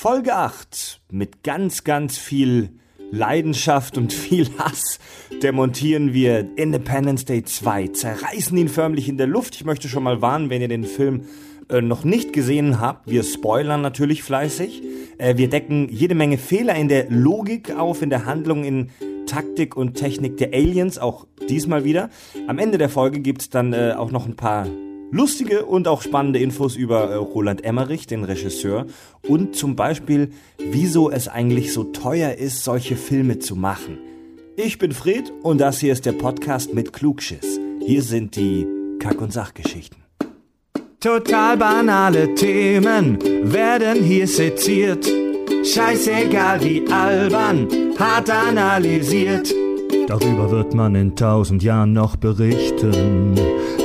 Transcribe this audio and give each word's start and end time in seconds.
Folge 0.00 0.34
8 0.34 1.02
mit 1.10 1.42
ganz, 1.42 1.84
ganz 1.84 2.16
viel 2.16 2.70
Leidenschaft 3.10 3.98
und 3.98 4.14
viel 4.14 4.48
Hass 4.56 4.98
demontieren 5.42 6.14
wir 6.14 6.56
Independence 6.56 7.26
Day 7.26 7.42
2, 7.44 7.88
zerreißen 7.88 8.56
ihn 8.56 8.70
förmlich 8.70 9.10
in 9.10 9.18
der 9.18 9.26
Luft. 9.26 9.56
Ich 9.56 9.66
möchte 9.66 9.90
schon 9.90 10.02
mal 10.02 10.22
warnen, 10.22 10.48
wenn 10.48 10.62
ihr 10.62 10.68
den 10.68 10.84
Film 10.84 11.26
äh, 11.68 11.82
noch 11.82 12.02
nicht 12.02 12.32
gesehen 12.32 12.80
habt, 12.80 13.10
wir 13.10 13.22
spoilern 13.22 13.82
natürlich 13.82 14.22
fleißig. 14.22 14.82
Äh, 15.18 15.36
wir 15.36 15.50
decken 15.50 15.90
jede 15.90 16.14
Menge 16.14 16.38
Fehler 16.38 16.76
in 16.76 16.88
der 16.88 17.10
Logik 17.10 17.76
auf, 17.76 18.00
in 18.00 18.08
der 18.08 18.24
Handlung, 18.24 18.64
in 18.64 18.88
Taktik 19.26 19.76
und 19.76 19.96
Technik 19.96 20.38
der 20.38 20.54
Aliens, 20.54 20.96
auch 20.98 21.26
diesmal 21.50 21.84
wieder. 21.84 22.08
Am 22.48 22.58
Ende 22.58 22.78
der 22.78 22.88
Folge 22.88 23.20
gibt's 23.20 23.50
dann 23.50 23.74
äh, 23.74 23.92
auch 23.98 24.12
noch 24.12 24.24
ein 24.24 24.36
paar 24.36 24.66
lustige 25.10 25.66
und 25.66 25.88
auch 25.88 26.02
spannende 26.02 26.38
Infos 26.38 26.76
über 26.76 27.10
äh, 27.10 27.14
Roland 27.14 27.64
Emmerich, 27.64 28.06
den 28.06 28.24
Regisseur, 28.24 28.86
und 29.26 29.56
zum 29.56 29.76
Beispiel, 29.76 30.30
wieso 30.58 31.10
es 31.10 31.28
eigentlich 31.28 31.72
so 31.72 31.84
teuer 31.84 32.34
ist, 32.34 32.64
solche 32.64 32.96
Filme 32.96 33.38
zu 33.38 33.56
machen. 33.56 33.98
Ich 34.56 34.78
bin 34.78 34.92
Fred 34.92 35.32
und 35.42 35.58
das 35.58 35.80
hier 35.80 35.92
ist 35.92 36.06
der 36.06 36.12
Podcast 36.12 36.74
mit 36.74 36.92
Klugschiss. 36.92 37.58
Hier 37.86 38.02
sind 38.02 38.36
die 38.36 38.66
Kack- 38.98 39.20
und 39.20 39.32
Sachgeschichten. 39.32 40.02
Total 41.00 41.56
banale 41.56 42.34
Themen 42.34 43.18
werden 43.42 44.04
hier 44.04 44.28
seziert. 44.28 45.10
Scheißegal 45.64 46.62
wie 46.62 46.86
albern, 46.90 47.68
hart 47.98 48.28
analysiert. 48.28 49.50
Darüber 50.10 50.50
wird 50.50 50.74
man 50.74 50.94
in 50.96 51.14
tausend 51.14 51.62
Jahren 51.62 51.92
noch 51.92 52.16
berichten. 52.16 53.36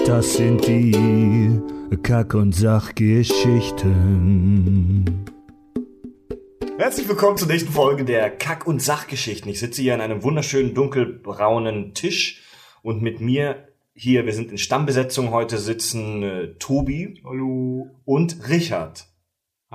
Das 0.07 0.33
sind 0.33 0.66
die 0.66 1.61
Kack- 2.02 2.33
und 2.33 2.55
Sachgeschichten. 2.55 5.05
Herzlich 6.80 7.07
willkommen 7.07 7.38
zur 7.38 7.47
nächsten 7.47 7.71
Folge 7.71 8.05
der 8.05 8.31
Kack- 8.31 8.66
und 8.66 8.81
Sachgeschichten. 8.81 9.52
Ich 9.52 9.59
sitze 9.59 9.83
hier 9.83 9.94
an 9.94 10.02
einem 10.02 10.23
wunderschönen 10.23 10.73
dunkelbraunen 10.73 11.94
Tisch 11.94 12.41
und 12.81 13.03
mit 13.03 13.22
mir 13.22 13.67
hier, 13.94 14.25
wir 14.25 14.33
sind 14.33 14.50
in 14.50 14.57
Stammbesetzung 14.57 15.30
heute, 15.30 15.59
sitzen 15.59 16.23
äh, 16.23 16.55
Tobi 16.55 17.22
Hallo. 17.23 17.91
und 18.03 18.50
Richard. 18.50 19.05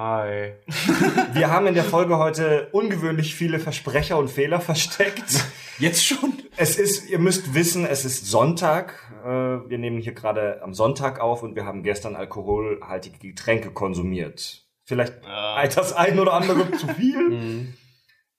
Hi. 0.02 0.54
Wir 1.34 1.50
haben 1.50 1.66
in 1.66 1.74
der 1.74 1.84
Folge 1.84 2.16
heute 2.16 2.68
ungewöhnlich 2.72 3.34
viele 3.34 3.58
Versprecher 3.58 4.16
und 4.16 4.30
Fehler 4.30 4.58
versteckt. 4.58 5.44
Jetzt 5.78 6.06
schon? 6.06 6.38
Es 6.56 6.78
ist, 6.78 7.10
ihr 7.10 7.18
müsst 7.18 7.52
wissen, 7.52 7.84
es 7.84 8.06
ist 8.06 8.26
Sonntag. 8.26 8.94
Äh, 9.22 9.28
Wir 9.68 9.76
nehmen 9.76 9.98
hier 10.00 10.14
gerade 10.14 10.62
am 10.62 10.72
Sonntag 10.72 11.20
auf 11.20 11.42
und 11.42 11.54
wir 11.54 11.66
haben 11.66 11.82
gestern 11.82 12.16
alkoholhaltige 12.16 13.18
Getränke 13.18 13.72
konsumiert. 13.72 14.64
Vielleicht 14.86 15.22
Ja. 15.22 15.66
das 15.66 15.92
ein 15.92 16.18
oder 16.18 16.32
andere 16.32 16.70
zu 16.78 16.88
viel. 16.88 17.66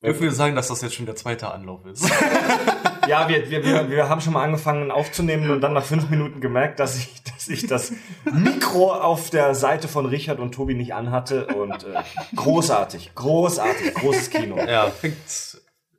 Dürfen 0.03 0.21
wir 0.23 0.31
sagen, 0.31 0.55
dass 0.55 0.69
das 0.69 0.81
jetzt 0.81 0.95
schon 0.95 1.05
der 1.05 1.15
zweite 1.15 1.51
Anlauf 1.53 1.85
ist? 1.85 2.11
Ja, 3.11 3.27
wir, 3.27 3.49
wir, 3.49 3.65
wir, 3.65 3.89
wir 3.89 4.07
haben 4.07 4.21
schon 4.21 4.31
mal 4.31 4.45
angefangen 4.45 4.89
aufzunehmen 4.89 5.51
und 5.51 5.59
dann 5.59 5.73
nach 5.73 5.83
fünf 5.83 6.09
Minuten 6.09 6.39
gemerkt, 6.39 6.79
dass 6.79 6.97
ich, 6.97 7.21
dass 7.23 7.49
ich 7.49 7.67
das 7.67 7.91
Mikro 8.31 8.93
auf 8.93 9.29
der 9.29 9.53
Seite 9.53 9.89
von 9.89 10.05
Richard 10.05 10.39
und 10.39 10.53
Tobi 10.53 10.75
nicht 10.75 10.93
anhatte. 10.93 11.47
Und 11.47 11.83
äh, 11.83 12.03
großartig, 12.37 13.13
großartig, 13.13 13.95
großes 13.95 14.29
Kino. 14.29 14.55
ja, 14.65 14.89
fängt, 14.89 15.17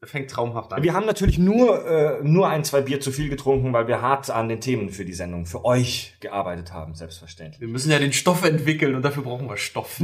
fängt 0.02 0.30
traumhaft 0.30 0.72
an. 0.72 0.82
Wir 0.82 0.94
haben 0.94 1.04
natürlich 1.04 1.36
nur, 1.36 1.86
äh, 1.86 2.20
nur 2.22 2.48
ein, 2.48 2.64
zwei 2.64 2.80
Bier 2.80 2.98
zu 2.98 3.12
viel 3.12 3.28
getrunken, 3.28 3.74
weil 3.74 3.88
wir 3.88 4.00
hart 4.00 4.30
an 4.30 4.48
den 4.48 4.62
Themen 4.62 4.88
für 4.88 5.04
die 5.04 5.12
Sendung, 5.12 5.44
für 5.44 5.66
euch 5.66 6.16
gearbeitet 6.20 6.72
haben, 6.72 6.94
selbstverständlich. 6.94 7.60
Wir 7.60 7.68
müssen 7.68 7.90
ja 7.90 7.98
den 7.98 8.14
Stoff 8.14 8.42
entwickeln 8.42 8.94
und 8.94 9.02
dafür 9.02 9.24
brauchen 9.24 9.50
wir 9.50 9.58
Stoff. 9.58 10.00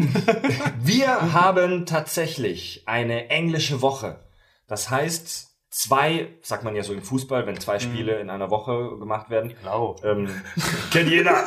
Wir 0.78 1.32
haben 1.32 1.86
tatsächlich 1.86 2.82
eine 2.84 3.30
englische 3.30 3.80
Woche. 3.80 4.16
Das 4.66 4.90
heißt, 4.90 5.47
zwei, 5.78 6.28
sagt 6.42 6.64
man 6.64 6.74
ja 6.74 6.82
so 6.82 6.92
im 6.92 7.02
Fußball, 7.02 7.46
wenn 7.46 7.60
zwei 7.60 7.78
Spiele 7.78 8.18
in 8.18 8.30
einer 8.30 8.50
Woche 8.50 8.98
gemacht 8.98 9.30
werden, 9.30 9.54
Genau. 9.62 9.94
ähm, 10.02 10.28
kennt 10.90 11.08
jeder. 11.08 11.44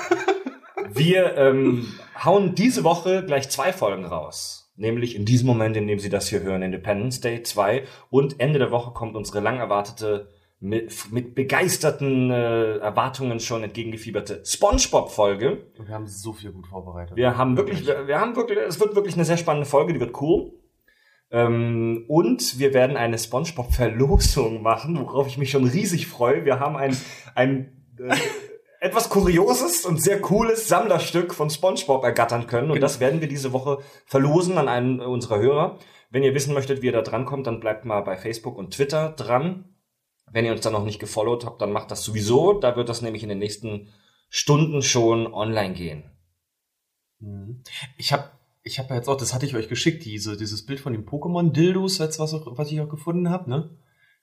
Wir 0.89 1.35
ähm, 1.37 1.85
hauen 2.23 2.55
diese 2.55 2.83
Woche 2.85 3.25
gleich 3.25 3.49
zwei 3.49 3.73
Folgen 3.73 4.05
raus. 4.05 4.71
Nämlich 4.77 5.15
in 5.17 5.25
diesem 5.25 5.47
Moment, 5.47 5.75
in 5.75 5.85
dem 5.85 5.99
Sie 5.99 6.09
das 6.09 6.29
hier 6.29 6.41
hören, 6.43 6.61
Independence 6.63 7.19
Day 7.19 7.43
2. 7.43 7.83
Und 8.09 8.39
Ende 8.39 8.57
der 8.57 8.71
Woche 8.71 8.91
kommt 8.91 9.15
unsere 9.15 9.41
lang 9.41 9.57
erwartete, 9.57 10.29
mit, 10.61 11.11
mit 11.11 11.35
begeisterten 11.35 12.29
äh, 12.31 12.77
Erwartungen 12.77 13.39
schon 13.39 13.63
entgegengefieberte 13.63 14.43
Spongebob-Folge. 14.45 15.65
Wir 15.77 15.93
haben 15.93 16.07
so 16.07 16.33
viel 16.33 16.51
gut 16.51 16.67
vorbereitet. 16.67 17.17
Wir 17.17 17.37
haben 17.37 17.57
wirklich, 17.57 17.85
wir, 17.85 18.07
wir 18.07 18.19
haben 18.19 18.35
wirklich, 18.35 18.59
es 18.59 18.79
wird 18.79 18.95
wirklich 18.95 19.15
eine 19.15 19.25
sehr 19.25 19.37
spannende 19.37 19.65
Folge, 19.67 19.91
die 19.93 19.99
wird 19.99 20.19
cool. 20.21 20.53
Ähm, 21.31 22.05
und 22.07 22.59
wir 22.59 22.73
werden 22.73 22.97
eine 22.97 23.17
SpongeBob-Verlosung 23.17 24.61
machen, 24.61 24.99
worauf 24.99 25.27
ich 25.27 25.37
mich 25.37 25.51
schon 25.51 25.65
riesig 25.65 26.07
freue. 26.07 26.43
Wir 26.45 26.59
haben 26.59 26.75
ein, 26.75 26.95
ein 27.35 27.85
äh, 27.97 28.15
etwas 28.81 29.09
kurioses 29.09 29.85
und 29.85 30.01
sehr 30.01 30.19
cooles 30.19 30.67
Sammlerstück 30.67 31.33
von 31.33 31.49
SpongeBob 31.49 32.03
ergattern 32.03 32.47
können. 32.47 32.71
Und 32.71 32.81
das 32.81 32.99
werden 32.99 33.21
wir 33.21 33.29
diese 33.29 33.53
Woche 33.53 33.77
verlosen 34.05 34.57
an 34.57 34.67
einen 34.67 34.99
unserer 34.99 35.39
Hörer. 35.39 35.79
Wenn 36.09 36.23
ihr 36.23 36.33
wissen 36.33 36.53
möchtet, 36.53 36.81
wie 36.81 36.87
ihr 36.87 36.91
da 36.91 37.01
drankommt, 37.01 37.47
dann 37.47 37.61
bleibt 37.61 37.85
mal 37.85 38.01
bei 38.01 38.17
Facebook 38.17 38.57
und 38.57 38.73
Twitter 38.73 39.11
dran. 39.11 39.75
Wenn 40.29 40.45
ihr 40.45 40.51
uns 40.51 40.61
dann 40.61 40.73
noch 40.73 40.83
nicht 40.83 40.99
gefollowt 40.99 41.45
habt, 41.45 41.61
dann 41.61 41.71
macht 41.71 41.91
das 41.91 42.03
sowieso. 42.03 42.53
Da 42.53 42.75
wird 42.75 42.89
das 42.89 43.01
nämlich 43.01 43.23
in 43.23 43.29
den 43.29 43.39
nächsten 43.39 43.89
Stunden 44.29 44.81
schon 44.81 45.31
online 45.33 45.73
gehen. 45.73 46.11
Mhm. 47.19 47.63
Ich 47.97 48.11
habe 48.11 48.31
ich 48.63 48.79
hab 48.79 48.89
ja 48.89 48.95
jetzt 48.95 49.07
auch, 49.07 49.17
das 49.17 49.33
hatte 49.33 49.45
ich 49.45 49.55
euch 49.55 49.67
geschickt, 49.69 50.05
diese, 50.05 50.37
dieses 50.37 50.65
Bild 50.65 50.79
von 50.79 50.93
den 50.93 51.05
Pokémon-Dildos, 51.05 51.97
jetzt 51.99 52.19
was, 52.19 52.33
auch- 52.33 52.57
was 52.57 52.71
ich 52.71 52.79
auch 52.81 52.89
gefunden 52.89 53.29
habe, 53.29 53.49
ne? 53.49 53.69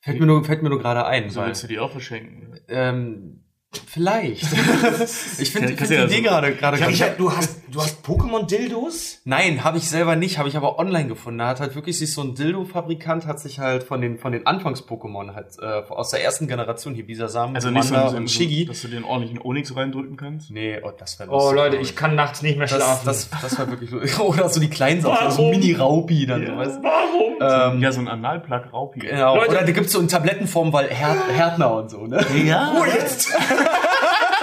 Fällt 0.00 0.21
mir 0.21 0.26
nur, 0.26 0.44
fällt 0.44 0.62
mir 0.62 0.69
nur 0.71 0.78
gerade 0.78 1.04
ein. 1.06 1.28
So 1.28 1.41
weil, 1.41 1.49
willst 1.49 1.65
du 1.65 1.66
die 1.66 1.78
auch 1.81 1.91
verschenken? 1.91 2.60
ähm, 2.69 3.43
vielleicht. 3.86 4.42
ich 5.38 5.50
finde 5.52 5.76
find 5.76 5.90
die 5.90 5.94
Idee 5.94 6.16
so- 6.16 6.22
gerade 6.22 6.52
gerade 6.54 6.78
Ich 6.90 7.02
hab, 7.02 7.18
du 7.18 7.30
hast, 7.34 7.60
du 7.70 7.80
hast 7.82 8.02
Pokémon-Dildos? 8.04 9.20
Nein, 9.24 9.62
habe 9.62 9.76
ich 9.78 9.88
selber 9.88 10.16
nicht, 10.16 10.38
habe 10.38 10.48
ich 10.48 10.56
aber 10.56 10.78
online 10.78 11.06
gefunden. 11.08 11.38
Da 11.40 11.48
hat 11.48 11.60
halt 11.60 11.74
wirklich 11.74 11.98
sich 11.98 12.12
so 12.14 12.22
ein 12.22 12.34
Dildo-Fabrikant 12.34 13.26
hat 13.26 13.40
sich 13.40 13.58
halt 13.58 13.82
von 13.82 14.00
den 14.00 14.18
von 14.18 14.32
den 14.32 14.46
Anfangs-Pokémon 14.46 15.34
halt 15.34 15.48
äh, 15.60 15.82
aus 15.92 16.10
der 16.10 16.22
ersten 16.24 16.48
Generation 16.48 16.94
hier 16.94 17.04
dieser 17.04 17.28
Samen 17.28 17.54
Also 17.56 17.70
nicht 17.70 17.84
so, 17.84 17.94
und 17.94 18.28
so 18.28 18.34
Shiggy. 18.38 18.64
dass 18.64 18.80
du 18.82 18.88
den 18.88 19.04
ordentlichen 19.04 19.40
Onyx 19.42 19.76
reindrücken 19.76 20.16
kannst? 20.16 20.50
Nee, 20.50 20.80
oh, 20.82 20.90
das 20.96 21.18
wäre 21.18 21.30
Oh 21.30 21.52
Leute, 21.52 21.76
ich 21.76 21.94
kann 21.94 22.14
nachts 22.14 22.40
nicht 22.42 22.56
mehr 22.56 22.66
das, 22.68 22.76
schlafen. 22.78 23.06
das, 23.06 23.28
das 23.42 23.58
war 23.58 23.68
wirklich 23.68 23.90
lustig. 23.90 24.18
Oder 24.20 24.48
so 24.48 24.60
die 24.60 24.70
kleinen 24.70 25.02
Sachen, 25.02 25.30
so 25.30 25.38
Warum? 25.38 25.50
Mini-Raupi 25.50 26.26
dann, 26.26 26.46
so, 26.46 26.56
weißt 26.56 26.76
du? 26.78 26.82
Warum? 26.82 27.74
Ähm, 27.76 27.82
ja, 27.82 27.92
so 27.92 28.00
ein 28.00 28.08
Analplug 28.08 28.72
Raupi. 28.72 29.00
genau. 29.00 29.36
Leute- 29.36 29.50
Oder 29.50 29.64
da 29.64 29.72
gibt's 29.72 29.92
so 29.92 30.00
in 30.00 30.08
Tablettenform, 30.08 30.72
weil 30.72 30.88
Her 30.88 31.16
Härtner 31.30 31.74
und 31.74 31.90
so, 31.90 32.06
ne? 32.06 32.24
Ja. 32.44 32.74
Oh, 32.80 32.84
jetzt! 32.84 33.30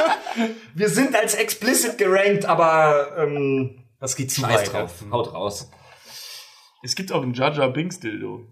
Wir 0.73 0.89
sind 0.89 1.16
als 1.16 1.35
explicit 1.35 1.97
gerankt, 1.97 2.45
aber 2.45 3.16
ähm, 3.17 3.83
Das 4.00 4.16
geht 4.16 4.31
zu 4.31 4.41
scheiß 4.41 4.61
weit. 4.61 4.73
drauf. 4.73 4.91
ja. 5.06 5.11
Haut 5.11 5.33
raus. 5.33 5.69
Es 6.83 6.95
gibt 6.95 7.11
auch 7.11 7.23
einen 7.23 7.33
Jaja 7.33 7.67
Binks 7.67 8.00
Dildo. 8.00 8.47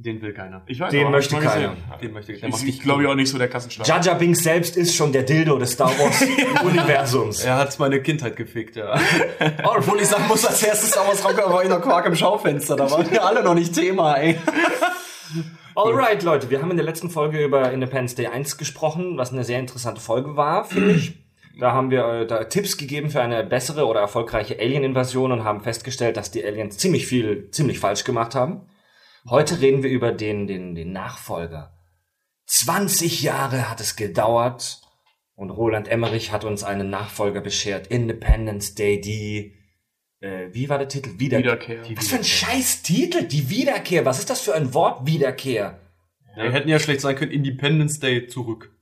Den 0.00 0.22
will 0.22 0.32
keiner. 0.32 0.62
Ich 0.68 0.78
weiß 0.78 0.92
Den 0.92 1.02
aber, 1.08 1.10
möchte 1.16 1.34
ich 1.34 1.42
keiner. 1.42 1.76
Den 2.00 2.12
möchte 2.12 2.32
der 2.32 2.48
Ich, 2.48 2.68
ich 2.68 2.80
glaube 2.80 3.02
ich 3.02 3.08
auch 3.08 3.16
nicht 3.16 3.28
so 3.30 3.36
der 3.36 3.48
Kassenstab. 3.48 3.84
Jar 3.84 4.00
Jar 4.00 4.14
Binks 4.14 4.44
selbst 4.44 4.76
ist 4.76 4.94
schon 4.94 5.10
der 5.10 5.24
Dildo 5.24 5.58
des 5.58 5.72
Star 5.72 5.90
Wars 5.98 6.22
Universums. 6.64 7.42
Er 7.42 7.56
hat 7.56 7.76
meine 7.80 8.00
Kindheit 8.00 8.36
gefickt, 8.36 8.76
ja. 8.76 8.94
oh, 9.64 9.70
obwohl 9.76 10.00
ich 10.00 10.06
sagen 10.06 10.28
muss, 10.28 10.46
als 10.46 10.62
erstes 10.62 10.90
Star 10.90 11.04
Wars 11.08 11.24
Rocker 11.24 11.52
war 11.52 11.64
in 11.64 11.70
der 11.70 11.80
Quark 11.80 12.06
im 12.06 12.14
Schaufenster. 12.14 12.76
Da 12.76 12.88
waren 12.88 13.10
wir 13.10 13.24
alle 13.24 13.42
noch 13.42 13.54
nicht 13.54 13.74
Thema, 13.74 14.14
ey. 14.14 14.38
Alright, 15.78 16.24
Leute, 16.24 16.50
wir 16.50 16.60
haben 16.60 16.72
in 16.72 16.76
der 16.76 16.84
letzten 16.84 17.08
Folge 17.08 17.44
über 17.44 17.70
Independence 17.70 18.16
Day 18.16 18.26
1 18.26 18.58
gesprochen, 18.58 19.16
was 19.16 19.32
eine 19.32 19.44
sehr 19.44 19.60
interessante 19.60 20.00
Folge 20.00 20.34
war, 20.34 20.64
finde 20.64 20.94
ich. 20.94 21.24
Da 21.60 21.70
haben 21.70 21.92
wir 21.92 22.04
äh, 22.04 22.26
da 22.26 22.42
Tipps 22.42 22.76
gegeben 22.76 23.10
für 23.10 23.22
eine 23.22 23.44
bessere 23.44 23.86
oder 23.86 24.00
erfolgreiche 24.00 24.58
Alien-Invasion 24.58 25.30
und 25.30 25.44
haben 25.44 25.60
festgestellt, 25.60 26.16
dass 26.16 26.32
die 26.32 26.44
Aliens 26.44 26.78
ziemlich 26.78 27.06
viel, 27.06 27.52
ziemlich 27.52 27.78
falsch 27.78 28.02
gemacht 28.02 28.34
haben. 28.34 28.66
Heute 29.30 29.60
reden 29.60 29.84
wir 29.84 29.90
über 29.90 30.10
den, 30.10 30.48
den, 30.48 30.74
den 30.74 30.90
Nachfolger. 30.90 31.78
20 32.46 33.22
Jahre 33.22 33.70
hat 33.70 33.80
es 33.80 33.94
gedauert 33.94 34.80
und 35.36 35.50
Roland 35.50 35.86
Emmerich 35.86 36.32
hat 36.32 36.42
uns 36.42 36.64
einen 36.64 36.90
Nachfolger 36.90 37.40
beschert. 37.40 37.86
Independence 37.86 38.74
Day, 38.74 39.00
die, 39.00 39.54
äh, 40.20 40.48
wie 40.52 40.68
war 40.68 40.78
der 40.78 40.88
Titel? 40.88 41.18
Wieder 41.18 41.38
Wiederkehr. 41.38 41.82
Was 41.94 42.08
für 42.08 42.16
ein 42.16 42.24
scheiß 42.24 42.82
Titel? 42.82 43.24
Die 43.24 43.50
Wiederkehr. 43.50 44.04
Was 44.04 44.18
ist 44.18 44.30
das 44.30 44.40
für 44.40 44.54
ein 44.54 44.74
Wort? 44.74 45.06
Wiederkehr. 45.06 45.78
Wir 46.34 46.52
hätten 46.52 46.68
ja 46.68 46.78
schlecht 46.78 47.00
sein 47.00 47.16
können, 47.16 47.32
Independence 47.32 47.98
Day 47.98 48.28
zurück. 48.28 48.72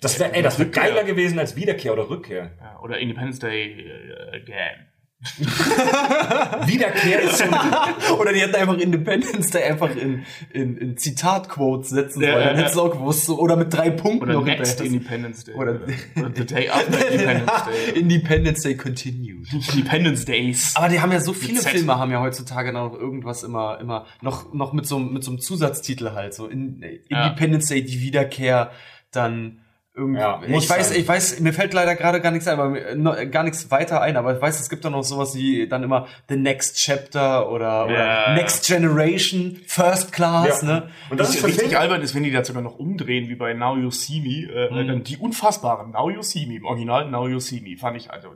Das 0.00 0.18
wäre, 0.18 0.32
ey, 0.32 0.42
das 0.42 0.58
wäre 0.58 0.70
geiler 0.70 1.04
gewesen 1.04 1.38
als 1.38 1.54
Wiederkehr 1.54 1.92
oder 1.92 2.08
Rückkehr. 2.08 2.52
Ja, 2.58 2.80
oder 2.80 2.98
Independence 2.98 3.38
Day 3.38 3.82
äh, 3.82 4.36
again. 4.36 4.87
Wiederkehr 6.66 7.20
ein, 7.20 8.12
Oder 8.18 8.32
die 8.32 8.40
hätten 8.40 8.54
einfach 8.54 8.78
Independence 8.78 9.50
Day 9.50 9.64
einfach 9.64 9.94
in, 9.94 10.24
in, 10.52 10.76
in 10.76 10.96
Zitatquotes 10.96 11.90
setzen 11.90 12.22
Ja, 12.22 12.32
sollen. 12.32 12.44
Dann 12.44 12.54
ja, 12.54 12.60
hättest 12.60 12.76
du 12.76 12.82
auch 12.82 12.90
gewusst. 12.92 13.24
So, 13.26 13.38
oder 13.38 13.56
mit 13.56 13.72
drei 13.72 13.90
Punkten 13.90 14.22
Oder 14.24 14.34
noch 14.34 14.44
Next. 14.44 14.80
Independence 14.80 15.44
Day. 15.44 15.54
Oder- 15.54 15.80
oder 16.16 16.30
The 16.34 16.46
Day 16.46 16.68
After 16.68 17.08
Independence 17.10 17.64
Day. 17.64 17.98
Independence 18.00 18.62
Day 18.62 18.76
continued. 18.76 19.46
Independence 19.74 20.24
Days. 20.24 20.72
Aber 20.76 20.88
die 20.88 21.00
haben 21.00 21.12
ja 21.12 21.20
so 21.20 21.32
viele. 21.32 21.58
Filme, 21.60 21.98
haben 21.98 22.12
ja 22.12 22.20
heutzutage 22.20 22.72
noch 22.72 22.94
irgendwas 22.94 23.42
immer, 23.42 23.78
immer, 23.80 24.06
noch, 24.22 24.52
noch 24.54 24.72
mit 24.72 24.86
so, 24.86 24.96
einem- 24.96 25.12
mit 25.12 25.24
so 25.24 25.32
einem 25.32 25.40
Zusatztitel 25.40 26.12
halt, 26.12 26.32
so 26.34 26.46
in, 26.46 26.82
Ja. 27.08 27.26
Independence 27.26 27.66
Day, 27.66 27.82
die 27.84 28.00
Wiederkehr, 28.00 28.70
dann 29.10 29.60
irgendwie, 29.98 30.20
Ja, 30.20 30.40
ich 30.46 30.70
weiß, 30.70 30.90
sein. 30.90 30.98
ich 31.00 31.06
weiß, 31.08 31.40
mir 31.40 31.52
fällt 31.52 31.74
leider 31.74 31.94
gerade 31.96 32.20
gar 32.20 32.30
nichts 32.30 32.46
ein, 32.48 32.58
aber 32.58 33.26
gar 33.26 33.42
nichts 33.42 33.70
weiter 33.70 34.00
ein, 34.00 34.16
aber 34.16 34.36
ich 34.36 34.40
weiß, 34.40 34.58
es 34.60 34.70
gibt 34.70 34.84
da 34.84 34.90
noch 34.90 35.02
sowas 35.02 35.34
wie 35.34 35.68
dann 35.68 35.82
immer 35.82 36.06
The 36.28 36.36
Next 36.36 36.76
Chapter 36.78 37.50
oder, 37.50 37.86
oder 37.86 37.94
Ja. 38.28 38.34
Next 38.34 38.66
Generation, 38.66 39.58
First 39.66 40.12
Class, 40.12 40.62
Ja. 40.62 40.68
ne? 40.68 40.88
und 41.10 41.18
das 41.20 41.28
Was 41.30 41.36
ist 41.36 41.44
richtig 41.46 41.76
albern 41.78 42.00
ist, 42.00 42.14
wenn 42.14 42.22
die 42.22 42.30
das 42.30 42.46
sogar 42.46 42.62
noch 42.62 42.78
umdrehen, 42.78 43.28
wie 43.28 43.34
bei 43.34 43.52
Now 43.52 43.76
You 43.76 43.90
See 43.90 44.20
Me. 44.20 44.50
Äh, 44.52 44.86
dann 44.86 45.02
die 45.02 45.16
unfassbaren 45.16 45.90
Now 45.92 46.08
You 46.10 46.22
See 46.22 46.46
Me, 46.46 46.56
im 46.56 46.64
Original 46.64 47.10
Now 47.10 47.28
You 47.28 47.40
See 47.40 47.60
Me, 47.60 47.76
fand 47.76 47.96
ich 47.96 48.10
also. 48.10 48.28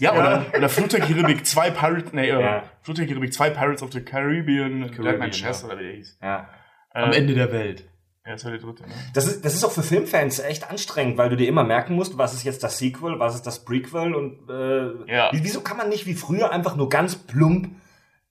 Ja, 0.00 0.12
oder, 0.12 0.44
oder 0.56 0.68
Flut 0.68 0.92
der 0.92 1.00
Karibik 1.00 1.46
2 1.46 1.70
Pirates, 1.70 2.12
nee, 2.12 2.28
äh, 2.28 2.40
Ja. 2.40 2.62
Flut 2.82 2.98
der 2.98 3.06
Karibik 3.06 3.32
2 3.32 3.50
Pirates 3.50 3.82
of 3.82 3.92
the 3.92 4.00
Caribbean, 4.00 4.82
Caribbean, 4.82 5.02
Blackman 5.02 5.30
Chess 5.30 5.62
ja. 5.62 5.68
oder 5.68 5.78
wie 5.78 5.84
der 5.84 5.92
hieß. 5.94 6.18
ja. 6.22 6.48
Am 6.92 7.12
Äh, 7.12 7.16
Ende 7.16 7.34
der 7.34 7.52
Welt. 7.52 7.84
Ja, 8.28 8.34
das 8.34 8.44
war 8.44 8.50
der 8.50 8.60
dritte, 8.60 8.82
ne? 8.82 8.90
Das 9.14 9.26
ist, 9.26 9.42
das 9.44 9.54
ist 9.54 9.64
auch 9.64 9.72
für 9.72 9.82
Filmfans 9.82 10.38
echt 10.38 10.70
anstrengend, 10.70 11.16
weil 11.16 11.30
du 11.30 11.36
dir 11.36 11.48
immer 11.48 11.64
merken 11.64 11.94
musst, 11.94 12.18
was 12.18 12.34
ist 12.34 12.44
jetzt 12.44 12.62
das 12.62 12.76
Sequel, 12.78 13.18
was 13.18 13.34
ist 13.34 13.46
das 13.46 13.64
Prequel 13.64 14.14
und 14.14 14.50
äh, 14.50 15.10
Ja. 15.12 15.30
wie- 15.32 15.42
wieso 15.42 15.62
kann 15.62 15.78
man 15.78 15.88
nicht 15.88 16.04
wie 16.06 16.14
früher 16.14 16.52
einfach 16.52 16.76
nur 16.76 16.90
ganz 16.90 17.16
plump 17.16 17.70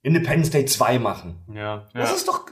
Independence 0.04 0.52
Day 0.52 0.66
2 0.66 1.00
machen? 1.00 1.38
Ja. 1.54 1.88
Das 1.94 2.10
Ja. 2.12 2.16
ist 2.16 2.28
doch 2.28 2.46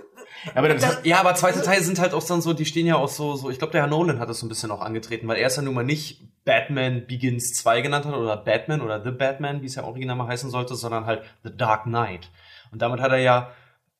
Aber 0.53 0.69
das, 0.69 0.81
Das- 0.81 0.99
Ja, 1.03 1.19
aber 1.21 1.33
zweite 1.33 1.61
Teile 1.63 1.81
sind 1.83 1.97
halt 1.99 2.13
auch 2.13 2.23
dann 2.23 2.39
so, 2.41 2.53
die 2.53 2.65
stehen 2.65 2.85
ja 2.85 2.97
auch 2.97 3.09
so, 3.09 3.35
so, 3.35 3.49
ich 3.49 3.57
glaube, 3.57 3.71
der 3.71 3.81
Herr 3.81 3.87
Nolan 3.89 4.19
hat 4.19 4.29
das 4.29 4.39
so 4.39 4.45
ein 4.45 4.49
bisschen 4.49 4.69
auch 4.69 4.81
angetreten, 4.81 5.27
weil 5.27 5.37
er 5.37 5.47
es 5.47 5.55
ja 5.55 5.63
nun 5.63 5.73
mal 5.73 5.83
nicht 5.83 6.21
Batman 6.45 7.07
Begins 7.07 7.53
2 7.55 7.81
genannt 7.81 8.05
hat 8.05 8.13
oder 8.13 8.37
Batman 8.37 8.81
oder 8.81 9.03
The 9.03 9.09
Batman, 9.09 9.61
wie 9.63 9.65
es 9.65 9.73
ja 9.75 9.83
original 9.83 10.15
mal 10.15 10.27
heißen 10.27 10.51
sollte, 10.51 10.75
sondern 10.75 11.07
halt 11.07 11.23
The 11.43 11.55
Dark 11.55 11.83
Knight. 11.85 12.29
Und 12.71 12.81
damit 12.83 13.01
hat 13.01 13.11
er 13.11 13.17
ja 13.19 13.49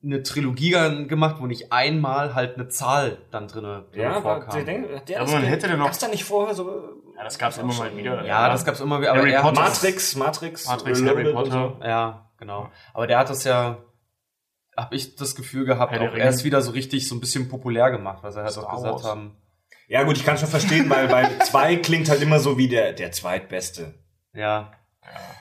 eine 0.04 0.22
Trilogie 0.22 0.70
dann 0.72 1.08
gemacht, 1.08 1.36
wo 1.40 1.46
nicht 1.46 1.72
einmal 1.72 2.34
halt 2.34 2.54
eine 2.56 2.68
Zahl 2.68 3.18
dann 3.30 3.48
drinne, 3.48 3.86
drinne 3.92 4.02
ja, 4.04 4.10
aber 4.12 4.42
vorkam. 4.42 4.64
der, 4.64 4.78
der, 4.80 5.00
der 5.00 5.20
Aber 5.22 5.32
man 5.32 5.42
hätte 5.42 5.68
denn 5.68 5.78
noch- 5.78 5.86
gab's 5.86 5.98
da 5.98 6.08
nicht 6.08 6.24
vorher 6.24 6.54
so 6.54 7.02
ja, 7.16 7.24
das 7.24 7.38
gab's 7.38 7.56
immer 7.56 7.72
mal 7.72 7.96
wieder. 7.96 8.24
ja, 8.26 8.48
das 8.50 8.64
gab's 8.64 8.78
immer 8.80 9.00
wieder, 9.00 9.10
aber 9.12 9.20
Harry 9.20 9.32
er 9.32 9.42
hat 9.42 9.54
Potter. 9.54 9.62
Matrix, 9.68 10.16
Matrix, 10.16 10.66
Matrix, 10.68 11.02
Harry 11.02 11.32
Potter. 11.32 11.76
Ja, 11.82 12.30
genau. 12.38 12.68
Aber 12.92 13.06
der 13.06 13.18
hat 13.20 13.30
das 13.30 13.44
ja, 13.44 13.78
hab 14.76 14.92
ich 14.92 15.16
das 15.16 15.34
Gefühl 15.34 15.64
gehabt, 15.64 15.92
Herr 15.92 15.98
der 16.00 16.10
auch 16.12 16.14
erst 16.14 16.44
wieder 16.44 16.60
so 16.60 16.72
richtig 16.72 17.08
so 17.08 17.14
ein 17.14 17.20
bisschen 17.20 17.48
populär 17.48 17.90
gemacht, 17.90 18.18
was 18.22 18.36
er 18.36 18.42
halt 18.42 18.52
Star 18.52 18.66
auch 18.70 18.76
gesagt 18.76 18.94
Wars. 18.96 19.04
haben. 19.04 19.34
Ja 19.88 20.02
gut, 20.02 20.18
ich 20.18 20.26
kann 20.26 20.36
schon 20.36 20.48
verstehen, 20.48 20.90
weil 20.90 21.10
weil 21.10 21.38
zwei 21.44 21.76
klingt 21.76 22.10
halt 22.10 22.20
immer 22.20 22.38
so 22.38 22.58
wie 22.58 22.68
der 22.68 22.92
der 22.92 23.12
zweitbeste. 23.12 23.94
Ja. 24.34 24.72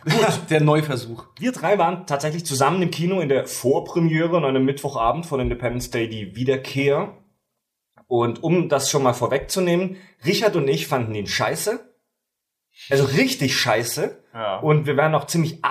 Gut, 0.06 0.40
der 0.50 0.62
Neuversuch. 0.62 1.26
Wir 1.40 1.52
drei 1.52 1.78
waren 1.78 2.06
tatsächlich 2.06 2.46
zusammen 2.46 2.82
im 2.82 2.92
Kino 2.92 3.20
in 3.20 3.30
der 3.30 3.48
Vorpremiere 3.48 4.38
an 4.38 4.46
einem 4.46 4.66
Mittwochabend 4.66 5.26
von 5.26 5.40
Independence 5.40 5.90
Day 5.90 6.08
die 6.08 6.36
Wiederkehr. 6.36 7.18
Und 8.08 8.44
um 8.44 8.70
das 8.70 8.90
schon 8.92 9.04
mal 9.04 9.14
vorwegzunehmen, 9.14 9.98
Richard 10.26 10.56
und 10.56 10.68
ich 10.68 10.88
fanden 10.88 11.16
ihn 11.16 11.28
scheiße. 11.28 11.92
Also 12.90 13.06
richtig 13.06 13.58
scheiße. 13.58 14.24
Ja. 14.34 14.58
Und 14.58 14.86
wir 14.86 14.96
werden 14.98 15.16
auch 15.16 15.26
ziemlich 15.26 15.64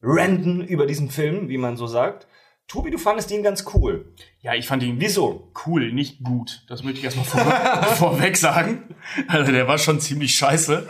abranden 0.00 0.62
über 0.64 0.86
diesen 0.86 1.10
Film, 1.10 1.48
wie 1.48 1.58
man 1.58 1.76
so 1.76 1.86
sagt. 1.86 2.28
Tobi, 2.66 2.90
du 2.90 2.98
fandest 2.98 3.30
ihn 3.30 3.42
ganz 3.42 3.64
cool. 3.74 4.14
ja, 4.40 4.54
ich 4.54 4.66
fand 4.66 4.82
ihn 4.82 4.98
Wieso? 4.98 5.52
cool, 5.66 5.92
nicht 5.92 6.22
gut. 6.22 6.64
Das 6.68 6.82
möchte 6.82 6.98
ich 6.98 7.04
erstmal 7.04 7.26
vor, 7.26 7.40
vorweg 7.96 8.36
sagen. 8.36 8.94
Also 9.28 9.52
der 9.52 9.68
war 9.68 9.76
schon 9.78 10.00
ziemlich 10.00 10.34
scheiße. 10.34 10.88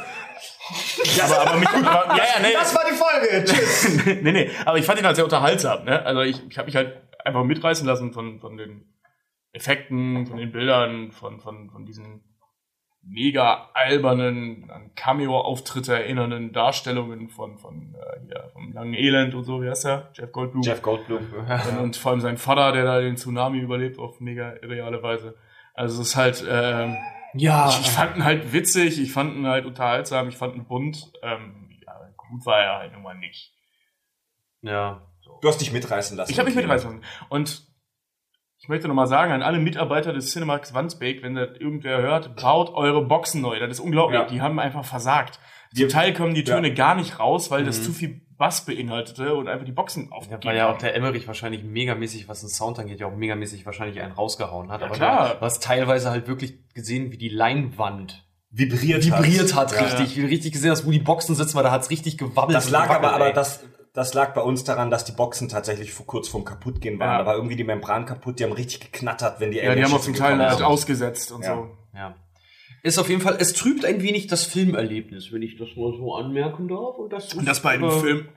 Aber, 1.23 1.41
aber 1.41 1.59
mich 1.59 1.69
gut. 1.69 1.87
Aber, 1.87 2.17
ja, 2.17 2.25
ja, 2.25 2.43
nee. 2.43 2.53
Das 2.53 2.75
war 2.75 2.85
die 2.89 2.97
Folge. 2.97 3.45
Tschüss. 3.45 4.07
nee, 4.23 4.33
nee, 4.33 4.51
aber 4.65 4.79
ich 4.79 4.87
fand 4.87 4.99
ihn 4.99 5.07
halt 5.07 5.17
sehr 5.17 5.25
unterhaltsam. 5.25 5.85
Ne? 5.85 6.05
Also 6.05 6.23
ich, 6.23 6.41
ich 6.49 6.59
habe 6.59 6.67
mich 6.67 6.77
halt 6.77 7.01
einfach 7.25 7.45
mitreißen 7.45 7.87
lassen 7.87 8.13
von, 8.13 8.41
von 8.41 8.57
den 8.57 8.87
Effekten, 9.53 10.27
von 10.27 10.39
den 10.39 10.53
Bildern, 10.53 11.13
von, 11.13 11.41
von, 11.41 11.71
von 11.71 11.85
diesen 11.85 12.23
mega 13.07 13.71
albernen, 13.75 14.71
an 14.71 14.95
Cameo-Auftritte 14.95 15.95
erinnernden 15.95 16.53
Darstellungen 16.53 17.29
von, 17.29 17.59
von 17.59 17.95
äh, 17.95 18.21
hier, 18.27 18.51
vom 18.53 18.73
langen 18.73 18.95
Elend 18.95 19.35
und 19.35 19.45
so, 19.45 19.63
wie 19.63 19.69
heißt 19.69 19.85
der? 19.85 20.11
Jeff 20.15 20.33
Goldblum. 20.33 20.63
Jeff 20.63 20.81
Goldblum. 20.81 21.19
Und, 21.19 21.79
und 21.83 21.97
vor 21.97 22.13
allem 22.13 22.21
sein 22.21 22.39
Vater, 22.39 22.73
der 22.73 22.85
da 22.85 23.01
den 23.01 23.17
Tsunami 23.17 23.59
überlebt 23.59 23.99
auf 23.99 24.21
mega 24.21 24.55
irreale 24.63 25.03
Weise. 25.03 25.35
Also 25.75 26.01
es 26.01 26.09
ist 26.09 26.17
halt, 26.17 26.45
ähm, 26.49 26.97
Ja. 27.35 27.69
ich, 27.69 27.81
ich 27.81 27.91
fand 27.91 28.17
ihn 28.17 28.25
halt 28.25 28.53
witzig, 28.53 29.01
ich 29.01 29.13
fand 29.13 29.35
ihn 29.37 29.47
halt 29.47 29.67
unterhaltsam, 29.67 30.29
ich 30.29 30.37
fand 30.37 30.55
ihn 30.57 30.67
bunt. 30.67 31.13
Ähm, 31.23 31.71
ja, 31.85 31.93
gut 32.17 32.45
war 32.47 32.61
er 32.61 32.79
halt 32.79 32.93
nun 32.93 33.03
mal 33.03 33.15
nicht. 33.17 33.53
ja. 34.63 35.03
Du 35.41 35.49
hast 35.49 35.59
dich 35.61 35.73
mitreißen 35.73 36.17
lassen. 36.17 36.31
Ich 36.31 36.39
habe 36.39 36.49
mich 36.49 36.57
mitreißen 36.57 36.91
lassen. 36.91 37.05
Und 37.31 37.67
ich 38.59 38.69
möchte 38.69 38.89
nochmal 38.89 39.07
sagen 39.07 39.33
an 39.33 39.43
alle 39.43 39.59
Mitarbeiter 39.59 40.13
des 40.13 40.31
Cinemax 40.33 40.73
Wandsbek, 40.75 41.23
wenn 41.23 41.35
das 41.35 41.57
irgendwer 41.59 42.01
hört, 42.03 42.37
baut 42.37 42.71
eure 42.71 43.05
Boxen 43.07 43.41
neu. 43.43 43.59
Das 43.59 43.71
ist 43.71 43.81
unglaublich. 43.81 44.21
Ja. 44.21 44.27
Die 44.27 44.41
haben 44.43 44.59
einfach 44.59 44.85
versagt. 44.85 45.39
Zum 45.75 45.89
Teil 45.89 46.13
kommen 46.15 46.35
die 46.35 46.45
Töne 46.45 46.69
Ja. 46.69 46.75
gar 46.75 46.95
nicht 46.95 47.19
raus, 47.19 47.51
weil 47.51 47.65
das 47.65 47.79
Mhm. 47.81 47.83
zu 47.85 47.93
viel 47.93 48.24
Bass 48.37 48.65
beinhaltete 48.67 49.35
und 49.35 49.49
einfach 49.49 49.65
die 49.65 49.73
Boxen 49.73 50.11
aufgegeben 50.13 50.45
war 50.45 50.55
ja 50.55 50.71
auch 50.73 50.79
der 50.79 50.95
Emmerich 50.95 51.27
wahrscheinlich 51.27 51.63
megamäßig, 51.63 52.29
was 52.29 52.41
den 52.41 52.49
Sound 52.49 52.79
angeht, 52.79 53.01
ja 53.01 53.07
auch 53.07 53.15
megamäßig 53.17 53.65
wahrscheinlich 53.67 54.01
einen 54.01 54.13
rausgehauen 54.13 54.71
hat. 54.73 54.81
Ja, 54.81 54.87
aber 54.89 54.95
klar. 54.97 55.35
du 55.37 55.41
hast 55.41 55.63
teilweise 55.63 56.11
halt 56.11 56.27
wirklich 56.27 56.55
gesehen, 56.75 57.13
wie 57.13 57.19
die 57.19 57.29
Leinwand 57.29 58.27
vibriert, 58.51 59.05
vibriert 59.05 59.55
hat, 59.55 59.73
Ja. 59.73 59.81
richtig. 59.83 60.17
Wie 60.17 60.23
du 60.23 60.27
richtig 60.29 60.53
gesehen 60.53 60.71
hast, 60.71 60.87
wo 60.87 60.91
die 60.91 60.99
Boxen 60.99 61.35
sitzen, 61.35 61.55
weil 61.57 61.65
da 61.65 61.71
hat's 61.71 61.91
richtig 61.91 62.19
gewabbelt. 62.19 62.57
Das 62.57 62.71
lag 62.71 62.85
aber, 62.89 62.99
gewackelt, 62.99 63.15
aber 63.15 63.27
ey. 63.29 63.33
das, 63.33 63.65
das 63.93 64.15
lag 64.15 64.35
bei 64.35 64.41
uns 64.43 64.65
daran, 64.65 64.91
dass 64.91 65.05
die 65.05 65.13
Boxen 65.13 65.49
tatsächlich 65.49 65.93
vor, 65.93 66.07
kurz 66.07 66.29
vorm 66.29 66.45
kaputtgehen 66.45 66.99
waren. 66.99 67.09
Ja. 67.11 67.19
Da 67.19 67.27
war 67.27 67.35
irgendwie 67.37 67.57
die 67.57 67.65
Membran 67.65 68.05
kaputt, 68.07 68.39
die 68.41 68.45
haben 68.45 68.53
richtig 68.53 68.81
geknattert, 68.93 69.39
wenn 69.41 69.51
die 69.53 69.59
Ja, 69.59 69.75
die 69.75 69.85
haben 69.85 69.93
auch 69.95 70.01
zum 70.01 70.15
Teil 70.15 70.39
halt 70.39 70.63
ausgesetzt 70.63 71.31
und 71.33 71.43
Ja. 71.43 71.55
so. 71.55 71.71
Ja. 71.95 72.15
Ist 72.85 72.99
auf 72.99 73.09
jeden 73.09 73.23
Fall, 73.23 73.39
es 73.41 73.55
trübt 73.55 73.85
ein 73.87 74.03
wenig 74.03 74.27
das 74.27 74.45
Filmerlebnis, 74.45 75.33
wenn 75.33 75.41
ich 75.41 75.57
das 75.57 75.69
mal 75.75 75.93
so 75.97 76.15
anmerken 76.17 76.69
darf. 76.69 76.97
Und 76.99 77.11
das, 77.15 77.33
Und 77.33 77.49
das 77.49 77.63
bei 77.63 77.71
einem 77.71 77.85
aber- 77.85 77.99
Film, 78.01 78.29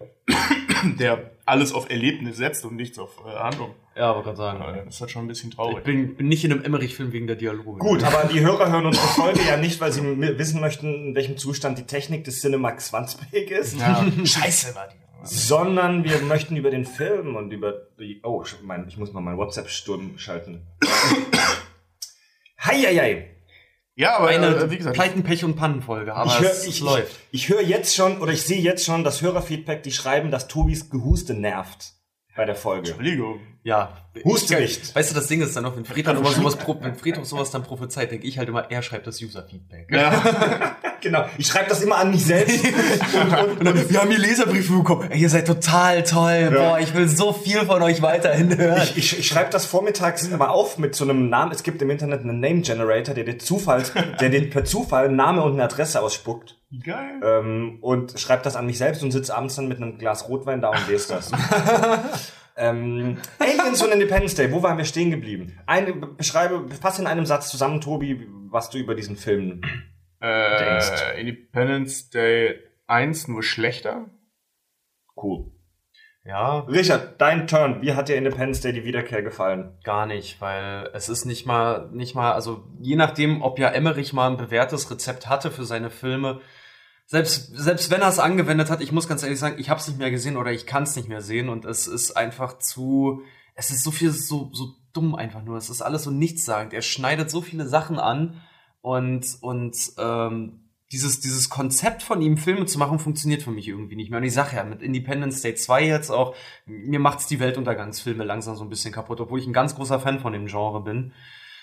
der 0.99 1.31
alles 1.45 1.73
auf 1.73 1.89
Erlebnis 1.89 2.37
setzt 2.37 2.63
und 2.65 2.77
nichts 2.77 2.97
auf 2.97 3.11
äh, 3.27 3.29
Handlung. 3.37 3.75
Ja, 3.95 4.11
aber 4.11 4.23
gerade 4.23 4.37
sagen. 4.37 4.63
Das 4.85 4.95
ist 4.95 5.01
halt 5.01 5.11
schon 5.11 5.25
ein 5.25 5.27
bisschen 5.27 5.49
Ich 5.49 5.55
traurig. 5.57 5.83
bin, 5.83 6.15
bin 6.15 6.29
nicht 6.29 6.45
in 6.45 6.53
einem 6.53 6.63
Emmerich-Film 6.63 7.11
wegen 7.11 7.27
der 7.27 7.35
Dialoge. 7.35 7.79
Gut, 7.79 8.03
aber 8.03 8.29
die 8.31 8.39
Hörer 8.39 8.71
hören 8.71 8.85
unsere 8.85 9.05
Folge 9.07 9.41
ja 9.45 9.57
nicht, 9.57 9.81
weil 9.81 9.91
sie 9.91 10.01
wissen 10.37 10.61
möchten, 10.61 11.07
in 11.07 11.15
welchem 11.15 11.35
Zustand 11.37 11.77
die 11.79 11.83
Technik 11.85 12.23
des 12.23 12.39
Cinemax 12.39 12.93
Wandsbek 12.93 13.51
ist, 13.51 13.77
Ja, 13.77 14.05
scheiße 14.23 14.73
war 14.75 14.87
die. 14.87 14.95
sondern 15.23 16.05
wir 16.05 16.19
möchten 16.21 16.55
über 16.55 16.69
den 16.71 16.85
Film 16.85 17.35
und 17.35 17.51
über 17.51 17.73
die, 17.99 18.21
oh, 18.23 18.45
mein, 18.63 18.87
ich 18.87 18.97
muss 18.97 19.11
mal 19.11 19.19
meinen 19.19 19.37
WhatsApp-Sturm 19.37 20.17
schalten. 20.17 20.61
Heieiei. 22.63 23.33
Ja, 23.97 24.17
aber 24.17 24.27
Eine 24.27 24.55
äh, 24.55 24.69
wie 24.69 24.77
gesagt, 24.77 24.95
Pleiten, 24.95 25.23
Pech 25.23 25.43
und 25.43 25.55
Pannenfolge, 25.55 26.13
aber 26.13 26.29
Ich 26.29 26.39
höre 26.39 26.51
es 26.51 26.67
ich, 26.67 26.81
läuft. 26.81 27.19
ich, 27.31 27.43
ich 27.43 27.49
hör 27.49 27.61
jetzt 27.61 27.95
schon, 27.95 28.21
oder 28.21 28.31
ich 28.31 28.43
sehe 28.43 28.61
jetzt 28.61 28.85
schon 28.85 29.03
das 29.03 29.23
Hörerfeedback, 29.23 29.81
die 29.81 29.91
schreiben, 29.91 30.29
dass 30.29 30.47
Tobis 30.47 30.91
Gehuste 30.91 31.33
nervt 31.33 31.93
bei 32.35 32.45
der 32.45 32.55
Folge. 32.55 32.89
Entschuldigung. 32.89 33.39
Ja. 33.67 33.89
Huste 34.23 34.55
Ich- 34.55 34.79
nicht. 34.79 34.95
Weißt 34.95 35.11
du, 35.11 35.15
das 35.15 35.27
Ding 35.27 35.41
ist 35.41 35.53
dann 35.53 35.63
noch, 35.63 35.75
wenn 35.75 35.83
Friedhof 35.83 36.15
immer 36.15 36.31
sowas, 36.31 36.57
wenn 36.79 37.25
sowas 37.25 37.51
dann 37.51 37.63
prophezeit, 37.63 38.09
denke 38.11 38.25
ich 38.25 38.37
halt 38.37 38.47
immer, 38.47 38.71
er 38.71 38.81
schreibt 38.81 39.05
das 39.07 39.21
User-Feedback. 39.21 39.89
Ja. 39.91 40.75
Genau, 40.99 41.25
ich 41.37 41.45
schreibe 41.45 41.69
das 41.69 41.83
immer 41.83 41.97
an 41.97 42.09
mich 42.09 42.25
selbst. 42.25 42.65
Und 43.59 43.63
dann, 43.63 43.87
wir 43.87 44.01
haben 44.01 44.09
hier 44.09 44.17
Leserbriefe 44.17 44.73
bekommen. 44.73 45.11
Ey, 45.11 45.19
ihr 45.19 45.29
seid 45.29 45.45
total 45.45 46.01
toll. 46.01 46.49
Boah, 46.51 46.79
ich 46.79 46.91
will 46.95 47.07
so 47.07 47.33
viel 47.33 47.59
von 47.67 47.83
euch 47.83 48.01
weiterhin 48.01 48.57
hören. 48.57 48.81
Ich, 48.81 48.97
ich, 48.97 49.19
ich 49.19 49.27
schreibe 49.27 49.51
das 49.51 49.67
vormittags 49.67 50.23
immer 50.27 50.49
auf 50.49 50.79
mit 50.79 50.95
so 50.95 51.03
einem 51.03 51.29
Namen. 51.29 51.51
Es 51.51 51.61
gibt 51.61 51.83
im 51.83 51.91
Internet 51.91 52.21
einen 52.21 52.39
Name 52.39 52.61
Generator, 52.61 53.13
der 53.13 53.25
dir 53.25 53.37
Zufall, 53.37 53.83
der 54.19 54.29
dir 54.29 54.49
per 54.49 54.65
Zufall 54.65 55.09
Name 55.11 55.43
und 55.43 55.53
eine 55.53 55.65
Adresse 55.65 56.01
ausspuckt. 56.01 56.57
Geil. 56.83 57.21
Ähm, 57.23 57.77
und 57.81 58.19
schreibe 58.19 58.41
das 58.43 58.55
an 58.55 58.65
mich 58.65 58.79
selbst 58.79 59.03
und 59.03 59.11
sitze 59.11 59.37
abends 59.37 59.55
dann 59.55 59.67
mit 59.67 59.77
einem 59.77 59.99
Glas 59.99 60.27
Rotwein 60.27 60.61
da 60.61 60.69
und 60.69 60.87
lese 60.89 61.09
das. 61.13 61.31
ähm, 62.57 63.17
Aliens 63.39 63.81
und 63.81 63.91
Independence 63.91 64.35
Day, 64.35 64.51
wo 64.51 64.63
waren 64.63 64.77
wir 64.77 64.85
stehen 64.85 65.11
geblieben? 65.11 65.59
Eine, 65.65 65.93
beschreibe, 65.93 66.67
fass 66.81 66.99
in 66.99 67.07
einem 67.07 67.25
Satz 67.25 67.49
zusammen, 67.49 67.81
Tobi, 67.81 68.27
was 68.49 68.69
du 68.69 68.77
über 68.77 68.95
diesen 68.95 69.15
Film. 69.15 69.61
denkst. 70.21 70.91
Äh, 71.13 71.21
Independence 71.21 72.09
Day 72.09 72.59
1 72.87 73.27
nur 73.27 73.43
schlechter. 73.43 74.09
Cool. 75.15 75.51
Ja, 76.27 76.59
Richard, 76.59 77.21
dein 77.21 77.47
Turn. 77.47 77.81
Wie 77.81 77.93
hat 77.93 78.09
dir 78.09 78.17
Independence 78.17 78.59
Day 78.59 78.73
die 78.73 78.83
Wiederkehr 78.83 79.23
gefallen? 79.23 79.77
gar 79.85 80.05
nicht, 80.05 80.41
weil 80.41 80.89
es 80.93 81.07
ist 81.07 81.23
nicht 81.23 81.45
mal, 81.45 81.89
nicht 81.93 82.15
mal, 82.15 82.33
also 82.33 82.65
je 82.81 82.97
nachdem, 82.97 83.41
ob 83.41 83.59
ja 83.59 83.69
Emmerich 83.69 84.11
mal 84.11 84.29
ein 84.29 84.35
bewährtes 84.35 84.91
Rezept 84.91 85.29
hatte 85.29 85.51
für 85.51 85.63
seine 85.63 85.89
Filme, 85.89 86.41
selbst, 87.07 87.55
selbst 87.55 87.89
wenn 87.89 88.01
er 88.01 88.09
es 88.09 88.19
angewendet 88.19 88.69
hat, 88.69 88.81
ich 88.81 88.91
muss 88.91 89.07
ganz 89.07 89.23
ehrlich 89.23 89.39
sagen, 89.39 89.55
ich 89.59 89.69
habe 89.69 89.79
es 89.79 89.87
nicht 89.87 89.97
mehr 89.97 90.11
gesehen 90.11 90.35
oder 90.35 90.51
ich 90.51 90.65
kann 90.65 90.83
es 90.83 90.95
nicht 90.97 91.07
mehr 91.07 91.21
sehen 91.21 91.47
und 91.47 91.63
es 91.63 91.87
ist 91.87 92.11
einfach 92.17 92.59
zu, 92.59 93.21
es 93.55 93.71
ist 93.71 93.83
so 93.83 93.91
viel 93.91 94.11
so, 94.11 94.51
so 94.53 94.75
dumm 94.91 95.15
einfach 95.15 95.41
nur. 95.41 95.57
Es 95.57 95.69
ist 95.69 95.81
alles 95.81 96.03
so 96.03 96.11
nichtssagend. 96.11 96.73
Er 96.73 96.81
schneidet 96.81 97.31
so 97.31 97.41
viele 97.41 97.65
Sachen 97.65 97.97
an 97.97 98.41
und, 98.81 99.25
und 99.39 99.77
ähm, 99.97 100.67
dieses, 100.91 101.21
dieses 101.21 101.49
Konzept 101.49 102.03
von 102.03 102.21
ihm, 102.21 102.37
Filme 102.37 102.65
zu 102.65 102.77
machen, 102.77 102.99
funktioniert 102.99 103.41
für 103.41 103.51
mich 103.51 103.69
irgendwie 103.69 103.95
nicht 103.95 104.09
mehr. 104.09 104.19
Und 104.19 104.25
ich 104.25 104.33
sage 104.33 104.57
ja, 104.57 104.63
mit 104.65 104.81
Independence 104.81 105.41
Day 105.41 105.55
2 105.55 105.85
jetzt 105.85 106.09
auch, 106.09 106.35
mir 106.65 106.99
macht's 106.99 107.27
die 107.27 107.39
Weltuntergangsfilme 107.39 108.25
langsam 108.25 108.57
so 108.57 108.63
ein 108.63 108.69
bisschen 108.69 108.93
kaputt, 108.93 109.21
obwohl 109.21 109.39
ich 109.39 109.47
ein 109.47 109.53
ganz 109.53 109.75
großer 109.75 110.01
Fan 110.01 110.19
von 110.19 110.33
dem 110.33 110.47
Genre 110.47 110.83
bin. 110.83 111.13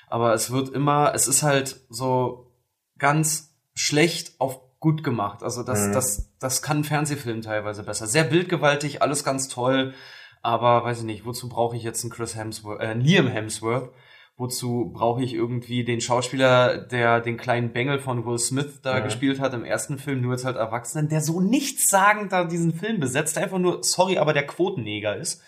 Aber 0.08 0.32
es 0.32 0.50
wird 0.50 0.70
immer, 0.70 1.12
es 1.14 1.28
ist 1.28 1.42
halt 1.42 1.80
so 1.90 2.50
ganz 2.98 3.54
schlecht 3.74 4.40
auf 4.40 4.63
gut 4.84 5.02
gemacht. 5.02 5.42
Also 5.42 5.62
das, 5.64 5.88
Mhm. 5.88 5.92
das, 5.94 6.30
das 6.38 6.62
kann 6.62 6.78
ein 6.78 6.84
Fernsehfilm 6.84 7.40
teilweise 7.42 7.82
besser. 7.82 8.06
Sehr 8.06 8.22
bildgewaltig, 8.24 9.02
alles 9.02 9.24
ganz 9.24 9.48
toll. 9.48 9.94
Aber 10.42 10.84
weiß 10.84 10.98
ich 11.00 11.04
nicht, 11.04 11.24
wozu 11.24 11.48
brauche 11.48 11.74
ich 11.76 11.82
jetzt 11.82 12.04
einen 12.04 12.12
Chris 12.12 12.36
Hemsworth, 12.36 12.80
äh, 12.80 12.92
Liam 12.92 13.26
Hemsworth? 13.26 13.90
Wozu 14.36 14.90
brauche 14.92 15.22
ich 15.22 15.32
irgendwie 15.32 15.84
den 15.84 16.00
Schauspieler, 16.00 16.76
der 16.76 17.20
den 17.20 17.36
kleinen 17.36 17.72
Bengel 17.72 17.98
von 17.98 18.26
Will 18.26 18.38
Smith 18.38 18.80
da 18.82 18.98
Ja. 18.98 19.04
gespielt 19.04 19.40
hat 19.40 19.54
im 19.54 19.64
ersten 19.64 19.96
Film, 19.98 20.20
nur 20.20 20.32
jetzt 20.32 20.44
halt 20.44 20.56
Erwachsenen, 20.56 21.08
der 21.08 21.20
so 21.22 21.40
nichtssagend 21.40 22.32
da 22.32 22.44
diesen 22.44 22.74
Film 22.74 23.00
besetzt, 23.00 23.36
der 23.36 23.44
einfach 23.44 23.58
nur, 23.58 23.82
sorry, 23.82 24.18
aber 24.18 24.32
der 24.34 24.46
Quotenneger 24.46 25.16
ist. 25.16 25.40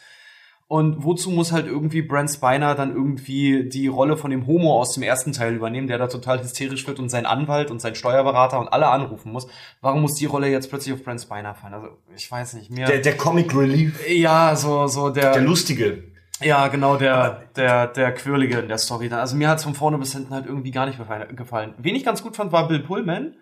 Und 0.69 1.05
wozu 1.05 1.31
muss 1.31 1.53
halt 1.53 1.67
irgendwie 1.67 2.03
Brent 2.03 2.29
Spiner 2.29 2.75
dann 2.75 2.93
irgendwie 2.93 3.69
die 3.69 3.87
Rolle 3.87 4.17
von 4.17 4.33
dem 4.33 4.49
Homo 4.49 4.81
aus 4.81 4.95
dem 4.95 5.05
ersten 5.05 5.33
Teil 5.33 5.55
übernehmen, 5.55 5.87
der 5.87 5.99
da 5.99 6.09
total 6.09 6.43
hysterisch 6.43 6.87
wird 6.89 6.99
und 6.99 7.09
seinen 7.09 7.27
Anwalt 7.27 7.71
und 7.71 7.81
seinen 7.81 7.95
Steuerberater 7.95 8.59
und 8.59 8.69
alle 8.69 8.89
anrufen 8.89 9.31
muss? 9.31 9.47
Warum 9.81 10.03
muss 10.03 10.17
die 10.17 10.27
Rolle 10.27 10.49
jetzt 10.49 10.69
plötzlich 10.69 10.93
auf 10.93 11.05
Brent 11.05 11.21
Spiner 11.21 11.55
fallen? 11.55 11.75
Also, 11.75 11.89
ich 12.17 12.29
weiß 12.29 12.55
nicht, 12.55 12.71
mir. 12.71 12.87
Der, 12.87 12.99
der 12.99 13.17
Comic 13.17 13.55
Relief, 13.55 14.09
ja, 14.09 14.57
so, 14.57 14.89
so 14.89 15.11
der. 15.11 15.35
der 15.35 15.43
Lustige. 15.43 16.03
Ja, 16.43 16.69
genau, 16.69 16.97
der, 16.97 17.45
der, 17.57 17.87
der 17.87 18.13
Quirlige 18.13 18.59
in 18.59 18.69
der 18.69 18.79
Story. 18.79 19.09
dann. 19.09 19.21
Also 19.21 19.37
mir 19.37 19.49
hat's 19.49 19.65
von 19.65 19.75
vorne 19.75 19.99
bis 19.99 20.13
hinten 20.13 20.35
halt 20.35 20.47
irgendwie 20.47 20.71
gar 20.71 20.87
nicht 20.87 20.99
gefallen. 21.37 21.75
Wen 21.79 21.95
ich 21.95 22.05
ganz 22.05 22.23
gut 22.23 22.37
fand, 22.37 22.53
war 22.53 22.69
Bill 22.69 22.81
Pullman. 22.81 23.35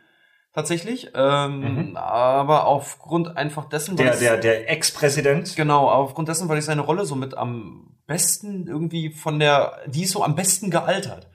Tatsächlich. 0.54 1.11
Ähm, 1.14 1.96
Aber 1.96 2.66
aufgrund 2.66 3.37
einfach 3.37 3.68
dessen, 3.68 3.99
weil 3.99 4.06
Der, 4.06 4.16
der, 4.16 4.37
der 4.38 4.70
Ex-Präsident. 4.70 5.56
Genau, 5.56 5.88
aufgrund 5.90 6.28
dessen, 6.28 6.49
weil 6.49 6.58
ich 6.58 6.64
seine 6.64 6.82
Rolle 6.82 7.04
so 7.06 7.16
mit 7.16 7.37
am 7.37 7.96
besten 8.06 8.68
irgendwie 8.68 9.11
von 9.11 9.40
der, 9.40 9.80
die 9.87 10.04
ist 10.04 10.12
so 10.12 10.23
am 10.23 10.37
besten 10.37 10.70
gealtert. 10.70 11.28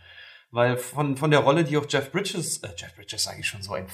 Weil 0.51 0.77
von, 0.77 1.17
von 1.17 1.31
der 1.31 1.41
Rolle, 1.41 1.65
die 1.65 1.77
auch 1.77 1.85
Jeff 1.87 2.11
Bridges, 2.11 2.59
äh, 2.59 2.69
Jeff 2.77 2.95
Bridges 2.95 3.23
sage 3.23 3.41
ich 3.41 3.47
schon 3.47 3.61
so 3.61 3.73
ein 3.73 3.87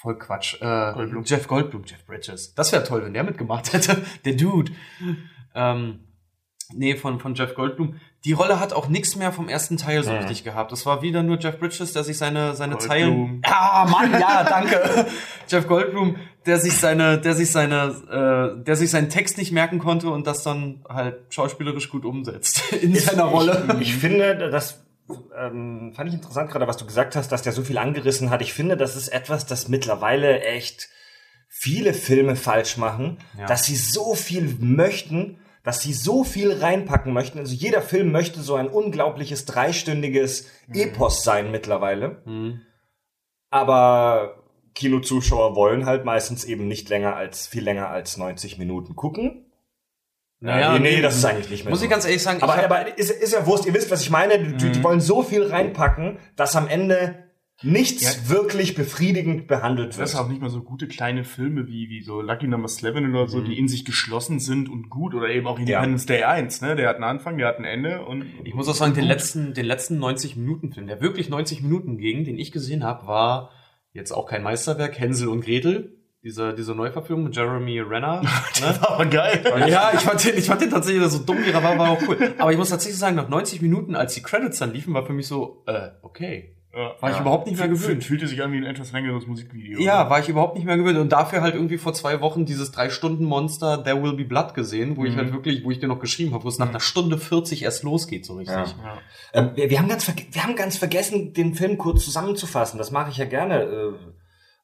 voll 0.00 0.18
Quatsch, 0.18 0.54
äh, 0.62 0.92
Goldblum. 0.94 1.24
Jeff 1.24 1.46
Goldblum, 1.46 1.84
Jeff 1.84 2.04
Bridges. 2.06 2.54
Das 2.54 2.72
wäre 2.72 2.82
toll, 2.82 3.04
wenn 3.04 3.12
der 3.12 3.22
mitgemacht 3.22 3.74
hätte. 3.74 4.02
Der 4.24 4.32
Dude. 4.32 4.72
Ähm, 5.54 6.08
nee, 6.72 6.96
von, 6.96 7.20
von 7.20 7.34
Jeff 7.34 7.54
Goldblum. 7.54 8.00
Die 8.26 8.32
Rolle 8.32 8.60
hat 8.60 8.74
auch 8.74 8.88
nichts 8.88 9.16
mehr 9.16 9.32
vom 9.32 9.48
ersten 9.48 9.78
Teil 9.78 10.02
so 10.02 10.10
Mhm. 10.10 10.18
richtig 10.18 10.44
gehabt. 10.44 10.72
Das 10.72 10.84
war 10.84 11.00
wieder 11.00 11.22
nur 11.22 11.38
Jeff 11.38 11.58
Bridges, 11.58 11.94
der 11.94 12.04
sich 12.04 12.18
seine, 12.18 12.54
seine 12.54 12.74
Goldblum. 12.74 12.90
Zeilen. 12.90 13.42
Ah, 13.46 13.86
Mann, 13.90 14.12
ja, 14.12 14.44
danke. 14.48 15.06
Jeff 15.48 15.66
Goldblum, 15.66 16.16
der 16.44 16.58
sich 16.58 16.74
seine, 16.76 17.18
der 17.18 17.32
sich 17.34 17.50
seine, 17.50 18.54
äh, 18.58 18.62
der 18.62 18.76
sich 18.76 18.90
seinen 18.90 19.08
Text 19.08 19.38
nicht 19.38 19.52
merken 19.52 19.78
konnte 19.78 20.10
und 20.10 20.26
das 20.26 20.42
dann 20.42 20.84
halt 20.88 21.16
schauspielerisch 21.30 21.88
gut 21.88 22.04
umsetzt 22.04 22.72
in 22.82 22.94
seiner 22.94 23.24
Rolle. 23.24 23.66
Ich, 23.80 23.88
ich 23.88 23.96
finde, 23.96 24.50
das 24.50 24.84
ähm, 25.36 25.92
fand 25.96 26.08
ich 26.08 26.14
interessant 26.14 26.50
gerade, 26.50 26.66
was 26.68 26.76
du 26.76 26.84
gesagt 26.86 27.16
hast, 27.16 27.32
dass 27.32 27.40
der 27.42 27.52
so 27.52 27.62
viel 27.62 27.78
angerissen 27.78 28.28
hat. 28.30 28.42
Ich 28.42 28.52
finde, 28.52 28.76
das 28.76 28.96
ist 28.96 29.08
etwas, 29.08 29.46
das 29.46 29.68
mittlerweile 29.68 30.40
echt 30.42 30.88
viele 31.48 31.94
Filme 31.94 32.36
falsch 32.36 32.76
machen, 32.76 33.16
Ja. 33.36 33.46
dass 33.46 33.64
sie 33.64 33.74
so 33.76 34.14
viel 34.14 34.56
möchten, 34.60 35.38
dass 35.62 35.82
sie 35.82 35.92
so 35.92 36.24
viel 36.24 36.52
reinpacken 36.52 37.12
möchten. 37.12 37.38
Also 37.38 37.54
jeder 37.54 37.82
Film 37.82 38.12
möchte 38.12 38.40
so 38.40 38.54
ein 38.54 38.68
unglaubliches 38.68 39.44
dreistündiges 39.44 40.48
Epos 40.72 41.22
sein 41.22 41.50
mittlerweile. 41.50 42.22
Mhm. 42.24 42.62
Aber 43.50 44.42
Kinozuschauer 44.74 45.56
wollen 45.56 45.86
halt 45.86 46.04
meistens 46.04 46.44
eben 46.44 46.68
nicht 46.68 46.88
länger 46.88 47.16
als, 47.16 47.46
viel 47.46 47.62
länger 47.62 47.88
als 47.88 48.16
90 48.16 48.58
Minuten 48.58 48.96
gucken. 48.96 49.46
Naja, 50.42 50.72
nee, 50.72 50.78
nee, 50.78 50.96
nee. 50.96 51.02
das 51.02 51.16
ist 51.16 51.24
eigentlich 51.26 51.50
nicht 51.50 51.64
mehr 51.64 51.70
Muss 51.70 51.80
so. 51.80 51.84
ich 51.84 51.90
ganz 51.90 52.06
ehrlich 52.06 52.22
sagen, 52.22 52.42
Aber, 52.42 52.54
aber 52.54 52.96
ist, 52.96 53.10
ist 53.10 53.34
ja 53.34 53.44
Wurst, 53.46 53.66
ihr 53.66 53.74
wisst, 53.74 53.90
was 53.90 54.00
ich 54.00 54.08
meine. 54.08 54.38
Die, 54.38 54.72
die 54.72 54.82
wollen 54.82 55.00
so 55.00 55.22
viel 55.22 55.44
reinpacken, 55.44 56.18
dass 56.36 56.56
am 56.56 56.66
Ende 56.66 57.29
nichts 57.62 58.28
wirklich 58.28 58.74
befriedigend 58.74 59.46
behandelt 59.46 59.90
Das 59.90 59.98
wird. 59.98 60.08
ist 60.08 60.14
auch 60.16 60.28
nicht 60.28 60.40
mal 60.40 60.50
so 60.50 60.62
gute 60.62 60.88
kleine 60.88 61.24
Filme 61.24 61.66
wie, 61.66 61.88
wie 61.88 62.02
so 62.02 62.20
Lucky 62.22 62.46
Number 62.46 62.68
11 62.68 62.96
oder 63.10 63.28
so, 63.28 63.40
die 63.40 63.58
in 63.58 63.68
sich 63.68 63.84
geschlossen 63.84 64.40
sind 64.40 64.68
und 64.68 64.88
gut 64.90 65.14
oder 65.14 65.28
eben 65.28 65.46
auch 65.46 65.58
Independence 65.58 66.06
Day 66.06 66.24
1, 66.24 66.62
ne? 66.62 66.76
Der 66.76 66.88
hat 66.88 66.96
einen 66.96 67.04
Anfang, 67.04 67.38
der 67.38 67.48
hat 67.48 67.58
ein 67.58 67.64
Ende 67.64 68.04
und. 68.04 68.24
Ich 68.44 68.54
muss 68.54 68.68
auch 68.68 68.74
sagen, 68.74 68.94
den 68.94 69.02
gut. 69.02 69.10
letzten, 69.10 69.54
den 69.54 69.66
letzten 69.66 69.98
90 69.98 70.36
Minuten 70.36 70.72
Film, 70.72 70.86
der 70.86 71.00
wirklich 71.00 71.28
90 71.28 71.62
Minuten 71.62 71.98
ging, 71.98 72.24
den 72.24 72.38
ich 72.38 72.52
gesehen 72.52 72.84
habe, 72.84 73.06
war 73.06 73.50
jetzt 73.92 74.12
auch 74.12 74.26
kein 74.26 74.42
Meisterwerk, 74.42 74.98
Hänsel 74.98 75.28
und 75.28 75.44
Gretel. 75.44 75.96
Diese, 76.22 76.52
diese 76.52 76.74
Neuverfilmung 76.74 77.24
mit 77.24 77.36
Jeremy 77.36 77.80
Renner. 77.80 78.20
ne? 78.60 78.78
war 78.80 78.90
aber 78.90 79.06
geil. 79.06 79.42
Ja, 79.68 79.90
ich 79.94 80.00
fand 80.00 80.22
den, 80.22 80.36
ich 80.36 80.44
fand 80.44 80.60
den 80.60 80.68
tatsächlich 80.68 81.02
so 81.08 81.20
dumm, 81.20 81.38
wie 81.38 81.50
er 81.50 81.62
war, 81.62 81.78
war 81.78 81.92
auch 81.92 82.02
cool. 82.06 82.34
Aber 82.36 82.52
ich 82.52 82.58
muss 82.58 82.68
tatsächlich 82.68 82.98
sagen, 82.98 83.16
nach 83.16 83.30
90 83.30 83.62
Minuten, 83.62 83.94
als 83.96 84.12
die 84.12 84.22
Credits 84.22 84.58
dann 84.58 84.74
liefen, 84.74 84.92
war 84.92 85.06
für 85.06 85.14
mich 85.14 85.26
so, 85.26 85.62
äh, 85.66 85.88
okay. 86.02 86.59
Ja. 86.72 86.94
War 87.00 87.10
ich 87.10 87.18
überhaupt 87.18 87.46
nicht 87.48 87.58
mehr 87.58 87.66
gewöhnt. 87.68 88.04
Fühlte 88.04 88.28
sich 88.28 88.40
an 88.44 88.52
wie 88.52 88.58
ein 88.58 88.64
etwas 88.64 88.92
längeres 88.92 89.26
Musikvideo. 89.26 89.80
Ja, 89.80 90.08
war 90.08 90.20
ich 90.20 90.28
überhaupt 90.28 90.54
nicht 90.54 90.64
mehr 90.64 90.76
gewöhnt. 90.76 90.98
Und 90.98 91.10
dafür 91.10 91.40
halt 91.42 91.54
irgendwie 91.54 91.78
vor 91.78 91.94
zwei 91.94 92.20
Wochen 92.20 92.44
dieses 92.46 92.70
Drei-Stunden-Monster 92.70 93.82
There 93.82 94.00
Will 94.02 94.12
Be 94.12 94.24
Blood 94.24 94.54
gesehen, 94.54 94.96
wo 94.96 95.04
ich 95.04 95.14
Mhm. 95.14 95.18
halt 95.18 95.32
wirklich, 95.32 95.64
wo 95.64 95.70
ich 95.72 95.80
dir 95.80 95.88
noch 95.88 95.98
geschrieben 95.98 96.32
habe, 96.32 96.44
wo 96.44 96.48
es 96.48 96.58
nach 96.60 96.68
einer 96.68 96.78
Stunde 96.80 97.18
40 97.18 97.64
erst 97.64 97.82
losgeht, 97.82 98.24
so 98.24 98.34
richtig. 98.36 98.54
Ja. 98.56 98.98
Ähm, 99.34 99.50
wir, 99.54 99.68
wir, 99.68 99.78
haben 99.80 99.88
ganz 99.88 100.06
wir 100.32 100.42
haben 100.44 100.54
ganz 100.54 100.76
vergessen, 100.76 101.32
den 101.32 101.54
Film 101.54 101.76
kurz 101.76 102.04
zusammenzufassen. 102.04 102.78
Das 102.78 102.92
mache 102.92 103.10
ich 103.10 103.16
ja 103.16 103.24
gerne 103.24 103.62
äh, 103.62 103.92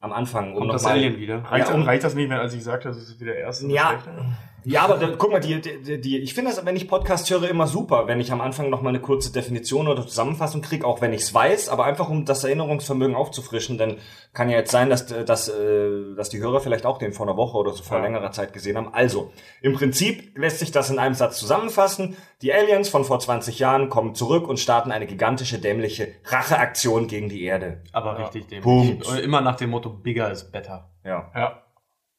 am 0.01 0.13
Anfang. 0.13 0.51
Um 0.53 0.59
Kommt 0.59 0.67
noch 0.69 0.75
das 0.75 0.85
mal- 0.85 0.93
Alien 0.93 1.19
wieder? 1.19 1.39
Reicht, 1.45 1.73
um- 1.73 1.83
reicht 1.83 2.05
das 2.05 2.15
nicht, 2.15 2.31
wenn 2.31 2.39
als 2.39 2.55
ich 2.55 2.63
sagte, 2.63 2.87
das 2.89 2.99
ist 2.99 3.19
wieder 3.21 3.33
der 3.33 3.41
erste? 3.43 3.67
Ja, 3.67 3.95
das 3.95 4.03
schlechte? 4.05 4.27
Ja, 4.67 4.83
aber 4.83 4.99
da, 4.99 5.15
guck 5.17 5.31
mal, 5.33 5.41
die, 5.41 5.61
die, 5.61 6.01
die, 6.01 6.19
ich 6.19 6.35
finde 6.35 6.51
das, 6.51 6.65
wenn 6.67 6.77
ich 6.77 6.89
Podcast 6.89 7.31
höre, 7.31 7.49
immer 7.49 7.67
super, 7.67 8.07
wenn 8.09 8.21
ich 8.21 8.33
am 8.33 8.41
Anfang 8.41 8.69
noch 8.69 8.83
mal 8.83 8.89
eine 8.91 9.01
kurze 9.01 9.33
Definition 9.33 9.89
oder 9.89 10.07
Zusammenfassung 10.07 10.61
kriege, 10.61 10.87
auch 10.87 11.01
wenn 11.01 11.13
ich 11.13 11.23
es 11.23 11.33
weiß, 11.33 11.69
aber 11.69 11.85
einfach 11.85 12.09
um 12.09 12.25
das 12.25 12.45
Erinnerungsvermögen 12.45 13.15
aufzufrischen, 13.15 13.79
dann 13.79 13.97
kann 14.33 14.51
ja 14.51 14.59
jetzt 14.59 14.71
sein, 14.73 14.91
dass, 14.91 15.07
dass, 15.07 15.49
äh, 15.49 16.15
dass 16.17 16.29
die 16.31 16.39
Hörer 16.41 16.61
vielleicht 16.61 16.85
auch 16.85 16.99
den 16.99 17.13
vor 17.13 17.27
einer 17.27 17.37
Woche 17.37 17.57
oder 17.57 17.73
so 17.73 17.83
vor 17.83 17.99
Ja. 17.99 18.03
längerer 18.05 18.33
Zeit 18.33 18.53
gesehen 18.53 18.77
haben. 18.77 18.93
Also, 18.93 19.33
im 19.63 19.73
Prinzip 19.73 20.37
lässt 20.37 20.59
sich 20.59 20.73
das 20.73 20.91
in 20.91 20.99
einem 20.99 21.15
Satz 21.15 21.39
zusammenfassen. 21.39 22.17
Die 22.43 22.53
Aliens 22.53 22.89
von 22.89 23.05
vor 23.05 23.19
20 23.21 23.59
Jahren 23.59 23.89
kommen 23.89 24.15
zurück 24.15 24.47
und 24.49 24.59
starten 24.59 24.93
eine 24.93 25.07
gigantische, 25.07 25.59
dämliche 25.59 26.09
Racheaktion 26.25 27.07
gegen 27.07 27.29
die 27.29 27.45
Erde. 27.45 27.83
Aber 27.93 28.19
Ja. 28.19 28.25
richtig 28.27 28.49
dämlich. 28.49 28.63
Punkt. 29.01 29.19
Immer 29.21 29.41
nach 29.41 29.57
dem 29.57 29.71
Motto, 29.71 29.91
bigger 29.91 30.31
is 30.31 30.51
better. 30.51 30.91
Ja. 31.05 31.31
Ja. 31.35 31.63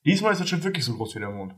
Diesmal 0.06 0.32
ist 0.32 0.39
das 0.42 0.48
Schiff 0.50 0.63
wirklich 0.63 0.86
so 0.86 0.94
groß 0.96 1.16
wie 1.16 1.20
der 1.20 1.30
Mond. 1.30 1.54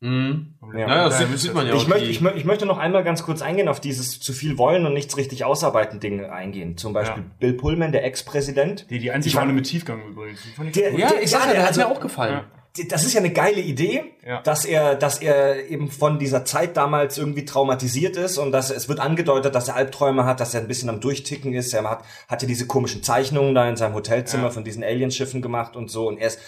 Mhm. 0.00 0.54
Ja. 0.76 0.86
Naja, 0.86 1.04
das 1.08 1.20
Ja, 1.20 1.26
sieht, 1.26 1.38
sieht 1.38 1.54
man 1.54 1.66
ja 1.66 1.74
Ich, 1.74 1.82
auch. 1.82 1.88
möchte, 1.88 2.04
ich, 2.08 2.22
ich 2.22 2.44
möchte 2.44 2.66
noch 2.66 2.78
einmal 2.78 3.02
ganz 3.02 3.24
kurz 3.24 3.42
eingehen 3.42 3.68
auf 3.68 3.80
dieses 3.80 4.20
zu 4.20 4.32
viel 4.32 4.56
wollen 4.58 4.86
und 4.86 4.92
nichts 4.94 5.16
richtig 5.16 5.44
ausarbeiten 5.44 5.98
Ding 5.98 6.24
eingehen. 6.24 6.76
Zum 6.76 6.92
Beispiel 6.92 7.22
Ja. 7.24 7.30
Bill 7.40 7.54
Pullman, 7.54 7.90
der 7.92 8.04
Ex-Präsident. 8.04 8.86
Die, 8.90 8.98
die 9.00 9.10
einzige 9.10 9.38
Rolle 9.38 9.52
mit 9.52 9.66
Tiefgang 9.66 10.00
übrigens. 10.08 10.42
Die 10.42 10.50
fand 10.50 10.68
ich 10.68 10.74
Der- 10.74 10.92
ja, 10.96 11.10
ich 11.20 11.30
sag 11.30 11.46
ja, 11.46 11.52
der 11.52 11.60
hat 11.62 11.68
also- 11.68 11.80
mir 11.80 11.88
auch 11.88 12.00
gefallen. 12.00 12.42
Das 12.90 13.02
ist 13.04 13.12
ja 13.14 13.18
eine 13.18 13.32
geile 13.32 13.60
Idee, 13.60 14.04
Ja. 14.24 14.40
dass 14.42 14.64
er, 14.64 14.94
dass 14.94 15.18
er 15.20 15.68
eben 15.68 15.90
von 15.90 16.20
dieser 16.20 16.44
Zeit 16.44 16.76
damals 16.76 17.18
irgendwie 17.18 17.44
traumatisiert 17.44 18.16
ist 18.16 18.38
und 18.38 18.52
dass 18.52 18.70
es 18.70 18.88
wird 18.88 19.00
angedeutet, 19.00 19.52
dass 19.56 19.66
er 19.66 19.74
Albträume 19.74 20.26
hat, 20.26 20.38
dass 20.38 20.54
er 20.54 20.60
ein 20.60 20.68
bisschen 20.68 20.88
am 20.88 21.00
Durchticken 21.00 21.54
ist. 21.54 21.74
Er 21.74 21.82
hat, 21.90 22.04
hat 22.28 22.42
ja 22.42 22.46
diese 22.46 22.68
komischen 22.68 23.02
Zeichnungen 23.02 23.52
da 23.56 23.68
in 23.68 23.74
seinem 23.74 23.94
Hotelzimmer 23.94 24.44
Ja. 24.44 24.50
von 24.50 24.62
diesen 24.62 24.84
Alienschiffen 24.84 25.42
gemacht 25.42 25.74
und 25.74 25.90
so 25.90 26.06
und 26.06 26.18
er 26.18 26.28
ist, 26.28 26.38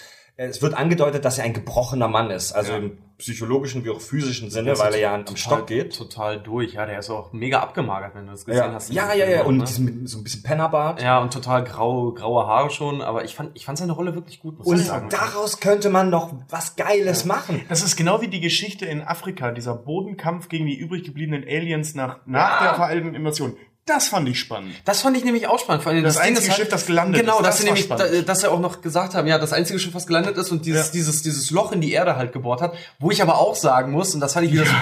es 0.49 0.63
wird 0.63 0.75
angedeutet, 0.75 1.25
dass 1.25 1.37
er 1.39 1.45
ein 1.45 1.53
gebrochener 1.53 2.09
Mann 2.09 2.31
ist, 2.31 2.53
also 2.53 2.73
Ja. 2.73 2.79
im 2.79 2.97
psychologischen 3.19 3.85
wie 3.85 3.91
auch 3.91 4.01
physischen 4.01 4.49
Sinne, 4.51 4.79
weil 4.79 4.95
er 4.95 5.01
ja 5.01 5.15
am 5.15 5.27
total- 5.27 5.37
Stock 5.37 5.67
geht. 5.67 5.95
Total 5.95 6.41
durch, 6.41 6.73
ja. 6.73 6.87
Der 6.87 6.99
ist 7.01 7.11
auch 7.11 7.35
mega 7.35 7.61
abgemagert, 7.61 8.15
wenn 8.15 8.25
du 8.25 8.31
das 8.33 8.47
gesehen 8.47 8.65
Ja, 8.65 8.73
hast. 8.73 8.91
ja, 8.91 9.05
diesem 9.13 9.19
ja, 9.19 9.27
Film 9.27 9.39
ja. 9.39 9.45
Und 9.45 9.57
ne? 9.59 9.65
diesen, 9.65 9.85
mit 9.85 10.09
so 10.09 10.17
ein 10.19 10.25
bisschen 10.25 10.43
Pennerbart. 10.43 11.03
Ja, 11.03 11.19
und 11.19 11.31
total 11.31 11.63
grau, 11.65 12.13
graue 12.13 12.47
Haare 12.47 12.71
schon, 12.71 13.03
aber 13.03 13.25
ich 13.25 13.35
fand, 13.35 13.51
ich 13.55 13.67
fand 13.67 13.77
seine 13.77 13.93
Rolle 13.93 14.15
wirklich 14.15 14.41
gut, 14.41 14.57
muss 14.57 14.67
Und 14.67 14.77
ich 14.81 14.87
sagen. 14.87 15.11
daraus 15.11 15.61
könnte 15.61 15.91
man 15.91 16.09
noch 16.09 16.33
was 16.49 16.77
Geiles 16.77 17.27
machen. 17.27 17.61
Das 17.69 17.83
ist 17.83 17.97
genau 17.97 18.23
wie 18.23 18.29
die 18.29 18.41
Geschichte 18.41 18.87
in 18.87 19.03
Afrika, 19.03 19.51
dieser 19.51 19.75
Bodenkampf 19.75 20.49
gegen 20.49 20.65
die 20.65 20.77
übrig 20.79 21.05
gebliebenen 21.05 21.45
Aliens 21.45 21.95
nach, 21.95 22.21
nach 22.25 22.63
der 22.63 22.75
veralteten 22.77 23.15
Invasion. 23.15 23.55
Das 23.93 24.07
fand 24.09 24.29
ich 24.29 24.39
spannend. 24.39 24.75
Das 24.85 25.01
fand 25.03 25.17
ich 25.17 25.25
nämlich 25.25 25.49
auch 25.49 25.59
spannend. 25.59 25.83
Vor 25.83 25.91
allem 25.93 26.05
Das 26.05 26.15
Ding 26.15 26.23
einzige 26.25 26.45
ist 26.47 26.51
halt- 26.51 26.61
Schiff, 26.61 26.69
das 26.69 26.87
gelandet 26.87 27.21
genau, 27.21 27.39
ist, 27.39 27.47
dass 27.47 27.47
das 27.49 27.59
sie 27.59 27.65
nämlich, 27.65 27.85
spannend. 27.85 28.09
da, 28.15 28.23
dass 28.23 28.41
sie 28.41 28.51
auch 28.51 28.61
noch 28.61 28.81
gesagt 28.83 29.15
haben, 29.15 29.27
ja, 29.27 29.39
das 29.39 29.53
einzige 29.53 29.79
Schiff, 29.81 29.95
was 29.95 30.07
gelandet 30.07 30.37
ist 30.37 30.51
und 30.53 30.65
dieses, 30.65 30.87
Ja. 30.87 30.93
dieses, 30.93 31.23
dieses 31.23 31.51
Loch 31.51 31.73
in 31.73 31.81
die 31.81 31.93
Erde 31.93 32.15
halt 32.17 32.33
gebohrt 32.33 32.61
hat, 32.61 32.75
wo 33.01 33.11
ich 33.11 33.21
aber 33.21 33.39
auch 33.39 33.57
sagen 33.57 33.91
muss, 33.93 34.15
und 34.15 34.21
das 34.21 34.35
fand 34.35 34.47
ich 34.47 34.53
wieder 34.53 34.65
so, 34.67 34.73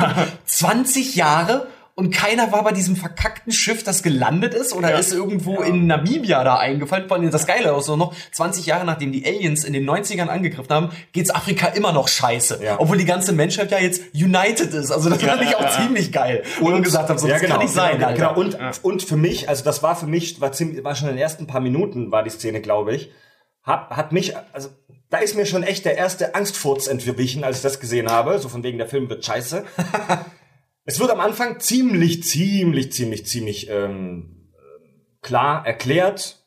20 0.44 1.14
Jahre 1.14 1.66
und 1.98 2.12
keiner 2.12 2.52
war 2.52 2.62
bei 2.62 2.70
diesem 2.70 2.94
verkackten 2.94 3.52
Schiff, 3.52 3.82
das 3.82 4.04
gelandet 4.04 4.54
ist 4.54 4.72
oder 4.72 4.90
Ja. 4.92 4.98
ist 4.98 5.12
irgendwo 5.12 5.62
in 5.62 5.88
Namibia 5.88 6.44
da 6.44 6.54
eingefallen. 6.56 7.08
Vor 7.08 7.16
allem 7.16 7.28
das 7.28 7.44
Geile 7.44 7.76
ist 7.76 7.86
so 7.86 7.96
noch 7.96 8.14
20 8.30 8.66
Jahre 8.66 8.84
nachdem 8.84 9.10
die 9.10 9.26
Aliens 9.26 9.64
in 9.64 9.72
den 9.72 9.84
90ern 9.84 10.28
angegriffen 10.28 10.70
haben, 10.70 10.90
geht's 11.12 11.30
Afrika 11.30 11.66
immer 11.66 11.92
noch 11.92 12.06
scheiße. 12.06 12.60
Ja. 12.62 12.78
Obwohl 12.78 12.98
die 12.98 13.04
ganze 13.04 13.32
Menschheit 13.32 13.72
ja 13.72 13.80
jetzt 13.80 14.14
united 14.14 14.72
ist. 14.74 14.92
Also 14.92 15.10
das 15.10 15.20
fand 15.20 15.42
ich 15.42 15.56
auch 15.56 15.70
ziemlich 15.70 16.12
geil. 16.12 16.44
Wo 16.60 16.70
du 16.70 16.80
gesagt 16.82 17.10
hast, 17.10 17.20
so, 17.20 17.26
das 17.26 17.42
kann 17.42 17.58
nicht 17.58 17.72
sein. 17.72 17.98
Genau, 17.98 18.14
genau. 18.14 18.34
Und, 18.36 18.84
und 18.84 19.02
für 19.02 19.16
mich, 19.16 19.48
also 19.48 19.64
das 19.64 19.82
war 19.82 19.96
für 19.96 20.06
mich, 20.06 20.40
war, 20.40 20.52
ziemlich, 20.52 20.84
war 20.84 20.94
schon 20.94 21.08
in 21.08 21.16
den 21.16 21.22
ersten 21.22 21.48
paar 21.48 21.60
Minuten, 21.60 22.12
war 22.12 22.22
die 22.22 22.30
Szene, 22.30 22.60
glaube 22.60 22.94
ich, 22.94 23.10
hat, 23.64 23.90
hat 23.90 24.12
mich, 24.12 24.34
also 24.52 24.68
da 25.10 25.18
ist 25.18 25.34
mir 25.34 25.46
schon 25.46 25.64
echt 25.64 25.84
der 25.84 25.96
erste 25.96 26.36
Angstfurz 26.36 26.86
entwichen, 26.86 27.42
als 27.42 27.56
ich 27.56 27.62
das 27.64 27.80
gesehen 27.80 28.08
habe. 28.08 28.38
So 28.38 28.48
von 28.48 28.62
wegen, 28.62 28.78
der 28.78 28.86
Film 28.86 29.08
wird 29.08 29.24
scheiße. 29.24 29.64
es 30.88 30.98
wird 31.00 31.10
am 31.10 31.20
Anfang 31.20 31.60
ziemlich, 31.60 32.22
ziemlich, 32.24 32.92
ziemlich, 32.92 33.26
ziemlich 33.26 33.68
ähm, 33.68 34.48
klar 35.20 35.66
erklärt, 35.66 36.42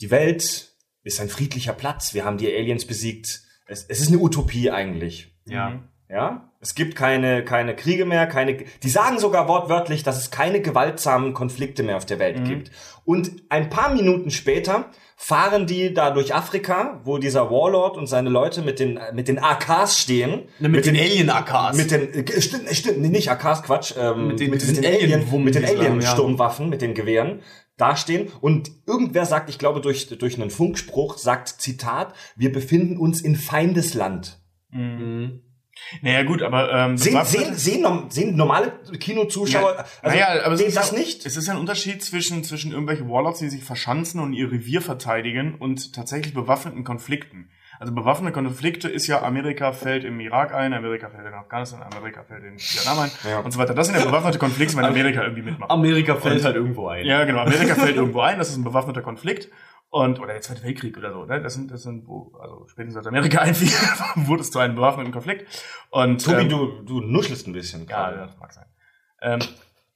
die 0.00 0.10
Welt 0.10 0.72
ist 1.02 1.20
ein 1.20 1.28
friedlicher 1.28 1.74
Platz. 1.74 2.14
Wir 2.14 2.24
haben 2.24 2.38
die 2.38 2.46
Aliens 2.46 2.86
besiegt. 2.86 3.42
Es, 3.66 3.84
es 3.84 4.00
ist 4.00 4.08
eine 4.08 4.20
Utopie 4.20 4.70
eigentlich. 4.70 5.38
Ja. 5.44 5.86
Ja, 6.08 6.55
es 6.66 6.74
gibt 6.74 6.96
keine, 6.96 7.44
keine 7.44 7.76
Kriege 7.76 8.04
mehr, 8.06 8.26
keine, 8.26 8.64
die 8.82 8.88
sagen 8.88 9.20
sogar 9.20 9.46
wortwörtlich, 9.46 10.02
dass 10.02 10.18
es 10.18 10.32
keine 10.32 10.60
gewaltsamen 10.60 11.32
Konflikte 11.32 11.84
mehr 11.84 11.96
auf 11.96 12.06
der 12.06 12.18
Welt 12.18 12.44
gibt. 12.44 12.72
Und 13.04 13.30
ein 13.50 13.70
paar 13.70 13.94
Minuten 13.94 14.32
später 14.32 14.86
fahren 15.16 15.68
die 15.68 15.94
da 15.94 16.10
durch 16.10 16.34
Afrika, 16.34 17.00
wo 17.04 17.18
dieser 17.18 17.52
Warlord 17.52 17.96
und 17.96 18.08
seine 18.08 18.30
Leute 18.30 18.62
mit 18.62 18.80
den, 18.80 18.98
mit 19.14 19.28
den 19.28 19.38
AKs 19.38 20.00
stehen. 20.00 20.42
Ne, 20.58 20.68
mit, 20.68 20.84
den 20.86 20.96
Alien-AKs. 20.96 21.76
Mit 21.76 21.90
den, 21.92 22.12
äh, 22.26 22.40
stimmt, 22.42 22.68
stimmt, 22.74 22.98
nee, 22.98 23.08
nicht 23.10 23.30
AKs, 23.30 23.62
Quatsch, 23.62 23.94
ähm, 23.96 24.26
Mit 24.26 24.40
den- 24.40 24.50
mit, 24.50 24.60
diesen 24.60 24.74
den 24.74 24.84
Alien, 24.86 25.44
mit 25.44 25.54
den 25.54 25.64
haben, 25.64 25.72
ja. 25.76 25.78
Alien-Sturmwaffen, 25.86 26.68
mit 26.68 26.82
den 26.82 26.94
Gewehren 26.94 27.42
dastehen 27.76 28.28
und 28.40 28.72
irgendwer 28.88 29.24
sagt, 29.24 29.50
ich 29.50 29.58
glaube 29.60 29.80
durch, 29.80 30.08
durch 30.18 30.34
einen 30.40 30.50
Funkspruch, 30.50 31.16
sagt, 31.16 31.48
Zitat, 31.60 32.12
wir 32.34 32.50
befinden 32.50 32.96
uns 32.98 33.20
in 33.20 33.36
Feindesland. 33.36 34.40
Mhm. 34.72 35.42
Naja, 36.02 36.22
gut, 36.24 36.42
aber 36.42 36.72
ähm, 36.72 36.96
Sehen, 36.96 37.24
sehen, 37.24 37.54
sehen, 37.54 38.10
sehen 38.10 38.36
normale 38.36 38.72
Kinozuschauer, 38.98 39.74
Ja, 39.76 39.84
also, 40.02 40.16
naja, 40.18 40.44
aber 40.44 40.54
es 40.54 40.58
sehen 40.60 40.68
ist 40.68 40.76
das 40.76 40.90
ja, 40.92 40.98
nicht? 40.98 41.26
Es 41.26 41.36
ist 41.36 41.46
ja 41.46 41.54
ein 41.54 41.60
Unterschied 41.60 42.02
zwischen, 42.02 42.42
zwischen 42.44 42.70
irgendwelchen 42.72 43.08
Warlords, 43.08 43.38
die 43.40 43.48
sich 43.48 43.62
verschanzen 43.62 44.20
und 44.20 44.32
ihr 44.32 44.50
Revier 44.50 44.82
verteidigen 44.82 45.54
und 45.54 45.94
tatsächlich 45.94 46.34
bewaffneten 46.34 46.82
Konflikten. 46.84 47.50
Also 47.78 47.92
bewaffnete 47.94 48.32
Konflikte 48.32 48.88
ist 48.88 49.06
ja, 49.06 49.22
Amerika 49.22 49.72
fällt 49.72 50.04
im 50.04 50.18
Irak 50.18 50.54
ein, 50.54 50.72
Amerika 50.72 51.10
fällt 51.10 51.26
in 51.26 51.34
Afghanistan, 51.34 51.82
Amerika 51.82 52.22
fällt 52.24 52.42
in 52.44 52.56
Vietnam 52.58 53.00
ein 53.00 53.10
Ja. 53.28 53.40
und 53.40 53.50
so 53.52 53.58
weiter. 53.58 53.74
Das 53.74 53.86
sind 53.86 53.98
ja 53.98 54.04
bewaffnete 54.04 54.38
Konflikte, 54.38 54.76
wenn 54.78 54.86
Amerika 54.86 55.22
irgendwie 55.22 55.42
mitmacht. 55.42 55.70
Amerika 55.70 56.14
fällt 56.16 56.38
Und- 56.38 56.44
halt 56.46 56.56
irgendwo 56.56 56.88
ein. 56.88 57.04
Ja, 57.04 57.24
genau. 57.24 57.40
Amerika 57.40 57.74
fällt 57.74 57.96
irgendwo 57.96 58.20
ein, 58.20 58.38
das 58.38 58.48
ist 58.48 58.56
ein 58.56 58.64
bewaffneter 58.64 59.02
Konflikt. 59.02 59.50
Und, 59.88 60.18
oder 60.18 60.32
der 60.32 60.42
Zweite 60.42 60.62
Weltkrieg 60.62 60.96
oder 60.98 61.12
so, 61.12 61.24
ne? 61.24 61.40
Das 61.40 61.54
sind, 61.54 61.70
das 61.70 61.82
sind, 61.82 62.06
wo, 62.06 62.36
also 62.40 62.66
spätestens 62.68 62.98
als 62.98 63.06
Amerika 63.06 63.38
einfiel, 63.40 63.68
wurde 64.26 64.42
es 64.42 64.50
zu 64.50 64.58
einem 64.58 64.74
bewaffneten 64.74 65.12
Konflikt. 65.12 65.46
Und, 65.90 66.24
Tobi, 66.24 66.42
ähm, 66.42 66.48
du, 66.48 66.82
du 66.82 67.00
nuschelst 67.00 67.46
ein 67.46 67.52
bisschen. 67.52 67.86
ja, 67.88 68.10
gerade. 68.10 68.18
das 68.18 68.36
mag 68.38 68.52
sein. 68.52 68.66
Ähm, 69.22 69.38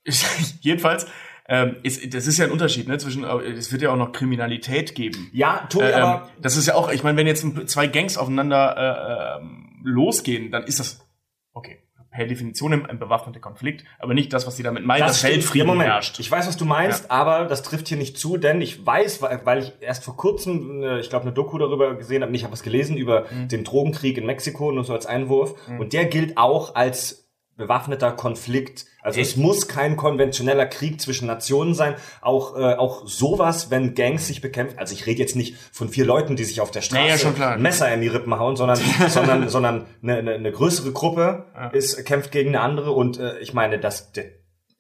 jedenfalls, 0.61 1.06
ähm, 1.49 1.76
ist, 1.82 2.14
das 2.14 2.28
ist 2.28 2.38
ja 2.38 2.44
ein 2.44 2.52
Unterschied, 2.52 2.87
ne? 2.87 2.97
Zwischen, 2.99 3.25
äh, 3.25 3.50
es 3.50 3.73
wird 3.73 3.82
ja 3.82 3.90
auch 3.90 3.97
noch 3.97 4.12
Kriminalität 4.12 4.94
geben. 4.94 5.28
ja 5.32 5.66
Tobi, 5.68 5.87
Äh, 5.87 5.90
ähm, 5.90 6.02
aber 6.02 6.30
das 6.40 6.56
ist 6.56 6.66
ja 6.66 6.76
auch, 6.76 6.92
ich 6.92 7.02
meine, 7.02 7.18
wenn 7.18 7.26
jetzt 7.26 7.44
zwei 7.68 7.88
Gangs 7.88 8.16
aufeinander 8.16 9.38
äh, 9.38 9.42
ähm, 9.42 9.80
losgehen, 9.82 10.52
dann 10.52 10.62
ist 10.62 10.78
das 10.78 11.04
okay. 11.52 11.82
Per 12.10 12.26
Definition 12.26 12.72
ein, 12.72 12.98
bewaffneter 12.98 13.38
Konflikt, 13.40 13.84
aber 13.98 14.14
nicht 14.14 14.32
das, 14.32 14.46
was 14.46 14.56
sie 14.56 14.62
damit 14.64 14.84
meinen, 14.84 15.00
dass 15.02 15.18
stimmt. 15.18 15.34
Weltfrieden 15.34 15.68
Ja, 15.68 15.72
Moment. 15.74 15.90
herrscht. 15.90 16.18
Ich 16.18 16.30
weiß, 16.30 16.48
was 16.48 16.56
du 16.56 16.64
meinst, 16.64 17.10
aber 17.10 17.44
das 17.44 17.62
trifft 17.62 17.86
hier 17.88 17.96
nicht 17.98 18.18
zu, 18.18 18.36
denn 18.36 18.60
ich 18.60 18.84
weiß, 18.84 19.22
weil 19.22 19.58
ich 19.62 19.72
erst 19.80 20.04
vor 20.04 20.16
kurzem, 20.16 20.82
äh, 20.82 20.98
ich 21.00 21.08
glaube, 21.08 21.22
eine 21.24 21.32
Doku 21.32 21.56
darüber 21.58 21.94
gesehen 21.94 22.22
habe, 22.22 22.32
nicht, 22.32 22.40
ich 22.40 22.44
habe 22.44 22.52
was 22.52 22.62
gelesen 22.62 22.96
über 22.96 23.26
Mhm. 23.30 23.48
den 23.48 23.64
Drogenkrieg 23.64 24.18
in 24.18 24.26
Mexiko, 24.26 24.72
nur 24.72 24.84
so 24.84 24.92
als 24.92 25.06
Einwurf. 25.06 25.54
Und 25.78 25.92
der 25.92 26.06
gilt 26.06 26.36
auch 26.36 26.74
als 26.74 27.19
bewaffneter 27.60 28.10
Konflikt. 28.12 28.86
Also 29.02 29.20
es 29.20 29.36
muss 29.36 29.68
kein 29.68 29.96
konventioneller 29.96 30.66
Krieg 30.66 31.00
zwischen 31.00 31.26
Nationen 31.26 31.74
sein. 31.74 31.94
Auch, 32.20 32.56
äh, 32.56 32.74
auch 32.74 33.06
sowas, 33.06 33.70
wenn 33.70 33.94
Gangs 33.94 34.26
sich 34.26 34.40
bekämpfen. 34.40 34.78
Also 34.78 34.94
ich 34.94 35.06
rede 35.06 35.20
jetzt 35.20 35.36
nicht 35.36 35.56
von 35.72 35.88
vier 35.88 36.04
Leuten, 36.04 36.36
die 36.36 36.44
sich 36.44 36.60
auf 36.60 36.70
der 36.70 36.82
Straße 36.82 37.32
klar. 37.32 37.52
ein 37.52 37.62
Messer 37.62 37.92
in 37.94 38.00
die 38.00 38.08
Rippen 38.08 38.36
hauen, 38.38 38.56
sondern, 38.56 38.78
sondern, 39.08 39.48
sondern 39.48 39.86
eine, 40.02 40.16
eine, 40.16 40.34
eine 40.34 40.52
größere 40.52 40.92
Gruppe 40.92 41.46
ist, 41.72 42.04
kämpft 42.04 42.32
gegen 42.32 42.50
eine 42.50 42.60
andere. 42.60 42.90
Und 42.90 43.18
äh, 43.18 43.38
ich 43.38 43.54
meine, 43.54 43.78
das, 43.78 44.12
der, 44.12 44.24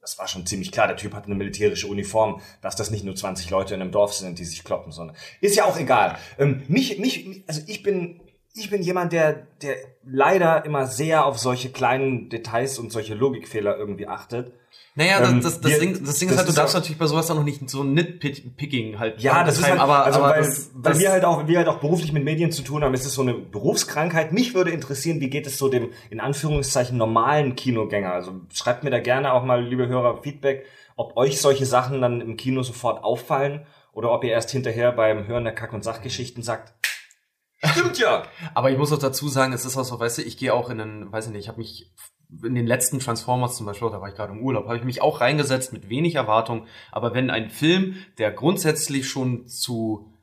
das 0.00 0.18
war 0.18 0.28
schon 0.28 0.46
ziemlich 0.46 0.72
klar. 0.72 0.88
Der 0.88 0.96
Typ 0.96 1.14
hat 1.14 1.26
eine 1.26 1.34
militärische 1.34 1.86
Uniform, 1.86 2.40
dass 2.62 2.76
das 2.76 2.90
nicht 2.90 3.04
nur 3.04 3.14
20 3.14 3.50
Leute 3.50 3.74
in 3.74 3.80
einem 3.80 3.92
Dorf 3.92 4.14
sind, 4.14 4.38
die 4.38 4.44
sich 4.44 4.64
kloppen, 4.64 4.92
sondern 4.92 5.16
ist 5.40 5.56
ja 5.56 5.64
auch 5.64 5.78
egal. 5.78 6.18
Ähm, 6.38 6.62
mich, 6.68 6.98
mich, 6.98 7.44
also 7.46 7.62
ich 7.66 7.82
bin, 7.82 8.20
ich 8.54 8.68
bin 8.70 8.82
jemand, 8.82 9.12
der, 9.12 9.46
der 9.62 9.76
leider 10.04 10.64
immer 10.64 10.86
sehr 10.86 11.24
auf 11.26 11.38
solche 11.38 11.70
kleinen 11.70 12.28
Details 12.28 12.78
und 12.78 12.90
solche 12.92 13.14
Logikfehler 13.14 13.76
irgendwie 13.76 14.08
achtet. 14.08 14.52
Naja, 14.96 15.20
Ähm, 15.20 15.40
das, 15.40 15.54
das, 15.54 15.60
das, 15.60 15.70
wir- 15.72 15.78
Ding, 15.80 16.04
das 16.04 16.18
Ding 16.18 16.28
das 16.28 16.32
ist 16.32 16.38
halt, 16.38 16.48
du 16.48 16.52
darfst 16.52 16.74
auch- 16.74 16.80
natürlich 16.80 16.98
bei 16.98 17.06
sowas 17.06 17.26
dann 17.28 17.36
noch 17.36 17.44
nicht 17.44 17.68
so 17.70 17.84
Nitpicking 17.84 18.98
halt 18.98 19.20
Ja, 19.20 19.44
das 19.44 19.58
ist 19.58 19.68
halt, 19.68 19.78
aber, 19.80 20.04
also 20.04 20.18
aber 20.18 20.34
weil, 20.34 20.42
das, 20.44 20.70
weil 20.74 20.92
das, 20.92 21.00
wir 21.00 21.10
halt 21.12 21.24
auch, 21.24 21.46
wir 21.46 21.58
halt 21.58 21.68
auch 21.68 21.78
beruflich 21.78 22.12
mit 22.12 22.24
Medien 22.24 22.50
zu 22.50 22.62
tun 22.62 22.82
haben, 22.82 22.92
ist 22.92 23.06
es 23.06 23.14
so 23.14 23.22
eine 23.22 23.34
Berufskrankheit. 23.34 24.32
Mich 24.32 24.52
würde 24.54 24.70
interessieren, 24.72 25.20
wie 25.20 25.30
geht 25.30 25.46
es 25.46 25.58
so 25.58 25.68
dem, 25.68 25.90
in 26.10 26.20
Anführungszeichen, 26.20 26.98
normalen 26.98 27.54
Kinogänger? 27.54 28.12
Also 28.12 28.32
schreibt 28.52 28.82
mir 28.84 28.90
da 28.90 28.98
gerne 28.98 29.32
auch 29.32 29.44
mal, 29.44 29.64
liebe 29.64 29.86
Hörer, 29.86 30.22
Feedback, 30.22 30.64
ob 30.96 31.16
euch 31.16 31.40
solche 31.40 31.66
Sachen 31.66 32.00
dann 32.02 32.20
im 32.20 32.36
Kino 32.36 32.62
sofort 32.62 33.04
auffallen 33.04 33.66
oder 33.92 34.10
ob 34.10 34.24
ihr 34.24 34.32
erst 34.32 34.50
hinterher 34.50 34.92
beim 34.92 35.26
Hören 35.28 35.44
der 35.44 35.54
Kack- 35.54 35.72
und 35.72 35.84
Sachgeschichten 35.84 36.42
sagt, 36.42 36.72
stimmt 37.64 37.98
ja. 37.98 38.24
aber 38.54 38.70
ich 38.70 38.78
muss 38.78 38.92
auch 38.92 38.98
dazu 38.98 39.28
sagen, 39.28 39.52
es 39.52 39.64
ist 39.64 39.76
auch 39.76 39.84
so, 39.84 39.98
weißt 39.98 40.18
du, 40.18 40.22
ich 40.22 40.36
gehe 40.36 40.54
auch 40.54 40.70
in 40.70 40.80
einen, 40.80 41.12
weiß 41.12 41.26
ich 41.26 41.32
nicht, 41.32 41.42
ich 41.42 41.48
habe 41.48 41.58
mich 41.58 41.92
in 42.42 42.54
den 42.54 42.66
letzten 42.66 43.00
Transformers 43.00 43.56
zum 43.56 43.66
Beispiel, 43.66 43.90
da 43.90 44.00
war 44.00 44.08
ich 44.08 44.14
gerade 44.14 44.32
im 44.32 44.42
Urlaub, 44.42 44.66
habe 44.66 44.76
ich 44.76 44.84
mich 44.84 45.02
auch 45.02 45.20
reingesetzt 45.20 45.72
mit 45.72 45.88
wenig 45.88 46.14
Erwartung. 46.14 46.66
Aber 46.92 47.12
wenn 47.12 47.30
ein 47.30 47.50
Film, 47.50 47.96
der 48.18 48.30
grundsätzlich 48.30 49.08
schon 49.08 49.48
zu 49.48 50.14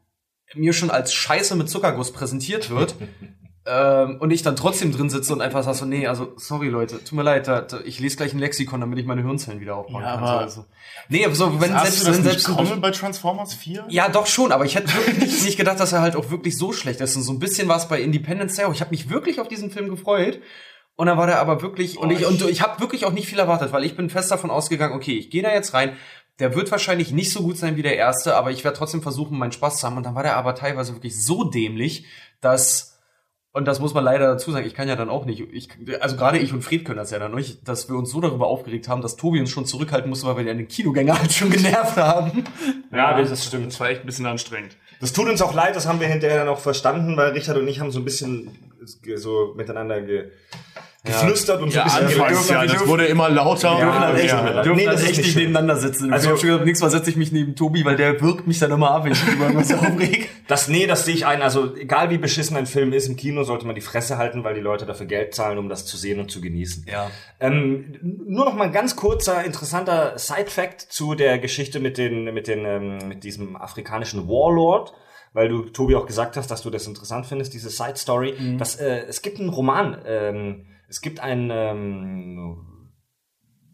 mir 0.56 0.72
schon 0.74 0.90
als 0.90 1.14
Scheiße 1.14 1.56
mit 1.56 1.70
Zuckerguss 1.70 2.14
präsentiert 2.14 2.70
wird, 2.70 2.96
ähm, 3.70 4.18
und 4.20 4.32
ich 4.32 4.44
dann 4.44 4.56
trotzdem 4.56 4.92
drin 4.92 5.10
sitze 5.10 5.34
und 5.34 5.42
einfach 5.42 5.64
sag 5.64 5.76
so, 5.76 5.86
nee, 5.86 6.08
also 6.08 6.34
sorry 6.38 6.70
Leute, 6.70 7.04
tut 7.04 7.14
mir 7.14 7.24
leid, 7.24 7.48
da, 7.48 7.62
da, 7.62 7.80
ich 7.84 8.00
lese 8.00 8.16
gleich 8.18 8.34
ein 8.34 8.40
Lexikon, 8.40 8.80
damit 8.82 8.98
ich 9.00 9.06
meine 9.06 9.22
Hirnzellen 9.24 9.60
wieder 9.60 9.76
aufbauen 9.76 10.04
Ja, 10.04 10.16
kann. 10.16 10.24
aber- 10.24 10.40
also, 10.40 10.66
nee, 11.10 11.26
aber 11.26 11.36
so, 11.36 11.60
wenn 11.60 11.72
selbst, 11.78 12.02
du 12.02 12.06
das 12.08 12.18
wenn 12.18 12.24
selbst 12.24 12.48
kommen 12.48 12.82
bei 12.82 12.92
Transformers 12.92 13.54
4? 13.54 13.86
ja, 13.90 14.08
doch 14.10 14.26
schon, 14.28 14.52
aber 14.52 14.66
ich 14.66 14.76
hätte 14.76 14.94
wirklich 14.94 15.18
nicht, 15.18 15.44
nicht 15.46 15.58
gedacht, 15.58 15.80
dass 15.80 15.92
er 15.94 16.02
halt 16.02 16.16
auch 16.16 16.30
wirklich 16.32 16.58
so 16.58 16.72
schlecht 16.72 17.02
ist. 17.02 17.16
Und 17.16 17.24
so 17.24 17.34
ein 17.34 17.40
bisschen 17.40 17.68
was 17.68 17.88
bei 17.90 18.02
Independence 18.02 18.56
Day. 18.56 18.66
auch. 18.66 18.74
Ich 18.74 18.82
habe 18.82 18.92
mich 18.92 19.10
wirklich 19.10 19.40
auf 19.42 19.48
diesen 19.48 19.70
Film 19.72 19.90
gefreut. 19.90 20.40
Und 20.96 21.06
dann 21.06 21.18
war 21.20 21.28
der 21.28 21.40
aber 21.40 21.62
wirklich 21.62 22.00
und 22.00 22.10
ich 22.10 22.26
und 22.26 22.42
ich 22.50 22.64
habe 22.64 22.80
wirklich 22.82 23.06
auch 23.06 23.12
nicht 23.12 23.28
viel 23.28 23.38
erwartet, 23.38 23.72
weil 23.72 23.84
ich 23.84 23.96
bin 23.96 24.10
fest 24.10 24.32
davon 24.32 24.50
ausgegangen, 24.50 24.96
okay, 24.96 25.16
ich 25.16 25.30
gehe 25.30 25.44
da 25.44 25.54
jetzt 25.54 25.76
rein. 25.76 25.96
Der 26.40 26.56
wird 26.56 26.72
wahrscheinlich 26.72 27.12
nicht 27.12 27.32
so 27.32 27.44
gut 27.44 27.56
sein 27.58 27.76
wie 27.76 27.84
der 27.84 27.98
erste, 27.98 28.36
aber 28.36 28.50
ich 28.50 28.64
werde 28.64 28.78
trotzdem 28.78 29.04
versuchen, 29.04 29.38
meinen 29.38 29.52
Spaß 29.52 29.78
zu 29.80 29.86
haben. 29.86 29.98
Und 29.98 30.08
dann 30.08 30.16
war 30.16 30.24
der 30.24 30.38
aber 30.38 30.56
teilweise 30.56 30.94
wirklich 30.94 31.24
so 31.24 31.44
dämlich, 31.44 32.06
dass 32.42 32.97
und 33.58 33.66
das 33.66 33.80
muss 33.80 33.96
man 33.96 34.04
leider 34.04 34.28
dazu 34.28 34.52
sagen, 34.52 34.68
ich 34.68 34.76
kann 34.76 34.88
ja 34.88 34.96
dann 34.96 35.10
auch 35.10 35.26
nicht, 35.26 35.42
ich, 35.52 35.70
also 36.00 36.16
gerade 36.16 36.38
ich 36.38 36.54
und 36.54 36.62
Fried 36.62 36.86
können 36.86 37.00
das 37.00 37.10
ja 37.10 37.18
dann 37.18 37.34
nicht, 37.34 37.68
dass 37.68 37.90
wir 37.90 37.96
uns 37.96 38.12
so 38.12 38.22
darüber 38.22 38.46
aufgeregt 38.46 38.88
haben, 38.88 39.02
dass 39.02 39.16
Tobi 39.16 39.40
uns 39.40 39.50
schon 39.50 39.66
zurückhalten 39.66 40.12
musste, 40.12 40.28
weil 40.28 40.38
wir 40.38 40.54
den 40.54 40.68
Kinogänger 40.68 41.18
halt 41.20 41.34
schon 41.34 41.50
genervt 41.50 41.98
haben. 41.98 42.44
Ja, 42.92 43.20
das 43.20 43.46
stimmt. 43.46 43.66
Das 43.66 43.80
war 43.80 43.90
echt 43.90 44.02
ein 44.02 44.06
bisschen 44.06 44.28
anstrengend. 44.28 44.78
Das 45.00 45.12
tut 45.12 45.28
uns 45.28 45.42
auch 45.42 45.56
leid, 45.56 45.76
das 45.76 45.88
haben 45.88 46.00
wir 46.00 46.08
hinterher 46.08 46.46
noch 46.46 46.60
verstanden, 46.60 47.18
weil 47.18 47.32
Richard 47.32 47.58
und 47.58 47.68
ich 47.68 47.80
haben 47.80 47.90
so 47.90 47.98
ein 47.98 48.06
bisschen 48.06 48.52
so 49.16 49.56
miteinander 49.58 50.02
ge, 50.02 50.30
geflüstert 51.08 51.62
und 51.62 51.72
so 51.72 51.78
Ja, 51.78 51.84
ein 51.86 52.06
bisschen 52.06 52.24
geredet. 52.24 52.50
ja, 52.50 52.66
das 52.66 52.88
wurde 52.88 53.06
immer 53.06 53.30
lauter. 53.30 53.78
Ja, 53.80 53.96
und, 53.96 54.02
das 54.14 54.22
ist 54.24 54.32
ja. 54.32 54.62
dürfen 54.64 54.76
Nee, 54.78 54.86
das 54.86 55.02
ist 55.02 55.10
echt 55.10 55.18
nicht 55.20 55.36
nebeneinander 55.36 55.76
sitzen. 55.78 56.14
Also- 56.14 56.28
ich 56.28 56.32
hab 56.34 56.40
schon 56.40 56.48
gesagt, 56.50 56.66
nächstes 56.66 56.84
Mal 56.84 56.90
setze 56.98 57.10
ich 57.10 57.16
mich 57.16 57.32
neben 57.32 57.56
Tobi, 57.56 57.84
weil 57.86 57.96
der 57.96 58.22
wirkt 58.22 58.48
mich 58.48 58.60
dann 58.60 58.72
immer 58.72 58.92
ab, 58.92 59.06
wenn 59.06 59.14
ich 59.14 59.26
mich 59.26 59.36
über 59.36 59.46
irgendwas 59.46 59.74
aufreg. 59.78 60.30
Das, 60.48 60.68
nee, 60.68 60.88
das 60.88 61.06
sehe 61.06 61.16
ich 61.16 61.26
ein. 61.26 61.42
Also, 61.42 61.76
egal 61.76 62.10
wie 62.10 62.18
beschissen 62.18 62.56
ein 62.56 62.66
Film 62.68 62.94
ist, 62.94 63.08
im 63.08 63.16
Kino 63.18 63.44
sollte 63.44 63.66
man 63.66 63.76
die 63.76 63.82
Fresse 63.82 64.18
halten, 64.18 64.44
weil 64.44 64.56
die 64.56 64.62
Leute 64.62 64.86
dafür 64.86 65.06
Geld 65.06 65.34
zahlen, 65.36 65.58
um 65.58 65.68
das 65.70 65.86
zu 65.86 65.98
sehen 65.98 66.20
und 66.20 66.32
zu 66.32 66.40
genießen. 66.42 66.86
Ja. 66.90 67.10
Ähm, 67.40 67.96
nur 68.02 68.46
noch 68.46 68.54
mal 68.56 68.66
ein 68.66 68.72
ganz 68.74 68.96
kurzer, 68.96 69.44
interessanter 69.44 70.14
Side-Fact 70.18 70.82
zu 70.82 71.16
der 71.16 71.38
Geschichte 71.40 71.80
mit 71.80 71.98
den, 71.98 72.34
mit 72.34 72.48
den, 72.48 72.66
ähm, 72.66 72.98
mit 73.08 73.24
diesem 73.24 73.56
afrikanischen 73.56 74.28
Warlord. 74.28 74.94
Weil 75.34 75.50
du, 75.50 75.64
Tobi, 75.64 75.96
auch 75.96 76.06
gesagt 76.08 76.36
hast, 76.38 76.50
dass 76.50 76.64
du 76.64 76.70
das 76.70 76.88
interessant 76.88 77.26
findest, 77.28 77.54
diese 77.54 77.70
Side-Story. 77.70 78.36
Mhm. 78.40 78.58
Das, 78.58 78.78
äh, 78.78 79.02
es 79.08 79.22
gibt 79.22 79.40
einen 79.40 79.50
Roman, 79.50 79.98
ähm, 80.08 80.66
es 80.88 81.02
gibt 81.02 81.20
ein, 81.20 81.50
ähm, 81.52 82.92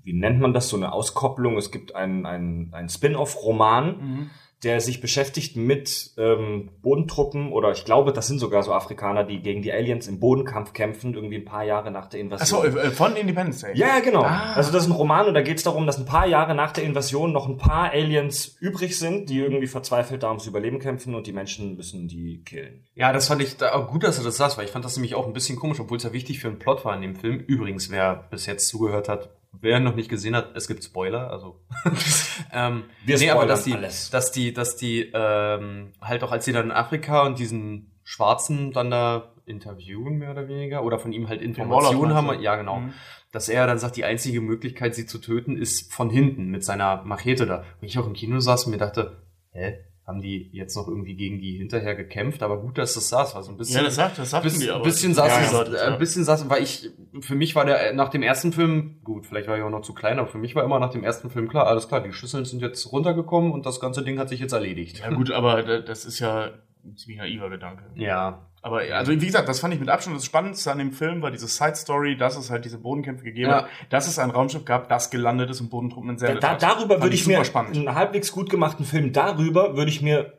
wie 0.03 0.13
nennt 0.13 0.39
man 0.39 0.53
das, 0.53 0.69
so 0.69 0.77
eine 0.77 0.91
Auskopplung, 0.91 1.57
es 1.57 1.71
gibt 1.71 1.95
ein, 1.95 2.25
ein, 2.25 2.69
ein 2.73 2.89
Spin-off-Roman, 2.89 3.97
Mhm. 3.97 4.29
Der 4.63 4.79
sich 4.81 5.01
beschäftigt 5.01 5.57
mit 5.57 6.11
ähm, 6.17 6.69
Bodentruppen 6.81 7.51
oder 7.51 7.71
ich 7.71 7.85
glaube, 7.85 8.13
das 8.13 8.27
sind 8.27 8.39
sogar 8.39 8.63
so 8.63 8.73
Afrikaner, 8.73 9.23
die 9.23 9.41
gegen 9.41 9.61
die 9.61 9.71
Aliens 9.71 10.07
im 10.07 10.19
Bodenkampf 10.19 10.73
kämpfen, 10.73 11.13
irgendwie 11.13 11.37
ein 11.37 11.45
paar 11.45 11.63
Jahre 11.63 11.91
nach 11.91 12.07
der 12.07 12.21
Invasion. 12.21 12.65
Achso, 12.65 12.77
äh, 12.79 12.91
von 12.91 13.15
Independence 13.15 13.61
Day. 13.61 13.75
Ja, 13.75 13.87
ja, 13.87 13.99
genau. 13.99 14.23
Ah. 14.23 14.53
Also 14.53 14.71
das 14.71 14.83
ist 14.83 14.89
ein 14.89 14.95
Roman 14.95 15.27
und 15.27 15.33
da 15.33 15.41
geht 15.41 15.57
es 15.57 15.63
darum, 15.63 15.85
dass 15.85 15.97
ein 15.97 16.05
paar 16.05 16.27
Jahre 16.27 16.55
nach 16.55 16.71
der 16.71 16.83
Invasion 16.85 17.33
noch 17.33 17.47
ein 17.47 17.57
paar 17.57 17.91
Aliens 17.91 18.55
übrig 18.59 18.97
sind, 18.97 19.29
die 19.29 19.39
irgendwie 19.39 19.67
verzweifelt 19.67 20.23
da 20.23 20.29
ums 20.29 20.47
Überleben 20.47 20.79
kämpfen 20.79 21.13
und 21.15 21.27
die 21.27 21.33
Menschen 21.33 21.75
müssen 21.75 22.07
die 22.07 22.41
killen. 22.43 22.85
Ja, 22.95 23.11
das 23.11 23.27
fand 23.27 23.41
ich 23.41 23.57
da 23.57 23.73
auch 23.73 23.89
gut, 23.89 24.03
dass 24.03 24.17
du 24.17 24.23
das 24.23 24.37
sagst, 24.37 24.57
weil 24.57 24.65
ich 24.65 24.71
fand 24.71 24.85
das 24.85 24.95
nämlich 24.95 25.15
auch 25.15 25.27
ein 25.27 25.33
bisschen 25.33 25.57
komisch, 25.57 25.79
obwohl 25.79 25.97
es 25.97 26.03
ja 26.03 26.13
wichtig 26.13 26.39
für 26.39 26.47
einen 26.47 26.59
Plot 26.59 26.85
war 26.85 26.95
in 26.95 27.01
dem 27.01 27.15
Film. 27.15 27.39
Übrigens, 27.39 27.91
wer 27.91 28.27
bis 28.31 28.45
jetzt 28.45 28.67
zugehört 28.67 29.09
hat, 29.09 29.29
wer 29.61 29.79
noch 29.79 29.95
nicht 29.95 30.09
gesehen 30.09 30.35
hat, 30.35 30.55
es 30.55 30.67
gibt 30.67 30.83
Spoiler, 30.83 31.29
also 31.31 31.59
ähm, 32.51 32.83
Wir 33.05 33.17
nee, 33.17 33.29
aber 33.29 33.45
dass 33.45 33.63
die, 33.63 33.73
alles. 33.73 34.09
dass 34.09 34.31
die, 34.31 34.53
dass 34.53 34.75
die 34.75 35.11
ähm, 35.13 35.91
halt 36.01 36.23
auch 36.23 36.31
als 36.31 36.45
sie 36.45 36.51
dann 36.51 36.65
in 36.65 36.71
Afrika 36.71 37.25
und 37.25 37.39
diesen 37.39 37.91
Schwarzen 38.03 38.71
dann 38.71 38.91
da 38.91 39.33
interviewen 39.45 40.17
mehr 40.17 40.31
oder 40.31 40.47
weniger 40.47 40.83
oder 40.83 40.99
von 40.99 41.11
ihm 41.13 41.27
halt 41.29 41.41
Informationen 41.41 42.13
haben, 42.13 42.41
ja 42.41 42.55
genau, 42.55 42.79
Mhm. 42.79 42.93
dass 43.31 43.49
er 43.49 43.67
dann 43.67 43.77
sagt, 43.79 43.95
die 43.97 44.05
einzige 44.05 44.41
Möglichkeit, 44.41 44.95
sie 44.95 45.05
zu 45.05 45.19
töten, 45.19 45.57
ist 45.57 45.93
von 45.93 46.09
hinten 46.09 46.47
mit 46.49 46.63
seiner 46.63 47.03
Machete 47.03 47.45
da. 47.45 47.63
Und 47.81 47.87
ich 47.87 47.97
auch 47.99 48.07
im 48.07 48.13
Kino 48.13 48.39
saß 48.39 48.65
und 48.65 48.71
mir 48.71 48.77
dachte, 48.77 49.23
hä, 49.51 49.79
haben 50.05 50.21
die 50.21 50.49
jetzt 50.51 50.75
noch 50.75 50.87
irgendwie 50.87 51.15
gegen 51.15 51.39
die 51.39 51.57
hinterher 51.57 51.95
gekämpft? 51.95 52.43
Aber 52.43 52.59
gut, 52.59 52.77
dass 52.77 52.93
das 52.93 53.07
saß, 53.09 53.35
war 53.35 53.43
so 53.43 53.51
ein 53.51 53.57
bisschen. 53.57 53.77
Ja, 53.77 53.83
das 53.83 53.95
sagt, 53.95 54.17
das 54.19 54.31
sagten 54.31 54.49
Biss, 54.49 54.59
die 54.59 54.69
aber. 54.69 54.83
bisschen 54.83 55.13
saß 55.13 55.51
Ja, 55.51 55.63
ja, 55.63 55.63
äh, 55.63 55.91
ja. 55.91 55.95
bisschen 55.95 56.23
saß, 56.25 56.49
weil 56.49 56.61
ich, 56.63 56.89
für 57.21 57.35
mich 57.35 57.55
war 57.55 57.65
der, 57.65 57.91
äh, 57.91 57.93
nach 57.93 58.09
dem 58.09 58.21
ersten 58.21 58.51
Film, 58.51 58.99
gut, 59.03 59.25
vielleicht 59.25 59.47
war 59.47 59.57
ich 59.57 59.63
auch 59.63 59.69
noch 59.69 59.81
zu 59.81 59.93
klein, 59.93 60.19
aber 60.19 60.27
für 60.27 60.37
mich 60.37 60.55
war 60.55 60.63
immer 60.63 60.79
nach 60.79 60.91
dem 60.91 61.03
ersten 61.03 61.29
Film 61.29 61.47
klar, 61.47 61.67
alles 61.67 61.87
klar, 61.87 62.01
die 62.01 62.11
Schüsseln 62.11 62.43
sind 62.45 62.61
jetzt 62.61 62.91
runtergekommen 62.91 63.51
und 63.51 63.65
das 63.65 63.79
ganze 63.79 64.03
Ding 64.03 64.19
hat 64.19 64.27
sich 64.29 64.39
jetzt 64.41 64.51
erledigt. 64.53 64.99
Ja 64.99 65.09
gut, 65.09 65.31
aber 65.31 65.63
da- 65.63 65.79
das 65.79 66.03
ist 66.05 66.19
ja 66.19 66.51
ein 66.85 66.97
ziemlich 66.97 67.19
naiver 67.19 67.49
Gedanke. 67.49 67.83
Ja. 67.95 68.45
Aber 68.65 68.79
also 68.93 69.11
wie 69.11 69.25
gesagt, 69.25 69.47
das 69.49 69.59
fand 69.59 69.73
ich 69.73 69.79
mit 69.79 69.89
Abstand 69.89 70.15
das 70.17 70.25
Spannendste 70.25 70.71
an 70.71 70.77
dem 70.77 70.91
Film, 70.93 71.21
war 71.21 71.31
diese 71.31 71.47
Side 71.47 71.75
Story, 71.75 72.15
dass 72.17 72.37
es 72.37 72.49
halt 72.49 72.63
diese 72.65 72.77
Bodenkämpfe 72.77 73.23
gegeben 73.25 73.49
Ja. 73.51 73.57
hat, 73.63 73.67
dass 73.89 74.07
es 74.07 74.17
ein 74.19 74.29
Raumschiff 74.31 74.63
gab, 74.65 74.87
das 74.89 75.09
gelandet 75.11 75.49
ist 75.49 75.59
und 75.61 75.69
Bodentruppen 75.69 76.07
Da, 76.07 76.13
entsendet 76.13 76.43
da, 76.43 76.49
hat. 76.51 76.63
darüber 76.63 77.01
würde 77.01 77.13
ich 77.13 77.27
mir 77.27 77.33
super 77.35 77.45
spannend. 77.45 77.75
einen 77.77 77.93
halbwegs 77.93 78.31
gut 78.31 78.49
gemachten 78.49 78.85
Film 78.85 79.11
darüber 79.13 79.75
würde 79.75 79.89
ich 79.91 80.01
mir 80.01 80.33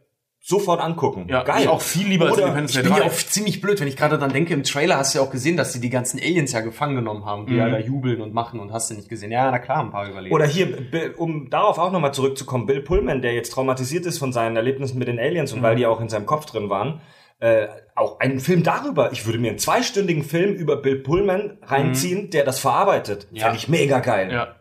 sofort 0.47 0.81
angucken. 0.81 1.27
Ja, 1.29 1.43
Geil. 1.43 1.63
ich 1.63 1.69
auch 1.69 1.81
viel 1.81 2.07
lieber 2.07 2.27
als 2.27 2.35
Oder 2.35 2.43
Independence 2.45 2.73
Ich 2.77 2.83
Day 2.83 2.85
bin 2.91 2.93
ja 2.99 3.05
3. 3.05 3.11
auch 3.11 3.17
ziemlich 3.17 3.61
blöd, 3.63 3.81
wenn 3.81 3.89
ich 3.89 3.97
gerade 3.97 4.19
dann 4.19 4.31
denke, 4.33 4.53
im 4.53 4.63
Trailer 4.63 4.99
hast 4.99 5.15
du 5.15 5.19
ja 5.19 5.25
auch 5.25 5.31
gesehen, 5.31 5.57
dass 5.57 5.73
sie 5.73 5.81
die 5.81 5.89
ganzen 5.89 6.19
Aliens 6.21 6.53
ja 6.53 6.61
gefangen 6.61 6.97
genommen 6.97 7.25
haben, 7.25 7.47
die 7.47 7.53
Mhm. 7.53 7.59
ja 7.59 7.69
da 7.71 7.79
jubeln 7.79 8.21
und 8.21 8.35
machen 8.35 8.61
und 8.61 8.71
hast 8.73 8.91
du 8.91 8.95
nicht 8.95 9.09
gesehen. 9.09 9.33
Ja, 9.33 9.51
na 9.51 9.59
klar, 9.59 9.81
ein 9.81 9.91
paar 9.91 10.07
überleben. 10.09 10.35
Oder 10.35 10.47
hier, 10.47 10.79
um 11.17 11.49
darauf 11.49 11.79
auch 11.79 11.91
nochmal 11.93 12.13
zurückzukommen, 12.13 12.67
Bill 12.67 12.81
Pullman, 12.83 13.23
der 13.23 13.33
jetzt 13.35 13.53
traumatisiert 13.53 14.05
ist 14.05 14.19
von 14.19 14.33
seinen 14.35 14.57
Erlebnissen 14.57 14.99
mit 14.99 15.09
den 15.09 15.19
Aliens 15.19 15.53
und 15.55 15.61
Mhm. 15.61 15.63
weil 15.63 15.77
die 15.77 15.87
auch 15.87 16.01
in 16.01 16.11
seinem 16.11 16.27
Kopf 16.27 16.45
drin 16.45 16.69
waren, 16.69 17.01
äh, 17.45 17.69
auch 17.95 18.21
einen 18.21 18.41
Film 18.41 18.63
darüber. 18.63 19.13
Ich 19.13 19.27
würde 19.27 19.39
mir 19.39 19.51
einen 19.51 19.59
zweistündigen 19.59 20.25
Film 20.25 20.55
über 20.55 20.77
Bill 20.81 20.97
Pullman 21.03 21.59
reinziehen, 21.63 22.31
der 22.31 22.45
das 22.45 22.59
verarbeitet. 22.59 23.27
Ja. 23.33 23.43
Fände 23.45 23.59
ich 23.59 23.69
mega 23.69 23.99
geil. 24.01 24.27
Mhm. 24.27 24.33
Ja. 24.33 24.57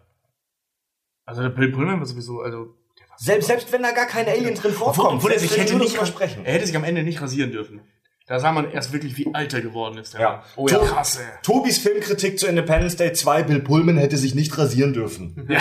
Also 1.25 1.41
der 1.43 1.49
Bill 1.49 1.71
Pullman 1.71 1.99
war 1.99 2.05
sowieso, 2.05 2.41
also 2.41 2.75
der 2.99 3.09
war 3.09 3.17
Selbst, 3.17 3.47
selbst 3.47 3.71
wenn 3.71 3.81
da 3.83 3.91
gar 3.91 4.05
kein 4.07 4.27
Alien 4.27 4.55
drin 4.55 4.73
vorkommt. 4.73 4.97
Obwohl, 4.99 5.15
obwohl 5.15 5.31
er 5.31 5.39
sich 5.39 5.55
hätte 5.57 5.75
nicht 5.77 5.93
drüber 5.95 6.05
sprechen. 6.05 6.43
Er 6.45 6.53
hätte 6.55 6.65
sich 6.67 6.75
am 6.75 6.83
Ende 6.83 7.03
nicht 7.03 7.21
rasieren 7.21 7.51
dürfen. 7.51 7.81
Da 8.27 8.39
sah 8.39 8.51
man 8.51 8.69
erst 8.71 8.91
wirklich, 8.93 9.17
wie 9.17 9.33
alt 9.33 9.53
er 9.53 9.61
geworden 9.61 9.97
ist. 9.97 10.13
Der 10.13 10.21
Ja. 10.21 10.29
Mann. 10.31 10.41
Oh 10.57 10.67
ja, 10.67 10.77
To- 10.79 10.85
krass, 10.85 11.17
ey. 11.17 11.25
Tobis 11.41 11.77
Filmkritik 11.77 12.37
zu 12.39 12.47
Independence 12.47 12.95
Day 12.97 13.13
2, 13.13 13.43
Bill 13.43 13.59
Pullman 13.61 13.97
hätte 13.97 14.17
sich 14.17 14.35
nicht 14.35 14.57
rasieren 14.57 14.93
dürfen. 14.93 15.47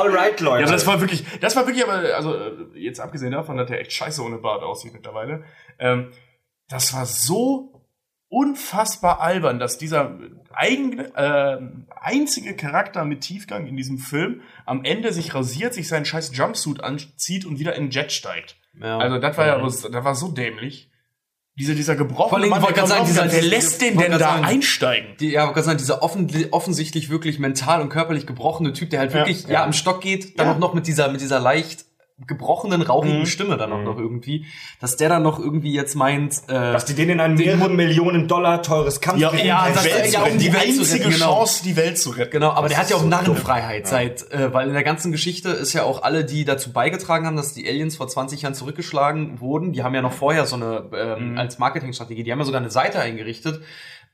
Alright, 0.00 0.40
Leute. 0.40 0.60
Ja, 0.60 0.66
aber 0.66 0.72
das 0.72 0.86
war 0.86 1.00
wirklich, 1.00 1.24
das 1.40 1.56
war 1.56 1.66
wirklich, 1.66 1.84
aber, 1.84 2.14
also, 2.14 2.34
äh, 2.34 2.52
jetzt 2.74 3.00
abgesehen 3.00 3.32
davon, 3.32 3.56
dass 3.56 3.68
der 3.68 3.80
echt 3.80 3.92
scheiße 3.92 4.22
ohne 4.22 4.38
Bart 4.38 4.62
aussieht 4.62 4.92
mittlerweile, 4.92 5.44
ähm, 5.78 6.10
das 6.68 6.92
war 6.94 7.06
so 7.06 7.86
unfassbar 8.28 9.20
albern, 9.20 9.58
dass 9.58 9.78
dieser 9.78 10.18
eigene, 10.52 11.14
äh, 11.16 11.58
einzige 12.00 12.54
Charakter 12.54 13.04
mit 13.04 13.22
Tiefgang 13.22 13.66
in 13.66 13.76
diesem 13.76 13.98
Film 13.98 14.42
am 14.66 14.84
Ende 14.84 15.12
sich 15.12 15.34
rasiert, 15.34 15.72
sich 15.72 15.88
seinen 15.88 16.04
scheiß 16.04 16.36
Jumpsuit 16.36 16.82
anzieht 16.82 17.44
und 17.46 17.58
wieder 17.58 17.74
in 17.74 17.84
den 17.84 17.90
Jet 17.90 18.12
steigt. 18.12 18.56
Ja. 18.80 18.98
Also, 18.98 19.18
das 19.18 19.36
war 19.38 19.46
ja, 19.46 19.58
das 19.58 19.84
war 19.90 20.14
so 20.14 20.28
dämlich. 20.28 20.87
Dieser, 21.58 21.74
dieser 21.74 21.96
Vor 21.96 22.06
gebrochene 22.06 22.42
allem, 22.42 22.50
Mann, 22.50 22.74
der 22.74 22.86
sagen, 22.86 23.04
dieser- 23.06 23.32
wer 23.32 23.42
lässt 23.42 23.82
den 23.82 23.98
denn 23.98 24.12
da 24.12 24.18
sagen, 24.20 24.44
einsteigen? 24.44 25.08
Die, 25.18 25.30
ja, 25.30 25.42
ich 25.42 25.48
wollte 25.48 25.62
sagen, 25.64 25.78
dieser 25.78 26.02
offen, 26.02 26.30
offensichtlich 26.52 27.10
wirklich 27.10 27.38
mental 27.40 27.80
und 27.82 27.88
körperlich 27.88 28.26
gebrochene 28.26 28.72
Typ, 28.72 28.90
der 28.90 29.00
halt 29.00 29.10
Ja, 29.12 29.16
wirklich 29.18 29.42
ja, 29.44 29.50
ja. 29.50 29.64
am 29.64 29.72
Stock 29.72 30.00
geht, 30.00 30.38
dann 30.38 30.46
Ja. 30.46 30.52
auch 30.54 30.58
noch 30.58 30.72
mit 30.74 30.86
dieser, 30.86 31.10
mit 31.10 31.20
dieser 31.20 31.40
leicht 31.40 31.84
gebrochenen, 32.26 32.82
rauchigen 32.82 33.20
Mhm. 33.20 33.26
Stimme 33.26 33.56
dann 33.56 33.72
auch 33.72 33.82
noch 33.82 33.96
irgendwie, 33.96 34.46
dass 34.80 34.96
der 34.96 35.08
dann 35.08 35.22
noch 35.22 35.38
irgendwie 35.38 35.72
jetzt 35.72 35.94
meint, 35.94 36.34
äh, 36.48 36.52
Dass 36.72 36.84
die 36.84 36.94
den 36.94 37.10
in 37.10 37.20
ein 37.20 37.34
mehrere 37.34 37.68
Millionen 37.70 38.26
Dollar 38.26 38.60
teures 38.62 39.00
Kampf 39.00 39.20
ja, 39.20 39.30
das- 39.30 39.84
Welt 39.84 40.12
ja, 40.12 40.22
um 40.24 40.36
die 40.36 40.52
Welt 40.52 40.74
zu 40.74 40.80
einzige 40.80 41.04
retten, 41.06 41.12
genau. 41.14 41.26
Chance, 41.36 41.62
die 41.64 41.76
Welt 41.76 41.96
zu 41.98 42.10
retten. 42.10 42.32
Genau, 42.32 42.50
aber 42.50 42.62
Das 42.62 42.70
der 42.70 42.78
hat 42.78 42.84
ist 42.86 42.90
ja 42.90 42.96
auch 42.96 43.00
so 43.02 43.06
Narrenfreiheit 43.08 43.84
dumm. 43.84 43.90
seit, 43.90 44.32
äh, 44.32 44.52
weil 44.52 44.66
in 44.66 44.74
der 44.74 44.82
ganzen 44.82 45.12
Geschichte 45.12 45.50
ist 45.50 45.72
ja 45.74 45.84
auch 45.84 46.02
alle, 46.02 46.24
die 46.24 46.44
dazu 46.44 46.72
beigetragen 46.72 47.24
haben, 47.26 47.36
dass 47.36 47.54
die 47.54 47.68
Aliens 47.68 47.96
vor 47.96 48.08
20 48.08 48.42
Jahren 48.42 48.54
zurückgeschlagen 48.54 49.40
wurden, 49.40 49.72
die 49.72 49.84
haben 49.84 49.94
ja 49.94 50.02
noch 50.02 50.12
vorher 50.12 50.44
so 50.46 50.56
eine, 50.56 50.84
ähm, 50.96 51.32
Mhm. 51.32 51.38
als 51.38 51.58
Marketingstrategie, 51.58 52.24
die 52.24 52.32
haben 52.32 52.40
ja 52.40 52.44
sogar 52.44 52.60
eine 52.60 52.70
Seite 52.70 52.98
eingerichtet, 52.98 53.62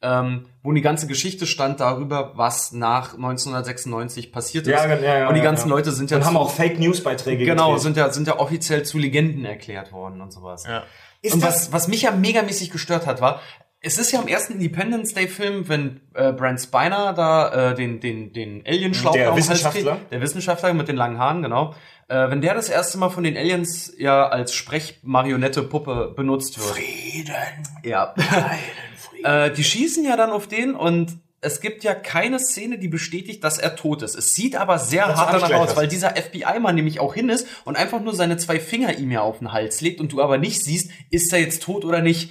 ähm, 0.04 0.46
wo 0.62 0.72
die 0.72 0.82
ganze 0.82 1.06
Geschichte 1.06 1.46
stand 1.46 1.80
darüber, 1.80 2.32
was 2.36 2.72
nach 2.72 3.14
1996 3.14 4.30
passiert 4.32 4.66
ist. 4.66 4.72
Ja, 4.72 4.86
ja, 4.86 5.18
ja, 5.20 5.28
und 5.28 5.34
die 5.34 5.40
ganzen 5.40 5.68
ja. 5.68 5.74
Leute 5.74 5.90
sind 5.92 6.10
ja 6.10 6.18
Und 6.18 6.24
haben 6.26 6.34
zu- 6.34 6.40
auch 6.40 6.50
Fake 6.50 6.78
News 6.78 7.02
Beiträge 7.02 7.44
genau, 7.44 7.68
gedreht. 7.68 7.82
sind 7.82 7.96
ja, 7.96 8.10
sind 8.12 8.26
ja 8.28 8.38
offiziell 8.38 8.82
zu 8.84 8.98
Legenden 8.98 9.44
erklärt 9.44 9.92
worden 9.92 10.20
und 10.20 10.32
sowas. 10.32 10.64
Ja. 10.68 10.82
Ist 11.22 11.34
und 11.34 11.42
das- 11.42 11.66
was, 11.66 11.72
was 11.72 11.88
mich 11.88 12.02
ja 12.02 12.10
megamäßig 12.12 12.70
gestört 12.70 13.06
hat, 13.06 13.20
war, 13.20 13.40
es 13.86 13.98
ist 13.98 14.12
ja 14.12 14.20
im 14.22 14.28
ersten 14.28 14.54
Independence 14.54 15.12
Day 15.12 15.28
Film, 15.28 15.68
wenn 15.68 16.00
äh, 16.14 16.32
Brent 16.32 16.58
Spiner 16.60 17.12
da 17.12 17.70
äh, 17.72 17.74
den 17.74 18.00
den 18.00 18.32
den 18.32 18.62
Alien 18.66 18.94
Schlauch 18.94 19.12
Der 19.12 19.36
Wissenschaftler? 19.36 19.96
kriegt, 19.96 20.12
der 20.12 20.20
Wissenschaftler 20.22 20.72
mit 20.72 20.88
den 20.88 20.96
langen 20.96 21.18
Haaren, 21.18 21.42
genau. 21.42 21.74
Äh, 22.08 22.30
wenn 22.30 22.40
der 22.40 22.54
das 22.54 22.68
erste 22.70 22.96
Mal 22.98 23.10
von 23.10 23.24
den 23.24 23.36
Aliens 23.36 23.92
ja 23.98 24.26
als 24.26 24.54
Sprechmarionette 24.54 25.62
Puppe 25.62 26.12
benutzt 26.16 26.58
wird. 26.58 26.68
Frieden, 26.68 27.34
Ja. 27.82 28.14
Frieden. 28.16 28.93
Äh, 29.24 29.50
die 29.50 29.64
schießen 29.64 30.04
ja 30.04 30.16
dann 30.16 30.30
auf 30.30 30.46
den 30.46 30.74
und 30.74 31.18
es 31.40 31.60
gibt 31.60 31.84
ja 31.84 31.94
keine 31.94 32.38
Szene, 32.38 32.78
die 32.78 32.88
bestätigt, 32.88 33.44
dass 33.44 33.58
er 33.58 33.76
tot 33.76 34.00
ist. 34.02 34.14
Es 34.14 34.34
sieht 34.34 34.56
aber 34.56 34.78
sehr 34.78 35.06
Was 35.08 35.16
hart 35.18 35.34
danach 35.42 35.58
aus, 35.58 35.68
das. 35.68 35.76
weil 35.76 35.88
dieser 35.88 36.14
FBI-Mann 36.16 36.74
nämlich 36.74 37.00
auch 37.00 37.12
hin 37.14 37.28
ist 37.28 37.46
und 37.66 37.76
einfach 37.76 38.00
nur 38.00 38.14
seine 38.14 38.38
zwei 38.38 38.58
Finger 38.58 38.96
ihm 38.98 39.10
ja 39.10 39.20
auf 39.20 39.40
den 39.40 39.52
Hals 39.52 39.82
legt 39.82 40.00
und 40.00 40.12
du 40.12 40.22
aber 40.22 40.38
nicht 40.38 40.62
siehst, 40.64 40.90
ist 41.10 41.32
er 41.34 41.40
jetzt 41.40 41.62
tot 41.62 41.84
oder 41.84 42.00
nicht. 42.00 42.30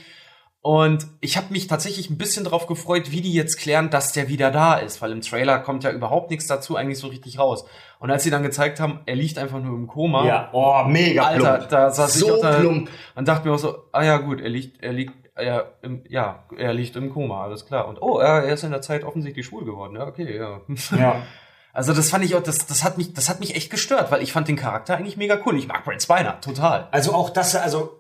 Und 0.62 1.06
ich 1.20 1.36
habe 1.36 1.48
mich 1.52 1.68
tatsächlich 1.68 2.10
ein 2.10 2.18
bisschen 2.18 2.46
drauf 2.46 2.68
gefreut, 2.68 3.12
wie 3.12 3.20
die 3.20 3.34
jetzt 3.34 3.58
klären, 3.58 3.90
dass 3.90 4.14
der 4.14 4.30
wieder 4.30 4.50
da 4.50 4.76
ist, 4.76 5.02
weil 5.02 5.12
im 5.12 5.20
Trailer 5.22 5.60
kommt 5.60 5.84
ja 5.84 5.92
überhaupt 5.92 6.32
nichts 6.32 6.48
dazu 6.48 6.78
eigentlich 6.78 7.00
so 7.00 7.08
richtig 7.08 7.38
raus. 7.38 7.66
Und 8.00 8.10
als 8.10 8.24
sie 8.24 8.30
dann 8.32 8.44
gezeigt 8.44 8.80
haben, 8.80 9.02
er 9.06 9.16
liegt 9.16 9.38
einfach 9.38 9.62
nur 9.62 9.76
im 9.76 9.88
Koma, 9.88 10.26
Ja, 10.26 10.50
oh, 10.54 10.86
mega 10.88 11.24
Alter, 11.24 11.54
plump. 11.58 11.70
da 11.70 11.92
saß 11.92 12.14
so 12.14 12.26
ich 12.28 12.32
auch 12.32 12.42
da 12.42 12.60
plump. 12.62 12.90
und 13.14 13.28
dachte 13.28 13.46
mir 13.48 13.54
auch 13.54 13.60
so, 13.60 13.76
ah 13.92 14.04
ja 14.06 14.18
gut, 14.18 14.40
er 14.40 14.50
liegt, 14.50 14.82
er 14.82 14.94
liegt, 14.94 15.14
er, 15.36 15.74
im, 15.82 16.04
ja, 16.08 16.46
er 16.58 16.74
liegt 16.74 16.96
im 16.96 17.10
Koma, 17.12 17.44
alles 17.44 17.66
klar. 17.66 17.88
Und 17.88 18.02
oh, 18.02 18.20
er, 18.20 18.44
er 18.44 18.54
ist 18.54 18.64
in 18.64 18.72
der 18.72 18.82
Zeit 18.82 19.04
offensichtlich 19.04 19.46
schwul 19.46 19.66
geworden, 19.66 19.96
ja, 19.96 20.06
okay, 20.08 20.38
ja. 20.38 20.62
Ja. 20.98 21.24
Also 21.76 21.92
das 21.92 22.12
fand 22.12 22.24
ich 22.24 22.36
auch, 22.36 22.44
das, 22.44 22.68
das 22.68 22.84
hat 22.84 23.00
mich, 23.00 23.14
das 23.14 23.30
hat 23.30 23.40
mich 23.40 23.56
echt 23.56 23.72
gestört, 23.72 24.12
weil 24.12 24.22
ich 24.22 24.32
fand 24.32 24.48
den 24.48 24.56
Charakter 24.58 24.96
eigentlich 24.96 25.18
mega 25.18 25.40
cool. 25.44 25.58
Ich 25.58 25.68
mag 25.68 25.84
Brent 25.84 26.04
Spiner, 26.04 26.40
total. 26.40 26.88
Also 26.92 27.14
auch 27.14 27.32
das, 27.32 27.56
also, 27.56 28.00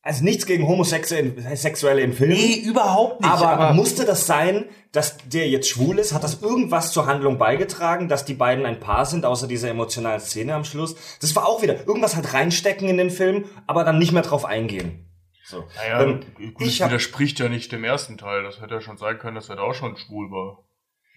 also 0.00 0.24
nichts 0.24 0.46
gegen 0.46 0.66
Homosexuelle 0.66 1.34
Sexuelle 1.54 2.00
in 2.00 2.14
Filmen. 2.14 2.32
Nee, 2.32 2.62
überhaupt 2.64 3.20
nicht. 3.20 3.30
aber, 3.30 3.74
musste 3.74 4.06
das 4.06 4.26
sein, 4.26 4.64
dass 4.90 5.18
der 5.26 5.50
jetzt 5.50 5.68
schwul 5.68 5.98
ist? 5.98 6.14
Hat 6.14 6.24
das 6.24 6.40
irgendwas 6.40 6.92
zur 6.92 7.04
Handlung 7.04 7.36
beigetragen, 7.36 8.08
dass 8.08 8.24
die 8.24 8.32
beiden 8.32 8.64
ein 8.64 8.80
Paar 8.80 9.04
sind, 9.04 9.26
außer 9.26 9.46
dieser 9.46 9.68
emotionalen 9.68 10.20
Szene 10.20 10.54
am 10.54 10.64
Schluss? 10.64 10.96
Das 11.20 11.36
war 11.36 11.46
auch 11.46 11.60
wieder 11.60 11.86
irgendwas 11.86 12.16
halt 12.16 12.32
reinstecken 12.32 12.88
in 12.88 12.96
den 12.96 13.10
Film, 13.10 13.44
aber 13.66 13.84
dann 13.84 13.98
nicht 13.98 14.12
mehr 14.12 14.22
drauf 14.22 14.46
eingehen. 14.46 15.09
So. 15.44 15.64
Naja, 15.76 16.02
Ähm, 16.02 16.20
gut, 16.54 16.66
ich 16.66 16.78
das 16.78 16.88
widerspricht 16.88 17.38
ja 17.40 17.48
nicht 17.48 17.72
dem 17.72 17.84
ersten 17.84 18.18
Teil. 18.18 18.42
Das 18.42 18.60
hätte 18.60 18.74
ja 18.74 18.80
schon 18.80 18.96
sein 18.98 19.18
können, 19.18 19.34
dass 19.34 19.48
er 19.48 19.56
da 19.56 19.62
auch 19.62 19.74
schon 19.74 19.96
schwul 19.96 20.30
war. 20.30 20.58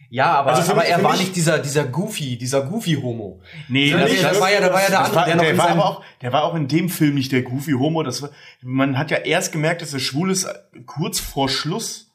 ja, 0.10 0.34
aber, 0.34 0.54
Also 0.54 0.72
aber 0.72 0.82
mich- 0.82 0.90
er 0.92 1.04
war 1.04 1.16
nicht 1.18 1.36
dieser, 1.36 1.60
dieser 1.60 1.86
Goofy, 1.86 2.38
dieser 2.38 2.62
Goofy-Homo. 2.64 3.42
Nee, 3.70 3.92
das, 3.92 4.22
das, 4.22 4.40
war 4.42 4.52
ja, 4.52 4.60
da 4.62 4.72
war 4.74 4.82
ja 4.82 4.90
der 4.90 5.00
andere, 5.00 5.16
war, 5.16 5.26
der 5.26 5.36
der, 5.38 5.58
war 5.58 5.70
aber 5.70 5.86
auch, 5.86 6.04
der 6.22 6.34
war 6.34 6.44
auch 6.44 6.56
in 6.56 6.68
dem 6.68 6.90
Film 6.90 7.16
nicht 7.16 7.32
der 7.32 7.42
Goofy 7.44 7.72
Homo. 7.74 8.04
Das 8.04 8.22
war, 8.22 8.30
man 8.62 8.98
hat 8.98 9.12
ja 9.12 9.18
erst 9.18 9.52
gemerkt, 9.52 9.82
dass 9.82 9.94
er 9.94 10.00
schwul 10.00 10.32
ist, 10.32 10.46
äh, 10.46 10.54
kurz 10.86 11.20
vor 11.20 11.50
Schluss. 11.50 12.13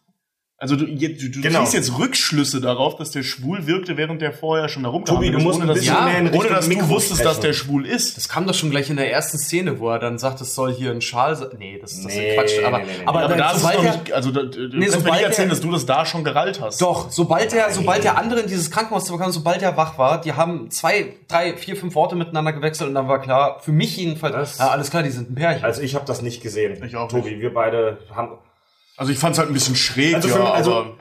Also 0.61 0.75
du, 0.75 0.87
du, 0.87 0.97
du 1.31 1.41
Genau. 1.41 1.61
ziehst 1.61 1.75
jetzt 1.75 1.99
Rückschlüsse 2.01 2.61
darauf, 2.61 2.97
dass 2.97 3.13
der 3.13 3.23
schwul 3.23 3.69
wirkte, 3.69 3.97
während 3.97 4.21
der 4.21 4.33
vorher 4.33 4.69
schon 4.69 4.83
herumgehangen 4.83 5.23
Tobi, 5.23 5.31
du 5.31 5.39
ist, 5.39 5.45
musst 5.45 5.57
ohne 5.61 5.67
ein 5.67 5.69
dass, 5.69 5.79
bisschen 5.79 5.95
ja, 5.95 6.31
ohne 6.37 6.49
dass 6.49 6.69
du 6.69 6.89
wusstest, 6.89 7.25
dass 7.25 7.39
der 7.39 7.53
schwul 7.53 7.87
ist. 7.87 8.17
Das 8.17 8.29
kam 8.29 8.45
doch 8.45 8.55
schon 8.55 8.71
gleich 8.71 8.91
in 8.91 8.97
der 8.97 9.09
ersten 9.09 9.39
Szene, 9.39 9.79
wo 9.79 9.89
er 9.89 10.01
dann 10.01 10.19
sagt, 10.19 10.41
es 10.41 10.57
soll 10.57 10.73
hier 10.75 10.91
ein 10.91 11.01
Schal 11.01 11.37
sein. 11.37 11.51
Nee, 11.61 11.79
das, 11.81 11.95
das 12.03 12.07
Nee, 12.07 12.31
ist 12.31 12.37
Quatsch. 12.37 12.65
Aber, 12.67 12.79
nee, 12.79 12.85
nee, 12.87 12.91
nee. 12.99 13.07
aber, 13.07 13.21
aber 13.23 13.37
da 13.37 13.51
ist 13.51 13.57
es 13.59 13.61
sobald 13.63 13.79
doch 13.79 13.85
er, 13.85 13.93
nicht, 13.99 14.13
also 14.13 14.31
da, 14.33 14.43
du 14.43 14.59
kannst 14.59 14.75
mir 14.75 14.91
sobald 14.91 15.13
nicht 15.15 15.23
erzählen, 15.23 15.49
er- 15.49 15.51
dass 15.51 15.61
du 15.61 15.71
das 15.71 15.87
da 15.87 16.05
schon 16.07 16.25
gerallt 16.25 16.61
hast. 16.61 16.83
Doch, 16.83 17.09
sobald 17.13 17.53
der, 17.53 17.71
sobald 17.71 18.03
der 18.03 18.19
andere 18.19 18.41
in 18.41 18.49
dieses 18.49 18.69
Krankenhauszimmer 18.73 19.19
kam, 19.21 19.31
sobald 19.31 19.63
er 19.63 19.77
wach 19.77 19.97
war, 19.97 20.21
die 20.21 20.33
haben 20.33 20.73
zwei, 20.73 21.15
drei, 21.29 21.57
vier, 21.57 21.77
fünf 21.77 21.95
Worte 21.95 22.17
miteinander 22.17 22.53
gewechselt 22.53 22.89
und 22.89 22.97
dann 22.97 23.07
war 23.07 23.21
klar, 23.23 23.61
für 23.61 23.71
mich 23.71 23.97
jedenfalls, 23.97 24.35
Das- 24.35 24.59
ja, 24.59 24.71
alles 24.71 24.91
klar, 24.91 25.05
die 25.05 25.11
sind 25.11 25.31
ein 25.31 25.35
Pärchen. 25.37 25.65
Also 25.65 25.83
ich 25.83 25.95
habe 25.95 26.05
das 26.05 26.21
nicht 26.21 26.43
gesehen. 26.43 26.83
Ich 26.85 26.97
auch 26.97 27.07
Tobi, 27.07 27.39
wir 27.39 27.55
beide 27.55 27.99
haben. 28.13 28.39
Also 28.99 29.11
ich 29.13 29.19
fand 29.19 29.33
es 29.33 29.39
halt 29.39 29.49
ein 29.49 29.55
bisschen 29.55 29.77
schräg, 29.77 30.15
Also 30.17 30.29
ja, 30.29 30.35
für- 30.35 30.51
also- 30.53 30.73
aber 30.75 30.95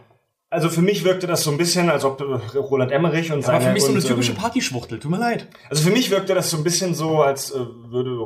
Also 0.49 0.69
für 0.69 0.81
mich 0.81 1.03
wirkte 1.03 1.27
das 1.27 1.43
so 1.43 1.51
ein 1.51 1.57
bisschen, 1.57 1.89
als 1.89 2.05
ob 2.05 2.21
Roland 2.55 2.89
Emmerich 2.93 3.33
und 3.33 3.41
seine 3.43 3.57
aber 3.57 3.65
für 3.65 3.73
mich 3.73 3.83
so 3.83 3.91
eine 3.91 3.99
typische 4.01 4.31
ähm, 4.31 4.37
Partyschwuchtel, 4.37 4.97
tut 4.97 5.11
mir 5.11 5.17
leid. 5.19 5.45
Also 5.69 5.83
für 5.83 5.89
mich 5.91 6.09
wirkte 6.09 6.33
das 6.33 6.49
so 6.49 6.55
ein 6.55 6.63
bisschen 6.63 6.95
so, 6.95 7.21
als 7.21 7.51
äh, 7.51 7.59
würde 7.89 8.17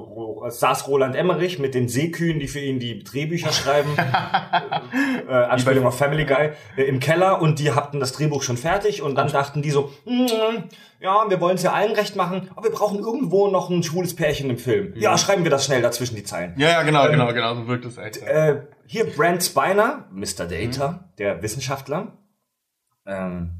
als 0.44 0.60
saß 0.60 0.88
Roland 0.88 1.16
Emmerich 1.16 1.58
mit 1.58 1.74
den 1.74 1.90
Seekühen, 1.90 2.40
die 2.40 2.48
für 2.48 2.60
ihn 2.60 2.78
die 2.80 3.04
Drehbücher 3.04 3.52
schreiben, 3.52 3.90
äh, 3.98 5.32
äh, 5.32 5.34
Anspielung 5.46 5.86
auf 5.88 5.98
Family 5.98 6.26
Guy, 6.26 6.52
äh, 6.78 6.84
im 6.84 7.00
Keller 7.00 7.42
und 7.42 7.58
die 7.58 7.72
hatten 7.72 8.00
das 8.00 8.12
Drehbuch 8.12 8.44
schon 8.44 8.58
fertig 8.58 9.02
und 9.02 9.16
dann 9.16 9.32
dachten 9.32 9.64
die 9.64 9.72
so, 9.72 9.92
"Mm, 10.06 10.28
ja, 11.00 11.26
wir 11.28 11.42
wollen 11.42 11.56
es 11.56 11.64
ja 11.64 11.74
allen 11.74 11.94
recht 11.94 12.16
machen, 12.16 12.50
aber 12.56 12.66
wir 12.66 12.72
brauchen 12.72 13.00
irgendwo 13.00 13.48
noch 13.48 13.72
ein 13.72 13.82
schwules 13.82 14.16
Pärchen 14.16 14.50
im 14.52 14.58
Film. 14.60 14.94
Ja, 14.96 15.18
schreiben 15.18 15.44
wir 15.44 15.50
das 15.50 15.66
schnell 15.66 15.82
dazwischen 15.82 16.16
die 16.16 16.24
Zeilen. 16.24 16.54
ja, 16.58 16.70
ja, 16.70 16.84
genau, 16.84 17.10
genau, 17.10 17.34
genau, 17.34 17.56
so 17.56 17.68
wirkt 17.68 17.86
es 17.86 17.98
echt. 17.98 18.22
ja. 18.22 18.28
Äh, 18.28 18.62
hier 18.92 19.06
Brent 19.06 19.42
Spiner, 19.42 20.10
Mr. 20.12 20.46
Data, 20.46 21.14
der 21.18 21.42
Wissenschaftler. 21.42 22.18
Ähm, 23.06 23.52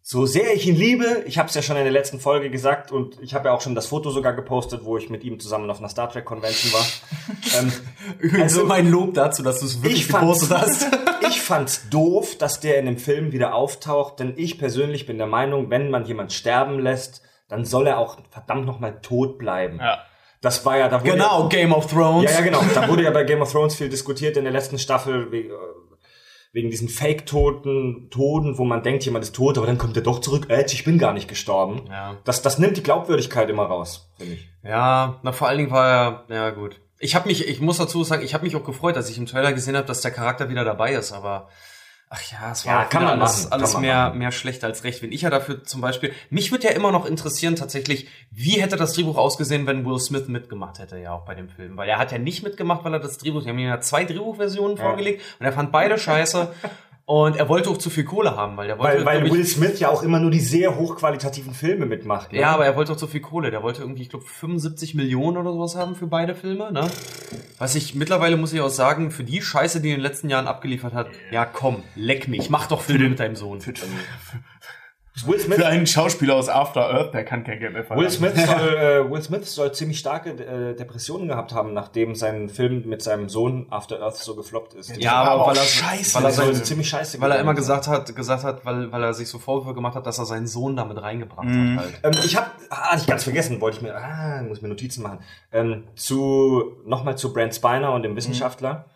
so 0.00 0.24
sehr 0.24 0.54
ich 0.54 0.66
ihn 0.66 0.76
liebe, 0.76 1.24
ich 1.26 1.36
habe 1.36 1.50
es 1.50 1.54
ja 1.54 1.60
schon 1.60 1.76
in 1.76 1.82
der 1.82 1.92
letzten 1.92 2.20
Folge 2.20 2.48
gesagt 2.48 2.90
und 2.90 3.20
ich 3.20 3.34
habe 3.34 3.48
ja 3.48 3.54
auch 3.54 3.60
schon 3.60 3.74
das 3.74 3.88
Foto 3.88 4.10
sogar 4.10 4.32
gepostet, 4.32 4.84
wo 4.84 4.96
ich 4.96 5.10
mit 5.10 5.24
ihm 5.24 5.38
zusammen 5.40 5.68
auf 5.68 5.78
einer 5.78 5.90
Star 5.90 6.08
Trek 6.08 6.24
Convention 6.24 6.72
war. 6.72 6.86
ähm, 7.60 7.70
Übrigens 8.18 8.54
Also- 8.54 8.64
mein 8.64 8.90
Lob 8.90 9.12
dazu, 9.12 9.42
dass 9.42 9.60
du 9.60 9.66
es 9.66 9.82
wirklich 9.82 10.08
gepostet 10.08 10.56
hast. 10.56 10.86
ich 11.28 11.42
fand's 11.42 11.90
doof, 11.90 12.38
dass 12.38 12.60
der 12.60 12.78
in 12.78 12.86
dem 12.86 12.96
Film 12.96 13.32
wieder 13.32 13.54
auftaucht, 13.54 14.20
denn 14.20 14.32
ich 14.38 14.58
persönlich 14.58 15.04
bin 15.04 15.18
der 15.18 15.26
Meinung, 15.26 15.68
wenn 15.68 15.90
man 15.90 16.06
jemand 16.06 16.32
sterben 16.32 16.78
lässt, 16.78 17.20
dann 17.48 17.66
soll 17.66 17.88
er 17.88 17.98
auch 17.98 18.16
verdammt 18.30 18.64
nochmal 18.64 19.02
tot 19.02 19.36
bleiben. 19.36 19.80
Ja. 19.80 19.98
Das 20.40 20.64
war 20.64 20.78
ja, 20.78 20.88
da 20.88 21.00
wurde 21.00 21.12
Genau, 21.12 21.48
Game 21.48 21.72
of 21.72 21.86
Thrones. 21.86 22.30
Ja, 22.30 22.38
ja, 22.38 22.44
genau. 22.44 22.62
Da 22.74 22.88
wurde 22.88 23.02
ja 23.02 23.10
bei 23.10 23.24
Game 23.24 23.42
of 23.42 23.50
Thrones 23.50 23.74
viel 23.74 23.88
diskutiert 23.88 24.36
in 24.36 24.44
der 24.44 24.52
letzten 24.52 24.78
Staffel 24.78 25.32
wegen, 25.32 25.50
äh, 25.50 25.54
wegen 26.52 26.70
diesen 26.70 26.88
Fake-Toten, 26.88 28.08
Toten, 28.10 28.56
wo 28.56 28.64
man 28.64 28.82
denkt, 28.82 29.04
jemand 29.04 29.24
ist 29.24 29.34
tot, 29.34 29.58
aber 29.58 29.66
dann 29.66 29.78
kommt 29.78 29.96
er 29.96 30.02
doch 30.02 30.20
zurück. 30.20 30.46
Äh, 30.48 30.64
ich 30.66 30.84
bin 30.84 30.98
gar 30.98 31.12
nicht 31.12 31.28
gestorben. 31.28 31.82
Ja. 31.88 32.16
Das, 32.24 32.42
das 32.42 32.58
nimmt 32.58 32.76
die 32.76 32.82
Glaubwürdigkeit 32.82 33.50
immer 33.50 33.64
raus, 33.64 34.10
finde 34.16 34.34
ich. 34.34 34.48
Ja, 34.62 35.18
na 35.22 35.32
vor 35.32 35.48
allen 35.48 35.58
Dingen 35.58 35.70
war 35.70 36.24
er, 36.28 36.34
ja 36.34 36.50
gut. 36.50 36.80
Ich 37.00 37.14
habe 37.14 37.28
mich, 37.28 37.46
ich 37.46 37.60
muss 37.60 37.78
dazu 37.78 38.02
sagen, 38.02 38.24
ich 38.24 38.34
habe 38.34 38.44
mich 38.44 38.56
auch 38.56 38.64
gefreut, 38.64 38.96
dass 38.96 39.10
ich 39.10 39.18
im 39.18 39.26
Trailer 39.26 39.52
gesehen 39.52 39.76
habe, 39.76 39.86
dass 39.86 40.00
der 40.00 40.10
Charakter 40.10 40.48
wieder 40.48 40.64
dabei 40.64 40.94
ist, 40.94 41.12
aber 41.12 41.48
ach 42.10 42.22
ja, 42.32 42.52
es 42.52 42.66
war 42.66 42.72
Ja, 42.72 42.84
kann 42.84 43.04
man 43.04 43.20
alles, 43.20 43.44
machen, 43.44 43.52
alles 43.52 43.72
man 43.74 43.82
mehr, 43.82 43.96
machen. 44.06 44.18
mehr 44.18 44.32
schlecht 44.32 44.64
als 44.64 44.84
recht. 44.84 45.02
Wenn 45.02 45.12
ich 45.12 45.22
ja 45.22 45.30
dafür 45.30 45.64
zum 45.64 45.80
Beispiel, 45.80 46.12
mich 46.30 46.50
würde 46.52 46.64
ja 46.68 46.70
immer 46.72 46.92
noch 46.92 47.06
interessieren 47.06 47.56
tatsächlich, 47.56 48.08
wie 48.30 48.60
hätte 48.60 48.76
das 48.76 48.92
Drehbuch 48.94 49.16
ausgesehen, 49.16 49.66
wenn 49.66 49.84
Will 49.86 49.98
Smith 49.98 50.28
mitgemacht 50.28 50.78
hätte, 50.78 50.98
ja 50.98 51.12
auch 51.12 51.24
bei 51.24 51.34
dem 51.34 51.48
Film, 51.48 51.76
weil 51.76 51.88
er 51.88 51.98
hat 51.98 52.12
ja 52.12 52.18
nicht 52.18 52.42
mitgemacht, 52.42 52.84
weil 52.84 52.94
er 52.94 53.00
das 53.00 53.18
Drehbuch, 53.18 53.42
die 53.42 53.48
haben 53.48 53.58
ihm 53.58 53.68
ja 53.68 53.80
zwei 53.80 54.04
Drehbuchversionen 54.04 54.76
vorgelegt 54.76 55.22
und 55.38 55.46
er 55.46 55.52
fand 55.52 55.72
beide 55.72 55.98
scheiße 55.98 56.48
und 57.08 57.36
er 57.36 57.48
wollte 57.48 57.70
auch 57.70 57.78
zu 57.78 57.88
viel 57.88 58.04
Kohle 58.04 58.36
haben, 58.36 58.58
weil 58.58 58.68
er 58.68 58.78
wollte, 58.78 58.98
Weil, 58.98 59.20
weil 59.22 59.26
ich, 59.26 59.32
Will 59.32 59.42
Smith 59.46 59.80
ja 59.80 59.88
auch 59.88 60.02
immer 60.02 60.20
nur 60.20 60.30
die 60.30 60.40
sehr 60.40 60.76
hochqualitativen 60.76 61.54
Filme 61.54 61.86
mitmacht. 61.86 62.34
Ne? 62.34 62.40
Ja, 62.40 62.50
aber 62.50 62.66
er 62.66 62.76
wollte 62.76 62.92
auch 62.92 62.98
so 62.98 63.06
viel 63.06 63.22
Kohle. 63.22 63.50
Der 63.50 63.62
wollte 63.62 63.80
irgendwie, 63.80 64.02
ich 64.02 64.10
glaube, 64.10 64.26
75 64.26 64.94
Millionen 64.94 65.38
oder 65.38 65.50
sowas 65.50 65.74
haben 65.74 65.94
für 65.94 66.06
beide 66.06 66.34
Filme, 66.34 66.70
ne? 66.70 66.86
Was 67.56 67.76
ich 67.76 67.94
mittlerweile 67.94 68.36
muss 68.36 68.52
ich 68.52 68.60
auch 68.60 68.68
sagen, 68.68 69.10
für 69.10 69.24
die 69.24 69.40
Scheiße, 69.40 69.80
die 69.80 69.88
er 69.88 69.94
in 69.94 70.00
den 70.00 70.02
letzten 70.02 70.28
Jahren 70.28 70.46
abgeliefert 70.46 70.92
hat, 70.92 71.06
ja 71.30 71.46
komm, 71.46 71.82
leck 71.96 72.28
mich, 72.28 72.50
mach 72.50 72.66
doch 72.66 72.82
Filme 72.82 73.08
mit 73.08 73.20
deinem 73.20 73.36
Sohn. 73.36 73.60
Will 75.26 75.38
Smith, 75.40 75.56
Für 75.58 75.66
einen 75.66 75.86
Schauspieler 75.86 76.34
aus 76.36 76.48
After 76.48 76.88
Earth, 76.90 77.14
der 77.14 77.24
kann 77.24 77.44
kein 77.44 77.58
Geld 77.58 77.72
mehr 77.72 77.84
verlangen. 77.84 78.04
Will 78.04 78.10
Smith 78.10 78.46
soll, 78.46 78.76
äh, 78.76 79.10
Will 79.10 79.22
Smith 79.22 79.54
soll 79.54 79.72
ziemlich 79.72 79.98
starke 79.98 80.30
äh, 80.30 80.76
Depressionen 80.76 81.28
gehabt 81.28 81.52
haben, 81.52 81.72
nachdem 81.72 82.14
sein 82.14 82.48
Film 82.48 82.86
mit 82.86 83.02
seinem 83.02 83.28
Sohn 83.28 83.66
After 83.70 84.00
Earth 84.00 84.16
so 84.16 84.34
gefloppt 84.36 84.74
ist. 84.74 84.96
Ja, 84.96 85.14
aber 85.22 85.46
weil 85.46 85.52
auch 85.52 85.56
er, 85.56 85.62
scheiße, 85.62 86.14
weil 86.16 86.24
er, 86.24 86.32
sein, 86.32 86.54
ziemlich 86.54 86.88
scheiße 86.88 87.20
weil 87.20 87.30
er 87.32 87.40
immer 87.40 87.54
gesagt 87.54 87.88
hat, 87.88 88.14
gesagt 88.14 88.44
hat, 88.44 88.64
weil, 88.64 88.92
weil 88.92 89.02
er 89.02 89.14
sich 89.14 89.28
so 89.28 89.38
Vorwürfe 89.38 89.74
gemacht 89.74 89.94
hat, 89.94 90.06
dass 90.06 90.18
er 90.18 90.26
seinen 90.26 90.46
Sohn 90.46 90.76
damit 90.76 91.00
reingebracht 91.00 91.46
Mhm. 91.46 91.78
hat 91.78 91.84
halt. 91.84 92.00
Ähm, 92.16 92.22
ich 92.24 92.36
habe, 92.36 92.50
ah, 92.70 92.96
ich 92.96 93.06
ganz 93.06 93.24
vergessen, 93.24 93.60
wollte 93.60 93.78
ich 93.78 93.82
mir, 93.82 93.96
ah, 93.96 94.42
muss 94.42 94.60
mir 94.62 94.68
Notizen 94.68 95.02
machen. 95.02 95.20
Ähm, 95.52 95.84
zu 95.94 96.76
nochmal 96.84 97.16
zu 97.16 97.32
Brent 97.32 97.54
Spiner 97.54 97.92
und 97.92 98.02
dem 98.02 98.16
Wissenschaftler. 98.16 98.86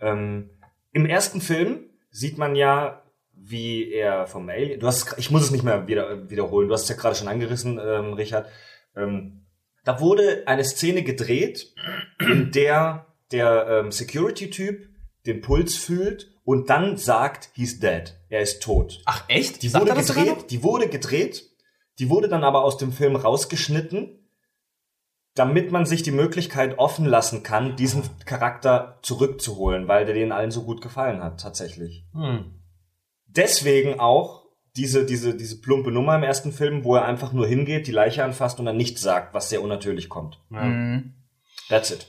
Ähm, 0.00 0.50
Im 0.92 1.06
ersten 1.06 1.40
Film 1.40 1.80
sieht 2.10 2.38
man 2.38 2.54
ja, 2.56 3.02
wie 3.42 3.90
er 3.90 4.26
vom 4.26 4.48
Alien. 4.48 4.80
Du 4.80 4.86
hast, 4.86 5.14
ich 5.18 5.30
muss 5.30 5.44
es 5.44 5.50
nicht 5.50 5.64
mehr 5.64 5.86
wieder, 5.86 6.28
wiederholen. 6.28 6.68
Du 6.68 6.74
hast 6.74 6.82
es 6.82 6.88
ja 6.90 6.96
gerade 6.96 7.14
schon 7.14 7.28
angerissen, 7.28 7.80
ähm, 7.82 8.12
Richard. 8.12 8.46
Ähm, 8.94 9.46
da 9.84 10.00
wurde 10.00 10.42
eine 10.46 10.64
Szene 10.64 11.02
gedreht, 11.02 11.74
in 12.20 12.52
der 12.52 13.06
der 13.32 13.66
ähm, 13.68 13.92
Security-Typ 13.92 14.88
den 15.26 15.40
Puls 15.40 15.76
fühlt 15.76 16.30
und 16.44 16.70
dann 16.70 16.96
sagt, 16.96 17.50
he's 17.54 17.78
dead. 17.78 18.16
Er 18.28 18.40
ist 18.40 18.62
tot. 18.62 19.00
Ach 19.06 19.24
echt? 19.28 19.62
Die 19.62 19.68
Sagt 19.68 19.86
wurde 19.86 20.00
gedreht, 20.00 20.50
die 20.50 20.62
wurde 20.62 20.88
gedreht, 20.88 21.48
die 21.98 22.10
wurde 22.10 22.28
dann 22.28 22.44
aber 22.44 22.64
aus 22.64 22.76
dem 22.76 22.92
Film 22.92 23.16
rausgeschnitten, 23.16 24.18
damit 25.34 25.70
man 25.70 25.86
sich 25.86 26.02
die 26.02 26.10
Möglichkeit 26.10 26.78
offen 26.78 27.04
lassen 27.04 27.42
kann, 27.42 27.76
diesen 27.76 28.02
Charakter 28.24 28.98
zurückzuholen, 29.02 29.86
weil 29.86 30.04
der 30.06 30.14
denen 30.14 30.32
allen 30.32 30.50
so 30.50 30.62
gut 30.62 30.82
gefallen 30.82 31.22
hat, 31.22 31.40
tatsächlich. 31.40 32.04
Hm. 32.12 32.59
Deswegen 33.36 34.00
auch 34.00 34.44
diese, 34.76 35.04
diese, 35.04 35.34
diese 35.34 35.60
plumpe 35.60 35.90
Nummer 35.90 36.16
im 36.16 36.22
ersten 36.22 36.52
Film, 36.52 36.84
wo 36.84 36.94
er 36.96 37.04
einfach 37.04 37.32
nur 37.32 37.46
hingeht, 37.46 37.86
die 37.86 37.92
Leiche 37.92 38.24
anfasst 38.24 38.58
und 38.60 38.66
dann 38.66 38.76
nichts 38.76 39.00
sagt, 39.00 39.34
was 39.34 39.48
sehr 39.48 39.62
unnatürlich 39.62 40.08
kommt. 40.08 40.40
Ja. 40.50 40.62
Mhm. 40.62 41.14
That's 41.68 41.90
it. 41.90 42.06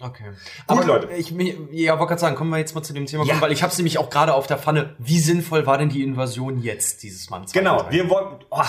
Okay. 0.00 0.24
Gut, 0.30 0.36
Aber 0.66 0.84
Leute. 0.84 1.12
Ich, 1.14 1.30
ja, 1.30 1.98
wollte 1.98 2.08
gerade 2.08 2.20
sagen, 2.20 2.36
kommen 2.36 2.50
wir 2.50 2.58
jetzt 2.58 2.74
mal 2.74 2.82
zu 2.82 2.92
dem 2.92 3.06
Thema 3.06 3.24
Ja. 3.24 3.30
kommen, 3.30 3.42
weil 3.42 3.52
ich 3.52 3.62
habe 3.62 3.70
es 3.70 3.78
nämlich 3.78 3.98
auch 3.98 4.10
gerade 4.10 4.34
auf 4.34 4.46
der 4.46 4.58
Pfanne. 4.58 4.96
Wie 4.98 5.20
sinnvoll 5.20 5.66
war 5.66 5.78
denn 5.78 5.88
die 5.88 6.02
Invasion 6.02 6.60
jetzt 6.60 7.02
dieses 7.04 7.30
Mann? 7.30 7.46
Genau, 7.52 7.86
wir 7.90 8.10
wollen. 8.10 8.44
Oh, 8.50 8.60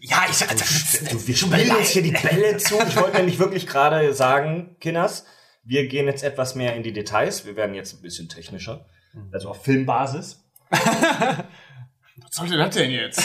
ja, 0.00 0.24
ich 0.30 0.38
du, 0.38 1.26
wir 1.26 1.36
spielen 1.36 1.76
uns 1.76 1.88
hier 1.88 2.02
die 2.02 2.12
Bälle 2.12 2.56
zu. 2.58 2.74
Ich 2.86 2.96
wollte 2.96 3.16
nämlich 3.16 3.38
wirklich 3.38 3.66
gerade 3.66 4.14
sagen, 4.14 4.76
Kinders, 4.80 5.26
wir 5.64 5.86
gehen 5.88 6.06
jetzt 6.06 6.22
etwas 6.22 6.54
mehr 6.54 6.74
in 6.76 6.82
die 6.82 6.92
Details. 6.92 7.44
Wir 7.46 7.56
werden 7.56 7.74
jetzt 7.74 7.94
ein 7.94 8.02
bisschen 8.02 8.28
technischer. 8.28 8.86
Also 9.32 9.48
auf 9.48 9.62
Filmbasis. 9.64 10.44
Was 10.70 12.30
sollte 12.30 12.56
das 12.56 12.74
denn 12.74 12.90
jetzt? 12.90 13.22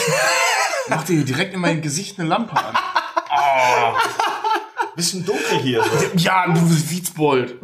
Mach 0.90 1.04
dir 1.04 1.24
direkt 1.24 1.54
in 1.54 1.62
mein 1.62 1.82
Gesicht 1.82 2.20
eine 2.20 2.28
Lampe 2.28 2.56
an. 2.56 2.76
Bisschen 4.96 5.26
dunkel 5.26 5.60
hier. 5.60 5.84
So. 5.84 6.18
Ja, 6.18 6.48
du 6.48 6.62
Witzbold. 6.92 7.56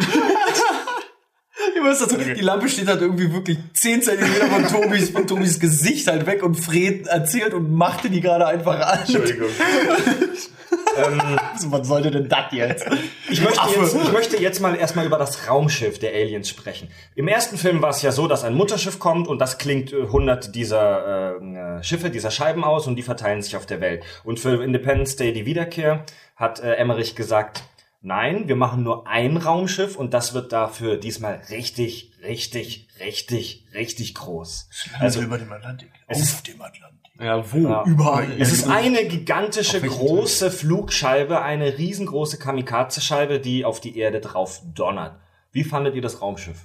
Wisst 1.83 2.01
das, 2.01 2.17
die 2.17 2.41
Lampe 2.41 2.69
steht 2.69 2.87
halt 2.87 3.01
irgendwie 3.01 3.31
wirklich 3.31 3.57
10 3.73 4.01
Zentimeter 4.01 4.47
von 4.47 4.67
Tobis, 4.67 5.09
von 5.09 5.27
Tobis 5.27 5.59
Gesicht 5.59 6.07
halt 6.07 6.25
weg 6.25 6.43
und 6.43 6.55
Fred 6.55 7.07
erzählt 7.07 7.53
und 7.53 7.71
machte 7.71 8.09
die 8.09 8.21
gerade 8.21 8.45
einfach 8.47 8.79
an. 8.79 8.99
Entschuldigung. 8.99 9.47
ähm, 10.97 11.39
Was 11.67 11.87
sollte 11.87 12.11
denn 12.11 12.27
das 12.27 12.51
jetzt? 12.51 12.85
ich, 13.29 13.41
möchte 13.41 13.61
jetzt, 13.79 13.95
ich 13.95 14.11
möchte 14.11 14.37
jetzt 14.37 14.59
mal 14.61 14.75
erstmal 14.75 15.05
über 15.05 15.17
das 15.17 15.47
Raumschiff 15.47 15.99
der 15.99 16.13
Aliens 16.13 16.49
sprechen. 16.49 16.89
Im 17.15 17.27
ersten 17.27 17.57
Film 17.57 17.81
war 17.81 17.89
es 17.89 18.01
ja 18.01 18.11
so, 18.11 18.27
dass 18.27 18.43
ein 18.43 18.53
Mutterschiff 18.53 18.99
kommt 18.99 19.27
und 19.27 19.39
das 19.39 19.57
klingt 19.57 19.93
äh, 19.93 20.03
100 20.03 20.55
dieser 20.55 21.37
äh, 21.37 21.83
Schiffe, 21.83 22.09
dieser 22.09 22.31
Scheiben 22.31 22.63
aus 22.63 22.87
und 22.87 22.95
die 22.95 23.03
verteilen 23.03 23.41
sich 23.41 23.55
auf 23.55 23.65
der 23.65 23.81
Welt. 23.81 24.03
Und 24.23 24.39
für 24.39 24.63
Independence 24.63 25.15
Day 25.15 25.33
die 25.33 25.45
Wiederkehr 25.45 26.03
hat 26.35 26.59
äh, 26.59 26.75
Emmerich 26.75 27.15
gesagt, 27.15 27.63
nein, 28.01 28.47
wir 28.47 28.55
machen 28.55 28.83
nur 28.83 29.07
ein 29.07 29.37
Raumschiff 29.37 29.95
und 29.95 30.13
das 30.13 30.33
wird 30.33 30.51
dafür 30.51 30.97
diesmal 30.97 31.41
richtig, 31.49 32.13
richtig, 32.23 32.87
richtig, 32.99 33.65
richtig 33.73 34.15
groß. 34.15 34.69
Also 34.99 35.21
über 35.21 35.37
dem 35.37 35.51
Atlantik. 35.51 35.91
Auf 36.07 36.41
dem 36.43 36.61
Atlantik. 36.61 36.97
Ja, 37.19 37.51
wo? 37.51 37.67
Ja. 37.67 37.83
Überall. 37.85 38.39
Es 38.39 38.53
ist 38.53 38.67
eine 38.67 39.05
gigantische, 39.05 39.81
große 39.81 40.51
Flugscheibe, 40.51 41.41
eine 41.41 41.77
riesengroße 41.77 42.37
Kamikaze-Scheibe, 42.37 43.39
die 43.39 43.65
auf 43.65 43.79
die 43.79 43.97
Erde 43.97 44.21
drauf 44.21 44.61
donnert. 44.73 45.19
Wie 45.51 45.63
fandet 45.63 45.95
ihr 45.95 46.01
das 46.01 46.21
Raumschiff? 46.21 46.57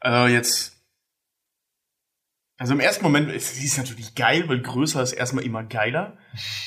Also 0.00 0.32
jetzt. 0.32 0.75
Also 2.58 2.72
im 2.72 2.80
ersten 2.80 3.04
Moment, 3.04 3.30
es 3.30 3.62
ist 3.62 3.76
natürlich 3.76 4.14
geil, 4.14 4.44
weil 4.48 4.60
größer 4.60 5.02
ist 5.02 5.12
erstmal 5.12 5.44
immer 5.44 5.62
geiler 5.62 6.16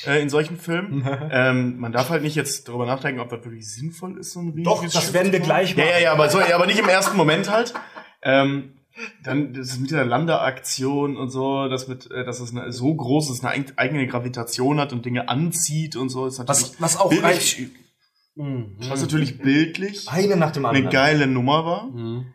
äh, 0.06 0.22
in 0.22 0.28
solchen 0.30 0.56
Filmen. 0.56 1.04
ähm, 1.32 1.78
man 1.78 1.90
darf 1.92 2.10
halt 2.10 2.22
nicht 2.22 2.36
jetzt 2.36 2.68
darüber 2.68 2.86
nachdenken, 2.86 3.20
ob 3.20 3.28
das 3.30 3.44
wirklich 3.44 3.68
sinnvoll 3.68 4.18
ist, 4.18 4.32
so 4.32 4.40
ein 4.40 4.50
riesiges 4.50 4.64
Doch, 4.64 4.84
das 4.84 4.94
Schiff 5.04 5.12
werden 5.12 5.32
wir 5.32 5.40
gleich 5.40 5.70
Ja, 5.70 5.78
machen. 5.84 5.88
ja, 5.94 5.98
ja, 6.00 6.12
aber, 6.12 6.28
so, 6.30 6.38
ja, 6.40 6.54
aber 6.54 6.66
nicht 6.66 6.78
im 6.78 6.88
ersten 6.88 7.16
Moment 7.16 7.50
halt. 7.50 7.74
Ähm, 8.22 8.74
Dann 9.24 9.52
das 9.54 9.78
mit 9.80 9.90
der 9.90 10.04
Landeaktion 10.04 11.16
und 11.16 11.30
so, 11.30 11.66
dass 11.68 11.88
mit, 11.88 12.08
äh, 12.10 12.24
dass 12.24 12.38
es 12.38 12.50
eine, 12.54 12.70
so 12.70 12.94
groß 12.94 13.30
ist, 13.30 13.44
eine 13.44 13.56
eig- 13.64 13.72
eigene 13.76 14.06
Gravitation 14.06 14.78
hat 14.78 14.92
und 14.92 15.04
Dinge 15.06 15.28
anzieht 15.28 15.96
und 15.96 16.08
so, 16.10 16.26
ist 16.26 16.38
natürlich 16.38 16.72
Was, 16.78 16.80
was 16.80 16.96
auch 16.98 17.08
bildlich, 17.10 17.68
Mhm. 18.36 18.76
was 18.88 19.00
natürlich 19.00 19.38
bildlich 19.38 20.08
Eine 20.08 20.36
nach 20.36 20.52
dem 20.52 20.64
eine 20.64 20.78
anderen. 20.78 20.92
geile 20.92 21.26
Nummer 21.26 21.64
war. 21.64 21.86
Mhm. 21.86 22.26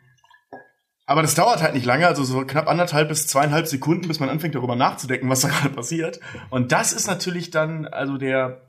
Aber 1.08 1.22
das 1.22 1.36
dauert 1.36 1.62
halt 1.62 1.74
nicht 1.76 1.86
lange, 1.86 2.08
also 2.08 2.24
so 2.24 2.42
knapp 2.46 2.68
anderthalb 2.68 3.10
bis 3.10 3.28
zweieinhalb 3.28 3.68
Sekunden, 3.68 4.08
bis 4.08 4.20
man 4.20 4.30
anfängt 4.30 4.56
darüber 4.56 4.76
nachzudenken, 4.76 5.30
was 5.30 5.42
da 5.42 5.50
gerade 5.50 5.70
passiert. 5.70 6.20
Und 6.50 6.72
das 6.72 6.94
ist 6.94 7.06
natürlich 7.08 7.52
dann 7.52 7.86
also 7.86 8.18
der 8.18 8.62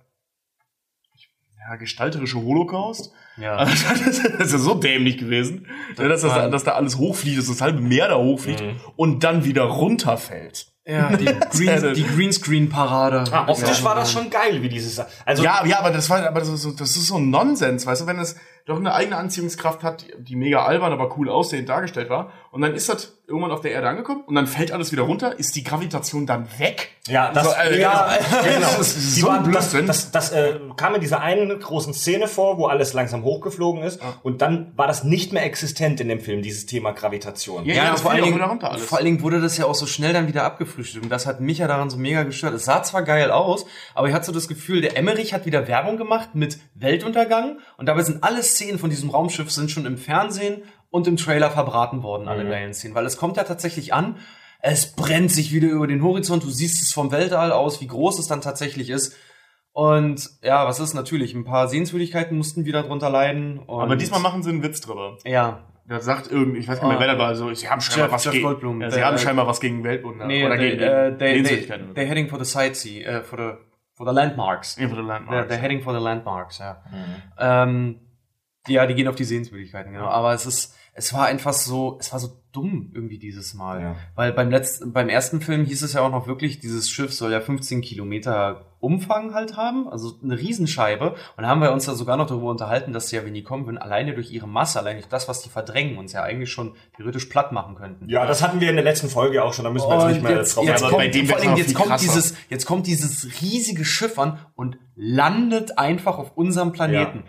ja, 1.69 1.77
gestalterische 1.77 2.37
Holocaust. 2.41 3.13
Ja. 3.37 3.57
Also 3.57 3.73
das, 3.89 4.01
ist, 4.19 4.25
das 4.25 4.47
ist 4.49 4.53
ja 4.53 4.59
so 4.59 4.75
dämlich 4.75 5.19
gewesen, 5.19 5.67
ne, 5.99 6.09
dass, 6.09 6.21
das, 6.23 6.31
war- 6.31 6.51
dass 6.51 6.65
da 6.65 6.73
alles 6.73 6.97
hochfliegt, 6.99 7.39
dass 7.39 7.47
das 7.47 7.61
halbe 7.61 7.81
Meer 7.81 8.09
da 8.09 8.17
hochfliegt 8.19 8.61
Mhm. 8.61 8.81
und 8.97 9.25
dann 9.25 9.45
wieder 9.45 9.65
runterfällt. 9.65 10.67
Ja, 10.89 11.17
die, 11.17 11.25
Green, 11.51 11.95
die 11.95 12.05
Greenscreen-Parade. 12.05 13.25
Ah, 13.33 13.49
optisch 13.49 13.83
war 13.83 13.97
das 13.97 14.13
schon 14.13 14.31
geil, 14.31 14.63
wie 14.63 14.69
dieses. 14.69 15.01
Also 15.25 15.43
Ja, 15.43 15.65
ja, 15.67 15.81
aber 15.81 15.91
das 15.91 16.09
war, 16.11 16.25
aber 16.25 16.39
das 16.39 16.49
ist, 16.49 16.63
so, 16.63 16.71
das 16.71 16.91
ist 16.97 17.09
so 17.09 17.17
ein 17.17 17.29
Nonsens, 17.31 17.87
weißt 17.87 18.03
du, 18.03 18.07
wenn 18.07 18.21
es 18.21 18.37
doch 18.67 18.77
eine 18.77 18.93
eigene 18.95 19.17
Anziehungskraft 19.17 19.83
hat, 19.83 20.07
die- 20.19 20.37
mega 20.37 20.65
albern, 20.67 20.93
aber 20.93 21.17
cool 21.17 21.31
aussehend 21.31 21.69
dargestellt 21.69 22.11
war, 22.11 22.33
und 22.51 22.61
dann 22.61 22.75
ist 22.75 22.89
das 22.89 23.16
irgendwann 23.29 23.51
auf 23.51 23.61
der 23.61 23.73
Erde 23.73 23.89
angekommen 23.89 24.23
und 24.27 24.35
dann 24.37 24.47
fällt 24.47 24.71
alles 24.73 24.93
wieder 24.93 25.03
runter, 25.03 25.37
ist 25.39 25.57
die 25.57 25.65
Gravitation 25.65 26.27
dann 26.27 26.47
weg? 26.59 26.91
Ja, 27.09 27.33
das, 27.33 27.45
So, 27.45 27.51
äh, 27.53 27.81
ja, 27.81 28.17
genau. 28.45 28.61
das, 28.61 28.77
Das 28.79 28.97
ist 28.97 29.17
die 29.17 29.21
so 29.21 29.29
ein 29.29 29.45
waren- 29.45 29.53
das, 29.53 29.71
das, 29.73 30.11
das 30.13 30.33
äh, 30.33 30.59
kam 30.77 30.95
in 30.95 31.01
dieser 31.01 31.21
einen 31.21 31.59
großen 31.59 31.93
Szene 31.95 32.29
vor, 32.29 32.59
wo 32.59 32.67
alles 32.67 32.93
langsam 32.93 33.23
hochgeflogen 33.25 33.83
ist 33.83 34.01
und 34.23 34.43
dann 34.43 34.73
war 34.77 34.87
das 34.87 35.03
nicht 35.05 35.33
mehr 35.33 35.45
existent 35.45 36.01
in 36.01 36.09
dem 36.09 36.21
Film, 36.21 36.43
dieses 36.43 36.67
Thema 36.67 36.93
Gravitation. 36.93 37.65
Ja, 37.65 37.75
ja, 37.75 37.91
das 37.93 38.01
vor 38.03 38.13
allen, 38.13 38.23
auch 38.23 38.27
Dingen, 38.27 38.41
runter 38.43 38.71
alles. 38.71 38.83
vor 38.85 38.99
allen 38.99 39.07
Dingen 39.07 39.23
wurde 39.23 39.41
das 39.41 39.57
ja 39.57 39.67
auch 39.67 39.75
so 39.75 39.87
schnell 39.87 40.13
dann 40.13 40.29
wieder 40.29 40.45
abgefrühstückt 40.45 41.05
und 41.05 41.11
das 41.11 41.27
hat 41.27 41.41
mich 41.41 41.59
ja 41.59 41.67
daran 41.69 41.91
so 41.91 41.97
mega 41.97 42.23
gestört. 42.23 42.55
Es 42.55 42.65
sah 42.65 42.83
zwar 42.83 43.03
geil 43.03 43.31
aus, 43.33 43.67
aber 43.95 44.09
ich 44.09 44.15
hatte 44.15 44.27
so 44.27 44.33
das 44.33 44.47
Gefühl, 44.49 44.81
der 44.83 44.97
Emmerich 44.97 45.35
hat 45.35 45.47
wieder 45.47 45.67
Werbung 45.69 45.97
gemacht 45.97 46.31
mit 46.35 46.59
Weltuntergang 46.75 47.59
und 47.77 47.87
dabei 47.87 48.03
sind 48.03 48.23
alle 48.23 48.43
Szenen 48.43 48.79
von 48.79 48.91
diesem 48.91 49.11
Raumschiff 49.11 49.51
sind 49.51 49.71
schon 49.71 49.87
im 49.87 49.99
Fernsehen 49.99 50.63
und 50.97 51.07
im 51.07 51.17
Trailer 51.17 51.51
verbraten 51.51 52.03
worden, 52.03 52.27
alle 52.29 52.45
geilen 52.49 52.73
Szenen, 52.75 52.95
weil 52.95 53.07
es 53.07 53.17
kommt 53.19 53.37
ja 53.37 53.45
tatsächlich 53.45 53.93
an, 53.95 54.17
es 54.61 54.93
brennt 54.97 55.31
sich 55.31 55.53
wieder 55.53 55.69
über 55.69 55.87
den 55.87 56.03
Horizont, 56.03 56.43
du 56.43 56.49
siehst 56.51 56.83
es 56.83 56.93
vom 56.93 57.13
Weltall 57.13 57.53
aus, 57.53 57.81
wie 57.81 57.87
groß 57.87 58.19
es 58.19 58.27
dann 58.27 58.41
tatsächlich 58.41 58.89
ist. 58.91 59.15
Und 59.73 60.31
ja, 60.43 60.67
was 60.67 60.81
ist 60.81 60.95
natürlich? 60.95 61.35
Ein 61.35 61.45
paar 61.45 61.69
Sehenswürdigkeiten 61.69 62.37
mussten 62.37 62.65
wieder 62.65 62.83
drunter 62.83 63.11
leiden. 63.11 63.61
Aber 63.69 63.95
diesmal 63.97 64.21
machen 64.21 64.43
sie 64.43 64.49
einen 64.51 64.63
Witz 64.63 64.81
drüber. 64.81 65.19
Ja, 65.25 65.67
Da 65.87 66.01
sagt 66.01 66.31
irgendwie, 66.33 66.59
ich 66.61 66.67
weiß 66.67 66.79
nicht 66.81 66.89
mehr, 66.89 66.97
Ah. 66.97 67.01
wer 67.01 67.07
da 67.13 67.19
war, 67.19 67.37
so, 67.37 67.53
sie 67.55 67.69
haben 67.69 67.81
scheinbar 67.83 68.07
Jeff- 68.07 68.13
was 68.15 68.25
Jeff 68.25 68.33
gegen, 68.33 68.45
Goldblum, 68.45 68.81
ja, 68.81 68.91
sie 68.91 69.05
haben 69.05 69.19
scheinbar 69.19 69.47
was 69.47 69.61
gegen 69.61 69.85
Weltwunder. 69.85 70.27
Nee, 70.27 70.45
oder 70.47 70.57
they, 70.57 70.71
gegen 70.71 70.83
uh, 70.83 71.17
they, 71.19 71.43
they, 71.43 71.67
they're 71.95 72.07
heading 72.07 72.29
for 72.29 72.39
the 72.43 72.45
sightsee, 72.47 73.07
uh, 73.07 73.23
for 73.23 73.39
the 73.39 73.53
for 73.95 74.07
the 74.07 74.13
landmarks. 74.15 74.75
Für 74.75 74.81
die 74.89 74.95
They're, 74.95 75.03
Landmarks. 75.07 75.49
they're 75.53 75.59
heading 75.61 75.81
for 75.83 75.93
the 75.95 76.01
landmarks, 76.03 76.59
ja. 76.59 76.83
Ähm, 77.39 78.01
ja, 78.67 78.87
die 78.87 78.95
gehen 78.95 79.09
auf 79.09 79.15
die 79.17 79.25
Sehenswürdigkeiten, 79.25 79.93
genau. 79.93 80.07
Aber 80.07 80.35
es 80.35 80.45
ist, 80.45 80.75
es 80.97 81.13
war 81.13 81.27
einfach 81.27 81.53
so, 81.53 81.99
es 82.01 82.11
war 82.13 82.19
so 82.19 82.41
dumm 82.53 82.91
irgendwie 82.95 83.19
dieses 83.19 83.53
Mal. 83.53 83.83
Ja. 83.83 83.97
Weil 84.15 84.33
beim 84.33 84.51
letzten, 84.51 84.95
beim 84.95 85.11
ersten 85.11 85.43
Film 85.43 85.67
hieß 85.67 85.83
es 85.83 85.93
ja 85.93 86.01
auch 86.01 86.11
noch 86.11 86.27
wirklich, 86.27 86.59
dieses 86.59 86.89
Schiff 86.89 87.13
soll 87.13 87.33
ja 87.33 87.41
15 87.41 87.83
Kilometer 87.83 88.65
Umfang 88.81 89.35
halt 89.35 89.59
haben, 89.59 89.89
also 89.89 90.15
eine 90.23 90.39
Riesenscheibe. 90.39 91.11
Und 91.37 91.43
da 91.43 91.49
haben 91.49 91.61
wir 91.61 91.73
uns 91.73 91.85
ja 91.87 91.95
sogar 91.95 92.17
noch 92.17 92.27
darüber 92.27 92.51
unterhalten, 92.51 92.95
dass 92.95 93.09
sie 93.09 93.17
ja, 93.17 93.27
wenn 93.27 93.35
die 93.35 93.43
kommen 93.43 93.67
würden, 93.67 93.77
alleine 93.77 94.15
durch 94.15 94.31
ihre 94.31 94.49
Masse, 94.49 94.79
allein 94.79 94.97
durch 94.97 95.09
das, 95.09 95.29
was 95.29 95.43
die 95.43 95.51
verdrängen, 95.51 95.99
uns 95.99 96.15
ja 96.15 96.23
eigentlich 96.23 96.51
schon 96.51 96.75
theoretisch 96.97 97.27
platt 97.27 97.53
machen 97.53 97.75
könnten. 97.75 98.09
Ja, 98.09 98.25
das 98.25 98.43
hatten 98.43 98.61
wir 98.61 98.71
in 98.71 98.77
der 98.77 98.85
letzten 98.85 99.11
Folge 99.11 99.45
auch 99.45 99.53
schon, 99.53 99.67
da 99.67 99.71
müssen 99.71 99.89
wir 99.89 99.99
jetzt 99.99 100.13
nicht 100.13 100.23
mehr 100.23 100.37
jetzt, 100.37 100.57
drauf 100.57 100.65
jetzt, 100.65 100.83
kommt, 100.83 100.97
bei 100.97 101.09
dem 101.09 101.27
vor 101.27 101.37
allem, 101.37 101.57
jetzt 101.57 101.75
kommt 101.75 101.89
krasser. 101.89 102.05
dieses, 102.05 102.35
jetzt 102.49 102.65
kommt 102.65 102.87
dieses 102.87 103.43
riesige 103.43 103.85
Schiff 103.85 104.19
an 104.19 104.39
und 104.55 104.79
landet 104.95 105.79
einfach 105.79 106.17
auf 106.17 106.37
unserem 106.37 106.73
Planeten. 106.73 107.25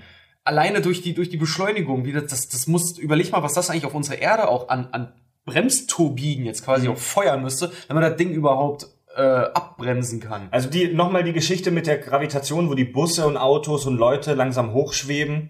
Alleine 0.48 0.80
durch 0.82 1.02
die, 1.02 1.14
durch 1.14 1.30
die 1.30 1.38
Beschleunigung, 1.38 2.06
wie 2.06 2.14
das, 2.14 2.28
das, 2.28 2.48
das 2.48 2.68
muss, 2.68 2.98
überleg 2.98 3.34
mal, 3.34 3.44
was 3.44 3.54
das 3.54 3.70
eigentlich 3.70 3.86
auf 3.86 3.94
unsere 3.94 4.16
Erde 4.16 4.48
auch 4.48 4.70
an, 4.70 4.88
an 4.92 5.12
Bremsturbinen 5.46 6.46
jetzt 6.46 6.64
quasi 6.64 6.88
auch 6.88 6.98
feuern 6.98 7.42
müsste, 7.42 7.72
damit 7.90 8.04
das 8.04 8.16
Ding 8.16 8.32
überhaupt 8.32 8.88
äh, 9.18 9.22
abbremsen 9.22 10.20
kann. 10.20 10.48
Also 10.52 10.70
die 10.70 10.94
nochmal 10.94 11.24
die 11.24 11.34
Geschichte 11.34 11.72
mit 11.72 11.86
der 11.86 11.98
Gravitation, 11.98 12.70
wo 12.70 12.76
die 12.76 12.86
Busse 12.86 13.28
und 13.28 13.36
Autos 13.36 13.86
und 13.86 13.98
Leute 13.98 14.36
langsam 14.36 14.72
hochschweben. 14.74 15.50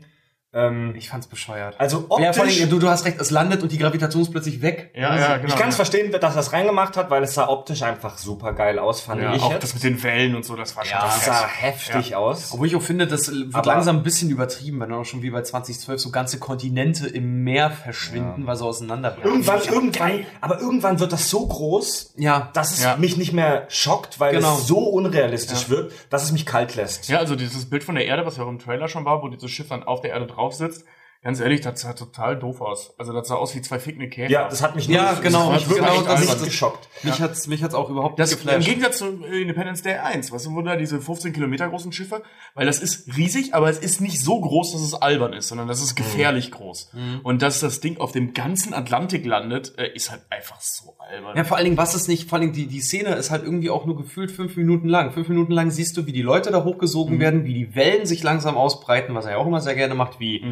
Ähm, 0.53 0.95
Ich 0.95 1.10
fand's 1.10 1.27
bescheuert. 1.27 1.75
also 1.77 2.07
ja, 2.19 2.31
vor 2.31 2.43
optisch, 2.45 2.62
allem, 2.62 2.69
du, 2.69 2.79
du 2.79 2.88
hast 2.89 3.03
recht, 3.03 3.19
es 3.19 3.31
landet 3.31 3.63
und 3.63 3.71
die 3.73 3.77
Gravitation 3.77 4.21
ist 4.23 4.31
plötzlich 4.31 4.62
weg. 4.62 4.91
ja, 4.95 5.13
ja, 5.15 5.38
genau. 5.38 5.49
ich 5.49 5.55
kann 5.60 5.67
es 5.67 5.75
ja. 5.75 5.83
verstehen, 5.83 6.10
dass 6.12 6.36
er 6.36 6.39
es 6.39 6.53
reingemacht 6.53 6.95
hat, 6.95 7.10
weil 7.10 7.21
es 7.23 7.33
sah 7.33 7.49
optisch 7.49 7.83
einfach 7.83 8.17
super 8.17 8.53
geil 8.53 8.79
aus, 8.79 9.01
fand 9.01 9.21
Ja, 9.21 9.36
ich 9.36 9.41
auch 9.41 9.51
jetzt. 9.51 9.63
das 9.63 9.73
mit 9.73 9.83
den 9.83 10.01
Wellen 10.03 10.36
und 10.36 10.45
so, 10.45 10.55
das 10.55 10.75
war 10.77 10.86
schon 10.86 10.97
das 11.01 11.25
sah 11.25 11.45
heftig 11.47 12.15
aus. 12.15 12.53
Obwohl 12.53 12.67
ich 12.67 12.75
auch 12.77 12.81
finde, 12.81 13.07
das 13.07 13.27
wird 13.29 13.53
Aber- 13.53 13.65
langsam 13.67 13.97
ein 13.97 14.03
bisschen 14.03 14.29
übertrieben, 14.29 14.79
wenn 14.79 14.89
dann 14.89 14.99
auch 14.99 15.05
schon 15.05 15.21
wie 15.21 15.31
bei 15.31 15.41
2012 15.41 15.99
so 15.99 16.12
ganze 16.12 16.39
Kontinente 16.39 17.07
im 17.07 17.43
Meer 17.43 17.69
verschwinden, 17.69 18.47
weil 18.47 18.55
sie 18.55 18.63
auseinanderbrechen. 18.63 19.29
Irgendwann, 19.29 19.62
irgendwann, 19.63 20.25
aber 20.39 20.62
irgendwann 20.62 20.99
wird 21.01 21.12
das 21.12 21.29
so 21.29 21.45
groß, 21.45 22.13
Ja, 22.15 22.49
dass 22.53 22.71
es 22.71 22.83
Ja. 22.83 22.95
mich 22.95 23.17
nicht 23.17 23.33
mehr 23.33 23.65
schockt, 23.67 24.19
weil 24.21 24.33
Genau. 24.36 24.55
es 24.57 24.65
so 24.65 24.79
unrealistisch 24.79 25.69
wirkt, 25.69 25.93
dass 26.10 26.23
es 26.23 26.31
mich 26.31 26.45
kalt 26.45 26.75
lässt. 26.75 27.10
Ja, 27.10 27.19
also 27.19 27.36
dieses 27.36 27.69
Bild 27.69 27.83
von 27.83 27.95
der 27.95 28.05
Erde, 28.05 28.25
was 28.25 28.38
ja 28.38 28.43
auch 28.43 28.47
im 28.49 28.60
Trailer 28.60 28.88
schon 28.88 29.03
war, 29.05 29.21
wo 29.21 29.27
dieses 29.27 29.51
Schiff 29.51 29.67
dann 29.67 29.83
auf 29.83 29.99
der 30.01 30.12
Erde 30.12 30.25
drauf 30.38 30.54
sitzt, 30.54 30.86
ganz 31.23 31.39
ehrlich, 31.39 31.62
das 31.62 31.82
sah 31.82 31.93
total 31.93 32.38
doof 32.38 32.62
aus. 32.62 32.93
Also 32.97 33.12
das 33.13 33.27
sah 33.27 33.36
aus 33.36 33.53
wie 33.56 33.62
zwei 33.62 33.80
fickende 33.80 34.08
Käfer. 34.10 34.32
Ja, 34.32 34.47
das 34.47 34.62
hat 34.62 34.75
mich 34.75 34.88
Ja, 34.88 35.12
das 35.12 35.21
genau, 35.21 35.47
hat 35.51 35.53
mich 35.60 35.69
wirklich 35.69 35.86
genau, 35.88 36.01
das 36.03 36.19
nicht 36.21 36.34
ist- 36.34 36.43
geschockt. 36.45 36.88
mich 37.03 37.19
hat's, 37.19 37.47
mich 37.47 37.63
hat's 37.63 37.75
auch 37.75 37.89
überhaupt 37.89 38.17
Das 38.19 38.32
nicht 38.32 38.39
im 38.41 38.45
geflasht. 38.47 38.67
Gegensatz 38.67 38.97
zu 38.99 39.25
äh, 39.25 39.41
Independence 39.41 39.82
Day 39.82 39.95
1, 39.95 40.32
was 40.32 40.43
du, 40.43 40.62
da 40.62 40.75
diese 40.75 41.01
15 41.01 41.34
Kilometer 41.34 41.67
großen 41.67 41.91
Schiffe, 41.91 42.23
weil 42.56 42.65
das 42.65 42.80
ist 42.80 43.15
riesig, 43.17 43.53
aber 43.53 43.69
es 43.69 43.77
ist 43.80 43.99
nicht 44.01 44.19
so 44.21 44.39
groß, 44.39 44.71
dass 44.73 44.82
es 44.82 44.93
albern 44.93 45.34
ist, 45.34 45.47
sondern 45.49 45.67
das 45.67 45.82
ist 45.82 45.95
gefährlich 45.95 46.51
groß. 46.51 46.91
Und 47.23 47.41
dass 47.41 47.60
das 47.60 47.80
Ding 47.82 47.97
auf 47.99 48.12
dem 48.12 48.34
ganzen 48.34 48.73
Atlantik 48.73 49.25
landet, 49.25 49.73
äh, 49.77 49.88
ist 49.93 50.12
halt 50.12 50.21
einfach 50.30 50.62
so 50.62 50.95
albern. 50.99 51.36
Ja, 51.36 51.43
vor 51.43 51.58
allen 51.58 51.65
Dingen, 51.65 51.77
was 51.77 51.93
ist 51.95 52.08
nicht, 52.08 52.30
vor 52.30 52.38
allen 52.39 52.51
Dingen, 52.51 52.53
die, 52.53 52.67
die 52.67 52.82
Szene 52.82 53.15
ist 53.15 53.32
halt 53.32 53.43
irgendwie 53.43 53.69
auch 53.69 53.86
nur 53.86 53.97
gefühlt 53.97 54.32
fünf 54.32 54.56
Minuten 54.56 54.88
lang. 54.88 55.12
Fünf 55.12 55.27
Minuten 55.30 55.51
lang 55.51 55.71
siehst 55.71 55.97
du, 55.97 56.06
wie 56.06 56.13
die 56.13 56.21
Leute 56.21 56.51
da 56.51 56.63
hochgesogen 56.63 57.19
werden, 57.19 57.43
wie 57.45 57.53
die 57.53 57.75
Wellen 57.75 58.06
sich 58.06 58.23
langsam 58.23 58.56
ausbreiten, 58.58 59.13
was 59.15 59.25
er 59.25 59.32
ja 59.32 59.38
auch 59.38 59.47
immer 59.47 59.62
sehr 59.62 59.75
gerne 59.75 59.95
macht, 59.95 60.19
wie 60.19 60.43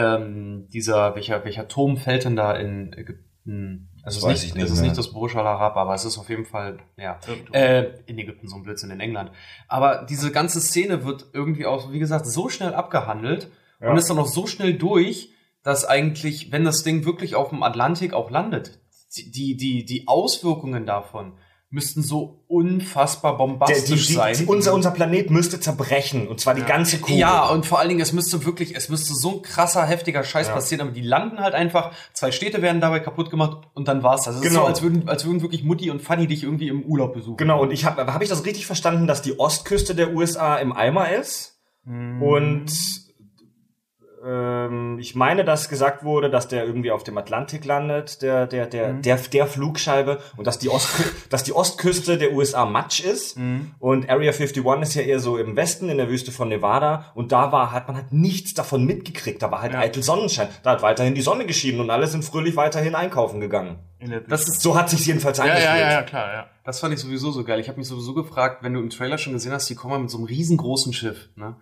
ähm, 0.00 0.68
dieser, 0.72 1.14
welcher, 1.14 1.44
welcher 1.44 1.68
Turm 1.68 1.96
fällt 1.96 2.24
denn 2.24 2.36
da 2.36 2.54
in 2.54 2.92
Ägypten? 2.92 3.88
Also 4.02 4.18
es 4.18 4.24
ist 4.24 4.28
nicht, 4.28 4.44
ich 4.50 4.54
nicht 4.54 4.64
es 4.64 4.70
ist 4.72 4.80
nicht 4.80 4.96
das 4.96 5.12
Burj 5.12 5.36
Al 5.36 5.46
Arab, 5.46 5.76
aber 5.76 5.94
es 5.94 6.04
ist 6.04 6.16
auf 6.18 6.28
jeden 6.30 6.46
Fall, 6.46 6.78
ja, 6.96 7.18
äh, 7.52 7.86
in 8.06 8.18
Ägypten 8.18 8.48
so 8.48 8.56
ein 8.56 8.62
Blödsinn 8.62 8.90
in 8.90 9.00
England. 9.00 9.30
Aber 9.68 10.06
diese 10.08 10.32
ganze 10.32 10.60
Szene 10.60 11.04
wird 11.04 11.26
irgendwie 11.34 11.66
auch, 11.66 11.92
wie 11.92 11.98
gesagt, 11.98 12.26
so 12.26 12.48
schnell 12.48 12.74
abgehandelt 12.74 13.50
Ja. 13.80 13.90
und 13.90 13.98
ist 13.98 14.08
dann 14.08 14.18
auch 14.18 14.26
so 14.26 14.46
schnell 14.46 14.74
durch, 14.74 15.30
dass 15.62 15.84
eigentlich, 15.84 16.50
wenn 16.52 16.64
das 16.64 16.82
Ding 16.82 17.04
wirklich 17.04 17.34
auf 17.34 17.50
dem 17.50 17.62
Atlantik 17.62 18.14
auch 18.14 18.30
landet, 18.30 18.78
die, 19.16 19.56
die, 19.56 19.84
die 19.84 20.08
Auswirkungen 20.08 20.86
davon 20.86 21.32
müssten 21.72 22.02
so 22.02 22.42
unfassbar 22.48 23.32
Der, 23.32 23.38
bombastisch 23.38 24.06
die, 24.06 24.06
die, 24.08 24.12
sein. 24.14 24.36
die, 24.36 24.44
unser, 24.46 24.74
unser 24.74 24.90
Planet 24.90 25.30
müsste 25.30 25.60
zerbrechen, 25.60 26.26
und 26.26 26.40
zwar 26.40 26.54
die 26.54 26.62
ganze 26.64 26.98
Kugel. 26.98 27.18
Ja, 27.18 27.46
und 27.46 27.64
vor 27.64 27.78
allen 27.78 27.88
Dingen, 27.88 28.00
es 28.00 28.12
müsste 28.12 28.44
wirklich, 28.44 28.74
es 28.74 28.88
müsste 28.88 29.14
so 29.14 29.36
ein 29.36 29.42
krasser, 29.42 29.86
heftiger 29.86 30.24
Scheiß 30.24 30.48
Ja. 30.48 30.54
passieren, 30.54 30.80
aber 30.80 30.90
die 30.90 31.00
landen 31.00 31.38
halt 31.38 31.54
einfach, 31.54 31.92
zwei 32.12 32.32
Städte 32.32 32.60
werden 32.60 32.80
dabei 32.80 32.98
kaputt 32.98 33.30
gemacht 33.30 33.68
und 33.74 33.86
dann 33.86 34.02
war's 34.02 34.24
das. 34.24 34.34
Es 34.36 34.40
ist 34.42 34.48
Genau. 34.48 34.62
so, 34.62 34.66
als 34.66 34.82
würden, 34.82 35.08
als 35.08 35.24
würden 35.24 35.42
wirklich 35.42 35.62
Mutti 35.62 35.90
und 35.90 36.02
Fanny 36.02 36.26
dich 36.26 36.42
irgendwie 36.42 36.66
im 36.68 36.82
Urlaub 36.82 37.14
besuchen. 37.14 37.36
Genau, 37.36 37.62
und 37.62 37.70
ich 37.70 37.84
habe 37.84 38.04
hab 38.12 38.20
ich 38.20 38.28
das 38.28 38.44
richtig 38.44 38.66
verstanden, 38.66 39.06
dass 39.06 39.22
die 39.22 39.38
Ostküste 39.38 39.94
der 39.94 40.12
USA 40.12 40.56
im 40.56 40.72
Eimer 40.72 41.12
ist? 41.12 41.56
Und 41.86 42.66
ähm, 44.24 44.98
ich 44.98 45.14
meine, 45.14 45.44
dass 45.44 45.68
gesagt 45.68 46.04
wurde, 46.04 46.30
dass 46.30 46.48
der 46.48 46.64
irgendwie 46.64 46.90
auf 46.90 47.04
dem 47.04 47.16
Atlantik 47.16 47.64
landet, 47.64 48.22
der, 48.22 48.46
der, 48.46 48.66
der, 48.66 48.92
der, 48.94 49.16
der 49.16 49.46
Flugscheibe, 49.46 50.18
und 50.36 50.46
dass 50.46 50.58
die, 50.58 50.68
Ostkü 50.68 51.04
dass 51.30 51.42
die 51.42 51.52
Ostküste 51.52 52.18
der 52.18 52.32
USA 52.32 52.66
Matsch 52.66 53.00
ist. 53.00 53.38
Und 53.78 54.10
Area 54.10 54.32
51 54.32 54.64
ist 54.82 54.94
ja 54.94 55.02
eher 55.02 55.20
so 55.20 55.38
im 55.38 55.56
Westen, 55.56 55.88
in 55.88 55.96
der 55.96 56.08
Wüste 56.08 56.32
von 56.32 56.48
Nevada. 56.48 57.06
Und 57.14 57.32
da 57.32 57.52
war, 57.52 57.72
hat 57.72 57.88
man 57.88 57.96
halt 57.96 58.12
nichts 58.12 58.54
davon 58.54 58.84
mitgekriegt. 58.84 59.42
Da 59.42 59.50
war 59.50 59.62
halt 59.62 59.74
eitel 59.74 60.02
Sonnenschein. 60.02 60.48
Da 60.62 60.72
hat 60.72 60.82
weiterhin 60.82 61.14
die 61.14 61.22
Sonne 61.22 61.46
geschienen 61.46 61.80
und 61.80 61.90
alle 61.90 62.06
sind 62.06 62.24
fröhlich 62.24 62.56
weiterhin 62.56 62.94
einkaufen 62.94 63.40
gegangen. 63.40 63.78
Das 64.28 64.48
ist 64.48 64.60
So 64.60 64.76
hat 64.76 64.88
sich's 64.90 65.06
jedenfalls 65.06 65.38
ja, 65.38 65.44
angefühlt. 65.44 65.64
ja, 65.64 65.76
ja, 65.78 65.92
ja, 65.92 66.02
klar, 66.02 66.32
ja. 66.32 66.46
Das 66.64 66.80
fand 66.80 66.94
ich 66.94 67.00
sowieso 67.00 67.30
so 67.30 67.44
geil. 67.44 67.60
Ich 67.60 67.68
habe 67.68 67.78
mich 67.78 67.88
sowieso 67.88 68.14
gefragt, 68.14 68.62
wenn 68.62 68.74
du 68.74 68.80
im 68.80 68.90
Trailer 68.90 69.18
schon 69.18 69.32
gesehen 69.32 69.52
hast, 69.52 69.68
die 69.68 69.74
kommen 69.74 70.02
mit 70.02 70.10
so 70.10 70.18
einem 70.18 70.26
riesengroßen 70.26 70.92
Schiff, 70.92 71.28
ne? 71.36 71.56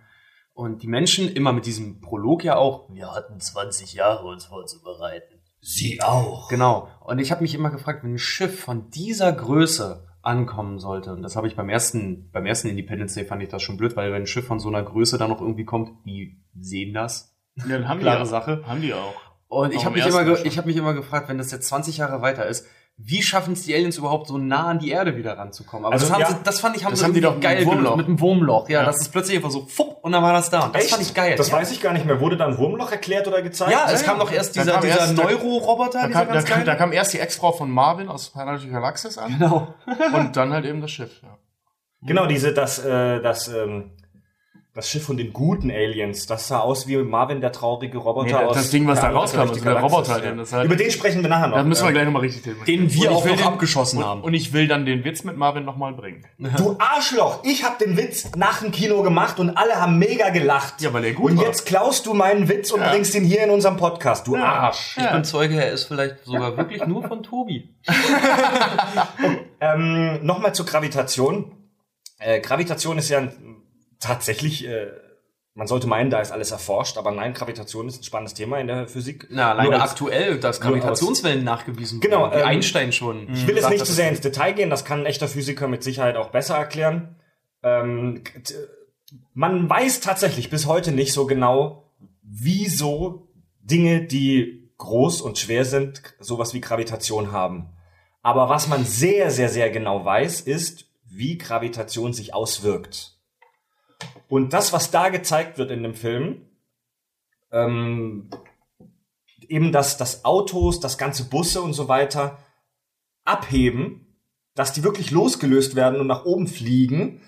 Und 0.59 0.83
die 0.83 0.87
Menschen 0.87 1.31
immer 1.31 1.53
mit 1.53 1.65
diesem 1.65 2.01
Prolog 2.01 2.43
ja 2.43 2.57
auch, 2.57 2.89
wir 2.93 3.15
hatten 3.15 3.39
20 3.39 3.93
Jahre 3.93 4.27
uns 4.27 4.43
vorzubereiten. 4.43 5.39
Sie 5.61 6.01
auch. 6.01 6.49
Genau. 6.49 6.89
Und 6.99 7.19
ich 7.19 7.31
habe 7.31 7.43
mich 7.43 7.55
immer 7.55 7.69
gefragt, 7.69 8.03
wenn 8.03 8.15
ein 8.15 8.17
Schiff 8.17 8.59
von 8.59 8.89
dieser 8.89 9.31
Größe 9.31 10.05
ankommen 10.21 10.77
sollte, 10.77 11.13
und 11.13 11.21
das 11.21 11.37
habe 11.37 11.47
ich 11.47 11.55
beim 11.55 11.69
ersten, 11.69 12.29
beim 12.31 12.45
ersten 12.45 12.67
Independence 12.67 13.13
Day 13.13 13.23
fand 13.23 13.41
ich 13.41 13.47
das 13.47 13.63
schon 13.63 13.77
blöd, 13.77 13.95
weil 13.95 14.11
wenn 14.11 14.23
ein 14.23 14.27
Schiff 14.27 14.47
von 14.47 14.59
so 14.59 14.67
einer 14.67 14.83
Größe 14.83 15.17
da 15.17 15.29
noch 15.29 15.39
irgendwie 15.39 15.63
kommt, 15.63 15.91
die 16.05 16.43
sehen 16.59 16.93
das. 16.93 17.37
ja 17.55 17.63
dann 17.69 17.87
haben 17.87 18.01
Klare 18.01 18.17
die 18.17 18.23
auch. 18.23 18.29
Sache. 18.29 18.61
Haben 18.65 18.81
die 18.81 18.93
auch. 18.93 19.13
Und 19.47 19.71
ich 19.71 19.79
Auch 19.79 19.85
habe 19.85 19.97
im 19.97 20.05
mich, 20.05 20.13
immer 20.13 20.45
ich 20.45 20.57
hab 20.57 20.65
mich 20.65 20.75
immer 20.75 20.93
gefragt, 20.93 21.29
wenn 21.29 21.37
das 21.37 21.53
jetzt 21.53 21.69
20 21.69 21.95
Jahre 21.95 22.21
weiter 22.21 22.45
ist, 22.45 22.67
wie 23.01 23.23
schaffen 23.23 23.53
es 23.53 23.63
die 23.63 23.73
Aliens 23.73 23.97
überhaupt 23.97 24.27
so 24.27 24.37
nah 24.37 24.67
an 24.67 24.79
die 24.79 24.91
Erde 24.91 25.15
wieder 25.15 25.37
ranzukommen? 25.37 25.85
Aber 25.85 25.93
Also, 25.93 26.05
das, 26.07 26.13
haben 26.13 26.21
ja, 26.21 26.27
sie, 26.27 26.35
das 26.43 26.59
fand 26.59 26.75
ich, 26.75 26.83
haben 26.83 26.91
das 26.91 26.99
sie 26.99 27.05
haben 27.05 27.13
die 27.13 27.21
doch 27.21 27.33
mit 27.35 27.41
geil 27.43 27.65
Wurmloch. 27.65 27.95
mit 27.95 28.07
dem 28.07 28.19
Wurmloch. 28.19 28.67
Ja, 28.69 28.81
Ja. 28.81 28.85
das 28.85 28.97
ist 29.01 29.09
plötzlich 29.11 29.37
einfach 29.37 29.51
so, 29.51 29.65
fupp, 29.65 29.99
und 30.03 30.11
dann 30.11 30.21
war 30.21 30.33
das 30.33 30.49
da. 30.49 30.65
Und 30.65 30.75
das 30.75 30.89
fand 30.89 31.01
ich 31.01 31.13
geil. 31.13 31.35
Das 31.37 31.47
ja. 31.49 31.53
weiß 31.55 31.71
ich 31.71 31.81
gar 31.81 31.93
nicht 31.93 32.05
mehr. 32.05 32.19
Wurde 32.19 32.35
dann 32.35 32.57
Wurmloch 32.57 32.91
erklärt 32.91 33.25
oder 33.27 33.41
gezeigt? 33.41 33.71
Ja, 33.71 33.89
es 33.89 34.03
kam 34.03 34.19
doch 34.19 34.29
erst 34.31 34.55
dieser, 34.55 34.73
kam 34.73 34.81
dieser 34.81 35.13
Neuro-Roboter, 35.13 35.99
Da 36.01 36.07
dieser 36.07 36.25
kam, 36.25 36.33
da, 36.33 36.41
kam, 36.41 36.65
da 36.65 36.75
kam 36.75 36.91
erst 36.91 37.13
die 37.13 37.19
Ex-Frau 37.19 37.53
von 37.53 37.71
Marvin 37.71 38.09
aus 38.09 38.29
Planet 38.31 38.69
Galaxis 38.69 39.17
an 39.17 39.39
Genau. 39.39 39.73
und 40.13 40.35
dann 40.35 40.51
halt 40.53 40.65
eben 40.65 40.81
das 40.81 40.91
Schiff. 40.91 41.21
Ja. 41.23 41.37
Genau, 42.01 42.25
diese, 42.25 42.53
das, 42.53 42.79
äh, 42.83 43.21
das, 43.21 43.47
ähm, 43.47 43.91
das 44.75 44.87
Schiff 44.87 45.03
von 45.03 45.17
den 45.17 45.33
guten 45.33 45.71
Aliens, 45.71 46.25
das 46.27 46.47
sah 46.47 46.59
aus 46.59 46.87
wie 46.87 46.95
Marvin, 46.97 47.41
der 47.41 47.51
traurige 47.51 47.97
Roboter 47.97 48.25
Nee, 48.41 48.47
das 48.49 48.57
aus. 48.57 48.69
Ding, 48.69 48.87
was 48.87 49.01
da 49.01 49.09
rauskam, 49.09 49.37
die 49.37 49.49
also 49.49 49.63
der 49.63 49.73
Roboter, 49.81 50.15
ja. 50.17 50.19
den 50.19 50.37
das 50.37 50.53
halt- 50.53 50.65
Über 50.65 50.75
den 50.75 50.91
sprechen 50.91 51.21
wir 51.23 51.29
nachher 51.29 51.47
noch. 51.47 51.57
Da 51.57 51.63
müssen 51.63 51.81
wir 51.81 51.87
Ja. 51.87 51.91
gleich 51.93 52.05
nochmal 52.05 52.21
richtig 52.21 52.43
thematisieren. 52.43 52.87
Den 52.87 52.93
wir 52.93 53.11
auch 53.11 53.25
noch 53.25 53.35
den- 53.35 53.43
abgeschossen 53.45 53.97
und, 53.97 54.05
haben. 54.05 54.21
Und 54.21 54.33
ich 54.35 54.53
will 54.53 54.67
dann 54.67 54.85
den 54.85 55.03
Witz 55.03 55.23
mit 55.23 55.35
Marvin 55.37 55.65
nochmal 55.65 55.93
bringen. 55.93 56.23
Du 56.57 56.77
Arschloch, 56.79 57.43
ich 57.43 57.63
hab 57.65 57.79
den 57.79 57.97
Witz 57.97 58.29
nach 58.37 58.61
dem 58.61 58.71
Kino 58.71 59.01
gemacht 59.01 59.39
und 59.39 59.49
alle 59.57 59.75
haben 59.81 59.97
mega 59.97 60.29
gelacht. 60.29 60.75
Ja, 60.81 60.93
weil 60.93 61.03
er 61.03 61.13
gut 61.13 61.31
Und 61.31 61.37
war. 61.39 61.45
jetzt 61.45 61.65
klaust 61.65 62.05
du 62.05 62.13
meinen 62.13 62.47
Witz 62.47 62.71
und 62.71 62.79
Ja. 62.81 62.89
bringst 62.91 63.15
ihn 63.15 63.23
hier 63.25 63.43
in 63.43 63.49
unserem 63.49 63.75
Podcast, 63.75 64.27
du 64.27 64.37
Arsch. 64.37 64.97
Ich 64.97 65.09
bin 65.11 65.23
Zeuge, 65.23 65.55
er 65.55 65.71
ist 65.71 65.85
vielleicht 65.85 66.23
sogar 66.25 66.55
wirklich 66.55 66.85
nur 66.85 67.03
von 67.07 67.23
Tobi. 67.23 67.69
Ähm, 69.61 70.19
Nochmal 70.25 70.53
zur 70.55 70.65
Gravitation. 70.65 71.51
Äh, 72.17 72.39
Gravitation 72.41 72.97
ist 72.97 73.09
ja 73.09 73.19
ein, 73.19 73.48
tatsächlich, 73.99 74.65
äh, 74.67 74.87
man 75.53 75.67
sollte 75.67 75.87
meinen, 75.87 76.09
da 76.09 76.21
ist 76.21 76.31
alles 76.31 76.51
erforscht, 76.51 76.97
aber 76.97 77.11
nein, 77.11 77.33
Gravitation 77.33 77.87
ist 77.87 77.99
ein 77.99 78.03
spannendes 78.03 78.33
Thema 78.33 78.59
in 78.59 78.67
der 78.67 78.87
Physik. 78.87 79.27
Na, 79.29 79.51
alleine 79.51 79.71
Nur 79.71 79.81
aktuell, 79.81 80.39
dass 80.39 80.61
Gravitationswellen 80.61 81.43
nachgewiesen 81.43 81.99
Genau, 81.99 82.21
wurden. 82.21 82.33
Wie 82.33 82.37
ähm, 82.39 82.47
Einstein 82.47 82.91
schon. 82.91 83.33
Ich 83.33 83.45
will 83.45 83.55
jetzt 83.55 83.69
nicht 83.69 83.85
zu 83.85 83.93
sehr 83.93 84.09
ins 84.09 84.21
Detail 84.21 84.53
gehen, 84.53 84.69
das 84.69 84.85
kann 84.85 85.01
ein 85.01 85.05
echter 85.05 85.27
Physiker 85.27 85.67
mit 85.67 85.83
Sicherheit 85.83 86.15
auch 86.15 86.29
besser 86.29 86.55
erklären. 86.55 87.15
Ähm, 87.61 88.23
man 89.33 89.69
weiß 89.69 89.99
tatsächlich 89.99 90.49
bis 90.49 90.65
heute 90.65 90.91
nicht 90.91 91.13
so 91.13 91.25
genau, 91.25 91.91
wieso 92.21 93.27
Dinge, 93.61 94.05
die 94.05 94.71
groß 94.77 95.21
und 95.21 95.37
schwer 95.37 95.65
sind, 95.65 96.01
sowas 96.19 96.53
wie 96.53 96.61
Gravitation 96.61 97.31
haben. 97.31 97.69
Aber 98.21 98.49
was 98.49 98.67
man 98.67 98.85
sehr, 98.85 99.31
sehr, 99.31 99.49
sehr 99.49 99.69
genau 99.69 100.05
weiß, 100.05 100.41
ist, 100.41 100.85
wie 101.05 101.37
Gravitation 101.37 102.13
sich 102.13 102.33
auswirkt. 102.33 103.18
Und 104.29 104.53
das, 104.53 104.71
was 104.71 104.91
da 104.91 105.09
gezeigt 105.09 105.57
wird 105.57 105.71
in 105.71 105.83
dem 105.83 105.95
Film, 105.95 106.45
ähm, 107.51 108.29
eben, 109.47 109.71
dass, 109.71 109.97
dass 109.97 110.23
Autos, 110.23 110.79
das 110.79 110.97
ganze 110.97 111.27
Busse 111.29 111.61
und 111.61 111.73
so 111.73 111.87
weiter 111.87 112.37
abheben, 113.25 114.05
dass 114.53 114.71
die 114.71 114.83
wirklich 114.83 115.09
losgelöst 115.11 115.75
werden 115.75 115.99
und 115.99 116.07
nach 116.07 116.25
oben 116.25 116.47
fliegen, 116.47 117.21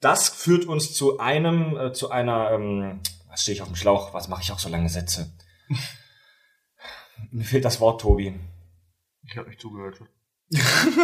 das 0.00 0.28
führt 0.28 0.66
uns 0.66 0.94
zu 0.94 1.18
einem, 1.18 1.76
äh, 1.76 1.92
zu 1.92 2.10
einer, 2.10 2.50
ähm, 2.50 3.00
was 3.28 3.42
stehe 3.42 3.54
ich 3.54 3.62
auf 3.62 3.68
dem 3.68 3.76
Schlauch? 3.76 4.12
Was 4.12 4.28
mache 4.28 4.42
ich 4.42 4.52
auch 4.52 4.58
so 4.58 4.68
lange 4.68 4.90
Sätze? 4.90 5.32
Mir 7.30 7.44
fehlt 7.44 7.64
das 7.64 7.80
Wort, 7.80 8.02
Tobi. 8.02 8.38
Ich 9.24 9.36
habe 9.38 9.48
nicht 9.48 9.60
zugehört. 9.60 10.00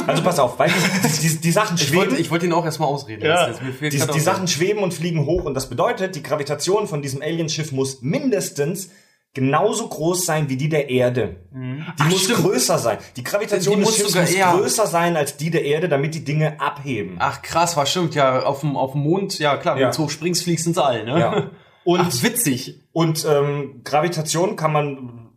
Also 0.07 0.23
pass 0.23 0.39
auf, 0.39 0.59
weil 0.59 0.71
die, 0.71 1.29
die, 1.29 1.37
die 1.41 1.51
Sachen 1.53 1.77
Ich 1.77 1.95
wollte, 1.95 2.11
schweben. 2.11 2.21
ich 2.23 2.31
wollte 2.31 2.47
ihn 2.47 2.53
auch 2.53 2.65
erstmal 2.65 2.89
ausreden. 2.89 3.25
Ja. 3.25 3.53
fehlt 3.53 3.93
Die, 3.93 3.99
die 3.99 4.21
Sachen 4.21 4.47
schweben 4.49 4.83
und 4.83 4.93
fliegen 4.95 5.25
hoch 5.27 5.45
und 5.45 5.55
das 5.55 5.69
bedeutet, 5.69 6.15
die 6.17 6.23
Gravitation 6.23 6.87
von 6.87 7.03
diesem 7.03 7.23
Alienschiff 7.23 7.73
muss 7.73 8.03
mindestens 8.03 8.91
genauso 9.35 9.89
groß 9.89 10.25
sein 10.27 10.49
wie 10.49 10.57
die 10.57 10.69
der 10.69 10.91
Erde. 10.91 11.37
Die 11.53 11.83
Ach, 11.99 12.11
muss 12.11 12.25
stimmt. 12.25 12.41
größer 12.41 12.79
sein. 12.79 12.99
Die 13.17 13.23
Gravitation 13.25 13.75
Die 13.77 13.81
des 13.81 13.89
muss 13.91 13.97
Schiffs 13.99 14.09
sogar 14.13 14.23
muss 14.27 14.35
eher- 14.35 14.53
größer 14.53 14.87
sein 14.87 15.17
als 15.17 15.37
die 15.37 15.51
der 15.51 15.65
Erde, 15.65 15.89
damit 15.89 16.15
die 16.15 16.25
Dinge 16.25 16.61
abheben. 16.61 17.17
Ach 17.19 17.41
krass, 17.43 17.77
war 17.77 17.87
stimmt, 17.87 18.15
ja, 18.15 18.43
auf 18.43 18.61
dem, 18.61 18.77
auf 18.77 18.93
dem 18.93 19.03
Mond, 19.03 19.39
ja 19.39 19.57
klar, 19.57 19.77
wenn 19.77 19.83
Ja. 19.83 19.91
du 19.91 20.05
hoch 20.05 20.11
springst, 20.11 20.43
fliegst 20.45 20.67
ins 20.67 20.79
All, 20.79 21.05
ne? 21.05 21.21
Ja. 21.21 21.51
Und, 21.85 22.01
Ach, 22.01 22.23
witzig. 22.23 22.81
und 22.93 23.25
ähm, 23.27 23.81
Gravitation 23.83 24.57
kann 24.57 24.73
man 24.75 25.31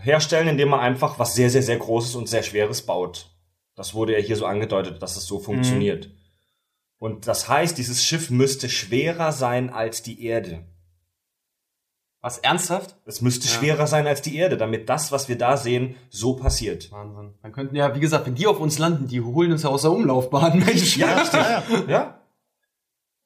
herstellen, 0.00 0.48
indem 0.48 0.70
man 0.70 0.80
einfach 0.80 1.18
was 1.18 1.34
sehr, 1.34 1.50
sehr, 1.50 1.62
sehr 1.62 1.76
Großes 1.76 2.14
und 2.14 2.30
sehr 2.30 2.42
Schweres 2.42 2.80
baut. 2.82 3.30
Das 3.74 3.94
wurde 3.94 4.12
ja 4.12 4.18
hier 4.18 4.36
so 4.36 4.46
angedeutet, 4.46 5.02
dass 5.02 5.16
es 5.16 5.26
so 5.26 5.38
funktioniert. 5.38 6.10
Und 6.98 7.26
das 7.26 7.48
heißt, 7.48 7.76
dieses 7.78 8.04
Schiff 8.04 8.30
müsste 8.30 8.68
schwerer 8.68 9.32
sein 9.32 9.70
als 9.70 10.02
die 10.02 10.24
Erde. 10.24 10.64
Was, 12.20 12.38
ernsthaft? 12.38 12.94
Es 13.04 13.20
müsste 13.20 13.48
Ja. 13.48 13.54
schwerer 13.54 13.86
sein 13.88 14.06
als 14.06 14.22
die 14.22 14.36
Erde, 14.36 14.56
damit 14.56 14.88
das, 14.88 15.10
was 15.10 15.28
wir 15.28 15.36
da 15.36 15.56
sehen, 15.56 15.96
so 16.08 16.36
passiert. 16.36 16.92
Wahnsinn. 16.92 17.34
Dann 17.42 17.50
könnten 17.50 17.74
ja, 17.74 17.96
wie 17.96 18.00
gesagt, 18.00 18.26
wenn 18.26 18.36
die 18.36 18.46
auf 18.46 18.60
uns 18.60 18.78
landen, 18.78 19.08
die 19.08 19.20
holen 19.20 19.50
uns 19.50 19.64
ja 19.64 19.70
aus 19.70 19.82
der 19.82 19.90
Umlaufbahn, 19.90 20.58
Mensch. 20.64 20.96
Ja, 20.96 21.14
richtig. 21.18 21.88
Ja. 21.88 22.21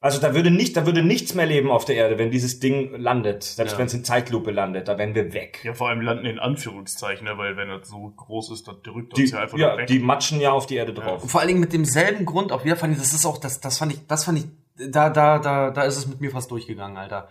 Also 0.07 0.21
da 0.21 0.35
würde 0.35 0.51
nicht, 0.51 0.77
da 0.77 0.87
würde 0.87 1.03
nichts 1.03 1.35
mehr 1.35 1.47
leben 1.47 1.71
auf 1.71 1.85
der 1.85 1.97
Erde, 1.97 2.19
wenn 2.19 2.31
dieses 2.31 2.59
Ding 2.61 2.95
landet. 2.97 3.43
Selbst 3.45 3.73
Ja. 3.73 3.79
wenn 3.79 3.87
es 3.87 3.95
in 3.95 4.05
Zeitlupe 4.05 4.51
landet, 4.51 4.89
da 4.89 4.97
wären 4.99 5.15
wir 5.15 5.33
weg. 5.35 5.61
Ja, 5.65 5.75
vor 5.75 5.89
allem 5.89 6.01
landen 6.01 6.25
in 6.27 6.39
Anführungszeichen, 6.39 7.27
ne, 7.27 7.37
weil 7.37 7.57
wenn 7.57 7.69
das 7.69 7.89
so 7.89 8.13
groß 8.17 8.51
ist, 8.53 8.67
dann 8.69 8.77
drückt 8.83 9.17
Die, 9.17 9.23
uns 9.23 9.33
ja 9.33 9.41
einfach 9.41 9.59
ja, 9.59 9.77
weg. 9.77 9.87
die 9.89 9.99
matschen 9.99 10.41
ja 10.41 10.53
auf 10.53 10.67
die 10.67 10.77
Erde 10.77 10.95
drauf. 10.95 11.23
Und 11.23 11.29
vor 11.29 11.41
allen 11.41 11.49
Dingen 11.49 11.61
mit 11.61 11.73
demselben 11.73 12.25
Grund 12.25 12.53
auch 12.53 12.65
wieder 12.65 12.77
fand 12.77 12.93
ich, 12.95 12.99
das 12.99 13.13
ist 13.13 13.27
auch, 13.27 13.39
das, 13.39 13.61
das 13.61 13.79
fand 13.79 13.93
ich, 13.93 14.07
das 14.07 14.25
fand 14.25 14.39
ich, 14.39 14.45
da, 14.91 15.11
da, 15.11 15.39
da, 15.39 15.71
da 15.71 15.83
ist 15.85 15.97
es 15.97 16.07
mit 16.07 16.21
mir 16.21 16.31
fast 16.31 16.51
durchgegangen, 16.51 16.97
Alter. 16.97 17.29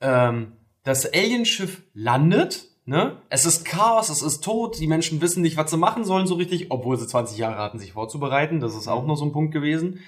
Ähm, 0.00 0.52
das 0.84 1.06
Alienschiff 1.12 1.82
landet, 1.94 2.64
ne? 2.86 3.18
Es 3.28 3.46
ist 3.46 3.64
Chaos, 3.64 4.08
es 4.08 4.20
ist 4.22 4.42
tot, 4.42 4.80
die 4.80 4.88
Menschen 4.88 5.20
wissen 5.20 5.42
nicht, 5.42 5.56
was 5.56 5.70
sie 5.70 5.76
machen 5.76 6.04
sollen 6.04 6.26
so 6.26 6.34
richtig, 6.34 6.66
obwohl 6.70 6.96
sie 6.98 7.06
20 7.06 7.38
Jahre 7.38 7.58
hatten, 7.58 7.78
sich 7.78 7.92
vorzubereiten. 7.92 8.58
Das 8.60 8.74
ist 8.74 8.88
auch 8.88 9.06
noch 9.06 9.14
so 9.16 9.24
ein 9.24 9.32
Punkt 9.32 9.52
gewesen. 9.54 10.00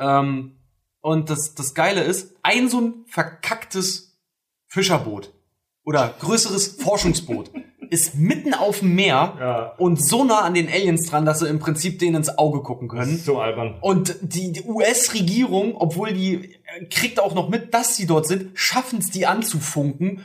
Ähm, 0.00 0.55
und 1.06 1.30
das, 1.30 1.54
das 1.54 1.74
Geile 1.74 2.02
ist, 2.02 2.34
ein 2.42 2.68
so 2.68 2.80
ein 2.80 2.94
verkacktes 3.06 4.18
Fischerboot 4.66 5.32
oder 5.84 6.12
größeres 6.20 6.78
Forschungsboot 6.82 7.50
ist 7.90 8.16
mitten 8.16 8.52
auf 8.54 8.80
dem 8.80 8.96
Meer 8.96 9.36
Ja. 9.38 9.72
und 9.78 10.04
so 10.04 10.24
nah 10.24 10.40
an 10.40 10.54
den 10.54 10.68
Aliens 10.68 11.06
dran, 11.08 11.24
dass 11.24 11.38
sie 11.38 11.46
im 11.48 11.60
Prinzip 11.60 12.00
denen 12.00 12.16
ins 12.16 12.36
Auge 12.38 12.60
gucken 12.62 12.88
können. 12.88 13.16
so 13.16 13.38
albern. 13.38 13.76
Und 13.80 14.16
die, 14.20 14.50
die 14.50 14.62
US-Regierung, 14.64 15.76
obwohl 15.76 16.12
die 16.12 16.54
äh, 16.80 16.84
kriegt 16.90 17.20
auch 17.20 17.34
noch 17.34 17.48
mit, 17.48 17.72
dass 17.72 17.94
sie 17.96 18.06
dort 18.06 18.26
sind, 18.26 18.50
schaffen 18.58 18.98
es, 18.98 19.10
die 19.10 19.26
anzufunken. 19.26 20.22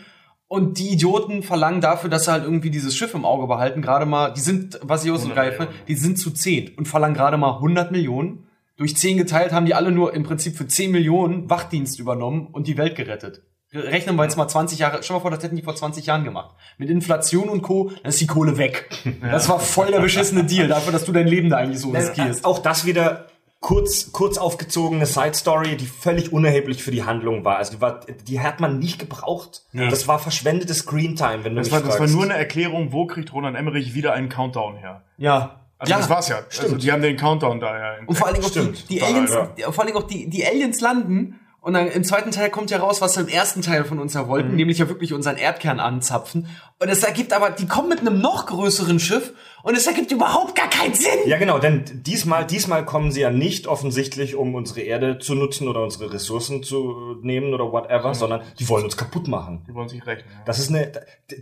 Und 0.48 0.80
die 0.80 0.90
Idioten 0.90 1.44
verlangen 1.44 1.80
dafür, 1.80 2.10
dass 2.10 2.26
sie 2.26 2.32
halt 2.32 2.44
irgendwie 2.44 2.72
dieses 2.72 2.96
Schiff 2.98 3.14
im 3.14 3.24
Auge 3.24 3.46
behalten. 3.48 3.82
Gerade 3.84 4.06
mal, 4.08 4.34
die 4.34 4.42
sind, 4.42 4.80
was 4.82 5.06
ich 5.06 5.12
auch 5.12 5.18
so 5.18 5.30
100 5.30 5.36
geil 5.38 5.52
finde, 5.54 5.74
die 5.88 5.96
sind 5.96 6.18
zu 6.18 6.32
10 6.32 6.76
und 6.76 6.88
verlangen 6.88 7.14
gerade 7.16 7.38
mal 7.38 7.54
100 7.54 7.92
Millionen. 7.92 8.48
Durch 8.82 8.98
10 8.98 9.18
geteilt 9.18 9.52
haben 9.52 9.68
die 9.68 9.76
alle 9.76 9.92
nur 9.92 10.16
im 10.16 10.24
Prinzip 10.24 10.58
für 10.58 10.66
10 10.66 10.90
Millionen 10.90 11.52
Wachdienst 11.52 12.00
übernommen 12.00 12.48
und 12.52 12.66
die 12.66 12.78
Welt 12.78 12.96
gerettet. 12.96 13.44
Rechnen 13.72 14.16
wir 14.16 14.24
jetzt 14.24 14.38
mal 14.38 14.48
20 14.48 14.80
Jahre, 14.80 15.04
stell 15.04 15.18
mal 15.18 15.20
vor, 15.20 15.30
das 15.30 15.44
hätten 15.44 15.56
die 15.56 15.62
vor 15.62 15.76
20 15.76 16.08
Jahren 16.08 16.24
gemacht. 16.24 16.56
Mit 16.80 16.90
Inflation 16.90 17.48
und 17.48 17.62
Co., 17.62 17.92
dann 18.02 18.10
ist 18.10 18.20
die 18.20 18.26
Kohle 18.26 18.58
weg. 18.58 18.90
Das 19.22 19.48
war 19.50 19.60
voll 19.60 19.92
der 19.92 20.00
beschissene 20.00 20.46
Deal 20.46 20.68
dafür, 20.68 20.92
dass 20.92 21.06
du 21.06 21.12
dein 21.12 21.28
Leben 21.28 21.52
da 21.52 21.58
eigentlich 21.58 21.80
so 21.80 21.92
riskierst. 21.92 22.44
Auch 22.44 22.58
das 22.58 22.84
wieder 22.84 23.28
kurz, 23.60 24.12
kurz 24.14 24.40
aufgezogene 24.40 25.06
Side 25.06 25.36
Story, 25.36 25.78
die 25.78 25.86
völlig 25.86 26.34
unerheblich 26.34 26.82
für 26.82 26.90
die 26.90 27.04
Handlung 27.04 27.46
war. 27.46 27.58
Also 27.58 27.74
die, 27.74 27.82
war, 27.82 28.00
die 28.28 28.40
hat 28.40 28.62
man 28.62 28.80
nicht 28.80 28.98
gebraucht. 28.98 29.62
Das 29.74 30.08
war 30.08 30.18
verschwendete 30.18 30.74
Screentime, 30.74 31.44
wenn 31.44 31.54
du 31.54 31.62
das, 31.62 31.68
mich 31.68 31.74
war, 31.74 31.82
das 31.82 31.90
war 31.90 31.98
fragst. 31.98 32.16
nur 32.16 32.24
eine 32.24 32.34
Erklärung, 32.34 32.92
wo 32.92 33.06
kriegt 33.06 33.32
Roland 33.32 33.56
Emmerich 33.56 33.94
wieder 33.94 34.14
einen 34.14 34.30
Countdown 34.30 34.78
her. 34.78 35.04
Ja. 35.18 35.61
Also 35.82 35.92
ja. 35.92 35.98
das 35.98 36.10
war's 36.10 36.28
ja. 36.30 36.42
Also 36.60 36.78
die 36.78 36.92
haben 36.92 37.02
den 37.02 37.18
Countdown 37.18 37.60
da 37.60 37.76
ja. 37.76 37.96
Und 38.06 38.16
vor 38.16 38.28
allen 38.28 38.36
Dingen 38.36 38.46
auch 38.46 38.52
die, 38.52 38.60
Stimmt, 38.60 38.90
die 38.90 39.00
total, 39.00 39.14
Aliens, 39.14 39.32
ja. 39.34 39.46
die, 39.58 39.62
vor 39.64 39.80
allen 39.80 39.88
Dingen 39.88 39.98
auch 39.98 40.08
die, 40.08 40.30
die 40.30 40.46
Aliens 40.46 40.80
landen 40.80 41.40
und 41.60 41.74
dann 41.74 41.88
im 41.88 42.04
zweiten 42.04 42.30
Teil 42.30 42.52
kommt 42.52 42.70
ja 42.70 42.78
raus, 42.78 43.02
was 43.02 43.16
sie 43.16 43.22
im 43.22 43.28
ersten 43.28 43.64
Teil 43.64 43.84
von 43.84 43.98
uns 43.98 44.14
ja 44.14 44.24
Mhm. 44.24 44.28
wollten, 44.28 44.56
nämlich 44.56 44.78
ja 44.78 44.88
wirklich 44.90 45.12
unseren 45.12 45.38
Erdkern 45.38 45.80
anzapfen. 45.80 46.48
Und 46.80 46.90
es 46.90 47.04
ergibt 47.04 47.34
aber, 47.34 47.50
die 47.50 47.68
kommen 47.68 47.90
mit 47.90 48.00
einem 48.00 48.22
noch 48.22 48.46
größeren 48.46 49.00
Schiff 49.00 49.34
und 49.64 49.76
es 49.76 49.88
ergibt 49.88 50.12
überhaupt 50.12 50.56
gar 50.56 50.70
keinen 50.70 50.94
Sinn. 50.94 51.20
Ja, 51.26 51.38
genau, 51.38 51.60
denn 51.60 51.84
diesmal, 52.04 52.46
diesmal 52.46 52.86
kommen 52.86 53.12
sie 53.12 53.22
ja 53.22 53.30
nicht 53.32 53.68
offensichtlich, 53.68 54.36
um 54.36 54.56
unsere 54.56 54.82
Erde 54.82 55.20
zu 55.20 55.36
nutzen 55.36 55.68
oder 55.68 55.84
unsere 55.84 56.12
Ressourcen 56.14 56.64
zu 56.64 57.18
nehmen 57.22 57.54
oder 57.54 57.72
whatever, 57.72 58.14
sondern 58.14 58.42
die 58.60 58.68
wollen 58.70 58.84
uns 58.84 58.98
kaputt 58.98 59.28
machen. 59.28 59.64
Die 59.68 59.74
wollen 59.74 59.90
sich 59.90 60.06
rechnen. 60.06 60.26
Ja. 60.32 60.42
Das 60.46 60.60
ist 60.60 60.70
eine, 60.70 60.92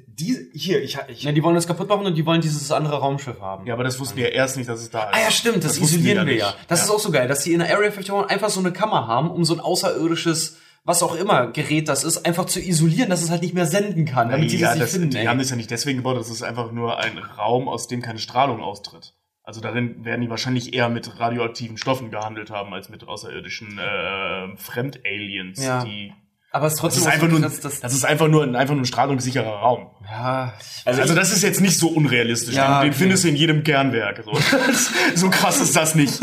die, 0.07 0.49
hier, 0.53 0.81
ich, 0.83 0.97
ich, 1.07 1.23
Ja, 1.23 1.31
die 1.31 1.43
wollen 1.43 1.55
uns 1.55 1.67
kaputt 1.67 1.89
machen 1.89 2.05
und 2.05 2.15
die 2.15 2.25
wollen 2.25 2.41
dieses 2.41 2.71
andere 2.71 2.99
Raumschiff 2.99 3.39
haben. 3.41 3.65
ja, 3.65 3.73
aber 3.73 3.83
das 3.83 3.99
wussten 3.99 4.17
die 4.17 4.23
ja 4.23 4.29
erst 4.29 4.57
nicht, 4.57 4.69
dass 4.69 4.81
es 4.81 4.89
da 4.89 5.09
ist. 5.09 5.15
Ah 5.15 5.19
ja, 5.21 5.31
stimmt, 5.31 5.63
das, 5.63 5.73
die 5.73 5.83
isolieren 5.83 6.27
wir 6.27 6.35
ja. 6.35 6.53
Das 6.67 6.83
ist 6.83 6.89
auch 6.89 6.99
so 6.99 7.11
geil, 7.11 7.27
dass 7.27 7.43
die 7.43 7.53
in 7.53 7.59
der 7.59 7.69
Area 7.69 7.89
51 7.89 8.13
einfach 8.29 8.49
so 8.49 8.59
eine 8.59 8.71
Kammer 8.71 9.07
haben, 9.07 9.31
um 9.31 9.43
so 9.43 9.53
ein 9.53 9.59
außerirdisches, 9.59 10.57
was 10.83 11.03
auch 11.03 11.15
immer 11.15 11.47
Gerät 11.51 11.87
das 11.89 12.03
ist, 12.03 12.25
einfach 12.25 12.45
zu 12.45 12.59
isolieren, 12.59 13.09
dass 13.09 13.21
es 13.21 13.29
halt 13.29 13.41
nicht 13.41 13.53
mehr 13.53 13.65
senden 13.65 14.05
kann, 14.05 14.29
damit 14.29 14.51
die 14.51 14.57
ja, 14.57 14.69
das 14.69 14.75
nicht 14.75 14.83
das, 14.83 14.91
finden. 14.93 15.09
die 15.11 15.17
ey. 15.17 15.25
haben 15.25 15.39
das 15.39 15.49
ja 15.49 15.55
nicht 15.55 15.71
deswegen 15.71 15.97
gebaut, 15.99 16.17
das 16.17 16.29
ist 16.29 16.41
einfach 16.43 16.71
nur 16.71 16.97
ein 16.99 17.17
Raum, 17.17 17.67
aus 17.67 17.87
dem 17.87 18.01
keine 18.01 18.19
Strahlung 18.19 18.61
austritt. 18.61 19.13
Also 19.43 19.61
darin 19.61 20.05
werden 20.05 20.21
die 20.21 20.29
wahrscheinlich 20.29 20.73
eher 20.75 20.89
mit 20.89 21.19
radioaktiven 21.19 21.77
Stoffen 21.77 22.11
gehandelt 22.11 22.51
haben, 22.51 22.71
als 22.73 22.89
mit 22.89 23.07
außerirdischen 23.07 23.79
äh, 23.79 24.55
Fremdaliens, 24.57 25.63
Ja. 25.63 25.83
die 25.83 26.13
Aber 26.51 26.65
es 26.65 26.73
ist 26.73 26.77
Das 26.77 26.81
trotzdem 26.81 27.01
ist 27.01 27.07
auch 27.07 27.11
einfach 27.13 27.27
so 27.27 27.31
nur, 27.33 27.41
krass, 27.41 27.59
dass- 27.59 27.79
das 27.79 27.93
ist 27.93 28.05
einfach 28.05 28.27
nur, 28.27 28.41
ein- 28.43 28.55
einfach 28.55 28.73
nur 28.73 28.81
ein 28.81 28.87
strahlungssicherer 28.87 29.45
Raum. 29.47 29.87
ja, 30.09 30.53
Also, 30.85 31.01
Also 31.01 31.13
das 31.13 31.31
ist 31.31 31.43
jetzt 31.43 31.61
nicht 31.61 31.77
so 31.77 31.89
unrealistisch. 31.89 32.55
Ja, 32.55 32.81
den, 32.81 32.89
okay. 32.89 32.97
findest 32.97 33.23
du 33.23 33.27
in 33.27 33.35
jedem 33.35 33.63
Kernwerk. 33.63 34.23
So, 34.25 34.31
so 35.15 35.29
krass 35.29 35.61
ist 35.61 35.75
das 35.75 35.93
nicht. 35.93 36.19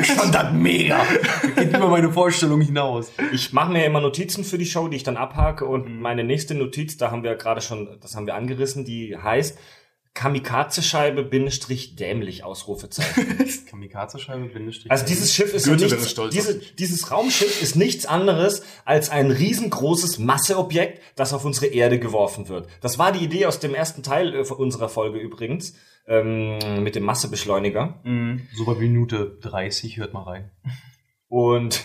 ich 0.00 0.12
fand 0.12 0.32
das 0.34 0.52
mega. 0.52 1.04
Geht 1.56 1.70
über 1.76 1.88
meine 1.88 2.12
Vorstellung 2.12 2.60
hinaus. 2.60 3.10
ich 3.32 3.52
mache 3.52 3.72
mir 3.72 3.84
immer 3.84 4.00
Notizen 4.00 4.44
für 4.44 4.56
die 4.58 4.66
Show, 4.66 4.86
die 4.86 4.96
ich 4.98 5.02
dann 5.02 5.16
abhake. 5.16 5.64
Und 5.64 6.00
meine 6.00 6.22
nächste 6.22 6.54
Notiz, 6.54 6.96
da 6.96 7.10
haben 7.10 7.24
wir 7.24 7.34
gerade 7.34 7.60
schon, 7.60 7.98
das 8.00 8.14
haben 8.14 8.26
wir 8.26 8.36
angerissen, 8.36 8.84
die 8.84 9.16
heißt 9.16 9.58
Kamikaze-Scheibe, 10.16 11.22
Bindestrich, 11.24 11.94
dämlich, 11.94 12.42
Ausrufezeichen. 12.42 13.38
Kamikaze-Scheibe, 13.70 14.46
Bindestrich. 14.46 14.90
Also 14.90 15.04
dieses 15.04 15.34
Schiff 15.34 15.52
ist 15.52 15.66
Goethe 15.66 15.84
nichts, 15.84 16.14
diese, 16.32 16.58
dieses 16.58 17.10
Raumschiff 17.10 17.62
ist 17.62 17.76
nichts 17.76 18.06
anderes 18.06 18.62
als 18.86 19.10
ein 19.10 19.30
riesengroßes 19.30 20.18
Masseobjekt, 20.18 21.02
das 21.16 21.34
auf 21.34 21.44
unsere 21.44 21.66
Erde 21.66 21.98
geworfen 21.98 22.48
wird. 22.48 22.66
Das 22.80 22.98
war 22.98 23.12
die 23.12 23.22
Idee 23.22 23.44
aus 23.44 23.60
dem 23.60 23.74
ersten 23.74 24.02
Teil 24.02 24.34
äh, 24.34 24.42
unserer 24.48 24.88
Folge 24.88 25.18
übrigens, 25.18 25.74
ähm, 26.08 26.82
mit 26.82 26.94
dem 26.94 27.04
Massebeschleuniger. 27.04 28.00
so 28.54 28.64
bei 28.64 28.74
Minute 28.74 29.36
30, 29.42 29.98
hört 29.98 30.14
mal 30.14 30.22
rein. 30.22 30.50
Und 31.28 31.84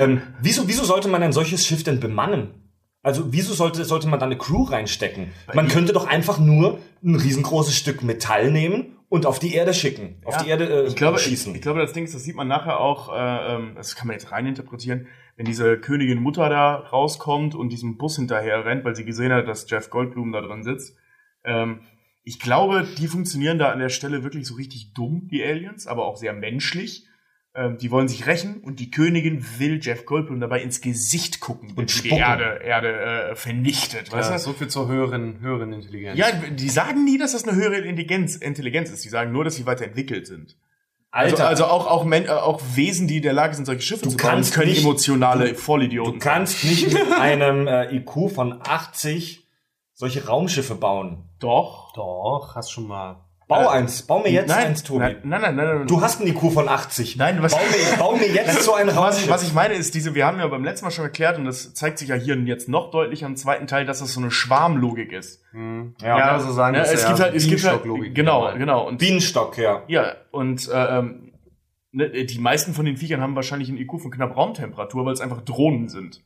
ähm, 0.00 0.22
wieso, 0.42 0.66
wieso 0.66 0.82
sollte 0.82 1.06
man 1.06 1.22
ein 1.22 1.32
solches 1.32 1.64
Schiff 1.64 1.84
denn 1.84 2.00
bemannen? 2.00 2.59
Also 3.02 3.32
wieso 3.32 3.54
sollte, 3.54 3.84
sollte 3.84 4.08
man 4.08 4.20
da 4.20 4.26
eine 4.26 4.36
Crew 4.36 4.64
reinstecken? 4.64 5.32
Man 5.54 5.68
könnte 5.68 5.92
doch 5.92 6.06
einfach 6.06 6.38
nur 6.38 6.78
ein 7.02 7.16
riesengroßes 7.16 7.74
Stück 7.74 8.02
Metall 8.02 8.50
nehmen 8.50 8.98
und 9.08 9.24
auf 9.24 9.38
die 9.38 9.54
Erde 9.54 9.72
schicken, 9.72 10.20
auf 10.24 10.34
Ja, 10.36 10.42
die 10.42 10.50
Erde 10.50 10.82
äh, 10.84 10.86
Ich 10.86 10.96
glaube, 10.96 11.16
ich, 11.16 11.24
schießen. 11.24 11.54
ich 11.54 11.62
glaube, 11.62 11.80
das 11.80 11.92
Ding 11.94 12.04
ist, 12.04 12.14
das 12.14 12.24
sieht 12.24 12.36
man 12.36 12.46
nachher 12.46 12.78
auch, 12.78 13.12
äh, 13.12 13.54
ähm, 13.54 13.72
das 13.74 13.96
kann 13.96 14.06
man 14.06 14.14
jetzt 14.14 14.30
reininterpretieren, 14.30 15.08
wenn 15.36 15.46
diese 15.46 15.78
Königin 15.78 16.22
Mutter 16.22 16.48
da 16.50 16.74
rauskommt 16.74 17.54
und 17.54 17.70
diesem 17.70 17.96
Bus 17.96 18.16
hinterher 18.16 18.64
rennt, 18.66 18.84
weil 18.84 18.94
sie 18.94 19.04
gesehen 19.06 19.32
hat, 19.32 19.48
dass 19.48 19.68
Jeff 19.68 19.88
Goldblum 19.88 20.32
da 20.32 20.42
drin 20.42 20.62
sitzt. 20.62 20.96
Ähm, 21.44 21.80
ich 22.22 22.38
glaube, 22.38 22.86
die 22.98 23.08
funktionieren 23.08 23.58
da 23.58 23.72
an 23.72 23.78
der 23.78 23.88
Stelle 23.88 24.22
wirklich 24.22 24.46
so 24.46 24.54
richtig 24.54 24.92
dumm, 24.92 25.28
die 25.32 25.42
Aliens, 25.42 25.86
aber 25.86 26.04
auch 26.04 26.16
sehr 26.16 26.34
menschlich. 26.34 27.06
Ähm, 27.52 27.78
die 27.78 27.90
wollen 27.90 28.06
sich 28.06 28.26
rächen 28.28 28.60
und 28.62 28.78
die 28.78 28.92
Königin 28.92 29.44
will 29.58 29.80
Jeff 29.82 30.04
Goldblum 30.04 30.38
dabei 30.38 30.62
ins 30.62 30.80
Gesicht 30.80 31.40
gucken 31.40 31.72
und 31.74 32.04
die. 32.04 32.10
Erde, 32.10 32.60
Erde 32.62 33.00
äh, 33.30 33.34
vernichtet. 33.34 34.12
Weißt 34.12 34.30
Ja, 34.30 34.36
du? 34.36 34.42
so 34.42 34.52
viel 34.52 34.68
zur 34.68 34.86
höheren, 34.86 35.40
höheren 35.40 35.72
Intelligenz. 35.72 36.16
Ja, 36.16 36.26
die 36.30 36.68
sagen 36.68 37.04
nie, 37.04 37.18
dass 37.18 37.32
das 37.32 37.42
eine 37.48 37.56
höhere 37.56 37.78
Intelligenz, 37.78 38.36
Intelligenz 38.36 38.90
ist. 38.90 39.04
Die 39.04 39.08
sagen 39.08 39.32
nur, 39.32 39.42
dass 39.42 39.56
sie 39.56 39.66
weiterentwickelt 39.66 40.28
sind. 40.28 40.56
Also, 41.10 41.34
Alter, 41.34 41.48
also 41.48 41.64
auch, 41.64 41.88
auch, 41.88 42.04
Men 42.04 42.26
äh, 42.26 42.28
auch 42.28 42.62
Wesen, 42.76 43.08
die 43.08 43.16
in 43.16 43.22
der 43.24 43.32
Lage 43.32 43.54
sind, 43.56 43.64
solche 43.64 43.82
Schiffe 43.82 44.04
Du 44.04 44.10
zu 44.10 44.16
bauen, 44.16 44.30
kannst 44.30 44.54
können 44.54 44.68
nicht- 44.70 44.82
emotionale 44.84 45.48
du 45.48 45.54
Vollidioten 45.56 46.20
kannst 46.20 46.62
nicht 46.62 46.92
mit 46.92 47.12
einem 47.20 47.66
äh, 47.66 47.92
IQ 47.96 48.30
von 48.32 48.60
80 48.62 49.44
solche 49.92 50.24
Raumschiffe 50.24 50.76
bauen. 50.76 51.24
Doch. 51.40 51.92
Doch, 51.94 52.54
hast 52.54 52.70
schon 52.70 52.86
mal. 52.86 53.24
Bau 53.50 53.64
Äh, 53.64 53.78
eins, 53.80 54.02
bau 54.02 54.20
mir 54.20 54.30
jetzt 54.30 54.48
nein, 54.48 54.68
eins, 54.68 54.84
Tobi. 54.84 55.00
Nein, 55.00 55.16
nein, 55.24 55.40
nein, 55.42 55.56
nein. 55.56 55.78
nein. 55.78 55.86
Du 55.88 56.00
hast 56.00 56.20
einen 56.20 56.30
IQ 56.30 56.52
von 56.52 56.68
80. 56.68 57.16
Nein, 57.16 57.42
was- 57.42 57.52
bau, 57.52 57.58
mir, 57.58 57.98
bau 57.98 58.12
mir 58.16 58.28
jetzt 58.28 58.62
so 58.62 58.74
ein 58.74 58.86
was 58.86 58.96
Raumschiff. 58.96 59.24
ich, 59.24 59.28
was 59.30 59.42
ich 59.42 59.52
meine 59.52 59.74
ist, 59.74 59.92
diese, 59.94 60.14
wir 60.14 60.24
haben 60.24 60.38
ja 60.38 60.46
beim 60.46 60.62
letzten 60.64 60.86
Mal 60.86 60.92
schon 60.92 61.04
erklärt, 61.04 61.36
und 61.36 61.44
das 61.46 61.74
zeigt 61.74 61.98
sich 61.98 62.08
ja 62.08 62.14
hier 62.14 62.36
jetzt 62.36 62.68
noch 62.68 62.92
deutlicher 62.92 63.26
im 63.26 63.34
zweiten 63.36 63.66
Teil, 63.66 63.84
dass 63.84 63.98
das 63.98 64.12
so 64.14 64.20
eine 64.20 64.30
Schwarmlogik 64.30 65.12
ist. 65.12 65.42
ja, 65.52 65.90
Ja, 66.18 66.32
also 66.32 66.52
sagen, 66.52 66.76
Ja, 66.76 66.82
das 66.82 66.92
es 66.92 67.04
gibt 67.06 67.18
ja 67.18 67.24
halt, 67.24 67.34
es 67.34 67.46
gibt 67.48 67.64
halt, 67.64 68.14
genau, 68.14 68.52
genau. 68.56 68.86
Und 68.86 68.98
Bienenstock, 68.98 69.58
ja. 69.58 69.82
Ja, 69.88 70.14
und 70.30 70.68
äh, 70.68 70.98
ähm, 70.98 71.32
ne, 71.90 72.08
die 72.24 72.38
meisten 72.38 72.72
von 72.72 72.84
den 72.84 72.96
Viechern 72.98 73.20
haben 73.20 73.34
wahrscheinlich 73.34 73.68
einen 73.68 73.78
IQ 73.78 74.00
von 74.00 74.12
knapp 74.12 74.36
Raumtemperatur, 74.36 75.04
weil 75.04 75.12
es 75.12 75.20
einfach 75.20 75.40
Drohnen 75.42 75.88
sind. 75.88 76.22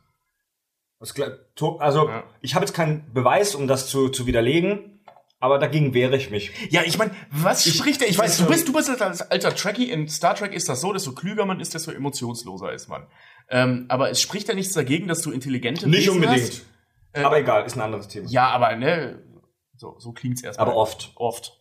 Also, 1.00 2.08
Ja. 2.08 2.22
ich 2.40 2.54
habe 2.54 2.64
jetzt 2.64 2.74
keinen 2.74 3.12
Beweis, 3.12 3.54
um 3.54 3.66
das 3.66 3.88
zu, 3.88 4.08
zu 4.08 4.26
widerlegen, 4.26 4.93
aber 5.44 5.58
dagegen 5.58 5.92
wehre 5.92 6.16
ich 6.16 6.30
mich. 6.30 6.50
Ja, 6.70 6.80
ich 6.86 6.96
meine, 6.96 7.10
was 7.30 7.68
spricht 7.68 8.00
der? 8.00 8.08
Ich 8.08 8.18
weiß, 8.18 8.38
du 8.38 8.46
bist, 8.46 8.66
du 8.66 8.72
bist 8.72 8.88
als 8.88 9.20
alter 9.30 9.54
Trekkie. 9.54 9.90
In 9.90 10.08
Star 10.08 10.34
Trek 10.34 10.54
ist 10.54 10.70
das 10.70 10.80
so, 10.80 10.92
desto 10.94 11.12
klüger 11.12 11.44
man 11.44 11.60
ist, 11.60 11.74
desto 11.74 11.90
emotionsloser 11.90 12.72
ist 12.72 12.88
man. 12.88 13.06
Ähm, 13.50 13.84
aber 13.88 14.10
es 14.10 14.22
spricht 14.22 14.48
ja 14.48 14.54
nichts 14.54 14.72
dagegen, 14.72 15.06
dass 15.06 15.20
du 15.20 15.30
intelligente 15.30 15.86
Nicht 15.86 16.06
Wesen 16.06 16.14
unbedingt. 16.14 16.40
Hast. 16.48 16.66
Äh, 17.12 17.22
aber 17.24 17.38
egal, 17.38 17.66
ist 17.66 17.76
ein 17.76 17.82
anderes 17.82 18.08
Thema. 18.08 18.26
Ja, 18.30 18.48
aber 18.48 18.74
ne, 18.76 19.22
so, 19.76 19.96
so 19.98 20.12
klingt's 20.12 20.42
erstmal. 20.42 20.66
Aber 20.68 20.76
oft. 20.76 21.12
Oft. 21.16 21.60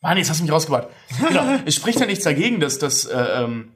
Mann, 0.00 0.16
jetzt 0.16 0.30
hast 0.30 0.38
du 0.38 0.44
mich 0.44 0.52
rausgebracht. 0.52 0.88
genau. 1.28 1.58
Es 1.66 1.74
spricht 1.74 1.98
ja 1.98 2.06
nichts 2.06 2.22
dagegen, 2.22 2.60
dass 2.60 2.78
das 2.78 3.04
äh, 3.06 3.18
ähm, 3.42 3.72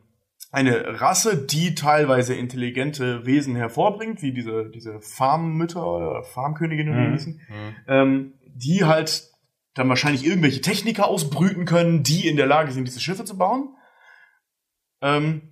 eine 0.52 1.00
Rasse, 1.00 1.36
die 1.36 1.74
teilweise 1.74 2.34
intelligente 2.34 3.24
Wesen 3.26 3.56
hervorbringt, 3.56 4.20
wie 4.22 4.32
diese, 4.32 4.68
diese 4.70 5.00
Farmmütter 5.00 5.84
oder 5.84 6.22
Farmköniginnen, 6.22 6.94
wie 6.94 7.00
die 7.00 7.06
Mhm. 7.08 7.12
hießen, 7.12 7.40
ähm, 7.88 8.32
die 8.54 8.84
halt 8.84 9.30
dann 9.74 9.88
wahrscheinlich 9.88 10.24
irgendwelche 10.24 10.60
Techniker 10.60 11.06
ausbrüten 11.06 11.64
können, 11.64 12.02
die 12.02 12.28
in 12.28 12.36
der 12.36 12.46
Lage 12.46 12.72
sind, 12.72 12.86
diese 12.86 13.00
Schiffe 13.00 13.24
zu 13.24 13.38
bauen. 13.38 13.74
Ähm, 15.00 15.48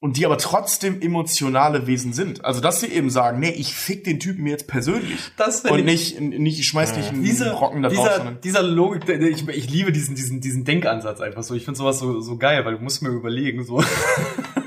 und 0.00 0.16
die 0.16 0.24
aber 0.26 0.38
trotzdem 0.38 1.02
emotionale 1.02 1.88
Wesen 1.88 2.12
sind. 2.12 2.44
Also, 2.44 2.60
dass 2.60 2.80
sie 2.80 2.86
eben 2.86 3.10
sagen, 3.10 3.40
nee, 3.40 3.50
ich 3.50 3.74
fick 3.74 4.04
den 4.04 4.20
Typen 4.20 4.46
jetzt 4.46 4.68
persönlich. 4.68 5.18
Das 5.36 5.62
und 5.62 5.80
ich- 5.80 5.84
nicht, 5.84 6.20
nicht, 6.20 6.60
ich 6.60 6.68
schmeiß 6.68 6.96
nicht 6.96 7.08
einen 7.08 7.24
Dieser, 7.24 7.50
Brocken 7.54 7.82
da 7.82 7.88
drauf, 7.88 7.98
dieser, 7.98 8.16
sondern 8.16 8.40
dieser 8.40 8.62
Logik, 8.62 9.08
ich, 9.08 9.48
ich 9.48 9.68
liebe 9.70 9.90
diesen, 9.90 10.14
diesen, 10.14 10.40
diesen 10.40 10.64
Denkansatz 10.64 11.20
einfach 11.20 11.42
so. 11.42 11.54
Ich 11.56 11.64
finde 11.64 11.78
sowas 11.78 11.98
so, 11.98 12.20
so 12.20 12.36
geil, 12.38 12.64
weil 12.64 12.76
du 12.76 12.80
musst 12.80 13.02
mir 13.02 13.08
überlegen, 13.08 13.64
so. 13.64 13.82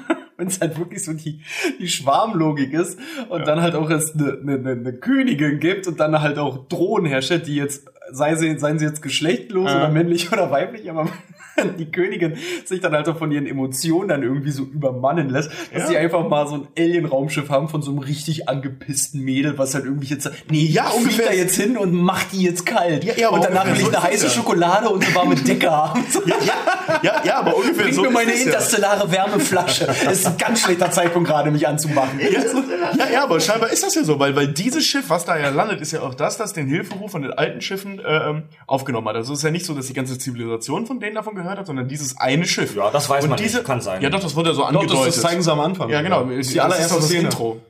Wenn 0.41 0.47
es 0.47 0.59
halt 0.59 0.79
wirklich 0.79 1.03
so 1.03 1.13
die, 1.13 1.39
die 1.79 1.87
Schwarmlogik 1.87 2.73
ist 2.73 2.97
und 3.29 3.45
dann 3.45 3.61
halt 3.61 3.75
auch 3.75 3.91
es 3.91 4.15
eine, 4.15 4.39
eine, 4.41 4.55
eine, 4.55 4.71
eine 4.71 4.93
Königin 4.93 5.59
gibt 5.59 5.85
und 5.85 5.99
dann 5.99 6.19
halt 6.19 6.39
auch 6.39 6.67
Drohnen 6.67 7.05
herrscht, 7.05 7.45
die 7.45 7.55
jetzt, 7.55 7.85
sei 8.11 8.33
sie, 8.33 8.57
seien 8.57 8.79
sie 8.79 8.85
jetzt 8.85 9.03
geschlechtlos 9.03 9.69
Ja. 9.69 9.77
oder 9.77 9.89
männlich 9.89 10.31
oder 10.33 10.49
weiblich, 10.49 10.89
aber 10.89 11.07
die 11.79 11.91
Königin 11.91 12.37
sich 12.65 12.79
dann 12.81 12.93
halt 12.93 13.07
auch 13.09 13.17
von 13.17 13.31
ihren 13.31 13.45
Emotionen 13.47 14.09
dann 14.09 14.23
irgendwie 14.23 14.51
so 14.51 14.63
übermannen 14.63 15.29
lässt, 15.29 15.49
dass 15.73 15.83
Ja. 15.83 15.87
sie 15.87 15.97
einfach 15.97 16.27
mal 16.27 16.47
so 16.47 16.55
ein 16.55 16.67
Alien-Raumschiff 16.77 17.49
haben 17.49 17.67
von 17.69 17.81
so 17.81 17.91
einem 17.91 17.99
richtig 17.99 18.47
angepissten 18.49 19.21
Mädel, 19.21 19.57
was 19.57 19.73
halt 19.75 19.85
irgendwie 19.85 20.07
jetzt, 20.07 20.29
nee, 20.49 20.65
Ja, 20.65 20.85
fliegt 20.85 21.03
ungefähr. 21.03 21.25
da 21.27 21.33
jetzt 21.33 21.55
hin 21.55 21.77
und 21.77 21.93
macht 21.93 22.31
die 22.33 22.43
jetzt 22.43 22.65
kalt. 22.65 23.03
Ja, 23.03 23.13
ja, 23.15 23.29
und 23.29 23.43
danach 23.43 23.65
will 23.65 23.75
ich 23.79 23.87
eine 23.87 24.01
heiße 24.03 24.25
ja. 24.25 24.31
Schokolade 24.31 24.89
und 24.89 25.05
eine 25.05 25.15
warme 25.15 25.35
Decke 25.35 25.69
haben. 25.71 26.03
ja, 27.03 27.21
ja, 27.23 27.39
aber 27.39 27.55
ungefähr 27.55 27.83
Bring 27.85 27.93
so 27.93 28.01
mir 28.03 28.07
ist 28.09 28.13
meine 28.13 28.33
ja. 28.35 28.43
interstellare 28.45 29.11
Wärmeflasche. 29.11 29.85
Das 29.87 30.13
ist 30.13 30.27
ein 30.27 30.37
ganz 30.37 30.61
schlechter 30.61 30.91
Zeitpunkt 30.91 31.29
gerade, 31.29 31.51
mich 31.51 31.67
anzumachen. 31.67 32.19
Ja, 32.97 33.07
ja, 33.11 33.23
aber 33.23 33.39
scheinbar 33.39 33.69
ist 33.71 33.83
das 33.83 33.95
ja 33.95 34.03
so, 34.03 34.19
weil, 34.19 34.35
weil 34.35 34.47
dieses 34.47 34.85
Schiff, 34.85 35.09
was 35.09 35.25
da 35.25 35.37
ja 35.37 35.49
landet, 35.49 35.81
ist 35.81 35.91
ja 35.91 36.01
auch 36.01 36.13
das, 36.13 36.37
das 36.37 36.53
den 36.53 36.67
Hilferuf 36.67 37.11
von 37.11 37.21
den 37.21 37.33
alten 37.33 37.61
Schiffen 37.61 37.99
äh, 37.99 38.29
ähm, 38.29 38.43
aufgenommen 38.67 39.07
hat. 39.07 39.15
Also 39.15 39.33
es 39.33 39.39
ist 39.39 39.43
ja 39.43 39.51
nicht 39.51 39.65
so, 39.65 39.73
dass 39.73 39.87
die 39.87 39.93
ganze 39.93 40.17
Zivilisation 40.17 40.85
von 40.85 40.99
denen 40.99 41.15
davon 41.15 41.35
gehört 41.35 41.50
hat, 41.59 41.67
sondern 41.67 41.87
dieses 41.87 42.17
eine 42.17 42.45
Schiff. 42.45 42.75
Ja, 42.75 42.89
das 42.91 43.09
weiß 43.09 43.23
Und 43.23 43.31
man 43.31 43.37
diese, 43.39 43.57
nicht. 43.57 43.67
Kann 43.67 43.81
sein. 43.81 44.01
Ja, 44.01 44.09
doch, 44.09 44.19
das 44.21 44.35
wurde 44.35 44.49
ja 44.49 44.55
so 44.55 44.61
Doch, 44.61 44.67
angedeutet. 44.69 45.07
das, 45.07 45.15
das 45.15 45.21
zeigen 45.21 45.41
sie 45.41 45.51
am 45.51 45.59
Anfang. 45.59 45.89
ja, 45.89 46.01
genau. 46.01 46.23
Das 46.25 46.31
ist 46.37 46.47
Das 46.49 46.53
die 46.53 46.61
allererste 46.61 46.83
ist 46.85 46.91
doch 46.91 46.97
das 46.99 47.07
Szene. 47.07 47.23
Intro. 47.25 47.61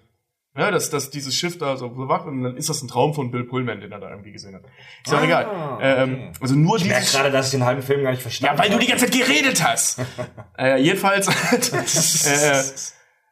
Ja, 0.57 0.69
dass, 0.69 0.89
dass 0.89 1.09
dieses 1.09 1.33
Schiff 1.33 1.57
da 1.57 1.77
so 1.77 1.87
bewacht 1.89 2.25
und 2.25 2.43
dann 2.43 2.57
ist 2.57 2.67
das 2.67 2.81
ein 2.81 2.89
Traum 2.89 3.13
von 3.13 3.31
Bill 3.31 3.45
Pullman, 3.45 3.79
den 3.79 3.91
er 3.93 3.99
da 4.01 4.09
irgendwie 4.09 4.33
gesehen 4.33 4.53
hat. 4.53 4.63
Ist 5.05 5.11
ja 5.13 5.17
auch 5.17 5.21
Ah, 5.21 5.25
egal. 5.25 5.47
Ähm, 5.81 6.13
okay. 6.13 6.31
also 6.41 6.55
nur 6.55 6.75
Ich 6.75 6.85
merke 6.85 7.05
gerade, 7.05 7.31
dass 7.31 7.45
ich 7.45 7.51
den 7.51 7.63
halben 7.63 7.81
Film 7.81 8.03
gar 8.03 8.11
nicht 8.11 8.21
verstanden 8.21 8.57
ja, 8.57 8.61
weil 8.63 8.69
du 8.69 8.77
die 8.77 8.87
ganze 8.87 9.05
Zeit 9.05 9.13
geredet 9.13 9.63
hast. 9.65 9.99
äh, 10.59 10.75
jedenfalls. 10.81 11.27
äh, 12.27 12.63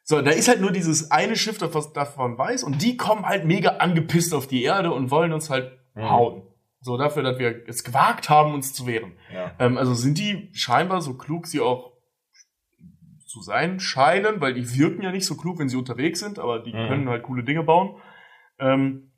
so, 0.05 0.21
da 0.21 0.31
ist 0.31 0.47
halt 0.47 0.61
nur 0.61 0.71
dieses 0.71 1.11
eine 1.11 1.35
Schiff, 1.35 1.57
das 1.57 1.91
davon 1.93 2.37
weiß, 2.37 2.63
und 2.63 2.81
die 2.81 2.95
kommen 2.97 3.25
halt 3.25 3.43
mega 3.45 3.71
angepisst 3.79 4.33
auf 4.33 4.47
die 4.47 4.63
Erde 4.63 4.91
und 4.91 5.11
wollen 5.11 5.33
uns 5.33 5.49
halt 5.49 5.73
Mhm. 5.95 6.09
hauen. 6.09 6.41
So 6.81 6.97
dafür, 6.97 7.23
dass 7.23 7.37
wir 7.39 7.67
es 7.67 7.83
gewagt 7.83 8.29
haben, 8.29 8.53
uns 8.53 8.73
zu 8.73 8.87
wehren. 8.87 9.13
Ja. 9.33 9.51
Ähm, 9.59 9.77
also 9.77 9.93
sind 9.93 10.17
die 10.17 10.49
scheinbar 10.53 11.01
so 11.01 11.15
klug 11.15 11.45
sie 11.47 11.59
auch 11.59 11.91
zu 13.25 13.41
sein 13.41 13.79
scheinen, 13.79 14.41
weil 14.41 14.53
die 14.53 14.75
wirken 14.77 15.01
ja 15.03 15.11
nicht 15.11 15.25
so 15.25 15.35
klug, 15.35 15.59
wenn 15.59 15.69
sie 15.69 15.75
unterwegs 15.77 16.19
sind, 16.19 16.39
aber 16.39 16.59
die 16.59 16.73
Mhm. 16.73 16.87
können 16.87 17.09
halt 17.09 17.23
coole 17.23 17.43
Dinge 17.43 17.63
bauen. 17.63 17.97
Ähm, 18.59 19.11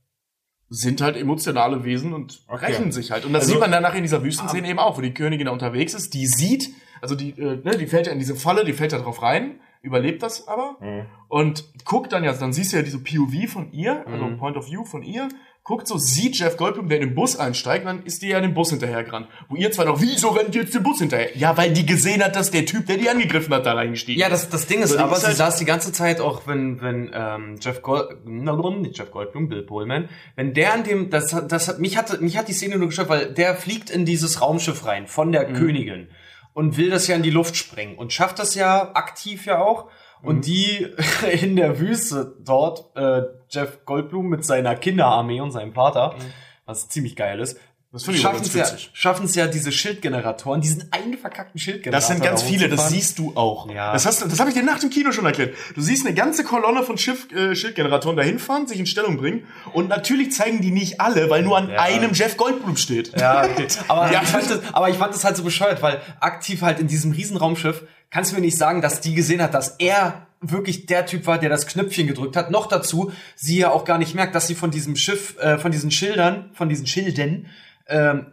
sind 0.74 1.02
halt 1.02 1.18
emotionale 1.18 1.84
Wesen 1.84 2.14
und 2.14 2.44
Okay. 2.48 2.66
rächen 2.68 2.92
sich 2.92 3.12
halt. 3.12 3.26
Und 3.26 3.34
das 3.34 3.42
Also- 3.44 3.54
sieht 3.54 3.62
man 3.62 3.72
danach 3.72 3.94
in 3.94 4.04
dieser 4.04 4.24
Wüstenszene 4.24 4.68
eben 4.70 4.80
auch, 4.80 4.98
wo 4.98 5.02
die 5.02 5.14
Königin 5.14 5.46
da 5.46 5.52
unterwegs 5.52 5.94
ist, 5.94 6.14
die 6.14 6.26
sieht, 6.28 6.70
also 7.02 7.16
die, 7.16 7.32
äh, 7.32 7.58
ne, 7.64 7.78
die 7.78 7.88
fällt 7.88 8.08
ja 8.08 8.14
in 8.14 8.20
diese 8.20 8.36
Falle, 8.36 8.64
die 8.66 8.74
fällt 8.74 8.94
da 8.94 9.00
drauf 9.00 9.22
rein, 9.22 9.60
überlebt 9.82 10.24
das 10.24 10.48
aber 10.48 10.78
Mhm. 10.80 11.06
und 11.28 11.66
guckt 11.86 12.14
dann 12.14 12.24
ja, 12.24 12.32
dann 12.34 12.54
siehst 12.54 12.72
du 12.72 12.78
ja 12.78 12.84
diese 12.84 13.04
POV 13.04 13.48
von 13.48 13.72
ihr, 13.74 14.06
also 14.08 14.26
Mhm. 14.26 14.38
Point 14.38 14.56
of 14.58 14.68
View 14.70 14.86
von 14.86 15.04
ihr, 15.04 15.28
guckt 15.64 15.88
so, 15.88 15.98
sieht 15.98 16.38
Jeff 16.38 16.58
Goldblum, 16.58 16.90
der 16.90 17.00
in 17.00 17.10
den 17.10 17.16
Bus 17.16 17.36
einsteigt, 17.36 17.86
dann 17.86 18.04
ist 18.04 18.22
die 18.24 18.30
ja 18.30 18.38
in 18.38 18.44
den 18.44 18.54
Bus 18.56 18.72
hinterhergerannt. 18.72 19.28
Wo 19.48 19.56
ihr 19.56 19.72
zwar 19.72 19.86
noch, 19.86 20.02
wieso 20.02 20.30
rennt 20.30 20.56
ihr 20.56 20.64
jetzt 20.64 20.74
den 20.74 20.82
Bus 20.84 21.00
hinterher? 21.00 21.38
Ja, 21.38 21.56
weil 21.56 21.72
die 21.72 21.86
gesehen 21.86 22.24
hat, 22.24 22.36
dass 22.36 22.50
der 22.52 22.66
Typ, 22.66 22.88
der 22.88 22.98
die 22.98 23.10
angegriffen 23.10 23.54
hat, 23.54 23.66
da 23.66 23.74
reingestiegen 23.74 24.20
Ja, 24.20 24.28
das, 24.30 24.50
das 24.50 24.66
Ding 24.68 24.82
ist 24.82 24.90
So, 24.92 24.98
aber, 25.00 25.14
ist 25.14 25.22
sie 25.22 25.28
halt- 25.28 25.38
saß 25.38 25.58
die 25.58 25.66
ganze 25.66 25.92
Zeit 25.92 26.20
auch, 26.20 26.48
wenn, 26.48 26.82
wenn 26.82 27.12
ähm, 27.14 27.58
Jeff 27.62 27.82
Gold, 27.84 28.26
nicht 28.26 28.98
Jeff 28.98 29.12
Goldblum, 29.12 29.50
Bill 29.50 29.62
Pullman, 29.62 30.10
wenn 30.36 30.54
der 30.54 30.74
an 30.74 30.84
dem, 30.84 31.10
das, 31.12 31.32
hat- 31.34 31.52
das 31.52 31.68
hat, 31.68 31.80
mich 31.80 31.96
hat, 31.96 32.20
mich 32.22 32.38
hat 32.38 32.48
die 32.48 32.54
Szene 32.54 32.78
nur 32.78 32.88
gestört, 32.88 33.10
weil 33.10 33.32
der 33.34 33.56
fliegt 33.56 33.90
in 33.92 34.04
dieses 34.06 34.42
Raumschiff 34.42 34.86
rein 34.86 35.06
von 35.08 35.32
der 35.32 35.46
Königin 35.54 36.10
und 36.54 36.76
will 36.78 36.90
das 36.90 37.08
ja 37.08 37.16
in 37.16 37.24
die 37.24 37.30
Luft 37.30 37.56
sprengen 37.56 37.98
und 37.98 38.12
schafft 38.12 38.40
das 38.40 38.56
ja 38.56 38.92
aktiv 38.96 39.46
ja 39.46 39.62
auch. 39.62 39.90
Und 40.24 40.46
die 40.46 40.88
in 41.42 41.56
der 41.56 41.80
Wüste 41.80 42.36
dort 42.44 42.86
äh, 42.96 43.24
Jeff 43.50 43.86
Goldblum 43.86 44.28
mit 44.30 44.46
seiner 44.46 44.76
Kinderarmee 44.76 45.42
und 45.42 45.52
seinem 45.52 45.74
Vater, 45.74 46.16
was 46.66 46.88
ziemlich 46.90 47.16
geil 47.16 47.40
ist, 47.40 47.58
Das 47.92 48.04
finde 48.04 48.16
ich 48.18 48.22
schaffen 48.24 48.42
es 48.42 48.54
ja, 48.54 48.64
witzig. 48.64 48.90
schaffen 48.94 49.26
es 49.26 49.36
ja 49.36 49.48
diese 49.48 49.74
Schildgeneratoren, 49.74 50.62
diesen 50.62 50.88
einen 50.94 51.18
verkackten 51.18 51.60
Schildgenerator. 51.60 52.00
Das 52.00 52.08
sind 52.08 52.24
ganz 52.24 52.42
da 52.42 52.48
viele, 52.48 52.70
das 52.70 52.88
siehst 52.88 53.20
du 53.20 53.34
auch. 53.36 53.70
Ja. 53.70 53.92
Das, 53.92 54.06
hast, 54.06 54.22
das 54.22 54.40
habe 54.40 54.50
ich 54.50 54.56
dir 54.56 54.64
nach 54.64 54.80
dem 54.80 54.90
Kino 54.90 55.12
schon 55.12 55.26
erklärt. 55.26 55.54
Du 55.76 55.82
siehst 55.82 56.06
eine 56.06 56.16
ganze 56.16 56.46
Kolonne 56.46 56.84
von 56.84 56.98
Schiff, 56.98 57.30
äh, 57.34 57.54
Schildgeneratoren 57.54 58.16
dahin 58.16 58.40
fahren, 58.40 58.66
sich 58.68 58.80
in 58.80 58.86
Stellung 58.86 59.18
bringen 59.18 59.46
und 59.74 59.90
natürlich 59.90 60.32
zeigen 60.32 60.62
die 60.62 60.72
nicht 60.72 61.02
alle, 61.02 61.30
weil 61.30 61.44
nur 61.44 61.58
an 61.58 61.70
Ja. 61.70 61.82
einem 61.82 62.14
Jeff 62.14 62.38
Goldblum 62.38 62.78
steht. 62.78 63.20
Ja, 63.20 63.44
okay. 63.44 63.68
Aber, 63.90 64.10
Ja. 64.10 64.22
Ich 64.24 64.30
fand 64.30 64.50
das, 64.50 64.60
aber 64.74 64.88
ich 64.90 64.96
fand 64.96 65.14
das 65.14 65.26
halt 65.26 65.36
so 65.36 65.44
bescheuert, 65.44 65.82
weil 65.82 66.00
aktiv 66.22 66.62
halt 66.62 66.80
in 66.80 66.88
diesem 66.88 67.12
Riesenraumschiff 67.12 67.84
kannst 68.12 68.32
du 68.32 68.36
mir 68.36 68.42
nicht 68.42 68.58
sagen, 68.58 68.82
dass 68.82 69.02
die 69.02 69.16
gesehen 69.16 69.42
hat, 69.42 69.54
dass 69.54 69.78
er 69.80 70.28
wirklich 70.42 70.86
der 70.86 71.06
Typ 71.06 71.26
war, 71.28 71.38
der 71.38 71.50
das 71.50 71.68
Knöpfchen 71.68 72.08
gedrückt 72.08 72.36
hat. 72.36 72.52
Noch 72.52 72.68
dazu, 72.68 73.12
sie 73.36 73.60
ja 73.60 73.72
auch 73.72 73.86
gar 73.86 73.98
nicht 73.98 74.16
merkt, 74.16 74.36
dass 74.36 74.48
sie 74.48 74.56
von 74.56 74.72
diesem 74.72 74.96
Schiff, 74.96 75.38
äh, 75.40 75.58
von 75.58 75.72
diesen 75.72 75.92
Schildern, 75.92 76.50
von 76.54 76.68
diesen 76.68 76.88
Schilden, 76.88 77.48
ähm, 77.88 78.28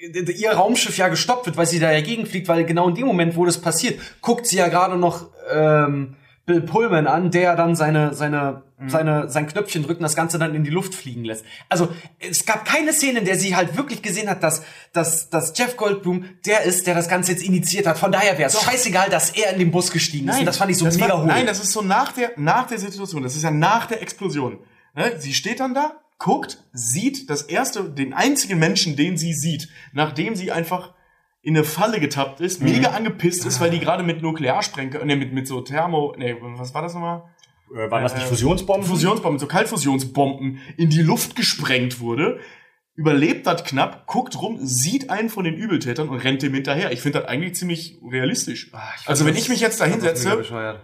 äh, 0.00 0.32
ihr 0.32 0.52
Raumschiff 0.52 0.96
ja 0.98 1.08
gestoppt 1.08 1.46
wird, 1.46 1.56
weil 1.56 1.66
sie 1.66 1.78
da 1.78 1.90
dagegen 1.90 2.26
fliegt, 2.26 2.48
weil 2.48 2.64
genau 2.64 2.88
in 2.88 2.94
dem 2.94 3.06
Moment, 3.06 3.36
wo 3.36 3.44
das 3.44 3.60
passiert, 3.60 4.00
guckt 4.20 4.46
sie 4.46 4.56
ja 4.56 4.68
gerade 4.68 4.96
noch 4.96 5.28
ähm, 5.52 6.16
Bill 6.46 6.60
Pullman 6.60 7.06
an, 7.06 7.30
der 7.30 7.56
dann 7.56 7.74
seine, 7.74 8.14
seine, 8.14 8.62
seine, 8.86 9.30
sein 9.30 9.46
Knöpfchen 9.46 9.82
drückt 9.82 10.00
und 10.00 10.02
das 10.02 10.14
Ganze 10.14 10.38
dann 10.38 10.54
in 10.54 10.62
die 10.62 10.70
Luft 10.70 10.94
fliegen 10.94 11.24
lässt. 11.24 11.44
Also, 11.70 11.88
es 12.18 12.44
gab 12.44 12.66
keine 12.66 12.92
Szene, 12.92 13.20
in 13.20 13.24
der 13.24 13.38
sie 13.38 13.56
halt 13.56 13.78
wirklich 13.78 14.02
gesehen 14.02 14.28
hat, 14.28 14.42
dass, 14.42 14.62
dass, 14.92 15.30
dass 15.30 15.56
Jeff 15.56 15.78
Goldblum 15.78 16.26
der 16.44 16.64
ist, 16.64 16.86
der 16.86 16.94
das 16.94 17.08
Ganze 17.08 17.32
jetzt 17.32 17.42
initiiert 17.42 17.86
hat. 17.86 17.98
Von 17.98 18.12
daher 18.12 18.36
wäre 18.36 18.48
es 18.48 18.60
scheißegal, 18.60 19.08
dass 19.08 19.30
er 19.30 19.54
in 19.54 19.58
den 19.58 19.70
Bus 19.70 19.90
gestiegen 19.90 20.28
ist. 20.28 20.38
Und 20.38 20.44
das 20.44 20.58
fand 20.58 20.70
ich 20.70 20.76
so 20.76 20.84
mega 20.84 21.08
war, 21.08 21.20
hohl. 21.20 21.26
Nein, 21.26 21.46
das 21.46 21.60
ist 21.60 21.72
so 21.72 21.80
nach 21.80 22.12
der, 22.12 22.32
nach 22.36 22.66
der 22.66 22.78
Situation. 22.78 23.22
Das 23.22 23.36
ist 23.36 23.42
ja 23.42 23.50
nach 23.50 23.86
der 23.86 24.02
Explosion. 24.02 24.58
Ne? 24.94 25.14
Sie 25.18 25.32
steht 25.32 25.60
dann 25.60 25.72
da, 25.72 25.92
guckt, 26.18 26.62
sieht 26.72 27.30
das 27.30 27.42
erste, 27.42 27.84
den 27.84 28.12
einzigen 28.12 28.58
Menschen, 28.58 28.96
den 28.96 29.16
sie 29.16 29.32
sieht, 29.32 29.68
nachdem 29.92 30.36
sie 30.36 30.52
einfach 30.52 30.92
in 31.44 31.54
eine 31.54 31.64
Falle 31.64 32.00
getappt 32.00 32.40
ist, 32.40 32.62
mega 32.62 32.90
angepisst 32.90 33.44
ist, 33.44 33.60
weil 33.60 33.70
die 33.70 33.78
gerade 33.78 34.02
mit 34.02 34.22
Nuklearsprengke, 34.22 35.04
ne, 35.04 35.14
mit, 35.14 35.34
mit 35.34 35.46
so 35.46 35.60
Thermo, 35.60 36.14
ne, 36.16 36.36
was 36.40 36.72
war 36.72 36.80
das 36.80 36.94
nochmal? 36.94 37.24
Äh, 37.70 37.90
waren 37.90 38.02
das 38.02 38.14
nicht 38.14 38.26
Fusionsbomben? 38.26 38.88
Fusionsbomben, 38.88 39.38
so 39.38 39.46
Kaltfusionsbomben 39.46 40.58
in 40.78 40.88
die 40.88 41.02
Luft 41.02 41.36
gesprengt 41.36 42.00
wurde, 42.00 42.40
überlebt 42.94 43.46
das 43.46 43.62
knapp, 43.64 44.06
guckt 44.06 44.40
rum, 44.40 44.58
sieht 44.62 45.10
einen 45.10 45.28
von 45.28 45.44
den 45.44 45.54
Übeltätern 45.54 46.08
und 46.08 46.18
rennt 46.18 46.40
dem 46.40 46.54
hinterher. 46.54 46.92
Ich 46.92 47.02
finde 47.02 47.20
das 47.20 47.28
eigentlich 47.28 47.54
ziemlich 47.56 47.98
realistisch. 48.10 48.70
Ah, 48.72 48.78
ich 48.96 49.02
fand 49.02 49.08
also 49.08 49.26
wenn 49.26 49.36
ich 49.36 49.50
mich 49.50 49.60
jetzt 49.60 49.80
da 49.82 49.84
hinsetze, 49.84 50.80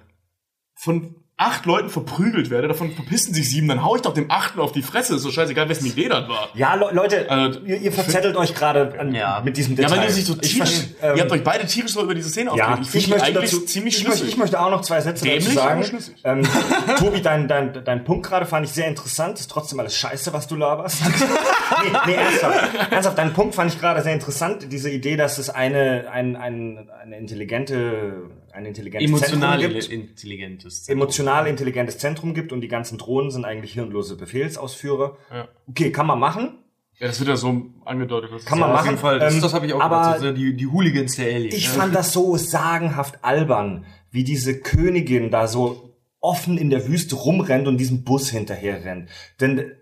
von 0.74 1.19
acht 1.40 1.64
Leuten 1.64 1.88
verprügelt 1.88 2.50
werde, 2.50 2.68
davon 2.68 2.92
verpissen 2.92 3.32
sich 3.32 3.48
sieben, 3.48 3.66
dann 3.68 3.82
hau 3.82 3.96
ich 3.96 4.02
doch 4.02 4.12
dem 4.12 4.30
achten 4.30 4.60
auf 4.60 4.72
die 4.72 4.82
Fresse. 4.82 5.16
Ist 5.16 5.22
so 5.22 5.30
scheißegal, 5.30 5.68
wessen 5.68 5.86
Idee 5.86 6.08
das 6.08 6.28
war. 6.28 6.50
Ja, 6.54 6.74
Le 6.74 6.90
Leute, 6.92 7.30
Also, 7.30 7.60
ihr, 7.60 7.78
ihr 7.78 7.92
verzettelt 7.92 8.36
euch 8.36 8.54
gerade 8.54 8.92
Ja. 9.12 9.40
mit 9.44 9.56
diesem 9.56 9.74
Ja, 9.76 9.84
Detail. 9.88 9.98
weil 9.98 10.06
du 10.08 10.12
sich 10.12 10.24
so 10.26 10.34
Ich 10.40 10.52
tierisch, 10.52 10.80
ähm, 11.02 11.16
ihr 11.16 11.22
habt 11.22 11.32
euch 11.32 11.42
beide 11.42 11.66
tierisch 11.66 11.92
so 11.92 12.02
über 12.02 12.14
diese 12.14 12.28
Szene 12.28 12.50
Ja, 12.54 12.68
aufgeregt. 12.68 12.82
ich, 12.82 12.90
find 12.90 13.06
die 13.06 13.10
möchte 13.10 13.26
eigentlich 13.26 13.50
dazu, 13.50 13.64
ziemlich 13.64 13.96
ich, 13.96 14.04
möchte, 14.04 14.18
schlüssig. 14.18 14.34
ich 14.34 14.38
möchte 14.38 14.60
auch 14.60 14.70
noch 14.70 14.82
zwei 14.82 15.00
Sätze 15.00 15.24
Dämlich, 15.24 15.44
dazu 15.46 15.56
sagen. 15.56 15.84
Ähm, 16.24 16.42
Tobi, 16.98 17.22
dein, 17.22 17.48
dein, 17.48 17.84
dein 17.84 18.04
Punkt 18.04 18.26
gerade 18.26 18.44
fand 18.46 18.66
ich 18.66 18.72
sehr 18.72 18.88
interessant. 18.88 19.38
Ist 19.40 19.50
trotzdem 19.50 19.80
alles 19.80 19.96
scheiße, 19.96 20.32
was 20.34 20.46
du 20.46 20.56
laberst. 20.56 21.02
nee, 21.84 21.90
nee, 22.06 22.14
ernsthaft. 22.14 22.92
Ernsthaft, 22.92 23.18
deinen 23.18 23.32
Punkt 23.32 23.54
fand 23.54 23.72
ich 23.72 23.80
gerade 23.80 24.02
sehr 24.02 24.12
interessant. 24.12 24.66
Diese 24.70 24.90
Idee, 24.90 25.16
dass 25.16 25.38
es 25.38 25.48
eine, 25.48 26.06
ein, 26.12 26.36
ein, 26.36 26.88
eine 27.02 27.16
intelligente, 27.18 28.12
ein 28.52 28.66
intelligentes 28.66 29.08
Emotional 29.10 29.58
Zentrum 29.60 29.80
gibt. 29.80 29.92
intelligentes. 29.92 30.88
Emotional 30.88 31.46
intelligentes 31.46 31.98
Zentrum 31.98 32.34
gibt 32.34 32.52
und 32.52 32.60
die 32.60 32.68
ganzen 32.68 32.98
Drohnen 32.98 33.30
sind 33.30 33.44
eigentlich 33.44 33.72
hirnlose 33.74 34.16
Befehlsausführer. 34.16 35.16
Ja. 35.32 35.48
Okay, 35.68 35.90
kann 35.92 36.06
man 36.06 36.18
machen. 36.18 36.58
Ja, 36.98 37.06
das 37.06 37.18
wird 37.18 37.28
ja 37.30 37.36
so 37.36 37.62
angedeutet. 37.86 38.30
dass 38.32 38.44
Kann 38.44 38.58
es- 38.58 38.60
man 38.60 38.70
Auf 38.70 38.76
machen. 38.76 38.86
jeden 38.90 38.98
Fall, 38.98 39.18
das, 39.18 39.34
Ähm, 39.34 39.40
das 39.40 39.54
habe 39.54 39.66
ich 39.66 39.72
auch 39.72 39.80
aber- 39.80 40.00
gemacht, 40.02 40.20
so 40.20 40.32
die, 40.32 40.54
die 40.56 40.66
Hooligans 40.66 41.16
der 41.16 41.34
Aliens. 41.34 41.54
Ich 41.54 41.66
Ja. 41.66 41.70
fand 41.72 41.94
das 41.94 42.12
so 42.12 42.36
sagenhaft 42.36 43.24
albern, 43.24 43.86
wie 44.10 44.24
diese 44.24 44.60
Königin 44.60 45.30
da 45.30 45.46
so 45.48 45.94
offen 46.20 46.58
in 46.58 46.68
der 46.68 46.86
Wüste 46.86 47.14
rumrennt 47.14 47.66
und 47.66 47.78
diesem 47.78 48.04
Bus 48.04 48.28
hinterher 48.28 48.84
rennt. 48.84 49.08
Denn 49.40 49.72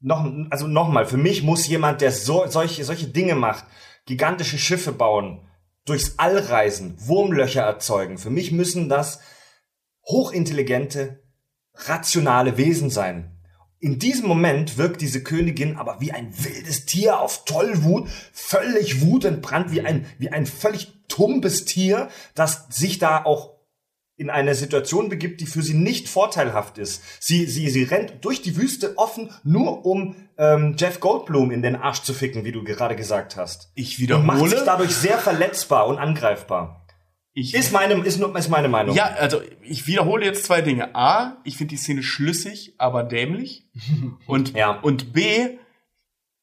noch, 0.00 0.24
also 0.50 0.66
nochmal, 0.66 1.06
für 1.06 1.16
mich 1.18 1.42
muss 1.42 1.66
jemand, 1.68 2.00
der 2.00 2.10
so, 2.12 2.44
solche, 2.46 2.84
solche 2.84 3.06
Dinge 3.08 3.34
macht, 3.34 3.64
gigantische 4.06 4.58
Schiffe 4.58 4.92
bauen, 4.92 5.40
durchs 5.84 6.14
All 6.18 6.38
reisen, 6.38 6.94
Wurmlöcher 6.98 7.62
erzeugen. 7.62 8.18
Für 8.18 8.30
mich 8.30 8.52
müssen 8.52 8.88
das 8.88 9.20
hochintelligente, 10.04 11.22
rationale 11.74 12.56
Wesen 12.56 12.90
sein. 12.90 13.38
In 13.78 13.98
diesem 13.98 14.28
Moment 14.28 14.78
wirkt 14.78 15.00
diese 15.00 15.24
Königin 15.24 15.76
aber 15.76 16.00
wie 16.00 16.12
ein 16.12 16.32
wildes 16.44 16.86
Tier 16.86 17.18
auf 17.18 17.44
Tollwut, 17.44 18.08
völlig 18.32 19.00
wutentbrannt, 19.00 19.72
wie 19.72 19.80
ein, 19.80 20.06
wie 20.18 20.28
ein 20.28 20.46
völlig 20.46 20.92
tumbes 21.08 21.64
Tier, 21.64 22.08
das 22.34 22.66
sich 22.70 22.98
da 22.98 23.24
auch 23.24 23.52
in 24.16 24.30
eine 24.30 24.54
Situation 24.54 25.08
begibt, 25.08 25.40
die 25.40 25.46
für 25.46 25.62
sie 25.62 25.74
nicht 25.74 26.08
vorteilhaft 26.08 26.78
ist. 26.78 27.02
Sie, 27.18 27.46
sie, 27.46 27.68
sie 27.70 27.82
rennt 27.82 28.24
durch 28.24 28.40
die 28.40 28.56
Wüste 28.56 28.96
offen, 28.98 29.30
nur 29.42 29.84
um 29.84 30.14
ähm, 30.42 30.74
Jeff 30.78 30.98
Goldblum 31.00 31.50
in 31.50 31.62
den 31.62 31.76
Arsch 31.76 32.02
zu 32.02 32.12
ficken, 32.14 32.44
wie 32.44 32.52
du 32.52 32.64
gerade 32.64 32.96
gesagt 32.96 33.36
hast. 33.36 33.70
Ich 33.74 33.98
Und 34.10 34.26
macht 34.26 34.38
sich 34.38 34.46
wiederhole. 34.48 34.66
dadurch 34.66 34.90
sehr 34.94 35.18
verletzbar 35.18 35.86
und 35.86 35.98
angreifbar. 35.98 36.78
Ich, 37.34 37.54
Ist 37.54 37.72
meine, 37.72 37.94
ist, 38.04 38.18
nur- 38.18 38.36
ist 38.36 38.48
meine 38.50 38.68
Meinung. 38.68 38.94
ja, 38.94 39.06
also 39.18 39.40
ich 39.62 39.86
wiederhole 39.86 40.24
jetzt 40.24 40.44
zwei 40.44 40.60
Dinge. 40.60 40.94
A, 40.94 41.38
ich 41.44 41.56
finde 41.56 41.70
die 41.70 41.76
Szene 41.78 42.02
schlüssig, 42.02 42.74
aber 42.78 43.04
dämlich. 43.04 43.64
Und, 44.26 44.54
Ja. 44.54 44.72
und 44.80 45.12
B, 45.14 45.56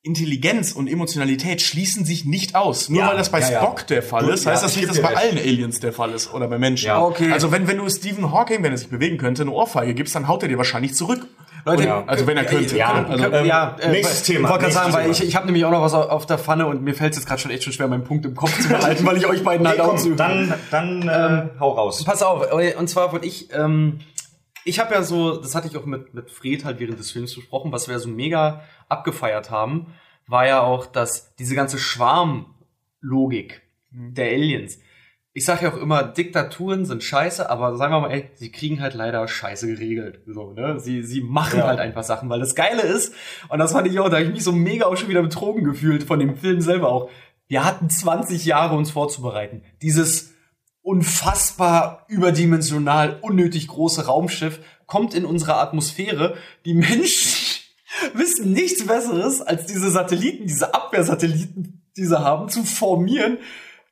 Intelligenz 0.02 0.72
und 0.72 0.88
Emotionalität 0.88 1.62
schließen 1.62 2.06
sich 2.06 2.24
nicht 2.24 2.56
aus. 2.56 2.88
Nur 2.88 3.00
Ja, 3.02 3.10
weil 3.10 3.18
das 3.18 3.30
bei 3.30 3.42
ja, 3.42 3.52
ja. 3.52 3.62
Spock 3.62 3.86
der 3.88 4.02
Fall 4.02 4.30
ist, 4.30 4.46
ja, 4.46 4.52
heißt 4.52 4.64
das 4.64 4.72
ich 4.72 4.78
nicht, 4.78 4.90
dass 4.90 4.96
dir 4.96 5.04
bei 5.04 5.10
recht. 5.10 5.20
allen 5.20 5.38
Aliens 5.38 5.82
der 5.82 5.92
Fall 5.92 6.12
ist 6.14 6.34
oder 6.34 6.48
bei 6.48 6.58
Menschen. 6.58 6.88
Ja. 6.88 7.02
Okay. 7.04 7.32
Also 7.34 7.52
wenn, 7.52 7.68
wenn 7.68 7.78
du 7.78 7.90
Stephen 7.90 8.32
Hawking, 8.32 8.64
wenn 8.64 8.72
er 8.72 8.78
sich 8.78 8.88
bewegen 8.88 9.18
könnte, 9.18 9.42
eine 9.42 9.52
Ohrfeige 9.52 9.94
gibst, 9.94 10.16
dann 10.16 10.30
haut 10.30 10.42
er 10.42 10.48
dir 10.48 10.58
wahrscheinlich 10.58 10.96
zurück. 10.96 11.28
Leute, 11.66 11.84
Ja. 11.84 12.04
Also 12.06 12.26
wenn 12.28 12.38
er 12.38 12.46
könnte. 12.46 12.78
Ja, 12.78 13.06
also, 13.06 13.26
ähm, 13.26 13.46
ja, 13.46 13.76
äh, 13.80 13.90
nächstes 13.92 14.24
Thema, 14.24 14.48
Ich 14.48 14.50
wollte 14.50 14.64
gerade 14.64 14.74
sagen, 14.74 14.94
weil 14.94 15.12
ich, 15.12 15.24
ich 15.24 15.36
habe 15.36 15.46
nämlich 15.46 15.66
auch 15.66 15.72
noch 15.72 15.82
was 15.82 15.94
auf 15.94 16.26
der 16.26 16.38
Pfanne 16.38 16.66
und 16.68 16.82
mir 16.82 16.94
fällt 16.94 17.14
es 17.14 17.20
jetzt 17.20 17.28
gerade 17.28 17.42
schon 17.42 17.52
echt 17.52 17.64
schon 17.64 17.74
schwer, 17.74 17.88
meinen 17.88 18.04
Punkt 18.04 18.26
im 18.26 18.36
Kopf 18.36 18.60
zu 18.60 18.70
behalten, 18.70 19.06
weil 19.06 19.18
ich 19.18 19.28
euch 19.28 19.44
beiden 19.44 19.68
halt 19.68 19.80
auch 19.80 19.96
zu. 19.96 20.16
dann, 20.16 20.54
dann 20.72 21.08
äh, 21.08 21.60
hau 21.60 21.72
raus. 21.72 22.04
Pass 22.04 22.24
auf, 22.24 22.48
und 22.52 22.90
zwar 22.90 23.12
wollte 23.12 23.26
ich, 23.26 23.54
ähm, 23.54 24.00
ich 24.66 24.80
habe 24.80 24.94
ja 24.94 25.04
so, 25.04 25.38
das 25.38 25.56
hatte 25.56 25.68
ich 25.68 25.78
auch 25.78 25.86
mit, 25.86 26.14
mit 26.14 26.32
Fred 26.32 26.66
halt 26.66 26.80
während 26.80 27.00
des 27.00 27.12
Films 27.12 27.36
besprochen, 27.36 27.72
was 27.72 27.88
wir 27.88 28.00
so 28.00 28.10
mega 28.10 28.62
abgefeiert 28.88 29.52
haben, 29.52 29.88
war 30.28 30.46
ja 30.46 30.62
auch, 30.62 30.86
dass 30.86 31.36
diese 31.36 31.56
ganze 31.56 31.78
Schwarmlogik 31.80 33.62
der 33.92 34.28
Aliens. 34.28 34.80
Ich 35.40 35.46
sage 35.46 35.64
ja 35.68 35.72
auch 35.72 35.78
immer, 35.78 36.04
Diktaturen 36.04 36.84
sind 36.84 37.02
scheiße, 37.02 37.50
aber 37.50 37.78
sagen 37.78 37.94
wir 37.94 38.02
mal, 38.02 38.12
ey, 38.12 38.30
sie 38.36 38.52
kriegen 38.52 38.82
halt 38.82 38.94
leider 38.94 39.26
scheiße 39.26 39.68
geregelt. 39.68 40.20
So, 40.28 40.52
ne? 40.52 40.82
Sie, 40.82 41.02
sie 41.02 41.22
machen 41.22 41.60
Ja. 41.60 41.68
halt 41.68 41.80
einfach 41.80 42.04
Sachen, 42.04 42.30
weil 42.30 42.42
das 42.42 42.56
Geile 42.56 42.82
ist, 42.82 43.14
und 43.48 43.58
das 43.58 43.72
fand 43.72 43.88
ich 43.88 43.98
auch, 44.02 44.10
da 44.10 44.18
habe 44.18 44.26
ich 44.26 44.34
mich 44.34 44.44
so 44.44 44.52
mega 44.52 44.86
auch 44.86 44.98
schon 44.98 45.08
wieder 45.08 45.22
betrogen 45.22 45.64
gefühlt 45.64 46.04
von 46.04 46.20
dem 46.20 46.36
Film 46.36 46.60
selber 46.60 46.90
auch. 46.92 47.10
Wir 47.48 47.64
hatten 47.64 47.90
20 47.90 48.44
Jahre 48.44 48.76
uns 48.76 48.92
vorzubereiten. 48.92 49.64
Dieses 49.82 50.34
unfassbar 50.82 52.04
überdimensional, 52.10 53.20
unnötig 53.22 53.70
große 53.70 54.08
Raumschiff 54.08 54.60
kommt 54.88 55.14
in 55.14 55.24
unsere 55.24 55.56
Atmosphäre. 55.56 56.36
Die 56.66 56.74
Menschen 56.74 57.62
wissen 58.14 58.52
nichts 58.52 58.86
Besseres, 58.86 59.40
als 59.42 59.68
diese 59.68 59.90
Satelliten, 59.90 60.48
diese 60.48 60.74
Abwehrsatelliten, 60.74 61.82
die 61.96 62.04
sie 62.06 62.20
haben, 62.20 62.50
zu 62.50 62.64
formieren, 62.66 63.38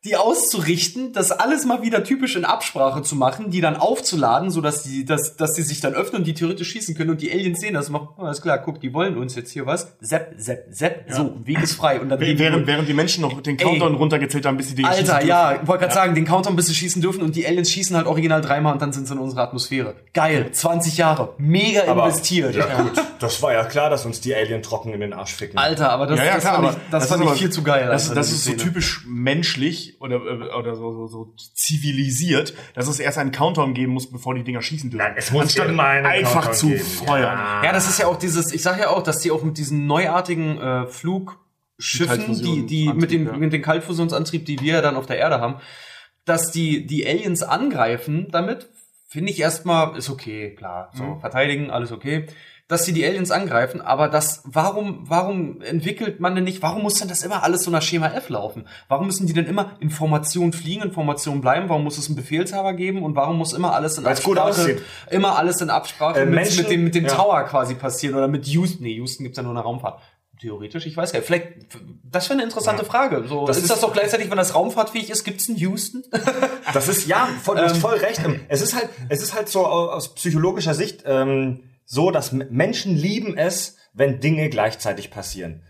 die 0.07 0.15
auszurichten, 0.15 1.13
das 1.13 1.31
alles 1.31 1.65
mal 1.65 1.81
wieder 1.81 2.03
typisch 2.03 2.35
in 2.35 2.45
Absprache 2.45 3.01
zu 3.01 3.15
machen, 3.15 3.51
die 3.51 3.61
dann 3.61 3.75
aufzuladen, 3.75 4.49
so 4.49 4.61
dass 4.61 4.83
die, 4.83 5.05
dass, 5.05 5.35
dass 5.35 5.53
die 5.53 5.61
sich 5.61 5.81
dann 5.81 5.93
öffnen 5.93 6.21
und 6.21 6.27
die 6.27 6.33
theoretisch 6.33 6.69
schießen 6.71 6.95
können 6.95 7.09
und 7.11 7.21
die 7.21 7.31
Aliens 7.31 7.59
sehen 7.59 7.73
das 7.73 7.87
und 7.87 7.93
machen, 7.93 8.07
oh, 8.17 8.23
alles 8.23 8.41
klar, 8.41 8.57
guck, 8.59 8.79
die 8.79 8.93
wollen 8.93 9.17
uns 9.17 9.35
jetzt 9.35 9.51
hier 9.51 9.65
was. 9.65 9.95
Sepp, 9.99 10.33
sepp, 10.37 10.65
sepp, 10.71 11.05
so, 11.11 11.35
Weg 11.43 11.61
ist 11.61 11.73
frei. 11.73 11.99
Und 11.99 12.09
dann 12.09 12.19
gehen 12.19 12.37
die- 12.37 12.39
während, 12.43 12.65
während 12.67 12.87
die 12.87 12.93
Menschen 12.93 13.21
noch 13.21 13.41
den 13.41 13.57
Countdown 13.57 13.95
runtergezählt 13.95 14.45
haben, 14.45 14.57
bis 14.57 14.69
sie 14.69 14.75
Dinge 14.75 14.87
Alter, 14.89 15.15
schießen 15.15 15.27
ja, 15.27 15.59
ich 15.61 15.67
wollte 15.67 15.81
gerade 15.83 15.93
sagen, 15.93 16.15
den 16.15 16.25
Countdown 16.25 16.55
bis 16.55 16.67
sie 16.67 16.75
schießen 16.75 17.01
dürfen 17.01 17.21
und 17.21 17.35
die 17.35 17.45
Aliens 17.45 17.69
schießen 17.71 17.95
halt 17.95 18.07
original 18.07 18.41
dreimal 18.41 18.73
und 18.73 18.81
dann 18.81 18.93
sind 18.93 19.07
sie 19.07 19.13
in 19.13 19.19
unserer 19.19 19.41
Atmosphäre. 19.43 19.95
Geil, 20.13 20.49
20 20.51 20.97
Jahre, 20.97 21.33
mega 21.37 21.81
investiert. 21.81 22.55
Ja, 22.55 22.81
gut. 22.81 22.91
Das 23.19 23.41
war 23.41 23.51
ja 23.53 23.65
klar, 23.65 23.89
dass 23.89 24.05
uns 24.05 24.21
die 24.21 24.33
Alien 24.33 24.61
trocken 24.61 24.93
in 24.93 24.99
den 25.01 25.11
Arsch 25.13 25.33
ficken. 25.33 25.57
Alter, 25.57 25.89
aber 25.89 26.07
das, 26.07 26.19
Ja, 26.19 26.25
ja, 26.25 26.33
das 26.35 26.41
klar, 26.43 26.53
fand 26.55 26.67
aber 26.67 26.77
ich, 26.77 26.83
das 26.91 27.03
ist 27.03 27.09
fand 27.09 27.23
ich 27.23 27.27
aber- 27.29 27.37
viel 27.37 27.49
zu 27.49 27.63
geil. 27.63 27.87
Das, 27.87 28.03
Alter, 28.09 28.15
das 28.15 28.31
ist 28.31 28.45
so 28.45 28.53
typisch 28.53 29.03
menschlich 29.07 29.96
oder, 29.99 30.15
äh, 30.17 30.53
oder 30.55 30.75
so, 30.75 30.93
so, 30.93 31.07
so 31.07 31.33
zivilisiert, 31.53 32.53
dass 32.75 32.87
es 32.87 32.99
erst 32.99 33.17
einen 33.17 33.31
Countdown 33.31 33.73
geben 33.73 33.93
muss, 33.93 34.09
bevor 34.09 34.35
die 34.35 34.43
Dinger 34.43 34.61
schießen 34.61 34.89
dürfen. 34.89 35.05
Ja, 35.05 35.13
es 35.15 35.31
muss 35.31 35.43
Anstatt 35.43 35.69
immer 35.69 35.83
einen 35.85 36.05
einfach 36.05 36.43
Countdown 36.45 36.53
zu 36.55 36.67
geben. 36.69 36.79
feuern. 36.83 37.63
Ja, 37.63 37.71
das 37.71 37.87
ist 37.89 37.99
ja 37.99 38.07
auch 38.07 38.17
dieses, 38.17 38.53
ich 38.53 38.61
sag 38.61 38.79
ja 38.79 38.89
auch, 38.89 39.03
dass 39.03 39.19
die 39.19 39.31
auch 39.31 39.43
mit 39.43 39.57
diesen 39.57 39.87
neuartigen 39.87 40.57
äh, 40.59 40.87
Flugschiffen, 40.87 42.41
die, 42.41 42.65
die 42.65 42.93
mit, 42.93 43.11
den, 43.11 43.25
ja. 43.27 43.33
mit 43.37 43.53
dem 43.53 43.61
Kaltfusionsantrieb, 43.61 44.45
die 44.45 44.59
wir 44.61 44.73
ja 44.75 44.81
dann 44.81 44.95
auf 44.95 45.05
der 45.05 45.17
Erde 45.17 45.39
haben, 45.41 45.55
dass 46.25 46.51
die, 46.51 46.85
die 46.85 47.05
Aliens 47.07 47.43
angreifen 47.43 48.27
damit, 48.31 48.69
finde 49.07 49.31
ich 49.31 49.39
erstmal, 49.39 49.97
ist 49.97 50.09
okay, 50.09 50.53
klar. 50.55 50.91
So, 50.93 51.03
Mhm. 51.03 51.19
verteidigen, 51.21 51.71
alles 51.71 51.91
okay. 51.91 52.25
Dass 52.69 52.83
sie 52.83 52.91
die 52.91 53.05
Aliens 53.05 53.31
angreifen, 53.31 53.79
aber 53.79 54.09
das, 54.09 54.41
warum, 54.43 54.99
warum 55.03 55.61
entwickelt 55.61 56.19
man 56.19 56.35
denn 56.35 56.43
nicht, 56.43 56.61
warum 56.61 56.83
muss 56.83 56.95
denn 56.95 57.07
das 57.07 57.23
immer 57.23 57.41
alles 57.43 57.63
so 57.63 57.71
nach 57.71 57.81
Schema 57.81 58.07
F 58.09 58.27
laufen? 58.27 58.67
Warum 58.89 59.05
müssen 59.05 59.25
die 59.25 59.31
denn 59.31 59.45
immer 59.45 59.77
Informationen 59.79 60.51
fliegen, 60.51 60.81
Informationen 60.83 61.39
bleiben? 61.39 61.69
Warum 61.69 61.85
muss 61.85 61.97
es 61.97 62.07
einen 62.07 62.17
Befehlshaber 62.17 62.73
geben? 62.73 63.03
Und 63.03 63.15
warum 63.15 63.37
muss 63.37 63.53
immer 63.53 63.73
alles 63.73 63.97
in 63.97 64.03
Weil's 64.03 64.17
Absprache, 64.25 64.79
immer 65.09 65.37
alles 65.37 65.61
in 65.61 65.69
Absprache 65.69 66.19
Äh, 66.19 66.25
mit, 66.25 66.35
Menschen- 66.35 66.63
mit 66.63 66.71
dem, 66.71 66.83
mit 66.83 66.95
dem 66.95 67.05
ja. 67.05 67.13
Tower 67.13 67.41
quasi 67.43 67.73
passieren 67.75 68.15
oder 68.15 68.27
mit 68.27 68.45
Houston? 68.47 68.83
Nee, 68.83 68.95
Houston 68.95 69.23
gibt's 69.23 69.37
ja 69.37 69.43
nur 69.43 69.53
eine 69.53 69.61
Raumfahrt. 69.61 70.01
Theoretisch, 70.41 70.85
ich 70.85 70.95
weiß 70.97 71.13
gar 71.13 71.19
nicht. 71.19 71.25
Vielleicht, 71.27 71.47
das 72.03 72.25
wäre 72.29 72.33
eine 72.33 72.43
interessante 72.43 72.83
Frage. 72.83 73.23
So, 73.29 73.47
Das 73.47 73.55
ist, 73.55 73.63
ist- 73.63 73.71
das 73.71 73.79
doch 73.79 73.93
gleichzeitig, 73.93 74.29
wenn 74.29 74.37
das 74.37 74.53
raumfahrtfähig 74.53 75.09
ist, 75.09 75.23
gibt's 75.23 75.47
einen 75.47 75.57
Houston? 75.57 76.03
Das 76.73 76.89
ist 76.89 77.07
ja, 77.07 77.27
voll, 77.41 77.57
Ähm. 77.57 77.73
voll 77.75 77.95
recht. 77.95 78.19
Es 78.49 78.61
ist 78.61 78.75
halt, 78.75 78.89
es 79.07 79.23
ist 79.23 79.33
halt 79.33 79.47
so 79.47 79.65
au- 79.65 79.87
aus 79.89 80.13
psychologischer 80.15 80.73
Sicht 80.73 81.03
ähm, 81.07 81.63
so, 81.89 82.11
dass 82.11 82.31
Menschen 82.33 82.95
lieben 82.95 83.37
es, 83.37 83.77
wenn 83.93 84.19
Dinge 84.19 84.49
gleichzeitig 84.49 85.09
passieren. 85.09 85.63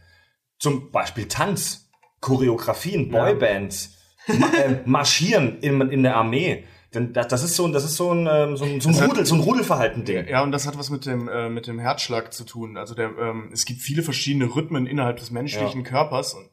Zum 0.59 0.91
Beispiel 0.91 1.28
Tanz, 1.28 1.89
Choreografien, 2.22 3.09
Boybands, 3.09 3.95
ma 4.28 4.47
äh, 4.53 4.82
Marschieren 4.86 5.59
in, 5.59 5.80
in 5.91 6.01
der 6.03 6.15
Armee. 6.18 6.65
Denn 6.93 7.13
das, 7.13 7.28
das 7.28 7.43
ist 7.43 7.55
so, 7.55 7.65
ein- 7.68 7.74
das 7.74 7.84
ist 7.84 7.95
so 7.95 8.11
ein, 8.11 8.28
ähm, 8.30 8.57
so 8.57 8.65
ein, 8.65 8.82
so 8.82 8.89
ein 8.89 8.93
Das 8.93 9.01
hat- 9.01 9.09
Rudel, 9.11 9.26
so 9.26 9.36
ein 9.36 9.41
Rudelverhalten-Ding. 9.41 10.28
Ja, 10.28 10.41
und 10.41 10.51
das 10.51 10.65
hat 10.65 10.78
was 10.78 10.89
mit 10.89 11.05
dem, 11.05 11.30
äh, 11.30 11.49
mit 11.49 11.68
dem 11.68 11.78
Herzschlag 11.80 12.34
zu 12.34 12.43
tun. 12.43 12.78
Also 12.78 12.95
der, 12.95 13.11
ähm, 13.20 13.49
es 13.53 13.65
gibt 13.65 13.82
viele 13.82 14.01
verschiedene 14.03 14.45
Rhythmen 14.55 14.88
innerhalb 14.88 15.18
des 15.18 15.30
menschlichen 15.32 15.84
Körpers 15.84 16.34
und 16.34 16.49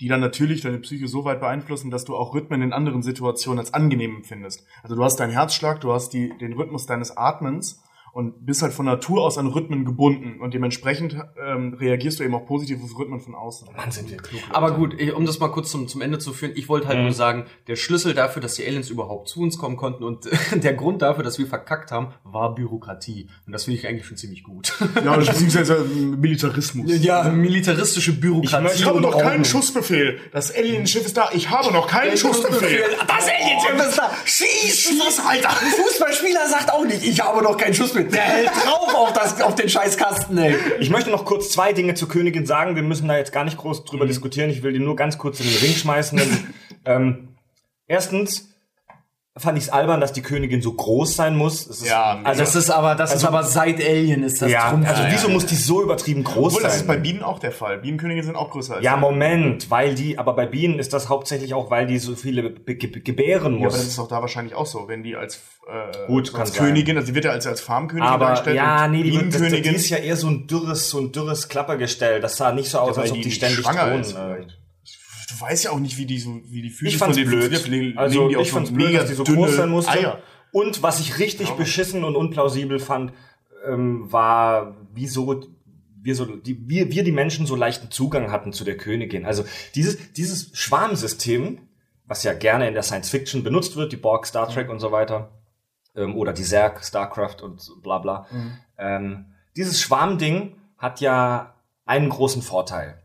die 0.00 0.08
dann 0.08 0.20
natürlich 0.20 0.60
deine 0.62 0.78
Psyche 0.78 1.08
so 1.08 1.24
weit 1.24 1.40
beeinflussen, 1.40 1.90
dass 1.90 2.04
du 2.06 2.16
auch 2.16 2.32
Rhythmen 2.34 2.62
in 2.62 2.72
anderen 2.72 3.02
Situationen 3.02 3.58
als 3.58 3.74
angenehm 3.74 4.16
empfindest. 4.16 4.64
Also 4.82 4.94
du 4.96 5.04
hast 5.04 5.16
deinen 5.16 5.32
Herzschlag, 5.32 5.80
du 5.80 5.92
hast 5.92 6.10
die, 6.14 6.32
den 6.38 6.52
Rhythmus 6.54 6.86
deines 6.86 7.16
Atmens 7.16 7.82
und 8.12 8.44
bist 8.46 8.62
halt 8.62 8.72
von 8.72 8.86
Natur 8.86 9.22
aus 9.22 9.38
an 9.38 9.46
Rhythmen 9.46 9.84
gebunden 9.84 10.40
und 10.40 10.52
dementsprechend 10.54 11.16
ähm, 11.44 11.74
reagierst 11.74 12.18
du 12.20 12.24
eben 12.24 12.34
auch 12.34 12.46
positiv 12.46 12.82
auf 12.82 12.98
Rhythmen 12.98 13.20
von 13.20 13.34
außen. 13.34 13.68
Mann, 13.76 13.90
sind 13.90 14.10
wir 14.10 14.16
klug. 14.18 14.40
Leute. 14.42 14.54
Aber 14.54 14.72
gut, 14.72 15.00
ich- 15.00 15.12
um 15.14 15.26
das 15.26 15.38
mal 15.38 15.48
kurz 15.48 15.70
zum, 15.70 15.88
zum 15.88 16.00
Ende 16.00 16.18
zu 16.18 16.32
führen, 16.32 16.52
ich 16.54 16.68
wollte 16.68 16.88
halt 16.88 16.98
Mhm. 16.98 17.04
nur 17.04 17.12
sagen, 17.12 17.46
der 17.68 17.76
Schlüssel 17.76 18.14
dafür, 18.14 18.42
dass 18.42 18.54
die 18.54 18.66
Aliens 18.66 18.90
überhaupt 18.90 19.28
zu 19.28 19.40
uns 19.40 19.58
kommen 19.58 19.76
konnten 19.76 20.02
und 20.04 20.28
der 20.54 20.74
Grund 20.74 21.02
dafür, 21.02 21.22
dass 21.24 21.38
wir 21.38 21.46
verkackt 21.46 21.90
haben, 21.92 22.08
war 22.24 22.54
Bürokratie. 22.54 23.28
Und 23.46 23.52
das 23.52 23.64
finde 23.64 23.78
ich 23.78 23.86
eigentlich 23.86 24.06
schon 24.06 24.16
ziemlich 24.16 24.42
gut. 24.42 24.72
Ja, 25.04 25.16
beziehungsweise 25.16 25.76
ähm, 25.76 26.20
Militarismus. 26.20 26.90
ja, 27.02 27.24
militaristische 27.28 28.12
Bürokratie. 28.18 28.74
Ich 28.74 28.84
habe 28.84 28.96
und 28.96 29.02
noch 29.02 29.18
keinen. 29.18 29.44
Schussbefehl. 29.44 30.18
Das 30.32 30.54
Alienschiff 30.54 31.06
ist 31.06 31.16
da. 31.16 31.30
Ich 31.32 31.50
habe 31.50 31.72
noch 31.72 31.86
keinen 31.86 32.16
Schussbefehl. 32.16 32.84
Das 33.06 33.26
Alienschiff 33.28 33.88
ist 33.88 33.98
da! 33.98 34.10
Schieß! 34.24 34.80
Schieß, 34.80 35.20
Alter! 35.26 35.48
Fußballspieler 35.50 36.48
sagt 36.48 36.72
auch 36.72 36.84
nicht, 36.84 37.04
ich 37.04 37.20
habe 37.20 37.42
noch 37.42 37.56
keinen 37.56 37.74
Schuss 37.74 37.92
Der 38.04 38.22
hält 38.22 38.48
drauf 38.48 38.94
auf, 38.94 39.12
das, 39.12 39.40
auf 39.40 39.54
den 39.54 39.68
Scheißkasten, 39.68 40.36
ey. 40.38 40.56
Ich 40.78 40.90
möchte 40.90 41.10
noch 41.10 41.24
kurz 41.24 41.50
zwei 41.50 41.72
Dinge 41.72 41.94
zur 41.94 42.08
Königin 42.08 42.46
sagen. 42.46 42.76
Wir 42.76 42.82
müssen 42.82 43.08
da 43.08 43.16
jetzt 43.16 43.32
gar 43.32 43.44
nicht 43.44 43.56
groß 43.56 43.84
drüber 43.84 44.06
diskutieren. 44.06 44.50
Ich 44.50 44.62
will 44.62 44.72
die 44.72 44.78
nur 44.78 44.96
ganz 44.96 45.18
kurz 45.18 45.40
in 45.40 45.46
den 45.46 45.56
Ring 45.56 45.72
schmeißen. 45.72 46.18
Denn, 46.18 46.54
ähm, 46.84 47.28
erstens 47.86 48.54
fand 49.40 49.58
ich 49.58 49.64
es 49.64 49.70
albern, 49.70 50.00
dass 50.00 50.12
die 50.12 50.22
Königin 50.22 50.62
so 50.62 50.72
groß 50.72 51.16
sein 51.16 51.36
muss. 51.36 51.66
Es 51.66 51.80
ist, 51.82 51.88
Ja, 51.88 52.20
also, 52.22 52.40
Das 52.42 52.54
ist 52.54 52.70
aber, 52.70 52.94
das 52.94 53.10
ist 53.10 53.24
Also- 53.24 53.28
aber 53.28 53.42
seit 53.42 53.80
Alien 53.84 54.22
ist 54.22 54.40
das 54.42 54.50
ja, 54.50 54.70
Trumpf. 54.70 54.88
also 54.88 55.02
ja, 55.02 55.08
wieso 55.10 55.28
ja, 55.28 55.32
muss 55.34 55.46
die 55.46 55.56
so 55.56 55.82
übertrieben 55.82 56.22
groß 56.24 56.52
Obwohl, 56.54 56.62
das 56.62 56.72
sein? 56.74 56.80
ist 56.82 56.86
bei 56.86 56.96
Bienen 56.96 57.22
auch 57.22 57.38
der 57.38 57.52
Fall. 57.52 57.78
Bienenkönige 57.78 58.22
sind 58.22 58.36
auch 58.36 58.50
größer 58.50 58.76
als 58.76 58.84
ja, 58.84 58.94
die. 58.94 59.00
Moment, 59.00 59.70
weil 59.70 59.94
die, 59.94 60.18
aber 60.18 60.34
bei 60.34 60.46
Bienen 60.46 60.78
ist 60.78 60.92
das 60.92 61.08
hauptsächlich 61.08 61.54
auch, 61.54 61.70
weil 61.70 61.86
die 61.86 61.98
so 61.98 62.14
viele 62.14 62.50
ge 62.52 62.76
gebären 63.00 63.54
Ja, 63.54 63.58
aber 63.60 63.70
das 63.70 63.78
muss. 63.78 63.86
ist 63.88 63.98
auch 63.98 64.08
da 64.08 64.20
wahrscheinlich 64.20 64.54
auch 64.54 64.66
so, 64.66 64.86
wenn 64.88 65.02
die 65.02 65.16
als, 65.16 65.36
äh, 65.68 66.06
Gut, 66.06 66.32
kann 66.32 66.42
als 66.42 66.52
sein. 66.54 66.66
Königin, 66.66 66.96
also 66.96 67.06
die 67.08 67.14
wird 67.14 67.24
ja 67.24 67.30
als, 67.32 67.46
als 67.46 67.60
Farmkönigin 67.60 68.08
Aber, 68.08 68.26
dargestellt. 68.26 68.56
ja, 68.56 68.86
nee, 68.88 69.02
die, 69.02 69.12
wird- 69.12 69.22
das, 69.26 69.32
die 69.32 69.38
Bienenkönigin, 69.38 69.74
ist 69.74 69.88
ja 69.88 69.96
eher 69.98 70.16
so 70.16 70.28
ein 70.28 70.46
dürres, 70.46 70.90
so 70.90 70.98
ein 70.98 71.12
dürres 71.12 71.48
Klappergestell. 71.48 72.20
Das 72.20 72.36
sah 72.36 72.52
nicht 72.52 72.68
so 72.70 72.78
aus, 72.78 72.96
weil 72.96 73.02
als 73.04 73.12
ob 73.12 73.22
die, 73.22 73.30
ständig 73.30 73.60
schwanger 73.60 73.88
drohen. 73.88 74.00
ist. 74.02 74.12
äh. 74.12 74.14
vielleicht. 74.14 74.59
Du 75.30 75.40
weißt 75.40 75.64
ja 75.64 75.70
auch 75.70 75.78
nicht, 75.78 75.96
wie 75.98 76.06
die 76.06 76.18
so, 76.18 76.40
wie 76.46 76.62
die 76.62 76.70
Füße 76.70 76.88
Ich 76.88 76.98
fand's 76.98 77.18
von 77.18 77.30
den 77.30 77.48
blöd. 77.48 77.66
Legen 77.68 77.98
Also 77.98 78.28
die 78.28 78.36
auf 78.36 78.46
ich 78.46 78.52
fand's 78.52 78.72
blöd, 78.72 78.88
mega 78.88 79.00
dass 79.00 79.10
die 79.10 79.14
so 79.14 79.24
groß 79.24 79.56
sein 79.56 79.70
musste. 79.70 79.92
Eier. 79.92 80.22
Und 80.52 80.82
was 80.82 81.00
ich 81.00 81.18
richtig 81.18 81.50
beschissen 81.50 82.04
und 82.04 82.16
unplausibel 82.16 82.78
fand, 82.80 83.12
ähm, 83.66 84.10
war, 84.10 84.76
wieso 84.92 85.42
wir 86.02 86.14
so, 86.14 86.24
die, 86.24 86.68
wir, 86.68 86.90
wir 86.90 87.04
die 87.04 87.12
Menschen 87.12 87.46
so 87.46 87.54
leichten 87.54 87.90
Zugang 87.90 88.30
hatten 88.32 88.52
zu 88.52 88.64
der 88.64 88.76
Königin. 88.76 89.26
Also 89.26 89.44
dieses, 89.74 90.12
dieses 90.12 90.50
Schwarmsystem, 90.56 91.68
was 92.06 92.22
ja 92.22 92.32
gerne 92.32 92.68
in 92.68 92.74
der 92.74 92.82
Science 92.82 93.10
Fiction 93.10 93.44
benutzt 93.44 93.76
wird, 93.76 93.92
die 93.92 93.96
Borg, 93.96 94.26
Star 94.26 94.48
Trek 94.48 94.70
und 94.70 94.80
so 94.80 94.92
weiter, 94.92 95.30
ähm, 95.94 96.16
oder 96.16 96.32
die 96.32 96.42
Zerg, 96.42 96.84
Starcraft 96.84 97.42
und 97.42 97.60
bla 97.82 97.98
bla. 97.98 98.26
Ähm, 98.78 99.26
dieses 99.56 99.80
Schwarmding 99.80 100.56
hat 100.76 101.00
ja 101.00 101.54
einen 101.84 102.08
großen 102.08 102.42
Vorteil. 102.42 103.02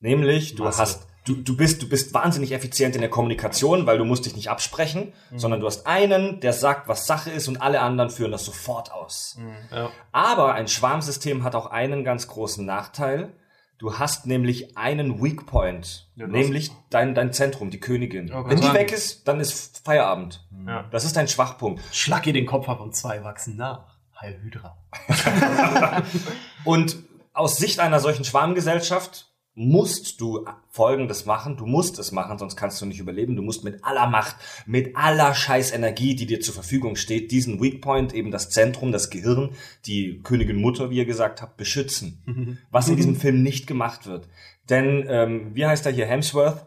Nämlich, 0.00 0.54
du 0.54 0.64
Masse. 0.64 0.80
hast, 0.80 1.08
du, 1.24 1.34
du 1.36 1.56
bist, 1.56 1.82
du 1.82 1.88
bist 1.88 2.14
wahnsinnig 2.14 2.52
effizient 2.52 2.94
in 2.94 3.00
der 3.00 3.10
Kommunikation, 3.10 3.86
weil 3.86 3.98
du 3.98 4.04
musst 4.04 4.26
dich 4.26 4.36
nicht 4.36 4.50
absprechen, 4.50 5.12
sondern 5.34 5.60
du 5.60 5.66
hast 5.66 5.86
einen, 5.86 6.40
der 6.40 6.52
sagt, 6.52 6.88
was 6.88 7.06
Sache 7.06 7.30
ist 7.30 7.48
und 7.48 7.62
alle 7.62 7.80
anderen 7.80 8.10
führen 8.10 8.32
das 8.32 8.44
sofort 8.44 8.92
aus. 8.92 9.38
Ja. 9.70 9.90
Aber 10.10 10.54
ein 10.54 10.68
Schwarmsystem 10.68 11.44
hat 11.44 11.54
auch 11.54 11.66
einen 11.66 12.04
ganz 12.04 12.26
großen 12.28 12.64
Nachteil. 12.64 13.32
Du 13.78 13.98
hast 13.98 14.26
nämlich 14.26 14.76
einen 14.76 15.20
Weak 15.20 15.46
Point, 15.46 16.08
Ja, 16.14 16.28
nämlich 16.28 16.70
dein, 16.90 17.16
dein 17.16 17.32
Zentrum, 17.32 17.70
die 17.70 17.80
Königin. 17.80 18.28
Ja, 18.28 18.42
kann 18.42 18.50
Wenn 18.50 18.60
die 18.60 18.72
weg 18.72 18.92
ist, 18.92 19.26
dann 19.26 19.40
ist 19.40 19.82
Feierabend. 19.84 20.46
Ja. 20.66 20.84
Das 20.92 21.04
ist 21.04 21.16
dein 21.16 21.26
Schwachpunkt. 21.26 21.82
Schlag 21.90 22.26
ihr 22.28 22.32
den 22.32 22.46
Kopf 22.46 22.68
ab 22.68 22.80
und 22.80 22.94
zwei 22.94 23.24
wachsen 23.24 23.56
nach. 23.56 23.96
Heil 24.20 24.38
Hydra. 24.40 24.76
Und 26.64 26.96
aus 27.32 27.56
Sicht 27.56 27.80
einer 27.80 27.98
solchen 27.98 28.24
Schwarmgesellschaft 28.24 29.31
musst 29.54 30.20
du 30.20 30.46
Folgendes 30.70 31.26
machen. 31.26 31.56
Du 31.58 31.66
musst 31.66 31.98
es 31.98 32.10
machen, 32.10 32.38
sonst 32.38 32.56
kannst 32.56 32.80
du 32.80 32.86
nicht 32.86 33.00
überleben. 33.00 33.36
Du 33.36 33.42
musst 33.42 33.64
mit 33.64 33.84
aller 33.84 34.06
Macht, 34.06 34.36
mit 34.66 34.96
aller 34.96 35.34
Scheißenergie, 35.34 36.14
die 36.14 36.26
dir 36.26 36.40
zur 36.40 36.54
Verfügung 36.54 36.96
steht, 36.96 37.30
diesen 37.30 37.60
Weak 37.60 37.82
Point, 37.82 38.14
eben 38.14 38.30
das 38.30 38.48
Zentrum, 38.48 38.92
das 38.92 39.10
Gehirn, 39.10 39.50
die 39.86 40.20
Königin 40.22 40.56
Mutter, 40.56 40.90
wie 40.90 40.96
ihr 40.96 41.04
gesagt 41.04 41.42
habt, 41.42 41.56
beschützen. 41.58 42.58
Was 42.70 42.88
in 42.88 42.96
diesem 42.96 43.16
Film 43.16 43.42
nicht 43.42 43.66
gemacht 43.66 44.06
wird. 44.06 44.28
Denn, 44.70 45.04
ähm, 45.08 45.50
wie 45.54 45.66
heißt 45.66 45.84
er 45.84 45.92
hier, 45.92 46.06
Hemsworth? 46.06 46.64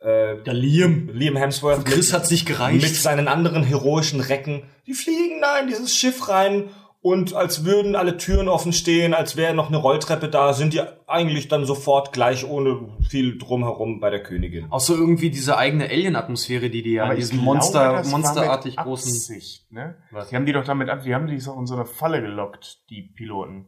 Äh, 0.00 0.42
Der 0.44 0.54
Liam. 0.54 1.08
Liam 1.12 1.36
Hemsworth. 1.36 1.84
Chris 1.84 2.12
hat's 2.12 2.30
nicht 2.30 2.46
gereicht. 2.46 2.82
Mit 2.82 2.94
seinen 2.94 3.26
anderen 3.26 3.64
heroischen 3.64 4.20
Recken. 4.20 4.62
Die 4.86 4.94
fliegen 4.94 5.40
da 5.40 5.58
in 5.58 5.66
dieses 5.68 5.94
Schiff 5.96 6.28
rein 6.28 6.68
und 7.02 7.34
als 7.34 7.64
würden 7.64 7.96
alle 7.96 8.18
Türen 8.18 8.48
offen 8.48 8.74
stehen, 8.74 9.14
als 9.14 9.36
wäre 9.36 9.54
noch 9.54 9.68
eine 9.68 9.78
Rolltreppe 9.78 10.28
da, 10.28 10.52
sind 10.52 10.74
die 10.74 10.82
eigentlich 11.06 11.48
dann 11.48 11.64
sofort 11.64 12.12
gleich 12.12 12.46
ohne 12.46 12.90
viel 13.08 13.38
drumherum 13.38 14.00
bei 14.00 14.10
der 14.10 14.22
Königin. 14.22 14.66
Auch 14.70 14.80
so 14.80 14.94
irgendwie 14.94 15.30
diese 15.30 15.56
eigene 15.56 15.88
Alien-Atmosphäre, 15.88 16.68
die 16.68 16.82
die 16.82 16.92
ja 16.92 17.10
in 17.10 17.16
diesem 17.16 17.38
Monster, 17.38 17.92
das 17.92 18.12
war 18.12 18.18
monsterartig 18.18 18.76
großen. 18.76 19.12
Absicht, 19.12 19.72
ne? 19.72 19.96
Was? 20.10 20.28
Die 20.28 20.36
haben 20.36 20.44
die 20.44 20.52
doch 20.52 20.64
damit 20.64 20.90
ab, 20.90 21.02
die 21.02 21.14
haben 21.14 21.26
die 21.26 21.40
so 21.40 21.58
in 21.58 21.66
so 21.66 21.74
eine 21.74 21.86
Falle 21.86 22.20
gelockt, 22.20 22.82
die 22.90 23.02
Piloten. 23.02 23.66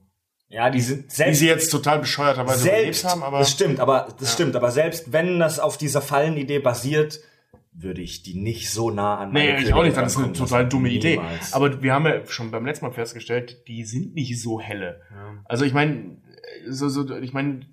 Ja, 0.49 0.69
die 0.69 0.83
sind 0.83 1.11
Die 1.11 1.15
selbst 1.17 1.39
sie 1.39 1.47
jetzt 1.47 1.71
total 1.71 2.01
bescheuerterweise 2.01 2.59
selbst, 2.59 3.01
überlebt 3.01 3.05
haben, 3.05 3.23
aber 3.23 3.39
das 3.39 3.51
stimmt, 3.51 3.81
aber 3.81 4.09
das 4.21 4.33
stimmt, 4.35 4.55
aber 4.55 4.71
selbst 4.71 5.11
wenn 5.11 5.39
das 5.39 5.59
auf 5.59 5.79
dieser 5.79 6.03
Fallenidee 6.03 6.59
basiert, 6.59 7.21
würde 7.73 8.03
ich 8.03 8.23
die 8.23 8.35
nicht 8.35 8.71
so 8.71 8.91
nah 8.91 9.19
an 9.19 9.33
meine 9.33 9.55
Nee, 9.55 9.63
ich 9.63 9.73
auch 9.73 9.83
nicht, 9.83 9.97
das 9.97 10.17
ist 10.17 10.23
eine 10.23 10.33
total 10.33 10.69
dumme 10.69 10.91
Idee. 10.91 11.17
Niemals. 11.17 11.53
Aber 11.53 11.83
wir 11.83 11.95
haben 11.95 12.05
ja 12.05 12.27
schon 12.27 12.51
beim 12.51 12.67
letzten 12.67 12.85
Mal 12.85 12.93
festgestellt, 12.93 13.67
die 13.67 13.85
sind 13.85 14.15
nicht 14.15 14.41
so 14.41 14.61
helle. 14.61 15.01
Ja. 15.11 15.43
Also 15.47 15.65
ich 15.65 15.73
meine, 15.73 16.19
so, 16.69 16.89
so, 16.89 17.17
ich 17.17 17.33
meine, 17.33 17.67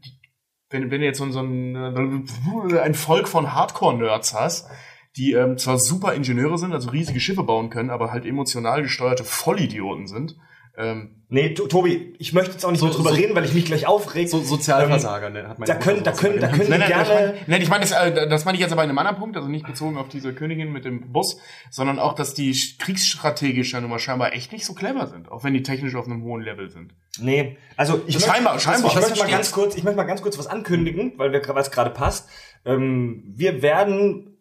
wenn, 0.69 0.91
wenn 0.91 1.01
du 1.01 1.05
jetzt 1.05 1.17
so, 1.17 1.29
so 1.31 1.41
ein, 1.41 1.75
ein 1.75 2.93
Volk 2.93 3.27
von 3.27 3.53
Hardcore-Nerds 3.53 4.33
hast, 4.33 4.69
die 5.17 5.33
ähm, 5.33 5.57
zwar 5.57 5.77
super 5.77 6.13
Ingenieure 6.13 6.57
sind, 6.57 6.73
also 6.73 6.91
riesige 6.91 7.19
Schiffe 7.19 7.43
bauen 7.43 7.69
können, 7.69 7.89
aber 7.89 8.11
halt 8.11 8.25
emotional 8.25 8.83
gesteuerte 8.83 9.23
Vollidioten 9.23 10.07
sind. 10.07 10.37
Ähm, 10.79 11.15
Nee, 11.31 11.53
To- 11.53 11.67
Tobi, 11.67 12.15
ich 12.17 12.33
möchte 12.33 12.53
jetzt 12.53 12.65
auch 12.65 12.71
nicht 12.71 12.79
So- 12.79 12.87
mehr 12.87 12.95
drüber 12.95 13.09
so- 13.11 13.15
reden, 13.15 13.35
weil 13.35 13.45
ich 13.45 13.53
mich 13.53 13.65
gleich 13.65 13.85
aufreg. 13.85 14.27
So 14.29 14.39
Sozialversager, 14.39 15.29
ne? 15.29 15.47
Hat 15.47 15.59
meine 15.59 15.71
da 15.71 15.77
können, 15.77 16.03
da 16.03 16.11
können, 16.11 16.39
da 16.39 16.47
können 16.47 16.69
Nein, 16.71 16.79
nein, 16.79 16.87
gerne. 16.89 17.03
ich 17.03 17.09
meine, 17.09 17.33
nein, 17.45 17.61
ich 17.61 17.69
meine, 17.69 17.81
das, 17.85 17.91
äh, 17.91 18.27
das 18.27 18.45
meine 18.45 18.55
ich 18.57 18.61
jetzt 18.63 18.71
aber 18.71 18.83
in 18.83 18.89
einem 18.89 18.97
anderen 18.97 19.17
Punkt, 19.19 19.37
also 19.37 19.47
nicht 19.47 19.67
bezogen 19.67 19.97
auf 19.97 20.07
diese 20.09 20.33
Königin 20.33 20.71
mit 20.71 20.85
dem 20.85 21.11
Bus, 21.11 21.37
sondern 21.69 21.99
auch, 21.99 22.13
dass 22.13 22.33
die 22.33 22.57
kriegsstrategisch 22.79 23.73
ja 23.73 23.81
nun 23.81 23.91
mal 23.91 23.99
scheinbar 23.99 24.33
echt 24.33 24.51
nicht 24.51 24.65
so 24.65 24.73
clever 24.73 25.05
sind, 25.05 25.29
auch 25.31 25.43
wenn 25.43 25.53
die 25.53 25.61
technisch 25.61 25.93
auf 25.93 26.07
einem 26.07 26.23
hohen 26.23 26.41
Level 26.41 26.71
sind. 26.71 26.95
Nee, 27.19 27.57
also 27.77 28.01
ich 28.07 28.17
Scheinbar, 28.19 28.53
möchte, 28.53 28.67
scheinbar, 28.69 28.89
ich 28.89 28.95
das 28.95 29.09
möchte 29.09 29.23
mal 29.25 29.29
ganz 29.31 29.51
kurz, 29.51 29.75
ich 29.75 29.83
möchte 29.83 29.97
mal 29.97 30.05
ganz 30.05 30.23
kurz 30.23 30.39
was 30.39 30.47
ankündigen, 30.47 31.13
weil 31.17 31.31
wir 31.31 31.41
es 31.57 31.69
gerade 31.69 31.91
passt. 31.91 32.27
Ähm, 32.65 33.23
wir 33.27 33.61
werden, 33.61 34.39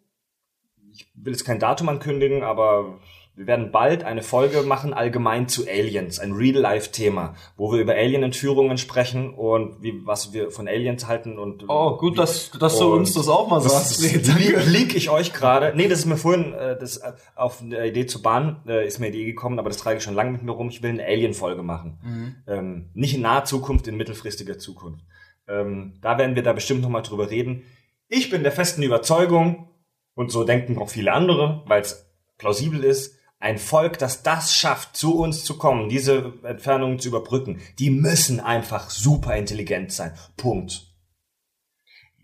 ich 0.91 1.07
will 1.13 1.33
jetzt 1.33 1.45
kein 1.45 1.59
Datum 1.59 1.87
ankündigen, 1.89 2.41
aber 2.41 2.99
wir 3.39 3.47
werden 3.47 3.71
bald 3.71 4.03
eine 4.03 4.21
Folge 4.21 4.63
machen 4.63 4.93
allgemein 4.93 5.47
zu 5.47 5.65
Aliens, 5.65 6.19
ein 6.19 6.33
Real-Life-Thema, 6.33 7.35
wo 7.55 7.71
wir 7.71 7.79
über 7.79 7.93
Alien-Entführungen 7.93 8.77
sprechen 8.77 9.33
und 9.33 9.81
wie, 9.81 10.05
was 10.05 10.33
wir 10.33 10.51
von 10.51 10.67
Aliens 10.67 11.07
halten 11.07 11.39
und 11.39 11.63
Oh, 11.69 11.95
gut, 11.95 12.19
dass, 12.19 12.51
dass 12.51 12.77
du 12.77 12.93
uns 12.93 13.13
das 13.13 13.29
auch 13.29 13.47
mal 13.49 13.61
sagst. 13.61 14.01
Nee, 14.09 14.17
link, 14.17 14.65
link 14.67 14.95
ich 14.95 15.09
euch 15.09 15.31
gerade. 15.31 15.71
Nee, 15.73 15.87
das 15.87 15.99
ist 15.99 16.05
mir 16.05 16.17
vorhin 16.17 16.51
äh, 16.51 16.77
das, 16.77 16.97
äh, 16.97 17.13
auf 17.37 17.61
eine 17.61 17.87
Idee 17.87 18.05
zu 18.05 18.21
bahnen, 18.21 18.57
äh, 18.67 18.85
ist 18.85 18.99
mir 18.99 19.09
die 19.09 19.21
Idee 19.21 19.31
gekommen, 19.31 19.57
aber 19.57 19.69
das 19.69 19.77
trage 19.77 19.99
ich 19.99 20.03
schon 20.03 20.15
lange 20.15 20.31
mit 20.31 20.43
mir 20.43 20.51
rum. 20.51 20.67
Ich 20.67 20.83
will 20.83 20.89
eine 20.89 21.05
Alien-Folge 21.05 21.63
machen. 21.63 22.43
Ähm, 22.45 22.89
nicht 22.93 23.15
in 23.15 23.21
naher 23.21 23.45
Zukunft, 23.45 23.87
in 23.87 23.95
mittelfristiger 23.95 24.57
Zukunft. 24.57 25.05
Ähm, 25.47 25.93
da 26.01 26.17
werden 26.17 26.35
wir 26.35 26.43
da 26.43 26.51
bestimmt 26.51 26.81
nochmal 26.81 27.03
drüber 27.03 27.29
reden. 27.29 27.63
Ich 28.09 28.29
bin 28.29 28.43
der 28.43 28.51
festen 28.51 28.83
Überzeugung, 28.83 29.69
und 30.13 30.29
so 30.29 30.43
denken 30.43 30.77
auch 30.77 30.89
viele 30.89 31.13
andere, 31.13 31.63
weil 31.67 31.81
es 31.81 32.05
plausibel 32.37 32.83
ist, 32.83 33.18
ein 33.39 33.57
Volk, 33.57 33.97
das 33.97 34.21
das 34.21 34.53
schafft, 34.53 34.97
zu 34.97 35.17
uns 35.17 35.45
zu 35.45 35.57
kommen, 35.57 35.89
diese 35.89 36.33
Entfernungen 36.43 36.99
zu 36.99 37.07
überbrücken, 37.07 37.61
die 37.79 37.89
müssen 37.89 38.39
einfach 38.39 38.89
super 38.89 39.35
intelligent 39.35 39.91
sein. 39.93 40.13
Punkt. 40.35 40.85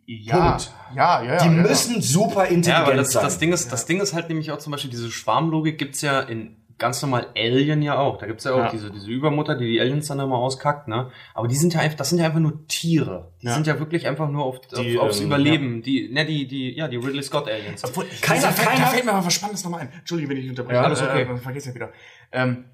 Ja, 0.06 0.52
Punkt. 0.52 0.72
ja, 0.94 1.24
ja. 1.24 1.34
ja. 1.34 1.38
Die 1.40 1.56
ja, 1.56 1.62
müssen 1.62 2.02
super 2.02 2.46
intelligent 2.46 2.68
Ja, 2.68 2.84
aber 2.84 2.96
das, 2.96 3.12
sein. 3.14 3.24
das 3.24 3.40
Ding 3.40 3.54
ist, 3.54 3.72
das 3.72 3.86
Ding 3.86 4.02
ist 4.02 4.14
halt 4.14 4.30
nämlich 4.30 4.52
auch 4.52 4.60
zum 4.60 4.72
Beispiel 4.72 4.92
diese 4.92 5.10
Schwarmlogik 5.10 5.78
gibt's 5.78 6.02
ja 6.02 6.20
in 6.20 6.58
ganz 6.78 7.02
normal 7.02 7.28
Alien 7.38 7.82
ja 7.82 7.98
auch. 7.98 8.18
Da 8.18 8.26
gibt's 8.28 8.44
ja 8.44 8.54
auch 8.54 8.58
Ja. 8.58 8.70
diese, 8.72 8.92
diese 8.92 9.10
Übermutter, 9.10 9.56
die 9.56 9.66
die 9.66 9.80
Aliens 9.80 10.08
dann 10.08 10.20
immer 10.20 10.38
auskackt, 10.38 10.88
ne? 10.88 11.10
Aber 11.34 11.48
die 11.48 11.56
sind 11.56 11.74
ja 11.74 11.80
einfach, 11.80 11.98
das 11.98 12.10
sind 12.10 12.20
ja 12.20 12.26
einfach 12.26 12.40
nur 12.40 12.68
Tiere. 12.68 13.32
Die 13.42 13.48
Ja. 13.48 13.54
sind 13.54 13.66
ja 13.68 13.80
wirklich 13.80 14.08
einfach 14.08 14.30
nur 14.30 14.44
auf, 14.44 14.60
Die, 14.62 14.98
auf 14.98 15.06
aufs 15.06 15.20
ähm, 15.20 15.28
Überleben. 15.28 15.82
Die, 15.82 16.10
ne, 16.12 16.26
die, 16.26 16.48
die, 16.48 16.76
ja, 16.76 16.88
die 16.88 16.98
Ridley 16.98 17.24
Scott 17.24 17.48
Aliens. 17.50 17.84
Obwohl, 17.84 18.06
Keiner- 18.22 18.52
keiner- 18.52 18.80
da 18.82 18.86
fällt 18.88 19.06
mir 19.06 19.14
aber 19.14 19.26
was 19.26 19.34
Spannendes 19.34 19.64
nochmal 19.64 19.82
ein. 19.82 19.90
Entschuldige, 20.00 20.30
wenn 20.30 20.38
ich 20.38 20.50
unterbreche. 20.50 20.76
Ja, 20.76 20.84
alles 20.84 21.02
okay. 21.02 21.22
Äh, 21.22 21.38
vergiss 21.38 21.66
ja 21.66 21.74
wieder. 21.76 21.90
Ähm, 22.32 22.66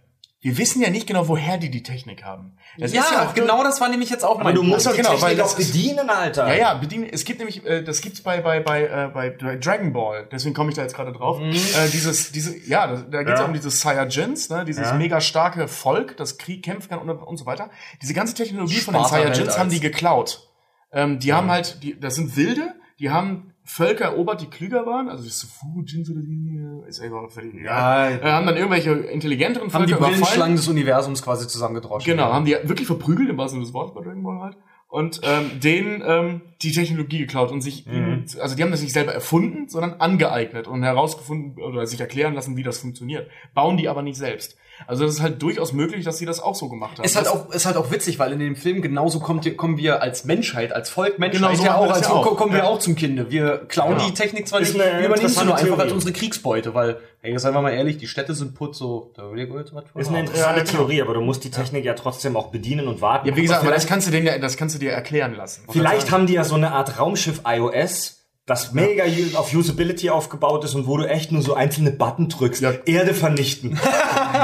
wir 0.43 0.57
wissen 0.57 0.81
ja 0.81 0.89
nicht 0.89 1.05
genau, 1.05 1.27
woher 1.27 1.57
die 1.59 1.69
die 1.69 1.83
Technik 1.83 2.23
haben. 2.23 2.57
Das 2.79 2.93
ja, 2.93 3.01
ist 3.01 3.11
ja 3.11 3.27
auch 3.27 3.33
genau 3.35 3.63
das 3.63 3.79
war 3.79 3.89
nämlich 3.89 4.09
jetzt 4.09 4.23
auch 4.23 4.35
aber 4.35 4.45
mein 4.45 4.55
du 4.55 4.63
musst 4.63 4.87
doch 4.87 4.95
genau, 4.95 5.11
genau, 5.11 5.21
weil 5.21 5.35
Technik 5.35 5.43
das 5.43 5.53
auch 5.53 5.57
bedienen, 5.57 6.09
Alter. 6.09 6.47
Ja, 6.47 6.53
ja, 6.55 6.73
bedienen. 6.73 7.07
Es 7.11 7.25
gibt 7.25 7.37
nämlich, 7.39 7.63
äh, 7.63 7.83
das 7.83 8.01
gibt's 8.01 8.21
bei 8.21 8.41
bei 8.41 8.59
bei 8.59 8.83
äh, 8.85 9.09
bei 9.13 9.29
Dragon 9.29 9.93
Ball. 9.93 10.27
Deswegen 10.31 10.55
komme 10.55 10.71
ich 10.71 10.75
da 10.75 10.81
jetzt 10.81 10.95
gerade 10.95 11.13
drauf. 11.13 11.39
Mhm. 11.39 11.51
Äh, 11.51 11.89
dieses, 11.91 12.31
diese, 12.31 12.57
ja, 12.67 12.87
da, 12.87 12.95
da 12.95 13.19
geht's 13.19 13.39
Ja. 13.39 13.41
ja 13.41 13.45
um 13.45 13.53
dieses 13.53 13.81
Saiyajins, 13.81 14.49
ne, 14.49 14.65
dieses 14.65 14.87
Ja. 14.87 14.93
mega 14.95 15.21
starke 15.21 15.67
Volk, 15.67 16.17
das 16.17 16.39
Krieg 16.39 16.63
kämpfen 16.63 16.89
kann 16.89 16.99
und, 16.99 17.09
und 17.09 17.37
so 17.37 17.45
weiter. 17.45 17.69
Diese 18.01 18.15
ganze 18.15 18.33
Technologie 18.33 18.79
von 18.79 18.95
den 18.95 19.03
Sparta 19.05 19.23
Saiyajins 19.23 19.59
haben 19.59 19.69
die 19.69 19.79
geklaut. 19.79 20.49
Ähm, 20.91 21.19
die 21.19 21.33
haben 21.33 21.51
halt, 21.51 21.83
die, 21.83 21.99
das 21.99 22.15
sind 22.15 22.35
Wilde, 22.35 22.73
die 22.99 23.11
haben 23.11 23.50
Völker 23.73 24.05
erobert, 24.05 24.41
die 24.41 24.47
klüger 24.47 24.85
waren, 24.85 25.07
also 25.09 25.23
das 25.23 25.43
Fujins 25.43 26.09
oder 26.11 26.19
die, 26.21 26.61
ist 26.87 26.99
egal, 27.01 27.29
völlig 27.29 27.53
egal. 27.53 27.65
Ja, 27.65 28.09
Äh, 28.09 28.31
haben 28.31 28.45
dann 28.45 28.57
irgendwelche 28.57 28.91
intelligenteren 28.91 29.71
haben 29.73 29.85
die 29.85 29.93
Völker. 29.93 30.07
Brillenschlangen 30.07 30.55
des 30.57 30.67
Universums 30.67 31.21
quasi 31.23 31.47
zusammengedroschen. 31.47 32.05
Genau, 32.11 32.33
haben 32.33 32.45
die 32.45 32.51
wirklich 32.63 32.87
verprügelt, 32.87 33.29
im 33.29 33.37
wahrsten 33.37 33.57
Sinne 33.59 33.65
des 33.65 33.73
Wortes 33.73 33.93
bei 33.95 34.01
Dragon 34.01 34.23
Ball 34.23 34.39
halt. 34.41 34.57
Und 34.89 35.21
ähm, 35.23 35.61
denen 35.61 36.03
ähm, 36.05 36.41
die 36.61 36.73
Technologie 36.73 37.19
geklaut 37.19 37.49
und 37.53 37.61
sich, 37.61 37.85
Mhm. 37.87 38.25
also 38.41 38.57
die 38.57 38.61
haben 38.61 38.71
das 38.71 38.81
nicht 38.81 38.91
selber 38.91 39.13
erfunden, 39.13 39.69
sondern 39.69 39.93
angeeignet 40.01 40.67
und 40.67 40.83
herausgefunden 40.83 41.63
oder 41.63 41.87
sich 41.87 42.01
erklären 42.01 42.33
lassen, 42.33 42.57
wie 42.57 42.63
das 42.63 42.79
funktioniert. 42.79 43.29
Bauen 43.53 43.77
die 43.77 43.87
aber 43.87 44.01
nicht 44.01 44.17
selbst. 44.17 44.57
Also 44.87 45.05
das 45.05 45.15
ist 45.15 45.21
halt 45.21 45.41
durchaus 45.41 45.73
möglich, 45.73 46.03
dass 46.05 46.17
sie 46.17 46.25
das 46.25 46.39
auch 46.39 46.55
so 46.55 46.69
gemacht 46.69 46.97
haben. 46.97 47.05
Ist 47.05 47.15
halt 47.15 47.27
auch, 47.27 47.49
ist 47.51 47.65
halt 47.65 47.77
auch 47.77 47.91
witzig, 47.91 48.19
weil 48.19 48.31
in 48.33 48.39
dem 48.39 48.55
Film 48.55 48.81
genauso 48.81 49.19
kommt, 49.19 49.57
kommen 49.57 49.77
wir 49.77 50.01
als 50.01 50.25
Menschheit, 50.25 50.73
als 50.73 50.89
Volk 50.89 51.19
Menschheit 51.19 51.41
Genau, 51.41 51.55
so 51.55 51.63
ja 51.65 51.75
auch, 51.75 51.89
als 51.91 52.07
ja 52.07 52.13
auch. 52.13 52.35
kommen 52.37 52.51
wir 52.53 52.59
Ja. 52.59 52.65
auch 52.67 52.79
zum 52.79 52.95
Kinde. 52.95 53.29
Wir 53.31 53.59
klauen 53.67 53.95
Genau. 53.95 54.05
die 54.07 54.13
Technik 54.13 54.47
zwar 54.47 54.59
nicht, 54.59 54.73
wir 54.73 55.05
übernehmen 55.05 55.29
sie 55.29 55.45
nur 55.45 55.55
einfach 55.55 55.71
als 55.71 55.81
Theorie. 55.83 55.91
unsere 55.93 56.13
Kriegsbeute, 56.13 56.73
weil, 56.73 56.97
hey, 57.21 57.37
seien 57.39 57.53
wir 57.53 57.61
mal 57.61 57.71
ehrlich, 57.71 57.97
die 57.97 58.07
Städte 58.07 58.33
sind 58.33 58.55
putz, 58.55 58.77
so, 58.77 59.11
da 59.15 59.31
will 59.31 59.39
ich 59.39 59.53
jetzt 59.53 59.73
was 59.73 59.83
Ist 59.95 60.09
eine 60.09 60.21
interessante 60.21 60.59
Ja, 60.59 60.63
genau. 60.65 60.77
Theorie, 60.77 61.01
aber 61.01 61.13
du 61.13 61.21
musst 61.21 61.43
die 61.43 61.51
Technik 61.51 61.85
ja 61.85 61.93
trotzdem 61.93 62.35
auch 62.35 62.47
bedienen 62.47 62.87
und 62.87 63.01
warten. 63.01 63.27
ja, 63.27 63.35
wie 63.35 63.41
gesagt, 63.43 63.59
aber 63.61 63.69
vielleicht, 63.69 63.83
das 63.83 63.89
kannst 63.89 64.07
du 64.07 64.11
denen 64.11 64.25
ja, 64.27 64.37
das 64.37 64.57
kannst 64.57 64.75
du 64.75 64.79
dir 64.79 64.91
erklären 64.91 65.35
lassen. 65.35 65.63
vielleicht 65.69 66.11
haben 66.11 66.27
die 66.27 66.33
ja 66.33 66.43
so 66.43 66.55
eine 66.55 66.71
Art 66.71 66.99
Raumschiff 66.99 67.41
iOS, 67.45 68.20
das 68.51 68.73
mega 68.73 69.03
u- 69.05 69.37
auf 69.37 69.53
Usability 69.53 70.09
aufgebaut 70.09 70.63
ist 70.63 70.75
und 70.75 70.85
wo 70.87 70.97
du 70.97 71.05
echt 71.09 71.31
nur 71.31 71.41
so 71.41 71.53
einzelne 71.55 71.91
Button 71.91 72.29
drückst. 72.29 72.61
Ja. 72.61 72.71
Erde 72.85 73.13
vernichten. 73.13 73.79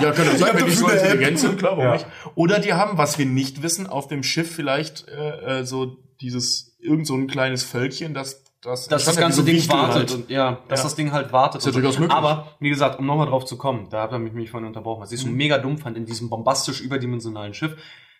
Ja, 0.01 0.11
kann 0.11 0.25
das 0.27 0.39
sein, 0.39 0.51
wenn 0.53 0.65
die 0.65 0.71
so 0.71 0.87
intelligent 0.87 1.39
sind, 1.39 1.57
klar, 1.57 1.71
warum 1.71 1.85
Ja. 1.85 1.93
nicht? 1.93 2.05
Oder 2.35 2.59
die 2.59 2.73
haben, 2.73 2.97
was 2.97 3.17
wir 3.17 3.25
nicht 3.25 3.63
wissen, 3.63 3.87
auf 3.87 4.07
dem 4.07 4.21
Schiff 4.21 4.53
vielleicht 4.53 5.07
äh, 5.07 5.59
äh, 5.61 5.65
so 5.65 5.97
dieses, 6.21 6.75
irgend 6.79 7.07
so 7.07 7.15
ein 7.15 7.27
kleines 7.27 7.63
Völkchen, 7.63 8.13
das 8.13 8.43
das, 8.61 8.87
dass 8.87 9.05
das 9.05 9.15
ja 9.15 9.21
ganze 9.21 9.37
so 9.37 9.43
Ding 9.43 9.55
Wichtel 9.55 9.77
wartet 9.77 9.95
halt. 9.95 10.11
und 10.13 10.29
ja, 10.29 10.59
dass 10.67 10.79
Ja. 10.81 10.83
das 10.83 10.95
Ding 10.95 11.11
halt 11.13 11.31
wartet. 11.31 11.59
Ist 11.61 11.65
ja 11.65 11.71
durchaus 11.71 11.97
möglich. 11.99 12.15
Aber 12.15 12.51
wie 12.59 12.69
gesagt, 12.69 12.99
um 12.99 13.05
nochmal 13.05 13.27
drauf 13.27 13.45
zu 13.45 13.57
kommen, 13.57 13.87
da 13.89 14.01
habt 14.01 14.13
ihr 14.13 14.19
mich, 14.19 14.33
mich 14.33 14.49
vorhin 14.51 14.67
unterbrochen, 14.67 15.01
was 15.01 15.11
ich 15.11 15.19
so 15.21 15.27
mega 15.27 15.57
dumm 15.57 15.77
fand 15.77 15.95
in 15.97 16.05
diesem 16.05 16.29
bombastisch 16.29 16.81
überdimensionalen 16.81 17.53
Schiff, 17.53 17.75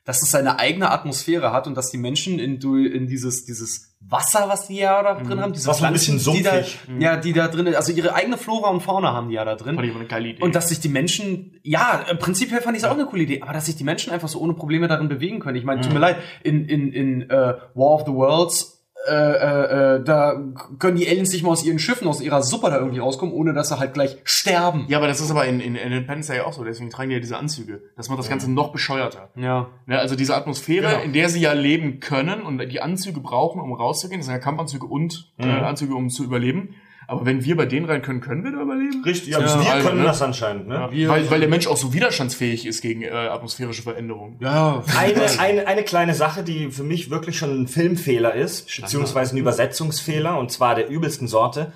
dass 0.08 0.22
es 0.24 0.32
seine 0.32 0.58
eigene 0.58 0.90
Atmosphäre 0.90 1.52
hat 1.52 1.68
und 1.68 1.76
dass 1.76 1.92
die 1.92 1.98
Menschen 1.98 2.40
in, 2.40 2.60
in 2.62 3.08
dieses, 3.08 3.44
dieses 3.46 3.94
Wasser, 4.00 4.46
was 4.48 4.68
die 4.68 4.78
ja 4.78 5.04
da 5.04 5.16
drin 5.16 5.42
haben, 5.42 5.52
diese 5.52 5.68
Was 5.68 5.80
so 5.80 5.84
ein 5.86 5.92
bisschen 5.92 6.18
die 6.18 6.42
da, 6.42 6.64
sumpfig. 6.64 6.80
ja, 7.00 7.18
die 7.18 7.34
da 7.34 7.50
drin, 7.50 7.76
also 7.76 7.92
ihre 7.92 8.14
eigene 8.16 8.38
Flora 8.38 8.70
und 8.70 8.80
Fauna 8.82 9.12
haben 9.12 9.28
die 9.28 9.36
ja 9.36 9.44
da 9.44 9.56
drin. 9.56 9.76
Fand 9.76 9.86
ich 9.86 9.94
eine 9.94 10.06
geile 10.06 10.30
Idee. 10.30 10.42
Und 10.42 10.56
dass 10.56 10.70
sich 10.70 10.80
die 10.80 10.88
Menschen, 10.88 11.60
ja, 11.62 12.06
äh, 12.08 12.16
prinzipiell 12.16 12.62
fand 12.62 12.78
ich 12.78 12.84
es 12.84 12.90
auch 12.90 12.94
eine 12.94 13.06
coole 13.06 13.24
Idee, 13.24 13.42
aber 13.42 13.52
dass 13.52 13.66
sich 13.66 13.76
die 13.76 13.84
Menschen 13.84 14.14
einfach 14.14 14.30
so 14.30 14.40
ohne 14.40 14.54
Probleme 14.54 14.88
darin 14.88 15.10
bewegen 15.10 15.40
können. 15.40 15.58
Ich 15.58 15.66
meine, 15.66 15.80
Mhm. 15.82 15.84
tut 15.84 15.94
mir 15.94 16.00
leid, 16.00 16.18
in, 16.42 16.66
in, 16.70 16.94
in 16.94 17.30
äh, 17.30 17.56
War 17.74 17.92
of 17.96 18.04
the 18.06 18.14
Worlds, 18.14 18.77
äh, 19.08 19.14
äh, 19.14 19.96
äh, 19.96 20.04
da 20.04 20.36
können 20.80 20.98
die 20.98 21.08
Aliens 21.08 21.32
nicht 21.32 21.44
mal 21.44 21.52
aus 21.52 21.64
ihren 21.66 21.80
Schiffen, 21.80 22.08
aus 22.08 22.22
ihrer 22.22 22.44
Suppe 22.44 22.70
da 22.70 22.78
irgendwie 22.78 23.00
rauskommen, 23.00 23.34
ohne 23.34 23.54
dass 23.54 23.70
sie 23.70 23.80
halt 23.80 23.94
gleich 23.94 24.18
sterben. 24.24 24.86
ja, 24.90 24.98
aber 24.98 25.08
das 25.08 25.22
ist 25.22 25.32
aber 25.32 25.46
in, 25.46 25.60
in, 25.60 25.76
in 25.76 25.92
Independence 25.92 26.28
Day 26.28 26.42
auch 26.42 26.54
so, 26.54 26.64
deswegen 26.64 26.90
tragen 26.90 27.10
die 27.10 27.16
ja 27.16 27.20
diese 27.22 27.38
Anzüge. 27.38 27.82
Das 27.96 28.10
macht 28.10 28.20
das 28.20 28.30
Ganze 28.30 28.52
noch 28.52 28.72
bescheuerter. 28.72 29.30
Ja. 29.36 29.68
Ne, 29.86 29.98
also 30.00 30.16
diese 30.16 30.36
Atmosphäre, 30.36 30.88
Genau. 30.90 31.02
in 31.04 31.14
der 31.14 31.30
sie 31.30 31.40
ja 31.40 31.54
leben 31.54 32.00
können 32.00 32.42
und 32.42 32.60
die 32.70 32.82
Anzüge 32.82 33.20
brauchen, 33.20 33.62
um 33.62 33.74
rauszugehen, 33.74 34.20
das 34.20 34.26
sind 34.28 34.34
ja 34.36 34.40
Kampfanzüge 34.40 34.86
und 34.86 35.32
äh, 35.38 35.46
Mhm. 35.46 35.64
Anzüge, 35.64 35.96
um 35.96 36.10
zu 36.10 36.24
überleben. 36.24 36.76
Aber 37.10 37.26
wenn 37.26 37.44
wir 37.46 37.56
bei 37.56 37.66
denen 37.66 37.86
rein 37.86 38.02
können, 38.02 38.20
können 38.20 38.44
wir 38.44 38.52
da 38.52 38.62
überleben? 38.62 39.02
Richtig, 39.06 39.30
ja, 39.30 39.40
Ja, 39.40 39.62
wir 39.64 39.72
Alter, 39.72 39.88
können 39.90 40.02
ne? 40.02 40.08
das 40.08 40.22
anscheinend, 40.22 40.68
ne? 40.68 40.76
Ja, 40.76 40.92
Wir- 40.92 41.08
weil, 41.10 41.32
weil 41.32 41.40
der 41.40 41.48
Mensch 41.48 41.66
auch 41.68 41.78
so 41.78 41.94
widerstandsfähig 41.94 42.66
ist 42.66 42.82
gegen 42.82 43.02
äh, 43.02 43.10
atmosphärische 43.12 43.82
Veränderungen. 43.82 44.38
Ja. 44.42 44.84
Eine, 44.98 45.22
eine, 45.40 45.68
eine 45.68 45.84
kleine 45.84 46.14
Sache, 46.16 46.44
die 46.44 46.70
für 46.70 46.84
mich 46.84 47.10
wirklich 47.10 47.38
schon 47.38 47.62
ein 47.62 47.68
Filmfehler 47.68 48.34
ist, 48.34 48.66
beziehungsweise 48.82 49.36
ein 49.36 49.38
Übersetzungsfehler, 49.40 50.38
und 50.38 50.52
zwar 50.52 50.76
der 50.76 50.90
übelsten 50.90 51.30
Sorte. 51.30 51.72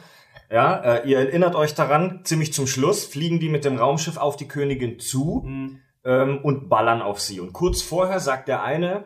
Ja, 0.52 0.76
äh, 0.98 1.10
ihr 1.10 1.20
erinnert 1.20 1.56
euch 1.56 1.76
daran, 1.76 2.22
ziemlich 2.26 2.52
zum 2.52 2.68
Schluss 2.68 3.06
fliegen 3.06 3.40
die 3.40 3.48
mit 3.48 3.64
dem 3.64 3.78
Raumschiff 3.78 4.18
auf 4.18 4.36
die 4.36 4.50
Königin 4.50 5.00
zu 5.00 5.46
ähm, 6.04 6.40
und 6.44 6.68
ballern 6.68 7.02
auf 7.02 7.22
sie. 7.22 7.40
Und 7.40 7.54
kurz 7.54 7.82
vorher 7.82 8.20
sagt 8.20 8.50
der 8.50 8.64
eine, 8.64 9.06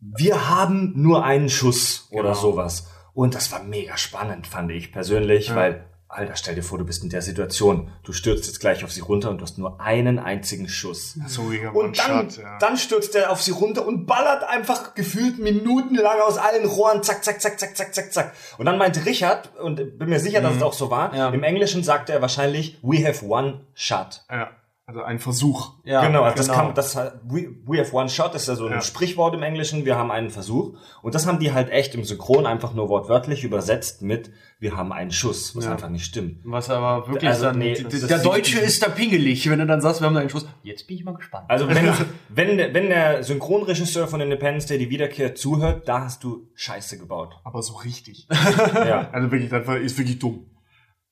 wir 0.00 0.48
haben 0.48 0.92
nur 0.96 1.24
einen 1.24 1.48
Schuss 1.50 2.08
oder 2.10 2.30
Genau. 2.30 2.34
sowas. 2.34 2.88
Und 3.14 3.34
das 3.34 3.50
war 3.52 3.62
mega 3.62 3.96
spannend, 3.96 4.46
fand 4.46 4.70
ich 4.70 4.92
persönlich, 4.92 5.54
weil, 5.54 5.84
Alter, 6.08 6.34
stell 6.36 6.54
dir 6.56 6.62
vor, 6.62 6.78
du 6.78 6.84
bist 6.84 7.04
in 7.04 7.10
der 7.10 7.22
Situation. 7.22 7.90
Du 8.02 8.12
stürzt 8.12 8.46
jetzt 8.46 8.58
gleich 8.60 8.82
auf 8.82 8.90
sie 8.90 9.00
runter 9.00 9.30
und 9.30 9.38
du 9.38 9.42
hast 9.44 9.58
nur 9.58 9.80
einen 9.80 10.18
einzigen 10.18 10.68
Schuss. 10.68 11.16
So, 11.28 11.42
Und 11.72 11.98
dann, 11.98 12.28
dann 12.58 12.76
stürzt 12.76 13.14
er 13.14 13.30
auf 13.30 13.40
sie 13.42 13.52
runter 13.52 13.86
und 13.86 14.06
ballert 14.06 14.42
einfach 14.44 14.94
gefühlt 14.94 15.38
minutenlang 15.38 16.20
aus 16.20 16.36
allen 16.36 16.66
Rohren, 16.66 17.02
zack, 17.04 17.22
zack, 17.24 17.40
zack, 17.40 17.60
zack, 17.60 17.76
zack, 17.76 17.94
zack, 17.94 18.12
zack. 18.12 18.32
Und 18.58 18.66
dann 18.66 18.76
meinte 18.78 19.04
Richard, 19.06 19.56
und 19.58 19.76
bin 19.98 20.08
mir 20.08 20.18
sicher, 20.20 20.40
dass 20.40 20.56
es 20.56 20.62
auch 20.62 20.72
so 20.72 20.90
war, 20.90 21.14
Ja. 21.14 21.28
im 21.30 21.42
Englischen 21.44 21.84
sagte 21.84 22.12
er 22.12 22.20
wahrscheinlich, 22.22 22.78
we 22.82 23.06
have 23.06 23.24
one 23.24 23.60
shot. 23.74 24.24
Ja, 24.30 24.50
also 24.90 25.02
ein 25.04 25.18
Versuch. 25.20 25.74
Ja, 25.84 26.04
genau, 26.04 26.22
also 26.24 26.36
das 26.36 26.48
kann, 26.48 26.74
das, 26.74 26.96
we, 27.24 27.54
we 27.64 27.78
have 27.78 27.94
one 27.94 28.08
shot 28.08 28.34
ist 28.34 28.48
ja 28.48 28.56
so 28.56 28.66
ein 28.66 28.72
Ja. 28.72 28.80
Sprichwort 28.80 29.34
im 29.34 29.42
Englischen, 29.44 29.84
wir 29.84 29.96
haben 29.96 30.10
einen 30.10 30.30
Versuch. 30.30 30.76
Und 31.02 31.14
das 31.14 31.26
haben 31.28 31.38
die 31.38 31.52
halt 31.52 31.70
echt 31.70 31.94
im 31.94 32.02
Synchron 32.04 32.44
einfach 32.44 32.74
nur 32.74 32.88
wortwörtlich 32.88 33.44
übersetzt 33.44 34.02
mit, 34.02 34.32
wir 34.58 34.76
haben 34.76 34.92
einen 34.92 35.12
Schuss, 35.12 35.54
was 35.54 35.64
Ja. 35.66 35.70
einfach 35.72 35.88
nicht 35.90 36.04
stimmt. 36.04 36.40
Was 36.44 36.68
aber 36.70 37.06
wirklich 37.08 37.30
Also, 37.30 37.44
dann, 37.44 37.58
nee, 37.58 37.74
die- 37.74 37.84
das- 37.84 38.06
der 38.08 38.18
Deutsche 38.18 38.58
ist 38.58 38.82
da 38.82 38.88
pingelig, 38.90 39.48
wenn 39.48 39.60
du 39.60 39.66
dann 39.66 39.80
sagst, 39.80 40.00
wir 40.00 40.06
haben 40.06 40.14
da 40.14 40.20
einen 40.20 40.28
Schuss. 40.30 40.46
Jetzt 40.64 40.86
bin 40.88 40.96
ich 40.96 41.04
mal 41.04 41.14
gespannt. 41.14 41.44
Also 41.48 41.68
wenn, 41.68 41.76
wenn, 42.28 42.56
der- 42.58 42.74
wenn 42.74 42.88
der 42.88 43.22
Synchronregisseur 43.22 44.08
von 44.08 44.20
Independence 44.20 44.66
Day 44.66 44.76
die 44.78 44.90
Wiederkehr 44.90 45.34
zuhört, 45.36 45.86
da 45.88 46.00
hast 46.04 46.24
du 46.24 46.48
Scheiße 46.54 46.98
gebaut. 46.98 47.36
Aber 47.44 47.62
so 47.62 47.74
richtig. 47.76 48.26
Ja, 48.74 49.08
Also 49.12 49.30
wirklich, 49.30 49.50
das 49.50 49.66
war- 49.66 49.76
ist 49.78 49.96
wirklich 49.96 50.18
dumm. 50.18 50.46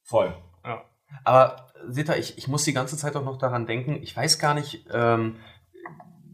voll. 0.03 0.35
Ja. 0.65 0.83
Aber 1.25 1.68
seht 1.89 2.09
ihr, 2.09 2.17
ich, 2.19 2.39
ich 2.39 2.49
muss 2.49 2.65
die 2.65 2.73
ganze 2.73 2.97
Zeit 2.97 3.15
auch 3.17 3.25
noch 3.25 3.39
daran 3.39 3.67
denken, 3.67 3.99
ich 4.03 4.17
weiß 4.17 4.39
gar 4.39 4.55
nicht, 4.55 4.87
ähm, 4.93 5.37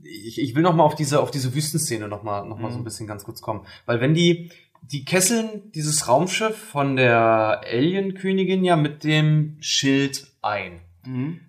ich, 0.03 0.41
ich 0.41 0.55
will 0.55 0.63
noch 0.63 0.75
mal 0.75 0.85
auf 0.85 0.95
diese, 0.95 1.21
auf 1.21 1.31
diese 1.31 1.55
Wüstenszene 1.55 2.09
noch 2.09 2.23
mal, 2.23 2.45
noch 2.47 2.59
mal 2.59 2.71
so 2.71 2.79
ein 2.79 2.85
bisschen 2.85 3.07
ganz 3.07 3.25
kurz 3.25 3.41
kommen. 3.41 3.67
Weil 3.87 4.01
wenn 4.01 4.15
die, 4.15 4.51
die 4.83 5.05
kesseln 5.05 5.71
dieses 5.75 6.09
Raumschiff 6.09 6.57
von 6.57 6.97
der 6.97 7.63
Alien-Königin 7.67 8.65
ja 8.65 8.77
mit 8.77 9.03
dem 9.05 9.57
Schild 9.61 10.27
ein. 10.43 10.81
Mhm. 11.07 11.41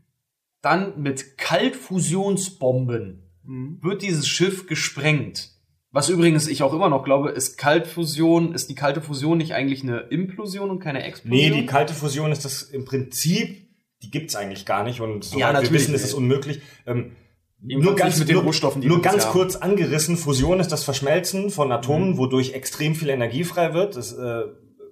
Dann 0.61 1.01
mit 1.01 1.37
Kaltfusionsbomben 1.37 3.21
Mhm. 3.47 3.77
wird 3.83 4.01
dieses 4.01 4.27
Schiff 4.27 4.65
gesprengt. 4.65 5.51
Was 5.91 6.09
übrigens 6.09 6.47
ich 6.47 6.63
auch 6.63 6.73
immer 6.73 6.89
noch 6.89 7.03
glaube, 7.03 7.29
ist 7.29 7.57
Kaltfusion, 7.57 8.53
ist 8.55 8.69
die 8.71 8.75
kalte 8.75 9.01
Fusion 9.01 9.37
nicht 9.37 9.53
eigentlich 9.53 9.83
eine 9.83 9.99
Implosion 9.99 10.71
und 10.71 10.79
keine 10.79 10.99
Nee, 10.99 11.05
Explosion? 11.05 11.53
die 11.53 11.65
kalte 11.67 11.93
Fusion 11.93 12.31
ist 12.31 12.43
das 12.43 12.63
im 12.63 12.85
Prinzip 12.85 13.64
die 14.03 14.11
gibt's 14.11 14.35
eigentlich 14.35 14.65
gar 14.65 14.83
nicht 14.83 15.01
und 15.01 15.23
soweit 15.23 15.39
Ja, 15.55 15.61
wir 15.61 15.71
wissen, 15.71 15.95
ist 15.95 16.03
es 16.03 16.13
unmöglich. 16.13 16.61
Ähm, 16.85 17.15
nur 17.61 17.95
ganz, 17.95 18.19
mit 18.19 18.27
den 18.29 18.35
nur, 18.35 18.43
Rohstoffen, 18.43 18.85
nur 18.85 19.01
ganz 19.01 19.25
haben. 19.25 19.31
kurz 19.31 19.55
angerissen, 19.55 20.17
Fusion 20.17 20.59
ist 20.59 20.71
das 20.71 20.83
Verschmelzen 20.83 21.49
von 21.49 21.71
Atomen, 21.71 22.11
Mhm. 22.11 22.17
wodurch 22.17 22.53
extrem 22.53 22.95
viel 22.95 23.09
Energie 23.09 23.43
frei 23.43 23.73
wird. 23.73 23.95
Das, 23.95 24.13
äh, 24.13 24.43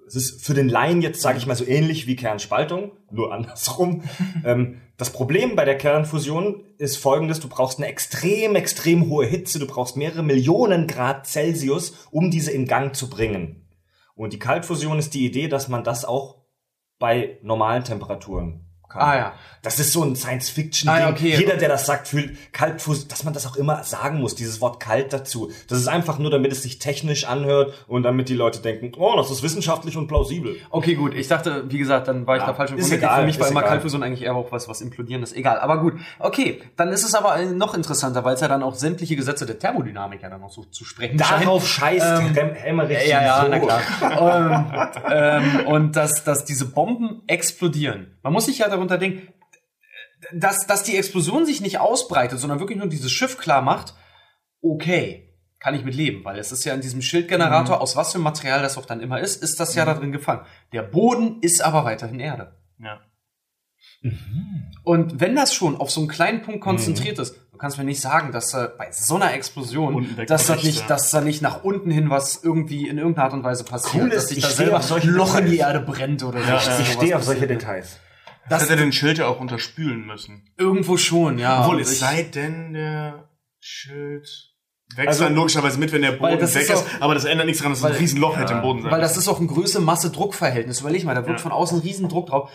es 0.06 0.16
ist 0.16 0.44
für 0.44 0.54
den 0.54 0.68
Laien 0.68 1.00
jetzt, 1.00 1.20
sage 1.22 1.38
ich 1.38 1.46
mal, 1.46 1.54
so 1.54 1.66
ähnlich 1.66 2.06
wie 2.06 2.16
Kernspaltung, 2.16 2.92
nur 3.10 3.32
andersrum. 3.32 4.02
ähm, 4.44 4.80
das 4.96 5.10
Problem 5.10 5.56
bei 5.56 5.64
der 5.64 5.78
Kernfusion 5.78 6.62
ist 6.78 6.96
folgendes, 6.96 7.40
du 7.40 7.48
brauchst 7.48 7.78
eine 7.78 7.86
extrem, 7.88 8.54
extrem 8.56 9.08
hohe 9.08 9.26
Hitze, 9.26 9.58
du 9.58 9.66
brauchst 9.66 9.96
mehrere 9.96 10.22
Millionen 10.22 10.86
Grad 10.86 11.26
Celsius, 11.26 11.94
um 12.10 12.30
diese 12.30 12.50
in 12.50 12.66
Gang 12.66 12.94
zu 12.94 13.08
bringen. 13.08 13.68
Und 14.14 14.32
die 14.32 14.38
Kaltfusion 14.38 14.98
ist 14.98 15.14
die 15.14 15.26
Idee, 15.26 15.48
dass 15.48 15.68
man 15.68 15.84
das 15.84 16.04
auch 16.04 16.38
bei 16.98 17.38
normalen 17.42 17.84
Temperaturen 17.84 18.63
kann. 18.94 19.02
Ah, 19.02 19.16
ja. 19.16 19.32
Das 19.62 19.78
ist 19.80 19.92
so 19.92 20.02
ein 20.04 20.14
Science-Fiction-Ding. 20.14 20.94
Ah, 20.94 21.06
ja, 21.08 21.10
okay. 21.10 21.36
Jeder, 21.38 21.56
der 21.56 21.70
das 21.70 21.86
sagt, 21.86 22.06
fühlt 22.08 22.52
Kaltfusion, 22.52 23.08
dass 23.08 23.24
man 23.24 23.32
das 23.32 23.46
auch 23.46 23.56
immer 23.56 23.82
sagen 23.82 24.20
muss, 24.20 24.34
dieses 24.34 24.60
Wort 24.60 24.78
kalt 24.78 25.10
dazu. 25.14 25.50
Das 25.68 25.78
ist 25.78 25.88
einfach 25.88 26.18
nur, 26.18 26.30
damit 26.30 26.52
es 26.52 26.62
sich 26.62 26.78
technisch 26.78 27.24
anhört 27.24 27.72
und 27.88 28.02
damit 28.02 28.28
die 28.28 28.34
Leute 28.34 28.58
denken, 28.60 28.92
oh, 28.98 29.16
das 29.16 29.30
ist 29.30 29.42
wissenschaftlich 29.42 29.96
und 29.96 30.06
plausibel. 30.06 30.56
Okay, 30.68 30.94
gut. 30.96 31.14
Ich 31.14 31.28
dachte, 31.28 31.64
wie 31.70 31.78
gesagt, 31.78 32.08
dann 32.08 32.26
war 32.26 32.36
ich 32.36 32.42
Ja, 32.42 32.48
da 32.48 32.54
falsch 32.54 32.72
ist 32.72 32.76
informiert. 32.76 33.02
egal, 33.04 33.20
Für 33.20 33.26
mich 33.26 33.38
war 33.40 33.46
ist 33.46 33.50
immer 33.52 33.60
egal. 33.60 33.70
Kaltfusion 33.70 34.02
eigentlich 34.02 34.22
eher 34.22 34.34
auch 34.34 34.52
was, 34.52 34.68
was 34.68 34.82
implodierendes. 34.82 35.32
Egal, 35.32 35.58
aber 35.58 35.78
gut. 35.80 35.94
Okay, 36.18 36.60
dann 36.76 36.90
ist 36.90 37.02
es 37.02 37.14
aber 37.14 37.36
äh, 37.38 37.46
noch 37.46 37.72
interessanter, 37.74 38.22
weil 38.22 38.34
es 38.34 38.42
ja 38.42 38.48
dann 38.48 38.62
auch 38.62 38.74
sämtliche 38.74 39.16
Gesetze 39.16 39.46
der 39.46 39.58
Thermodynamik 39.58 40.20
ja 40.22 40.28
dann 40.28 40.42
noch 40.42 40.50
so 40.52 40.64
zu 40.64 40.84
sprechen 40.84 41.16
Darauf 41.16 41.66
scheißt 41.66 42.04
Ähm, 42.20 42.32
Rem 42.36 42.54
Emmerich 42.54 43.08
Ja, 43.08 43.22
ja, 43.22 43.42
so. 43.42 43.48
na 43.48 43.58
klar. 43.58 43.80
ähm, 45.10 45.54
ähm, 45.62 45.66
und 45.68 45.96
dass, 45.96 46.22
dass 46.24 46.44
diese 46.44 46.66
Bomben 46.66 47.22
explodieren. 47.26 48.08
Man 48.22 48.32
muss 48.32 48.46
sich 48.46 48.58
ja 48.58 48.68
darunter 48.88 48.98
denken, 48.98 49.32
dass, 50.32 50.66
dass 50.66 50.82
die 50.82 50.96
Explosion 50.96 51.46
sich 51.46 51.60
nicht 51.60 51.78
ausbreitet, 51.78 52.38
sondern 52.38 52.60
wirklich 52.60 52.78
nur 52.78 52.88
dieses 52.88 53.12
Schiff 53.12 53.38
klar 53.38 53.62
macht, 53.62 53.94
okay, 54.62 55.34
kann 55.60 55.74
ich 55.74 55.84
mit 55.84 55.94
leben, 55.94 56.24
weil 56.24 56.38
es 56.38 56.52
ist 56.52 56.64
ja 56.64 56.74
in 56.74 56.80
diesem 56.80 57.00
Schildgenerator, 57.00 57.80
aus 57.80 57.96
was 57.96 58.12
für 58.12 58.18
Material 58.18 58.62
das 58.62 58.76
auch 58.76 58.86
dann 58.86 59.00
immer 59.00 59.20
ist, 59.20 59.42
ist 59.42 59.60
das 59.60 59.74
ja 59.74 59.84
da 59.84 59.94
drin 59.94 60.12
gefangen. 60.12 60.44
Der 60.72 60.82
Boden 60.82 61.38
ist 61.40 61.62
aber 61.62 61.84
weiterhin 61.84 62.20
Erde. 62.20 62.54
Ja. 62.78 63.00
Und 64.82 65.20
wenn 65.20 65.34
das 65.34 65.54
schon 65.54 65.76
auf 65.78 65.90
so 65.90 66.00
einen 66.00 66.08
kleinen 66.08 66.42
Punkt 66.42 66.60
konzentriert 66.60 67.18
ist, 67.18 67.36
du 67.52 67.56
kannst 67.56 67.78
mir 67.78 67.84
nicht 67.84 68.02
sagen, 68.02 68.32
dass 68.32 68.52
äh, 68.52 68.68
bei 68.76 68.92
so 68.92 69.14
einer 69.14 69.32
Explosion, 69.32 70.06
dass 70.26 70.46
da 70.46 70.56
nicht, 70.56 70.80
ja. 70.80 70.86
dass 70.86 71.10
da 71.10 71.22
nicht 71.22 71.40
nach 71.40 71.64
unten 71.64 71.90
hin 71.90 72.10
was 72.10 72.44
irgendwie 72.44 72.86
in 72.86 72.98
irgendeiner 72.98 73.24
Art 73.24 73.32
und 73.32 73.44
Weise 73.44 73.64
passiert, 73.64 74.04
Cool 74.04 74.10
ist, 74.10 74.16
dass 74.16 74.28
sich 74.28 74.38
ich 74.38 74.44
da 74.44 74.50
stehe 74.50 74.66
selber 74.66 74.78
auf 74.78 74.84
solche 74.84 75.08
ein 75.08 75.14
Loch 75.14 75.38
in 75.38 75.46
die. 75.46 75.56
Erde 75.56 75.80
brennt 75.80 76.22
oder 76.22 76.40
so. 76.40 76.46
Ja, 76.46 76.56
ja. 76.56 76.58
Ich 76.58 76.64
sowas 76.64 76.92
stehe 76.92 77.16
auf 77.16 77.22
solche 77.22 77.40
passiert. 77.42 77.62
Details. 77.62 78.00
Das 78.48 78.62
hätte 78.64 78.76
den 78.76 78.92
Schild 78.92 79.18
ja 79.18 79.26
auch 79.26 79.40
unterspülen 79.40 80.06
müssen. 80.06 80.50
irgendwo 80.56 80.96
schon, 80.96 81.38
ja. 81.38 81.60
Obwohl, 81.62 81.76
Und 81.76 81.82
es 81.82 81.98
sei 81.98 82.22
denn, 82.24 82.72
der 82.74 83.28
Schild 83.60 84.28
wächst 84.96 85.08
Also- 85.08 85.24
dann 85.24 85.34
logischerweise 85.34 85.78
mit, 85.78 85.92
wenn 85.92 86.02
der 86.02 86.12
Boden 86.12 86.40
weg 86.40 86.42
ist 86.62 86.70
auch- 86.74 86.84
aber 87.00 87.14
das 87.14 87.24
ändert 87.24 87.46
nichts 87.46 87.58
daran, 87.60 87.72
dass 87.72 87.78
es 87.78 87.84
weil- 87.84 87.92
ein 87.92 87.98
Riesenloch 87.98 88.34
ja, 88.34 88.40
hätte 88.40 88.52
im 88.54 88.60
Boden 88.62 88.82
sein 88.82 88.90
Weil 88.92 89.00
das 89.00 89.16
ist 89.16 89.28
auch 89.28 89.40
ein 89.40 89.46
Größe-Masse-Druck-Verhältnis. 89.46 90.80
Überleg 90.80 91.04
mal, 91.04 91.14
da 91.14 91.26
wird 91.26 91.38
Ja. 91.38 91.42
von 91.42 91.52
außen 91.52 91.78
ein 91.78 91.82
Riesendruck 91.82 92.26
drauf. 92.28 92.50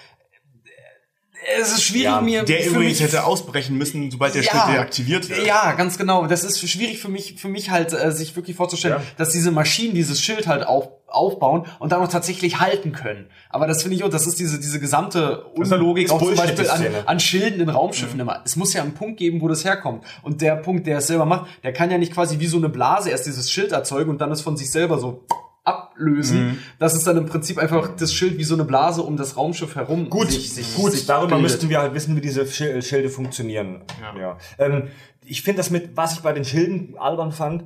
Es 1.59 1.71
ist 1.71 1.83
schwierig, 1.83 2.03
Ja, 2.05 2.21
mir 2.21 2.43
Der 2.43 2.59
für 2.61 2.69
übrigens 2.71 2.99
mich 2.99 3.01
hätte 3.01 3.23
ausbrechen 3.23 3.77
müssen, 3.77 4.11
sobald 4.11 4.35
der 4.35 4.43
Ja. 4.43 4.51
Schild 4.51 4.75
deaktiviert 4.75 5.29
wird. 5.29 5.45
Ja, 5.47 5.71
ganz 5.73 5.97
genau. 5.97 6.27
Das 6.27 6.43
ist 6.43 6.59
schwierig 6.69 6.99
für 6.99 7.07
mich, 7.09 7.35
für 7.37 7.47
mich 7.47 7.69
halt, 7.69 7.93
äh, 7.93 8.11
sich 8.11 8.35
wirklich 8.35 8.55
vorzustellen, 8.57 8.97
Ja. 8.99 9.03
dass 9.17 9.29
diese 9.29 9.51
Maschinen 9.51 9.95
dieses 9.95 10.21
Schild 10.21 10.47
halt 10.47 10.65
auf, 10.65 10.89
aufbauen 11.07 11.65
und 11.79 11.91
dann 11.91 12.01
auch 12.01 12.07
tatsächlich 12.07 12.59
halten 12.59 12.91
können. 12.91 13.27
Aber 13.49 13.67
das 13.67 13.81
finde 13.81 13.95
ich 13.95 14.03
auch, 14.03 14.09
das 14.09 14.27
ist 14.27 14.37
diese, 14.39 14.59
diese 14.59 14.79
gesamte 14.79 15.43
Unlogik 15.55 16.05
ist 16.05 16.11
auch 16.11 16.21
zum 16.21 16.35
Beispiel 16.35 16.69
an, 16.69 16.85
an 17.05 17.19
Schilden 17.19 17.61
in 17.61 17.69
Raumschiffen 17.69 18.19
immer. 18.19 18.41
Es 18.45 18.55
muss 18.57 18.73
ja 18.73 18.83
einen 18.83 18.93
Punkt 18.93 19.17
geben, 19.17 19.41
wo 19.41 19.47
das 19.47 19.63
herkommt. 19.65 20.03
Und 20.21 20.41
der 20.41 20.55
Punkt, 20.57 20.85
der 20.87 20.97
es 20.99 21.07
selber 21.07 21.25
macht, 21.25 21.47
der 21.63 21.73
kann 21.73 21.89
ja 21.89 21.97
nicht 21.97 22.13
quasi 22.13 22.39
wie 22.39 22.47
so 22.47 22.57
eine 22.57 22.69
Blase 22.69 23.09
erst 23.09 23.25
dieses 23.25 23.49
Schild 23.49 23.71
erzeugen 23.71 24.09
und 24.11 24.19
dann 24.21 24.31
es 24.31 24.41
von 24.41 24.55
sich 24.57 24.69
selber 24.69 24.99
so 24.99 25.25
ablösen. 25.69 26.59
Das 26.79 26.95
ist 26.95 27.05
dann 27.07 27.17
im 27.17 27.25
Prinzip 27.25 27.57
einfach 27.57 27.89
das 27.95 28.13
Schild 28.13 28.37
wie 28.37 28.43
so 28.43 28.55
eine 28.55 28.65
Blase 28.65 29.01
um 29.03 29.17
das 29.17 29.37
Raumschiff 29.37 29.75
herum. 29.75 30.09
Gut, 30.09 30.31
sich- 30.31 30.53
sich- 30.53 30.75
gut, 30.75 30.91
sich 30.91 31.05
darüber 31.05 31.35
bildet. 31.35 31.43
müssten 31.43 31.69
wir 31.69 31.79
halt 31.79 31.93
wissen, 31.93 32.15
wie 32.15 32.21
diese 32.21 32.45
Schil- 32.47 32.81
Schilde 32.81 33.09
funktionieren. 33.09 33.81
Ja. 34.01 34.19
Ja. 34.19 34.37
Ähm, 34.57 34.87
ich 35.25 35.41
finde 35.43 35.57
das 35.57 35.69
mit, 35.69 35.95
was 35.95 36.13
ich 36.13 36.19
bei 36.21 36.33
den 36.33 36.43
Schilden 36.45 36.95
albern 36.97 37.31
fand, 37.31 37.65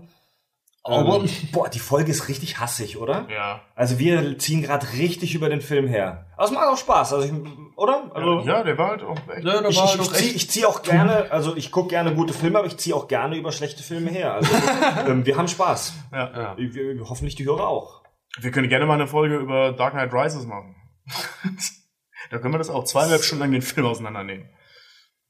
Albern? 0.84 1.22
ähm, 1.22 1.30
boah, 1.54 1.70
die 1.70 1.80
Folge 1.80 2.12
ist 2.12 2.28
richtig 2.28 2.60
hassig, 2.60 2.98
oder? 2.98 3.26
Ja. 3.30 3.62
Also 3.74 4.00
wir 4.00 4.38
ziehen 4.38 4.62
gerade 4.62 4.86
richtig 4.94 5.34
über 5.34 5.50
den 5.50 5.62
Film 5.62 5.88
her. 5.88 6.26
Aber 6.36 6.46
es 6.46 6.52
macht 6.52 6.68
auch 6.68 6.78
Spaß, 6.78 7.14
also 7.14 7.26
ich, 7.26 7.78
oder? 7.78 8.12
Also, 8.14 8.42
Ja, 8.42 8.64
der 8.64 8.78
war 8.78 8.90
halt 8.90 9.04
auch 9.04 9.18
echt. 9.34 9.46
Ja, 9.46 9.66
Ich, 9.68 9.78
war 9.78 9.86
ich, 9.86 9.98
halt 9.98 10.20
ich 10.20 10.36
ich 10.36 10.50
zieh 10.50 10.66
auch 10.66 10.84
gerne, 10.84 11.32
also 11.32 11.56
ich 11.56 11.72
gucke 11.72 11.90
gerne 11.90 12.14
gute 12.14 12.34
Filme, 12.34 12.60
aber 12.60 12.68
ich 12.68 12.78
ziehe 12.78 12.96
auch 12.96 13.08
gerne 13.08 13.38
über 13.38 13.54
schlechte 13.54 13.82
Filme 13.82 14.12
her. 14.12 14.34
Also 14.34 14.52
ähm, 15.08 15.26
wir 15.26 15.38
haben 15.38 15.48
Spaß. 15.48 15.94
Ja. 16.12 16.32
Ja. 16.36 16.58
Wir, 16.58 17.00
hoffentlich 17.08 17.36
die 17.36 17.46
Hörer 17.46 17.68
auch. 17.68 18.04
Wir 18.40 18.52
können 18.52 18.68
gerne 18.68 18.86
mal 18.86 18.96
eine 18.96 19.08
Folge 19.08 19.38
über 19.38 19.72
Dark 19.72 19.94
Knight 19.94 20.14
Rises 20.14 20.46
machen. 20.46 20.76
da 22.30 22.40
können 22.40 22.54
wir 22.54 22.58
das 22.58 22.70
auch 22.70 22.84
zweieinhalb 22.84 23.24
Stunden 23.24 23.44
lang 23.44 23.52
den 23.52 23.62
Film 23.62 23.86
auseinandernehmen. 23.86 24.50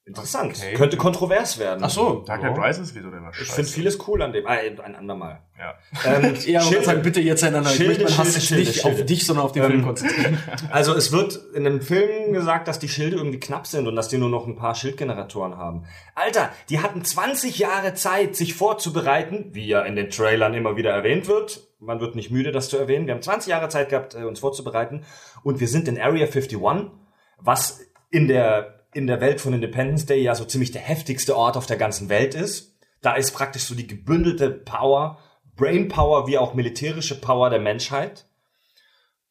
Interessant. 0.05 0.57
Okay. 0.57 0.73
Könnte 0.73 0.97
kontrovers 0.97 1.57
werden. 1.59 1.81
Ach 1.81 1.89
so. 1.89 2.23
Dark 2.27 2.41
Knight 2.41 2.57
Rises, 2.57 2.93
wieso 2.93 3.09
denn 3.09 3.23
was? 3.23 3.39
Ich 3.39 3.49
finde 3.49 3.69
vieles 3.69 3.97
cool 4.05 4.21
an 4.21 4.33
dem. 4.33 4.45
Ah, 4.45 4.49
ein 4.51 4.95
andermal. 4.95 5.39
Ja. 5.57 5.75
Ähm, 6.05 6.35
Ja, 6.45 6.59
aber 6.59 6.69
Schilde. 6.69 6.85
sagen, 6.85 7.01
bitte 7.03 7.21
jetzt 7.21 7.41
einander. 7.41 7.69
Ich 7.69 7.77
Schilde, 7.77 8.03
möchte 8.03 8.03
meinen 8.03 8.17
Hass 8.17 8.27
Schilde, 8.27 8.39
jetzt 8.39 8.47
Schilde, 8.47 8.63
nicht 8.65 8.81
Schilde. 8.81 8.99
auf 9.01 9.05
dich, 9.05 9.25
sondern 9.25 9.45
auf 9.45 9.51
den 9.53 9.63
Ähm, 9.63 9.69
Film 9.71 9.85
konzentrieren. 9.85 10.37
Also 10.71 10.93
es 10.93 11.13
wird 11.13 11.39
in 11.55 11.63
dem 11.63 11.79
Film 11.81 12.33
gesagt, 12.33 12.67
dass 12.67 12.79
die 12.79 12.89
Schilde 12.89 13.15
irgendwie 13.15 13.39
knapp 13.39 13.65
sind 13.65 13.87
und 13.87 13.95
dass 13.95 14.09
die 14.09 14.17
nur 14.17 14.27
noch 14.29 14.45
ein 14.45 14.57
paar 14.57 14.75
Schildgeneratoren 14.75 15.55
haben. 15.57 15.85
Alter, 16.15 16.49
die 16.69 16.81
hatten 16.81 17.05
20 17.05 17.57
Jahre 17.59 17.93
Zeit, 17.93 18.35
sich 18.35 18.55
vorzubereiten, 18.55 19.51
wie 19.53 19.67
ja 19.67 19.83
in 19.83 19.95
den 19.95 20.09
Trailern 20.09 20.53
immer 20.53 20.75
wieder 20.75 20.91
erwähnt 20.91 21.29
wird. 21.29 21.61
Man 21.79 22.01
wird 22.01 22.15
nicht 22.15 22.29
müde, 22.29 22.51
das 22.51 22.67
zu 22.67 22.77
erwähnen. 22.77 23.07
Wir 23.07 23.13
haben 23.13 23.21
20 23.21 23.49
Jahre 23.49 23.69
Zeit 23.69 23.87
gehabt, 23.87 24.15
äh, 24.15 24.23
uns 24.25 24.39
vorzubereiten. 24.41 25.05
Und 25.43 25.61
wir 25.61 25.67
sind 25.69 25.87
in 25.87 25.97
Area 25.97 26.25
51, 26.25 26.57
was 27.39 27.79
in 28.09 28.27
der, 28.27 28.82
in 28.93 29.07
der 29.07 29.21
Welt 29.21 29.41
von 29.41 29.53
Independence 29.53 30.05
Day 30.05 30.21
ja 30.21 30.35
so 30.35 30.45
ziemlich 30.45 30.71
der 30.71 30.81
heftigste 30.81 31.35
Ort 31.35 31.57
auf 31.57 31.65
der 31.65 31.77
ganzen 31.77 32.09
Welt 32.09 32.35
ist. 32.35 32.77
Da 33.01 33.15
ist 33.15 33.31
praktisch 33.31 33.63
so 33.63 33.75
die 33.75 33.87
gebündelte 33.87 34.49
Power, 34.49 35.19
Brain 35.55 35.87
Power 35.87 36.27
wie 36.27 36.37
auch 36.37 36.53
militärische 36.53 37.19
Power 37.19 37.49
der 37.49 37.59
Menschheit. 37.59 38.25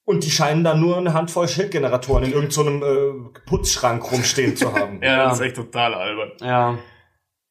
Und 0.04 0.24
die 0.24 0.30
scheinen 0.30 0.64
da 0.64 0.74
nur 0.74 0.98
eine 0.98 1.14
Handvoll 1.14 1.48
Schildgeneratoren 1.48 2.24
in 2.24 2.32
irgendeinem 2.32 2.82
äh, 2.82 3.40
Putzschrank 3.46 4.10
rumstehen 4.10 4.56
zu 4.56 4.72
haben. 4.72 5.00
Ja, 5.02 5.24
das 5.24 5.34
ist 5.34 5.46
echt 5.46 5.56
total 5.56 5.94
albern. 5.94 6.32
Ja, 6.40 6.78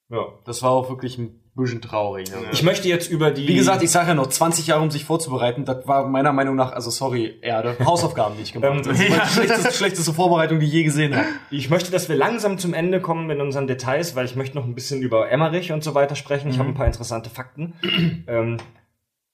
ja. 0.09 0.26
das 0.45 0.62
war 0.62 0.72
auch 0.72 0.89
wirklich 0.89 1.18
ein 1.18 1.40
bisschen 1.55 1.81
traurig. 1.81 2.29
Ja. 2.29 2.35
Ich 2.51 2.63
möchte 2.63 2.87
jetzt 2.87 3.09
über 3.11 3.31
die. 3.31 3.47
Wie 3.47 3.55
gesagt, 3.55 3.83
ich 3.83 3.91
sage 3.91 4.09
ja 4.09 4.13
noch, 4.13 4.27
20 4.27 4.67
Jahre, 4.67 4.81
um 4.81 4.89
sich 4.91 5.03
vorzubereiten, 5.05 5.65
das 5.65 5.85
war 5.87 6.07
meiner 6.07 6.31
Meinung 6.31 6.55
nach, 6.55 6.71
also 6.71 6.89
sorry, 6.89 7.37
Erde, 7.41 7.75
Hausaufgaben 7.83 8.37
nicht 8.37 8.53
gemacht. 8.53 8.71
Ähm, 8.73 8.83
Das 8.83 8.99
ist 8.99 9.09
ja. 9.09 9.23
die 9.25 9.29
schlechteste, 9.33 9.71
schlechteste 9.73 10.13
Vorbereitung, 10.13 10.59
die 10.59 10.65
ich 10.65 10.71
je 10.73 10.83
gesehen 10.83 11.15
habe. 11.15 11.27
Ich 11.49 11.69
möchte, 11.69 11.91
dass 11.91 12.07
wir 12.09 12.15
langsam 12.15 12.57
zum 12.57 12.73
Ende 12.73 13.01
kommen 13.01 13.29
in 13.29 13.41
unseren 13.41 13.67
Details, 13.67 14.15
weil 14.15 14.25
ich 14.25 14.35
möchte 14.35 14.55
noch 14.57 14.65
ein 14.65 14.75
bisschen 14.75 15.01
über 15.01 15.29
Emmerich 15.29 15.71
und 15.71 15.83
so 15.83 15.93
weiter 15.93 16.15
sprechen. 16.15 16.49
Ich 16.49 16.57
habe 16.57 16.69
Mhm. 16.69 16.75
ein 16.75 16.77
paar 16.77 16.87
interessante 16.87 17.29
Fakten. 17.29 17.73
ähm, 18.27 18.57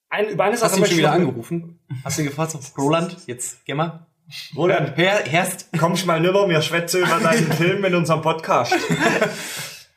ein, 0.09 0.29
über 0.29 0.45
eine 0.45 0.53
Hast 0.53 0.61
Sache 0.61 0.71
du 0.71 0.77
ihn 0.79 0.85
schon 0.85 0.91
ich 0.93 0.97
wieder 0.99 1.11
angerufen? 1.11 1.79
Hast 2.03 2.17
du 2.17 2.21
ihn 2.23 2.27
gefragt, 2.29 2.55
Roland, 2.77 3.15
jetzt 3.27 3.65
geh 3.65 3.73
mal. 3.73 4.07
Roland, 4.55 4.97
Her, 4.97 5.21
herst. 5.25 5.69
kommst 5.79 6.05
mal 6.05 6.25
rüber, 6.25 6.49
wir 6.49 6.61
schwätze 6.61 6.99
über 6.99 7.19
deinen 7.21 7.49
Film 7.53 7.85
in 7.85 7.95
unserem 7.95 8.21
Podcast. 8.21 8.73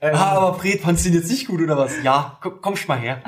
Ähm, 0.02 0.14
Ah, 0.14 0.30
aber 0.38 0.58
Fred, 0.58 0.80
fandst 0.80 1.04
du 1.04 1.10
ihn 1.10 1.14
jetzt 1.14 1.30
nicht 1.30 1.46
gut 1.46 1.60
oder 1.60 1.76
was? 1.76 1.92
Ja, 2.02 2.38
komm, 2.40 2.60
kommst 2.60 2.88
mal 2.88 2.98
her. 2.98 3.22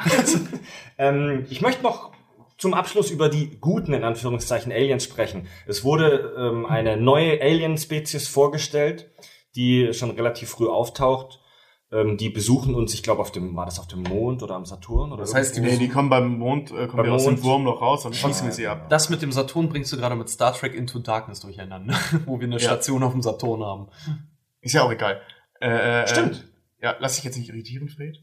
Ähm, 0.99 1.47
ich 1.51 1.61
möchte 1.61 1.83
noch 1.83 2.13
zum 2.59 2.75
Abschluss 2.75 3.11
über 3.11 3.29
die 3.29 3.59
guten, 3.61 3.93
in 3.93 4.05
Anführungszeichen, 4.05 4.73
Aliens 4.73 5.05
sprechen. 5.05 5.49
Es 5.67 5.85
wurde 5.85 6.35
ähm, 6.39 6.67
eine 6.67 6.97
neue 6.97 7.41
Alien-Spezies 7.43 8.29
vorgestellt, 8.29 9.11
die 9.57 9.93
schon 9.93 10.11
relativ 10.13 10.51
früh 10.51 10.69
auftaucht. 10.69 11.41
Ähm, 11.91 12.17
die 12.17 12.31
besuchen 12.31 12.75
uns, 12.75 12.95
ich 12.95 13.03
glaube, 13.03 13.21
auf 13.21 13.33
dem, 13.33 13.55
war 13.57 13.67
das 13.67 13.79
auf 13.79 13.87
dem 13.89 14.03
Mond 14.03 14.43
oder 14.43 14.55
am 14.55 14.65
Saturn? 14.65 15.13
Oder 15.13 15.23
Das 15.23 15.35
heißt, 15.35 15.57
die? 15.57 15.61
Nee, 15.61 15.77
die 15.77 15.89
kommen 15.89 16.09
beim 16.09 16.39
Mond, 16.39 16.71
äh, 16.71 16.87
kommen 16.87 16.97
Beim 16.99 17.05
die 17.07 17.11
aus 17.11 17.25
dem 17.25 17.35
Mond. 17.35 17.45
Wurmloch 17.45 17.83
raus, 17.83 18.05
dann 18.05 18.15
schießen 18.15 18.47
wir 18.47 18.53
sie 18.55 18.67
ab. 18.67 18.89
Das 18.89 19.11
mit 19.11 19.21
dem 19.21 19.33
Saturn 19.33 19.69
bringst 19.69 19.93
du 19.93 19.99
gerade 19.99 20.15
mit 20.15 20.29
Star 20.31 20.55
Trek 20.55 20.75
Into 20.75 21.01
Darkness 21.01 21.41
durcheinander, 21.41 21.95
wo 22.27 22.39
wir 22.41 22.47
eine 22.47 22.55
Ja. 22.55 22.61
Station 22.61 23.03
auf 23.03 23.13
dem 23.13 23.21
Saturn 23.21 23.63
haben. 23.63 23.89
Ist 24.63 24.73
ja 24.73 24.85
auch 24.85 24.93
egal. 24.93 25.21
Äh, 25.61 26.03
äh, 26.05 26.09
Stimmt. 26.09 26.45
Ja, 26.83 26.97
lass 26.99 27.15
dich 27.17 27.25
jetzt 27.25 27.39
nicht 27.39 27.49
irritieren, 27.49 27.89
Fred. 27.89 28.19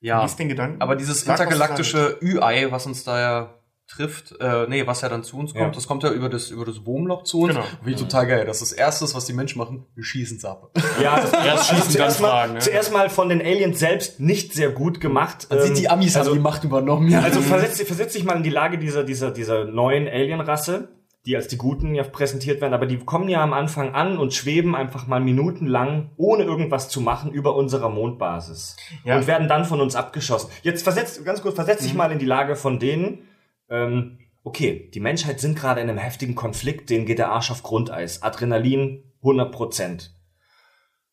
Ja, 0.00 0.22
Lies 0.22 0.36
den 0.36 0.48
Gedanken. 0.48 0.80
aber 0.80 0.96
dieses 0.96 1.22
Sag, 1.22 1.38
intergalaktische 1.38 2.18
Ü-Ei, 2.22 2.70
was 2.70 2.86
uns 2.86 3.04
da 3.04 3.20
ja 3.20 3.54
trifft, 3.86 4.34
äh, 4.40 4.66
nee, 4.68 4.86
was 4.86 5.00
ja 5.00 5.08
dann 5.08 5.24
zu 5.24 5.36
uns 5.36 5.52
kommt, 5.52 5.64
Ja. 5.64 5.70
das 5.72 5.86
kommt 5.88 6.04
ja 6.04 6.10
über 6.12 6.28
das, 6.28 6.50
über 6.50 6.64
das 6.64 6.86
Wurmloch 6.86 7.24
zu 7.24 7.40
uns. 7.40 7.54
Genau. 7.54 7.66
Finde 7.82 7.90
ich 7.90 7.96
total 7.96 8.26
geil. 8.28 8.46
Das 8.46 8.62
ist 8.62 8.70
das 8.70 8.78
Erste, 8.78 9.04
was 9.14 9.24
die 9.26 9.32
Menschen 9.32 9.58
machen, 9.58 9.84
wir 9.96 10.04
schießen's 10.04 10.44
ab. 10.44 10.70
Ja, 11.02 11.20
das 11.20 11.32
Erst 11.44 11.66
schießen, 11.70 11.82
dann 11.84 11.90
zuerst, 11.92 12.20
mal, 12.20 12.28
fragen, 12.28 12.52
ne? 12.54 12.58
zuerst 12.60 12.92
mal 12.92 13.10
von 13.10 13.28
den 13.28 13.40
Aliens 13.42 13.78
selbst 13.80 14.20
nicht 14.20 14.54
sehr 14.54 14.70
gut 14.70 15.00
gemacht. 15.00 15.48
Dann 15.50 15.58
sind 15.60 15.70
Ähm, 15.70 15.74
die 15.76 15.88
Amis 15.88 16.16
also, 16.16 16.30
haben 16.30 16.36
die 16.36 16.42
Macht 16.42 16.62
übernommen, 16.64 17.10
ja. 17.10 17.20
Also 17.20 17.40
versetz, 17.40 17.82
versetz 17.82 18.12
dich 18.12 18.22
mal 18.24 18.36
in 18.36 18.44
die 18.44 18.50
Lage 18.50 18.78
dieser, 18.78 19.02
dieser, 19.02 19.32
dieser 19.32 19.64
neuen 19.64 20.06
Alien-Rasse. 20.06 20.88
Die 21.26 21.36
als 21.36 21.48
die 21.48 21.58
Guten 21.58 21.94
ja 21.94 22.02
präsentiert 22.02 22.60
werden, 22.60 22.72
aber 22.72 22.86
die 22.86 22.98
kommen 22.98 23.28
ja 23.28 23.42
am 23.42 23.52
Anfang 23.52 23.94
an 23.94 24.16
und 24.16 24.32
schweben 24.32 24.74
einfach 24.74 25.06
mal 25.06 25.20
minutenlang, 25.20 26.10
ohne 26.16 26.44
irgendwas 26.44 26.88
zu 26.88 27.00
machen, 27.00 27.30
über 27.30 27.54
unserer 27.56 27.90
Mondbasis. 27.90 28.76
Ja. 29.04 29.16
Und 29.16 29.26
werden 29.26 29.46
dann 29.46 29.66
von 29.66 29.80
uns 29.80 29.96
abgeschossen. 29.96 30.50
Jetzt 30.62 30.82
versetzt, 30.82 31.24
ganz 31.24 31.42
kurz, 31.42 31.54
versetz 31.54 31.82
dich 31.82 31.94
mal 31.94 32.10
in 32.10 32.18
die 32.18 32.26
Lage 32.26 32.56
von 32.56 32.78
denen, 32.78 33.28
ähm, 33.68 34.18
okay, 34.44 34.90
die 34.94 35.00
Menschheit 35.00 35.40
sind 35.40 35.58
gerade 35.58 35.82
in 35.82 35.90
einem 35.90 35.98
heftigen 35.98 36.34
Konflikt, 36.34 36.88
denen 36.88 37.04
geht 37.04 37.18
der 37.18 37.30
Arsch 37.30 37.50
auf 37.50 37.62
Grundeis. 37.62 38.22
Adrenalin 38.22 39.04
100 39.18 39.52
Prozent. 39.52 40.14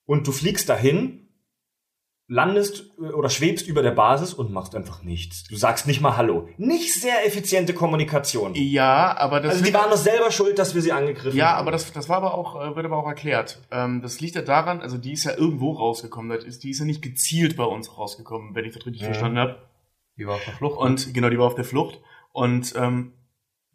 Und 0.06 0.26
du 0.26 0.32
fliegst 0.32 0.70
dahin, 0.70 1.27
landest 2.30 2.92
äh, 3.00 3.04
oder 3.14 3.30
schwebst 3.30 3.68
über 3.68 3.82
der 3.82 3.92
Basis 3.92 4.34
und 4.34 4.52
machst 4.52 4.76
einfach 4.76 5.02
nichts. 5.04 5.46
Du 5.46 5.56
sagst 5.56 5.88
nicht 5.88 6.02
mal 6.02 6.18
Hallo. 6.18 6.50
Nicht 6.58 6.94
sehr 6.94 7.26
effiziente 7.26 7.74
Kommunikation. 7.74 8.54
Ja, 8.56 9.16
aber 9.18 9.40
das 9.40 9.54
Also 9.54 9.66
die 9.66 9.74
waren 9.74 9.90
doch 9.90 9.98
selber 9.98 10.30
schuld, 10.32 10.60
dass 10.60 10.76
wir 10.76 10.82
sie 10.82 10.92
angegriffen 10.92 11.38
Ja, 11.38 11.52
haben. 11.52 11.60
aber 11.62 11.72
das, 11.72 11.92
das 11.94 12.10
war 12.10 12.18
aber 12.18 12.34
auch, 12.34 12.56
äh, 12.62 12.76
wird 12.76 12.86
aber 12.86 12.98
auch 12.98 13.08
erklärt. 13.08 13.60
Ähm, 13.72 14.02
das 14.02 14.20
liegt 14.20 14.36
ja 14.36 14.42
daran, 14.42 14.82
also 14.82 14.98
die 14.98 15.14
ist 15.14 15.24
ja 15.24 15.36
irgendwo 15.38 15.72
rausgekommen. 15.72 16.38
Ist, 16.38 16.64
die 16.64 16.72
ist 16.72 16.80
ja 16.80 16.86
nicht 16.86 17.02
gezielt 17.02 17.56
bei 17.56 17.64
uns 17.64 17.98
rausgekommen, 17.98 18.54
wenn 18.56 18.66
ich 18.66 18.74
das 18.74 18.86
richtig 18.86 19.02
Ja. 19.04 19.08
verstanden 19.08 19.40
habe. 19.40 19.58
Die 20.18 20.28
war 20.28 20.36
auf 20.36 20.44
der 20.46 20.54
Flucht. 20.54 20.78
Und 20.80 21.14
genau, 21.14 21.30
die 21.30 21.38
war 21.40 21.46
auf 21.48 21.56
der 21.56 21.64
Flucht. 21.66 22.00
Und 22.34 22.74
ähm, 22.76 23.14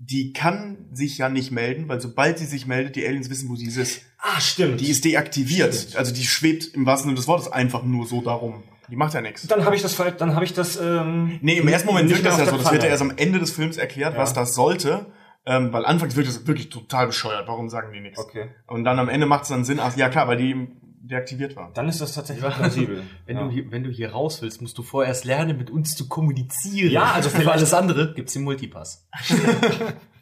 die 0.05 0.33
kann 0.33 0.89
sich 0.93 1.19
ja 1.19 1.29
nicht 1.29 1.53
melden, 1.53 1.89
weil 1.89 2.01
sobald 2.01 2.39
sie 2.39 2.45
sich 2.47 2.67
meldet, 2.67 2.97
die 2.97 3.07
Aliens 3.07 3.31
wissen, 3.31 3.49
wo 3.49 3.55
sie 3.57 3.67
ist. 3.67 4.03
Ah, 4.19 4.41
stimmt. 4.41 4.81
Die 4.81 4.91
ist 4.91 5.05
deaktiviert. 5.05 5.75
Stimmt. 5.75 5.97
Also 5.97 6.13
die 6.13 6.25
schwebt 6.25 6.75
im 6.75 6.87
wahrsten 6.87 7.09
Sinne 7.11 7.17
des 7.17 7.29
Wortes 7.29 7.51
einfach 7.53 7.83
nur 7.85 8.07
so 8.07 8.21
darum. 8.21 8.65
Die 8.91 8.97
macht 8.97 9.15
ja 9.15 9.21
nichts. 9.21 9.47
dann 9.47 9.65
habe 9.65 9.77
ich 9.77 9.83
das 9.83 9.95
falsch, 9.95 10.17
dann 10.19 10.35
habe 10.35 10.45
ich 10.45 10.53
das 10.53 10.77
ähm, 10.77 11.39
Nee, 11.41 11.59
im 11.59 11.69
ersten 11.69 11.87
Moment 11.89 12.11
wirkt 12.11 12.27
das 12.27 12.37
ja 12.39 12.47
so. 12.47 12.57
Das 12.59 12.71
wird 12.73 12.83
ja 12.83 12.89
erst 12.91 13.01
am 13.03 13.13
Ende 13.17 13.39
des 13.39 13.53
Films 13.53 13.77
erklärt, 13.77 14.15
Ja. 14.15 14.21
was 14.21 14.35
das 14.35 14.55
sollte. 14.55 15.07
Ähm, 15.47 15.73
weil 15.73 15.85
anfangs 15.85 16.15
wirkt 16.15 16.29
das 16.29 16.47
wirklich 16.47 16.69
total 16.69 17.07
bescheuert. 17.07 17.49
Warum 17.49 17.69
sagen 17.69 17.93
die 17.93 18.01
nichts? 18.01 18.19
Okay. 18.19 18.51
Und 18.67 18.85
dann 18.85 18.99
am 18.99 19.09
Ende 19.09 19.27
macht 19.27 19.43
es 19.45 19.49
dann 19.49 19.65
Sinn, 19.65 19.81
ach 19.81 19.97
ja 19.97 20.09
klar, 20.09 20.29
weil 20.29 20.37
die 20.37 20.69
deaktiviert 21.03 21.57
war. 21.57 21.71
Dann 21.75 21.89
ist 21.89 22.01
das 22.01 22.15
tatsächlich 22.15 22.49
plausibel. 22.55 23.03
wenn, 23.27 23.37
ja. 23.37 23.45
du 23.45 23.51
hier, 23.51 23.71
wenn 23.71 23.85
du 23.85 23.91
hier 23.91 24.13
raus 24.13 24.41
willst, 24.43 24.63
musst 24.63 24.79
du 24.79 24.83
vorerst 24.83 25.25
lernen, 25.25 25.59
mit 25.59 25.71
uns 25.71 25.97
zu 25.97 26.09
kommunizieren. 26.09 26.93
Ja, 26.93 27.13
also 27.13 27.29
für 27.29 27.51
alles 27.51 27.75
andere 27.75 28.15
gibt's 28.15 28.33
den 28.33 28.45
Multipass. 28.45 29.09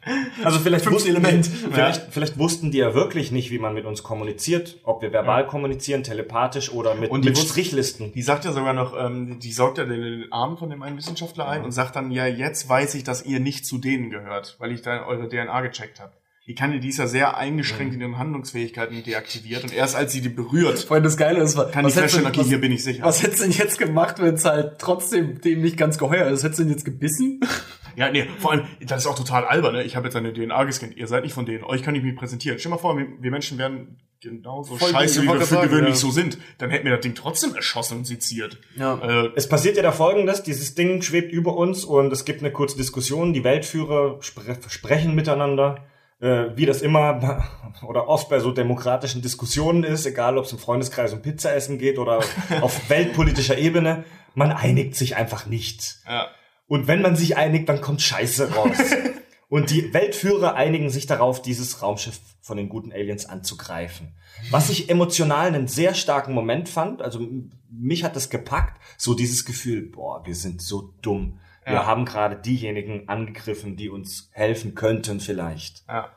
Also 0.43 0.59
vielleicht 0.59 0.89
wussten, 0.89 1.09
Element. 1.09 1.45
Vielleicht, 1.71 2.11
vielleicht 2.11 2.39
wussten 2.39 2.71
die 2.71 2.79
ja 2.79 2.95
wirklich 2.95 3.31
nicht, 3.31 3.51
wie 3.51 3.59
man 3.59 3.73
mit 3.73 3.85
uns 3.85 4.01
kommuniziert, 4.01 4.79
ob 4.83 5.03
wir 5.03 5.13
verbal 5.13 5.45
kommunizieren, 5.45 6.03
telepathisch 6.03 6.71
oder 6.71 6.95
mit, 6.95 7.11
Und 7.11 7.23
die 7.23 7.29
mit 7.29 7.37
Strichlisten. 7.37 8.11
Die 8.11 8.21
sagt 8.23 8.45
ja 8.45 8.51
sogar 8.51 8.73
noch, 8.73 8.97
ähm, 8.97 9.39
die 9.39 9.51
saugt 9.51 9.77
ja 9.77 9.85
den, 9.85 10.01
den 10.01 10.31
Arm 10.31 10.57
von 10.57 10.71
dem 10.71 10.81
einen 10.81 10.97
Wissenschaftler 10.97 11.47
ein 11.47 11.63
und 11.63 11.71
sagt 11.71 11.95
dann, 11.95 12.09
ja, 12.09 12.25
jetzt 12.25 12.67
weiß 12.67 12.95
ich, 12.95 13.03
dass 13.03 13.25
ihr 13.25 13.39
nicht 13.39 13.65
zu 13.65 13.77
denen 13.77 14.09
gehört, 14.09 14.55
weil 14.57 14.71
ich 14.71 14.81
da 14.81 15.05
eure 15.05 15.29
DNA 15.29 15.61
gecheckt 15.61 15.99
habe. 15.99 16.13
Die 16.47 16.55
kann, 16.55 16.79
die 16.81 16.89
ist 16.89 16.97
ja 16.97 17.07
sehr 17.07 17.37
eingeschränkt 17.37 17.93
in 17.93 18.01
ihren 18.01 18.17
Handlungsfähigkeiten 18.17 19.03
deaktiviert 19.03 19.63
und 19.63 19.73
erst 19.73 19.95
als 19.95 20.11
sie 20.11 20.21
die 20.21 20.29
berührt, 20.29 20.79
Vorhin 20.79 21.03
das 21.03 21.15
Geile 21.15 21.39
ist, 21.39 21.55
was, 21.55 21.71
kann 21.71 21.85
die 21.85 21.91
was, 21.91 21.99
feststellen, 21.99 22.27
okay, 22.27 22.43
hier 22.43 22.59
bin 22.59 22.71
ich 22.71 22.83
sicher. 22.83 23.03
was 23.03 23.21
hättest 23.21 23.41
du 23.41 23.43
denn 23.43 23.53
jetzt 23.53 23.77
gemacht, 23.77 24.15
wenn 24.19 24.33
es 24.33 24.43
halt 24.45 24.79
trotzdem 24.79 25.39
dem 25.39 25.61
nicht 25.61 25.77
ganz 25.77 25.99
geheuer 25.99 26.27
ist? 26.29 26.43
Hättest 26.43 26.59
du 26.59 26.63
ihn 26.63 26.69
jetzt 26.69 26.85
gebissen? 26.85 27.39
Ja, 27.97 28.09
nee, 28.09 28.25
vor 28.39 28.51
allem, 28.53 28.65
das 28.79 28.99
ist 29.01 29.05
auch 29.05 29.17
total 29.17 29.43
albern, 29.43 29.73
ne? 29.73 29.83
Ich 29.83 29.97
habe 29.97 30.07
jetzt 30.07 30.15
eine 30.15 30.31
DNA 30.31 30.63
gescannt, 30.63 30.95
ihr 30.95 31.07
seid 31.07 31.23
nicht 31.23 31.33
von 31.33 31.45
denen, 31.45 31.65
euch 31.65 31.83
kann 31.83 31.93
ich 31.93 32.01
mich 32.01 32.15
präsentieren. 32.15 32.57
Stell 32.57 32.69
mal 32.69 32.77
vor, 32.77 32.97
wir, 32.97 33.05
wir 33.19 33.31
Menschen 33.31 33.57
wären 33.57 33.97
genauso 34.21 34.77
Voll 34.77 34.91
scheiße, 34.91 35.23
wie 35.23 35.27
wir 35.27 35.39
für 35.41 35.45
sagen, 35.45 35.69
gewöhnlich 35.69 35.95
ja. 35.95 35.99
so 35.99 36.11
sind. 36.11 36.37
Dann 36.59 36.69
hätten 36.69 36.85
wir 36.85 36.91
das 36.93 37.01
Ding 37.01 37.15
trotzdem 37.15 37.55
erschossen 37.55 37.97
und 37.99 38.05
seziert. 38.05 38.59
Ja. 38.77 39.25
Äh, 39.25 39.31
Es 39.35 39.49
passiert 39.49 39.77
ja 39.77 39.83
da 39.83 39.91
folgendes, 39.91 40.43
dieses 40.43 40.75
Ding 40.75 41.01
schwebt 41.01 41.33
über 41.33 41.57
uns 41.57 41.83
und 41.83 42.13
es 42.13 42.23
gibt 42.23 42.41
eine 42.41 42.51
kurze 42.51 42.77
Diskussion, 42.77 43.33
die 43.33 43.43
Weltführer 43.43 44.21
spre 44.21 44.57
sprechen 44.67 45.15
miteinander, 45.15 45.83
wie 46.21 46.65
das 46.65 46.81
immer 46.81 47.43
oder 47.87 48.07
oft 48.07 48.29
bei 48.29 48.39
so 48.39 48.51
demokratischen 48.51 49.21
Diskussionen 49.21 49.83
ist, 49.83 50.05
egal 50.05 50.37
ob 50.37 50.45
es 50.45 50.51
im 50.51 50.59
Freundeskreis 50.59 51.13
um 51.13 51.21
Pizza 51.21 51.53
essen 51.53 51.77
geht 51.77 51.97
oder 51.97 52.19
auf 52.61 52.89
weltpolitischer 52.89 53.57
Ebene, 53.57 54.03
man 54.35 54.51
einigt 54.51 54.95
sich 54.95 55.15
einfach 55.15 55.45
nicht. 55.45 55.97
ja. 56.07 56.27
Und 56.67 56.87
wenn 56.87 57.01
man 57.01 57.17
sich 57.17 57.35
einigt, 57.35 57.67
dann 57.67 57.81
kommt 57.81 58.01
Scheiße 58.01 58.53
raus. 58.53 58.77
Und 59.49 59.71
die 59.71 59.93
Weltführer 59.93 60.55
einigen 60.55 60.89
sich 60.89 61.05
darauf, 61.05 61.41
dieses 61.41 61.81
Raumschiff 61.81 62.21
von 62.39 62.55
den 62.55 62.69
guten 62.69 62.93
Aliens 62.93 63.25
anzugreifen. 63.25 64.13
Was 64.51 64.69
ich 64.69 64.89
emotional 64.89 65.47
einen 65.47 65.67
sehr 65.67 65.93
starken 65.93 66.33
Moment 66.33 66.69
fand, 66.69 67.01
also 67.01 67.27
mich 67.69 68.05
hat 68.05 68.15
das 68.15 68.29
gepackt, 68.29 68.81
so 68.97 69.13
dieses 69.13 69.43
Gefühl, 69.43 69.81
boah, 69.81 70.25
wir 70.25 70.35
sind 70.35 70.61
so 70.61 70.93
dumm. 71.01 71.39
Wir 71.71 71.79
Ja. 71.79 71.85
haben 71.85 72.05
gerade 72.05 72.35
diejenigen 72.35 73.07
angegriffen, 73.09 73.75
die 73.77 73.89
uns 73.89 74.29
helfen 74.33 74.75
könnten 74.75 75.19
vielleicht. 75.19 75.83
Ja. 75.87 76.11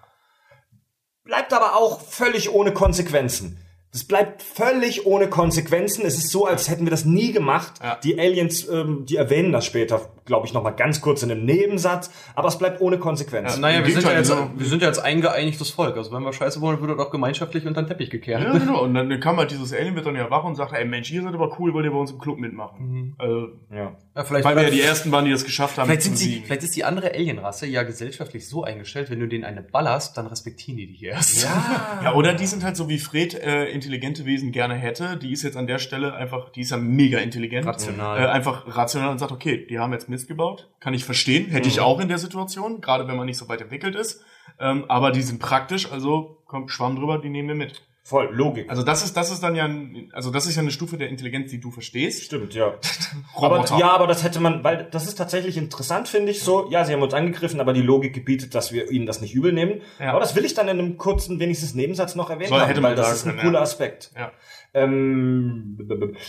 Bleibt 1.25 1.53
aber 1.53 1.77
auch 1.77 2.01
völlig 2.01 2.53
ohne 2.53 2.73
Konsequenzen. 2.73 3.59
Das 3.93 4.05
bleibt 4.05 4.43
völlig 4.43 5.07
ohne 5.07 5.29
Konsequenzen. 5.31 6.05
Es 6.05 6.19
ist 6.19 6.31
so, 6.31 6.47
als 6.47 6.69
hätten 6.69 6.85
wir 6.85 6.91
das 6.91 7.05
nie 7.05 7.33
gemacht. 7.33 7.75
Ja. 7.83 7.97
Die 8.03 8.19
Aliens, 8.19 8.69
ähm, 8.69 9.07
die 9.07 9.17
erwähnen 9.17 9.53
das 9.53 9.65
später, 9.65 10.11
glaube 10.25 10.47
ich, 10.47 10.55
noch 10.55 10.63
mal 10.63 10.71
ganz 10.71 11.01
kurz 11.01 11.23
in 11.23 11.31
einem 11.31 11.45
Nebensatz. 11.45 12.11
Aber 12.35 12.49
es 12.49 12.59
bleibt 12.59 12.81
ohne 12.81 12.99
Konsequenzen. 12.99 13.61
Naja, 13.61 13.79
Im 13.79 13.87
wir 13.87 13.93
sind, 13.93 14.05
ja 14.05 14.13
jetzt, 14.13 14.31
genau. 14.31 14.51
wir 14.57 14.67
sind 14.67 14.83
ja 14.83 14.89
jetzt 14.89 14.99
ein 14.99 15.21
geeinigtes 15.21 15.71
Volk. 15.71 15.97
Also 15.97 16.13
wenn 16.13 16.23
wir 16.23 16.33
scheiße 16.33 16.61
wollen, 16.61 16.81
wird 16.81 16.99
das 16.99 17.07
auch 17.07 17.11
gemeinschaftlich 17.11 17.67
unter 17.67 17.83
den 17.83 17.89
Teppich 17.89 18.11
gekehrt. 18.11 18.43
Ja, 18.43 18.53
genau. 18.53 18.83
Und 18.83 18.95
dann 18.95 19.21
kam 19.21 19.37
halt 19.37 19.51
dieses 19.51 19.73
Alien, 19.73 19.95
wird 19.95 20.07
dann 20.07 20.17
ja 20.17 20.31
wach 20.31 20.45
und 20.45 20.55
sagt, 20.55 20.73
ey 20.73 20.85
Mensch, 20.85 21.11
ihr 21.11 21.23
seid 21.23 21.35
aber 21.35 21.59
cool, 21.59 21.73
wollt 21.75 21.85
ihr 21.85 21.93
bei 21.93 21.99
uns 21.99 22.11
im 22.11 22.19
Club 22.19 22.39
mitmachen? 22.39 23.15
Also, 23.19 23.49
Ja. 23.71 23.97
Ja, 24.17 24.23
vielleicht, 24.23 24.45
weil 24.45 24.55
wir 24.55 24.63
ja 24.63 24.71
die 24.71 24.81
Ersten 24.81 25.11
waren, 25.11 25.25
die 25.25 25.33
das 25.33 25.45
geschafft 25.45 25.77
haben. 25.77 25.87
vielleicht, 25.87 26.03
sind 26.03 26.17
sie, 26.17 26.41
vielleicht 26.45 26.63
ist 26.63 26.77
die 26.77 26.85
andere 26.85 27.13
Alienrasse 27.13 27.67
ja 27.67 27.83
gesellschaftlich 27.83 28.49
so 28.49 28.63
eingestellt, 28.63 29.11
wenn 29.11 29.19
du 29.19 29.27
denen 29.27 29.43
eine 29.43 29.61
ballerst, 29.61 30.17
dann 30.17 30.29
respektieren 30.29 30.79
die 30.79 30.87
dich 30.87 31.03
erst. 31.03 31.43
Ja, 31.43 32.15
oder 32.15 32.33
die 32.33 32.47
sind 32.47 32.63
halt 32.63 32.77
so 32.77 32.89
wie 32.89 32.99
Fred 32.99 33.35
äh, 33.35 33.67
intelligente 33.67 34.25
Wesen 34.25 34.53
gerne 34.53 34.75
hätte. 34.75 35.17
Die 35.17 35.33
ist 35.33 35.43
jetzt 35.43 35.57
an 35.57 35.67
der 35.67 35.79
Stelle 35.81 36.15
einfach, 36.15 36.51
die 36.51 36.61
ist 36.61 36.71
ja 36.71 36.77
mega 36.77 37.19
intelligent. 37.19 37.67
Rational. 37.67 38.23
Äh, 38.23 38.27
einfach 38.27 38.77
rational 38.77 39.11
und 39.11 39.19
sagt, 39.19 39.33
okay, 39.33 39.67
die 39.69 39.81
haben 39.81 39.93
jetzt 39.93 40.09
Mist 40.15 40.29
gebaut. 40.29 40.71
Kann 40.81 40.95
ich 40.95 41.05
verstehen. 41.05 41.47
Hätte 41.51 41.69
ich 41.69 41.81
auch 41.81 41.99
in 42.01 42.09
der 42.09 42.19
Situation, 42.19 42.81
gerade 42.81 43.09
wenn 43.09 43.17
man 43.17 43.27
nicht 43.27 43.39
so 43.39 43.49
weit 43.49 43.61
entwickelt 43.61 43.97
ist. 43.97 44.23
Ähm, 44.61 44.85
aber 44.89 45.11
die 45.11 45.23
sind 45.23 45.41
praktisch, 45.41 45.91
also 45.91 46.39
kommt 46.47 46.71
Schwamm 46.71 46.95
drüber, 46.97 47.19
die 47.19 47.29
nehmen 47.31 47.49
wir 47.49 47.55
mit. 47.57 47.83
Voll, 48.07 48.29
Logik. 48.35 48.69
Also 48.69 48.83
das 48.83 49.03
ist, 49.03 49.17
das 49.17 49.33
ist 49.33 49.43
dann 49.43 49.57
ja, 49.57 49.65
ein, 49.65 50.11
also 50.13 50.31
das 50.31 50.47
ist 50.47 50.57
ja 50.57 50.61
eine 50.63 50.71
Stufe 50.71 50.99
der 50.99 51.09
Intelligenz, 51.09 51.51
die 51.51 51.59
du 51.59 51.71
verstehst. 51.71 52.23
Stimmt, 52.23 52.53
ja. 52.53 52.75
Aber, 53.35 53.65
ja, 53.79 53.93
aber 53.93 54.07
das 54.07 54.23
hätte 54.23 54.41
man, 54.41 54.63
weil 54.63 54.87
das 54.91 55.09
ist 55.09 55.15
tatsächlich 55.15 55.57
interessant, 55.57 56.07
finde 56.07 56.31
ich 56.31 56.43
so. 56.43 56.69
Ja, 56.71 56.85
sie 56.85 56.93
haben 56.93 57.01
uns 57.03 57.15
angegriffen, 57.15 57.61
aber 57.61 57.73
die 57.73 57.81
Logik 57.81 58.13
gebietet, 58.13 58.55
dass 58.55 58.73
wir 58.73 58.91
ihnen 58.91 59.07
das 59.07 59.23
nicht 59.23 59.35
übel 59.35 59.53
nehmen. 59.55 59.81
Ja. 59.99 60.11
Aber 60.11 60.21
das 60.21 60.37
will 60.37 60.45
ich 60.45 60.53
dann 60.53 60.69
in 60.69 60.79
einem 60.79 60.99
kurzen, 60.99 61.41
wenigstens 61.41 61.75
Nebensatz 61.75 62.15
noch 62.15 62.29
erwähnen 62.29 62.51
Soll- 62.51 62.61
haben, 62.61 62.83
weil 62.83 62.95
das 62.95 63.13
ist 63.15 63.25
ein 63.25 63.31
können, 63.31 63.43
cooler 63.43 63.61
ja. 63.61 63.63
Aspekt. 63.63 64.11
Ja. 64.15 64.33
Ähm, 64.75 65.79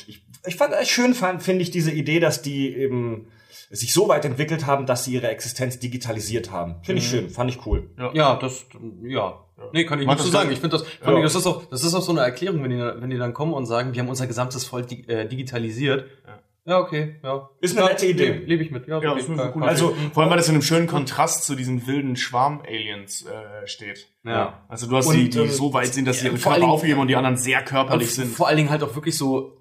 ich, 0.08 0.24
ich 0.46 0.56
fand 0.56 0.74
schön, 0.88 1.14
fand- 1.14 1.44
finde 1.44 1.62
ich 1.64 1.72
diese 1.72 1.92
Idee, 1.92 2.22
dass 2.22 2.42
die 2.42 2.74
eben 2.74 3.28
sich 3.72 3.94
so 3.94 4.08
weit 4.08 4.26
entwickelt 4.26 4.66
haben, 4.66 4.86
dass 4.86 5.06
sie 5.06 5.14
ihre 5.14 5.28
Existenz 5.30 5.80
digitalisiert 5.80 6.52
haben. 6.52 6.76
Finde 6.84 7.02
ich 7.02 7.08
schön, 7.08 7.30
fand 7.30 7.50
ich 7.52 7.66
cool. 7.66 7.90
Ja, 8.14 8.36
das, 8.36 8.66
ja. 9.04 9.40
Nee, 9.74 9.86
kann 9.86 10.00
ich 10.02 10.08
nicht 10.08 10.20
so 10.20 10.30
sagen. 10.30 10.52
Ich 10.52 10.60
finde 10.60 10.78
das, 10.78 10.88
vor 11.02 11.16
Ja. 11.18 11.22
das 11.24 11.34
ist 11.36 11.48
auch, 11.48 11.66
das 11.66 11.84
ist 11.84 11.94
auch 11.94 12.02
so 12.02 12.12
eine 12.12 12.22
Erklärung, 12.22 12.62
wenn 12.64 12.72
die, 12.72 12.78
wenn 12.78 13.10
die 13.10 13.18
dann 13.18 13.34
kommen 13.34 13.54
und 13.54 13.66
sagen, 13.66 13.94
wir 13.94 14.02
haben 14.02 14.10
unser 14.10 14.28
gesamtes 14.28 14.66
Volk 14.66 14.88
di 14.88 15.04
äh, 15.08 15.28
digitalisiert. 15.28 16.06
Ja. 16.28 16.40
Ja, 16.68 16.80
okay, 16.80 17.18
ja. 17.24 17.48
Ist 17.62 17.78
eine 17.78 17.86
ja, 17.86 17.92
nette 17.94 18.08
Idee. 18.08 18.26
Lebe 18.32 18.46
leb 18.48 18.62
ich 18.62 18.72
mit. 18.72 18.88
Ja, 18.88 19.00
Ja, 19.00 19.14
ist 19.16 19.30
eine. 19.30 19.54
Also- 19.68 19.96
vor 20.14 20.24
allem, 20.24 20.32
weil 20.32 20.38
das 20.38 20.48
in 20.48 20.56
einem 20.56 20.64
schönen 20.64 20.88
Kontrast 20.88 21.44
zu 21.44 21.54
diesen 21.56 21.86
wilden 21.86 22.16
Schwarm-Aliens 22.16 23.26
äh, 23.28 23.68
steht. 23.68 24.08
Ja. 24.24 24.64
Also 24.68 24.88
du 24.88 24.96
hast 24.98 25.06
Und, 25.08 25.16
die, 25.16 25.30
die 25.30 25.40
ähm, 25.40 25.50
so 25.52 25.74
weit 25.74 25.94
sind, 25.94 26.08
dass 26.08 26.20
sie 26.22 26.26
ja, 26.26 26.32
ihre 26.32 26.42
Körper 26.42 26.60
Dingen- 26.60 26.70
aufheben 26.72 27.00
und 27.02 27.08
die 27.08 27.16
anderen 27.16 27.38
sehr 27.38 27.62
körperlich 27.64 28.08
Und 28.10 28.14
sind. 28.16 28.28
Vor 28.36 28.48
allen 28.48 28.58
Dingen 28.58 28.70
halt 28.72 28.82
auch 28.84 28.96
wirklich 28.96 29.16
so, 29.18 29.54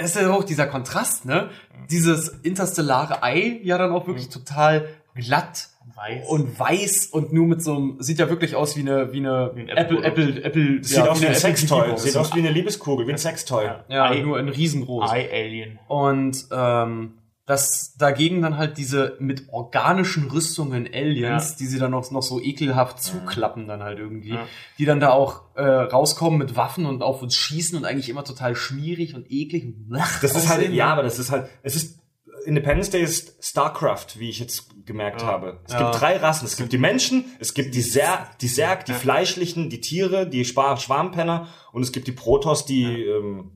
es 0.00 0.14
ist 0.14 0.20
ja 0.22 0.30
auch 0.30 0.44
dieser 0.44 0.66
Kontrast, 0.66 1.24
ne? 1.24 1.50
Dieses 1.90 2.28
interstellare 2.42 3.22
Ei 3.22 3.60
ja 3.62 3.78
dann 3.78 3.92
auch 3.92 4.06
wirklich 4.06 4.28
total 4.28 4.88
glatt 5.14 5.68
Weiß. 5.94 6.28
und 6.28 6.58
weiß 6.60 7.06
und 7.06 7.32
nur 7.32 7.46
mit 7.46 7.62
so 7.62 7.74
einem, 7.76 7.96
sieht 7.98 8.18
ja 8.20 8.28
wirklich 8.28 8.54
aus 8.54 8.76
wie 8.76 8.80
eine, 8.82 9.12
wie 9.12 9.18
eine 9.18 9.50
Wie 9.54 9.62
ein 9.62 9.68
Apple. 9.68 10.04
Apple, 10.04 10.44
Apple, 10.44 10.78
Das 10.80 10.90
sieht 10.90 10.98
aus 11.00 11.20
wie 11.20 11.26
ein 11.26 11.28
eine 11.32 11.36
Apple 11.36 11.56
Sextoy. 11.56 11.98
Sieht 11.98 12.16
aus 12.16 12.34
wie 12.34 12.38
eine 12.38 12.50
Liebeskugel, 12.50 13.06
wie 13.08 13.12
ein 13.12 13.18
Sextoy. 13.18 13.64
Ja. 13.64 13.84
Ja, 13.88 14.04
Ei- 14.10 14.20
nur 14.20 14.38
in 14.38 14.48
riesengroß. 14.48 15.10
Eye-Alien. 15.12 15.78
Und 15.88 16.46
ähm, 16.52 17.14
dass 17.48 17.94
dagegen 17.96 18.42
dann 18.42 18.58
halt 18.58 18.76
diese 18.76 19.16
mit 19.20 19.48
organischen 19.50 20.30
Rüstungen 20.30 20.86
Aliens, 20.86 21.50
Ja. 21.52 21.56
die 21.58 21.66
sie 21.66 21.78
dann 21.78 21.90
noch, 21.92 22.10
noch 22.10 22.22
so 22.22 22.40
ekelhaft 22.40 23.02
zuklappen 23.02 23.66
dann 23.66 23.82
halt 23.82 23.98
irgendwie, 23.98 24.34
Ja. 24.34 24.46
die 24.78 24.84
dann 24.84 25.00
da 25.00 25.10
auch 25.10 25.56
äh, 25.56 25.62
rauskommen 25.64 26.38
mit 26.38 26.56
Waffen 26.56 26.84
und 26.84 27.02
auf 27.02 27.22
uns 27.22 27.34
schießen 27.34 27.76
und 27.78 27.86
eigentlich 27.86 28.10
immer 28.10 28.22
total 28.24 28.54
schmierig 28.54 29.14
und 29.14 29.30
eklig. 29.30 29.64
Und 29.64 29.86
Das 30.22 30.36
ist 30.36 30.48
halt, 30.48 30.70
ja, 30.72 30.92
aber 30.92 31.02
das 31.02 31.18
ist 31.18 31.30
halt, 31.30 31.48
es 31.62 31.74
ist, 31.74 31.98
Independence 32.44 32.90
Day 32.90 33.02
ist 33.02 33.42
StarCraft, 33.44 34.06
wie 34.18 34.28
ich 34.28 34.38
jetzt 34.38 34.68
gemerkt 34.86 35.22
Ja. 35.22 35.28
habe. 35.28 35.60
Es 35.66 35.76
gibt 35.76 36.00
drei 36.00 36.16
Rassen. 36.18 36.44
Es 36.46 36.56
gibt 36.56 36.72
die 36.72 36.78
Menschen, 36.78 37.24
es 37.40 37.52
gibt 37.54 37.74
die 37.74 37.82
Zerg, 37.82 38.38
die 38.40 38.46
Zerg, 38.48 38.84
die 38.84 38.92
fleischlichen, 38.92 39.70
die 39.70 39.80
Tiere, 39.80 40.26
die 40.28 40.44
Schwa- 40.44 40.76
Schwarmpenner 40.78 41.48
und 41.72 41.82
es 41.82 41.92
gibt 41.92 42.06
die 42.06 42.12
Protoss, 42.12 42.64
die, 42.64 42.84
ähm, 43.04 43.52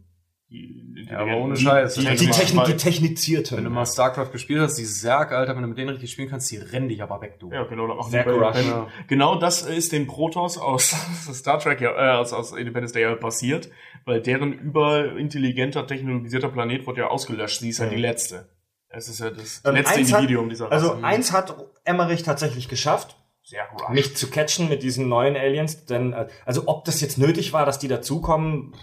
Die, 0.53 1.07
Ja, 1.11 1.19
aber 1.21 1.37
ohne 1.39 1.57
Scheiß. 1.57 1.95
Die, 1.95 2.01
die, 2.15 2.27
mal- 2.27 2.33
Technik, 2.33 2.65
die 2.67 2.77
Technizierte. 2.77 3.57
Wenn 3.57 3.65
du 3.65 3.71
mal 3.71 3.87
StarCraft 3.87 4.31
gespielt 4.33 4.61
hast, 4.61 4.77
die 4.77 4.85
Zerg, 4.85 5.33
Alter, 5.33 5.55
wenn 5.57 5.63
du 5.63 5.69
mit 5.69 5.79
denen 5.79 5.89
richtig 5.89 6.13
spielen 6.13 6.29
kannst, 6.29 6.51
die 6.51 6.59
rennen 6.59 6.89
dich 6.89 7.03
aber 7.03 7.21
weg, 7.23 7.39
du. 7.41 7.51
Ja, 7.51 7.65
genau, 7.65 7.87
die 8.09 8.11
bei- 8.13 8.23
Rush. 8.31 8.65
Ja. 8.67 8.87
Genau 9.09 9.37
das 9.37 9.63
ist 9.63 9.93
den 9.93 10.07
Protoss 10.07 10.59
aus 10.59 10.95
Star 11.33 11.59
Trek, 11.59 11.81
ja, 11.81 11.93
äh, 11.93 12.17
aus, 12.19 12.33
aus 12.35 12.53
Independence 12.53 12.93
Day 12.93 13.03
ja 13.03 13.15
passiert, 13.15 13.71
weil 14.05 14.21
deren 14.21 14.53
überintelligenter, 14.53 15.87
technologisierter 15.87 16.49
Planet 16.51 16.87
wurde 16.87 17.01
ja 17.01 17.07
ausgelöscht. 17.09 17.61
Sie 17.61 17.71
ist 17.71 17.79
ja 17.79 17.87
Mhm. 17.87 17.91
die 17.91 17.97
letzte. 17.97 18.49
Es 18.89 19.09
ist 19.09 19.21
ja 19.21 19.31
das 19.31 19.63
Ähm, 19.65 19.75
letzte 19.75 19.93
hat- 19.95 19.99
Individuum 20.01 20.49
dieser 20.51 20.71
Also 20.71 20.91
Rasse. 20.91 21.05
eins 21.05 21.33
hat 21.33 21.57
Emmerich 21.85 22.23
tatsächlich 22.25 22.69
geschafft, 22.69 23.17
mich 23.91 24.15
zu 24.17 24.29
catchen 24.31 24.69
mit 24.69 24.83
diesen 24.83 25.09
neuen 25.09 25.35
Aliens. 25.37 25.87
Denn, 25.87 26.13
äh, 26.13 26.29
also 26.45 26.65
ob 26.67 26.85
das 26.85 27.01
jetzt 27.01 27.17
nötig 27.19 27.53
war, 27.55 27.65
dass 27.67 27.79
die 27.79 27.89
dazukommen, 27.89 28.75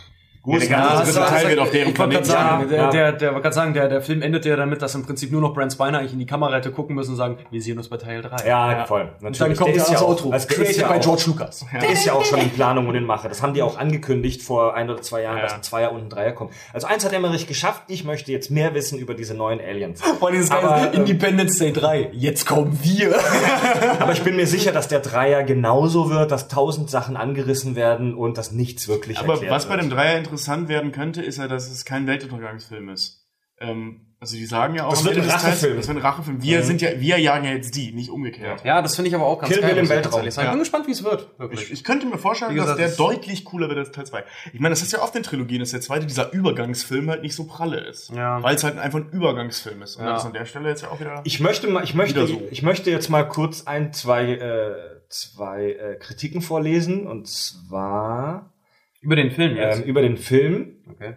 gut. 0.42 0.62
der 0.62 0.70
ganze 0.70 0.90
Ja, 0.90 0.98
also- 1.00 1.20
Teil 1.22 1.50
wird 1.50 1.60
auf 1.60 1.72
deren 1.72 1.94
Planeten 1.94 2.24
sagen, 2.24 2.70
der, 2.70 2.78
Ja. 2.78 2.90
der, 2.92 3.12
der, 3.14 3.32
gerade 3.34 3.54
sagen, 3.54 3.74
der, 3.74 3.88
der 3.90 4.02
Film 4.02 4.22
endet 4.22 4.46
ja 4.46 4.56
damit, 4.56 4.82
dass 4.82 4.96
im 4.96 5.06
Prinzip 5.06 5.32
nur 5.32 5.42
noch 5.42 5.54
Brent 5.54 5.74
Spiner 5.74 6.00
eigentlich 6.00 6.14
in 6.14 6.20
die 6.20 6.26
Kamera 6.26 6.56
hätte 6.56 6.72
gucken 6.72 6.96
müssen 6.96 7.12
und 7.12 7.18
sagen, 7.18 7.38
wir 7.52 7.62
sehen 7.62 7.78
uns 7.78 7.88
bei 7.90 7.98
Teil 7.98 8.22
3. 8.22 8.48
Ja, 8.48 8.72
Ja. 8.72 8.86
voll. 8.86 9.02
Und 9.02 9.10
dann 9.22 9.32
Natürlich. 9.32 9.58
kommt 9.58 9.70
Der 9.70 9.76
ja 9.78 9.84
das 9.84 9.92
ja 9.92 10.00
auch- 10.00 10.10
Outro. 10.10 10.32
also 10.32 10.48
der 10.48 10.70
ist 10.70 10.78
ja 10.80 10.90
auch- 10.90 11.00
George 11.02 11.24
Lucas. 11.28 11.66
Der 11.82 11.90
ist 11.90 12.06
ja 12.06 12.14
auch 12.14 12.26
schon 12.26 12.40
in 12.40 12.50
Planung 12.52 12.88
und 12.88 12.96
in 12.96 13.06
Mache. 13.06 13.28
Das 13.30 13.42
haben 13.42 13.54
die 13.54 13.62
auch 13.62 13.78
angekündigt 13.78 14.42
vor 14.42 14.76
ein 14.76 14.90
oder 14.90 15.02
zwei 15.02 15.22
Jahren, 15.24 15.38
Ja. 15.38 15.44
dass 15.44 15.54
ein 15.54 15.64
Zweier 15.64 15.92
und 15.92 16.02
ein 16.04 16.10
Dreier 16.10 16.32
kommt. 16.34 16.52
Also 16.74 16.88
eins 16.88 17.04
hat 17.06 17.14
Emmerich 17.14 17.48
geschafft. 17.48 17.84
Ich 17.88 18.04
möchte 18.04 18.32
jetzt 18.32 18.52
mehr 18.52 18.74
wissen 18.74 18.98
über 19.00 19.14
diese 19.14 19.34
neuen 19.34 19.60
Aliens. 19.60 20.02
Vor 20.20 20.30
allem 20.30 20.40
das 20.40 20.52
Aber, 20.52 20.90
ähm, 20.94 21.02
Independence 21.02 21.58
Day 21.60 21.72
3. 21.74 22.10
Jetzt 22.14 22.46
kommen 22.46 22.78
wir. 22.82 23.14
Aber 24.00 24.12
ich 24.14 24.22
bin 24.24 24.36
mir 24.36 24.48
sicher, 24.48 24.72
dass 24.72 24.88
der 24.88 25.00
Dreier 25.00 25.44
genauso 25.44 26.10
wird, 26.10 26.32
dass 26.32 26.48
tausend 26.48 26.90
Sachen 26.90 27.18
angerissen 27.18 27.76
werden 27.76 28.14
und 28.14 28.38
dass 28.38 28.52
nichts 28.52 28.88
wirklich 28.88 29.18
Aber 29.20 29.34
erklärt 29.34 29.54
was 29.54 29.66
bei 29.66 29.72
wird. 29.72 29.84
dem 29.84 29.90
Dreier 29.90 30.18
interessant 30.30 30.70
werden 30.70 30.92
könnte, 30.92 31.22
ist 31.22 31.38
ja, 31.38 31.48
dass 31.48 31.70
es 31.70 31.86
kein 31.86 32.08
Weltuntergangsfilm 32.08 32.90
ist. 32.90 33.26
Ähm, 33.62 34.06
also 34.22 34.36
die 34.38 34.46
sagen 34.46 34.76
ja 34.76 34.86
auch, 34.86 34.92
Das 34.92 35.04
wird 35.06 35.18
ein 35.18 35.30
Rachefilm. 35.30 35.78
Das 35.78 35.88
wird 35.88 35.98
ein 35.98 36.02
Rachefilm. 36.02 36.42
Wir 36.42 36.60
Mhm. 36.60 36.64
sind 36.64 36.82
ja, 36.82 37.00
wir 37.00 37.20
jagen 37.20 37.46
ja 37.46 37.52
jetzt 37.52 37.74
die, 37.76 37.92
nicht 37.94 38.10
umgekehrt. 38.10 38.64
Ja, 38.66 38.82
das 38.82 38.96
finde 38.96 39.10
ich 39.10 39.16
aber 39.16 39.26
auch 39.26 39.40
ganz 39.40 39.52
Kill 39.54 39.62
geil. 39.62 39.78
Im 39.78 39.84
ich 39.86 39.90
Weltraum. 39.90 40.26
Ich 40.28 40.36
Ja. 40.36 40.50
bin 40.52 40.60
gespannt, 40.60 40.88
wie 40.88 40.92
es 40.92 41.04
wird. 41.04 41.28
Ich, 41.34 41.40
Wirklich. 41.40 41.72
ich 41.72 41.84
könnte 41.86 42.06
mir 42.06 42.18
vorstellen, 42.18 42.54
gesagt, 42.54 42.72
dass 42.72 42.78
der 42.78 42.88
das- 42.88 42.98
deutlich 42.98 43.44
cooler 43.46 43.68
wird 43.70 43.80
als 43.80 43.92
Teil 43.92 44.06
2. 44.06 44.24
Ich 44.54 44.60
meine, 44.60 44.72
das 44.74 44.82
ist 44.82 44.92
ja 44.94 45.02
oft 45.02 45.16
in 45.16 45.24
Trilogien, 45.24 45.60
dass 45.62 45.72
der 45.72 45.80
zweite, 45.82 46.06
dieser 46.06 46.32
Übergangsfilm 46.34 47.10
halt 47.10 47.22
nicht 47.22 47.36
so 47.36 47.46
pralle 47.46 47.80
ist. 47.80 48.12
Ja. 48.12 48.42
Weil 48.44 48.56
es 48.56 48.64
halt 48.66 48.78
einfach 48.78 49.00
ein 49.00 49.10
Übergangsfilm 49.10 49.82
ist. 49.82 49.96
Und 49.98 50.04
Ja. 50.06 50.12
das 50.14 50.22
ist 50.24 50.28
an 50.28 50.34
der 50.34 50.46
Stelle 50.46 50.70
jetzt 50.70 50.82
ja 50.84 50.90
auch 50.92 51.00
wieder... 51.00 51.22
Ich 51.24 51.40
möchte 51.40 51.68
mal, 51.68 51.84
ich 51.84 51.96
möchte, 51.96 52.28
so. 52.28 52.42
ich 52.52 52.62
möchte 52.62 52.92
jetzt 52.92 53.10
mal 53.10 53.24
kurz 53.24 53.68
ein, 53.68 53.94
zwei, 53.94 54.34
äh, 54.34 54.76
zwei 55.10 55.72
äh, 55.72 55.96
Kritiken 55.96 56.42
vorlesen 56.42 57.08
und 57.08 57.28
zwar 57.28 58.54
Über 59.02 59.16
den 59.16 59.32
Film 59.32 59.52
ähm, 59.52 59.58
jetzt. 59.58 59.86
über 59.86 60.02
den 60.02 60.18
Film. 60.18 60.84
okay. 60.90 61.16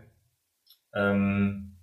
Ähm, 0.95 1.79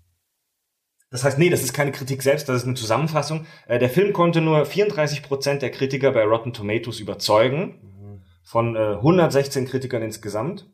das 1.11 1.23
heißt, 1.23 1.39
nee, 1.39 1.49
das 1.49 1.63
ist 1.63 1.73
keine 1.73 1.91
Kritik 1.91 2.21
selbst, 2.21 2.47
das 2.47 2.57
ist 2.57 2.67
eine 2.67 2.75
Zusammenfassung. 2.75 3.47
Äh, 3.67 3.79
der 3.79 3.89
Film 3.89 4.13
konnte 4.13 4.41
nur 4.41 4.63
34% 4.63 5.57
der 5.57 5.71
Kritiker 5.71 6.11
bei 6.11 6.23
Rotten 6.23 6.53
Tomatoes 6.53 6.99
überzeugen, 6.99 8.23
von 8.43 8.75
äh, 8.75 8.95
116 8.95 9.65
Kritikern 9.67 10.01
insgesamt. 10.01 10.67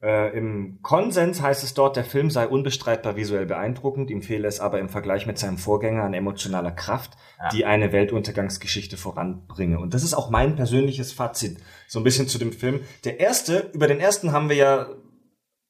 Äh, 0.00 0.36
Im 0.38 0.78
Konsens 0.82 1.42
heißt 1.42 1.64
es 1.64 1.74
dort, 1.74 1.96
der 1.96 2.04
Film 2.04 2.30
sei 2.30 2.46
unbestreitbar 2.46 3.16
visuell 3.16 3.46
beeindruckend, 3.46 4.10
ihm 4.10 4.22
fehle 4.22 4.46
es 4.46 4.60
aber 4.60 4.78
im 4.78 4.88
Vergleich 4.88 5.26
mit 5.26 5.38
seinem 5.38 5.58
Vorgänger 5.58 6.04
an 6.04 6.14
emotionaler 6.14 6.70
Kraft, 6.70 7.16
Ja. 7.38 7.48
die 7.48 7.64
eine 7.64 7.90
Weltuntergangsgeschichte 7.92 8.96
voranbringe. 8.96 9.80
Und 9.80 9.94
das 9.94 10.04
ist 10.04 10.14
auch 10.14 10.30
mein 10.30 10.54
persönliches 10.54 11.12
Fazit, 11.12 11.58
so 11.88 11.98
ein 11.98 12.04
bisschen 12.04 12.28
zu 12.28 12.38
dem 12.38 12.52
Film. 12.52 12.80
Der 13.04 13.18
erste, 13.18 13.70
über 13.72 13.88
den 13.88 13.98
ersten 13.98 14.30
haben 14.32 14.48
wir 14.48 14.56
ja 14.56 14.86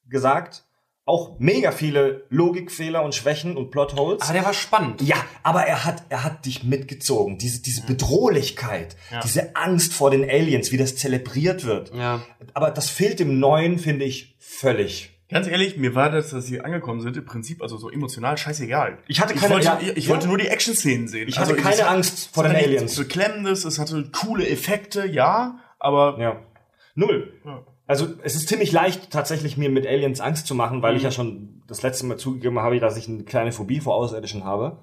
gesagt, 0.06 0.68
auch 1.09 1.36
mega 1.39 1.72
viele 1.72 2.24
Logikfehler 2.28 3.02
und 3.02 3.14
Schwächen 3.14 3.56
und 3.56 3.70
Plotholes. 3.70 4.22
Aber 4.22 4.32
der 4.35 4.44
war 4.44 4.52
spannend. 4.55 5.01
Ja, 5.02 5.16
aber 5.43 5.62
er 5.62 5.85
hat, 5.85 6.02
er 6.10 6.22
hat 6.24 6.44
dich 6.44 6.64
mitgezogen. 6.64 7.39
Diese, 7.39 7.62
diese 7.62 7.82
Bedrohlichkeit, 7.86 8.97
Ja. 9.10 9.20
diese 9.20 9.56
Angst 9.56 9.93
vor 9.94 10.10
den 10.10 10.22
Aliens, 10.28 10.70
wie 10.72 10.76
das 10.76 10.97
zelebriert 10.97 11.64
wird. 11.64 11.94
Ja. 11.94 12.20
Aber 12.55 12.70
das 12.70 12.90
fehlt 12.90 13.20
im 13.20 13.39
Neuen, 13.40 13.78
finde 13.78 14.05
ich, 14.05 14.36
völlig. 14.39 15.14
Ganz 15.30 15.47
ehrlich, 15.47 15.76
mir 15.76 15.94
war 15.94 16.10
das, 16.10 16.30
dass 16.30 16.47
sie 16.47 16.60
angekommen 16.62 17.01
sind, 17.02 17.16
im 17.16 17.24
Prinzip 17.26 17.60
also 17.62 17.76
so 17.76 17.90
emotional 17.90 18.39
scheißegal. 18.39 18.98
Ich 19.09 19.20
hatte 19.20 19.35
Ich 19.35 19.40
keine- 19.40 19.55
wollte, 19.55 19.66
ja, 19.66 19.78
ich, 19.80 19.97
ich 19.97 20.05
ja. 20.06 20.10
wollte 20.10 20.26
nur 20.26 20.39
die 20.39 20.48
Action-Szenen 20.48 21.06
sehen. 21.06 21.28
Ich 21.28 21.39
hatte 21.39 21.55
es 21.55 21.62
keine 21.62 21.86
Angst 21.86 22.30
vor 22.35 22.44
es 22.44 22.51
den 22.51 22.56
hatte 22.56 22.66
Aliens. 22.66 22.82
nichts 22.82 22.97
Beklemmendes, 22.98 23.64
es 23.66 23.78
hatte 23.78 24.10
coole 24.10 24.48
Effekte, 24.48 25.06
ja, 25.06 25.59
aber 25.78 26.16
Ja. 26.18 26.40
Null. 26.94 27.35
Ja. 27.44 27.62
Also 27.89 28.06
es 28.23 28.36
ist 28.36 28.48
ziemlich 28.48 28.70
leicht, 28.70 29.10
tatsächlich 29.10 29.56
mir 29.56 29.70
mit 29.70 29.86
Aliens 29.86 30.20
Angst 30.20 30.47
zu 30.47 30.55
machen, 30.55 30.82
weil 30.82 30.94
ich 30.94 31.02
Mhm. 31.02 31.06
ja 31.06 31.10
schon 31.10 31.62
das 31.66 31.82
letzte 31.82 32.06
Mal 32.06 32.19
zugegeben 32.19 32.59
habe, 32.60 32.78
dass 32.78 32.97
ich 32.98 33.09
eine 33.09 33.24
kleine 33.24 33.51
Phobie 33.51 33.81
vor 33.81 33.94
Außerirdischen 33.97 34.44
habe. 34.44 34.78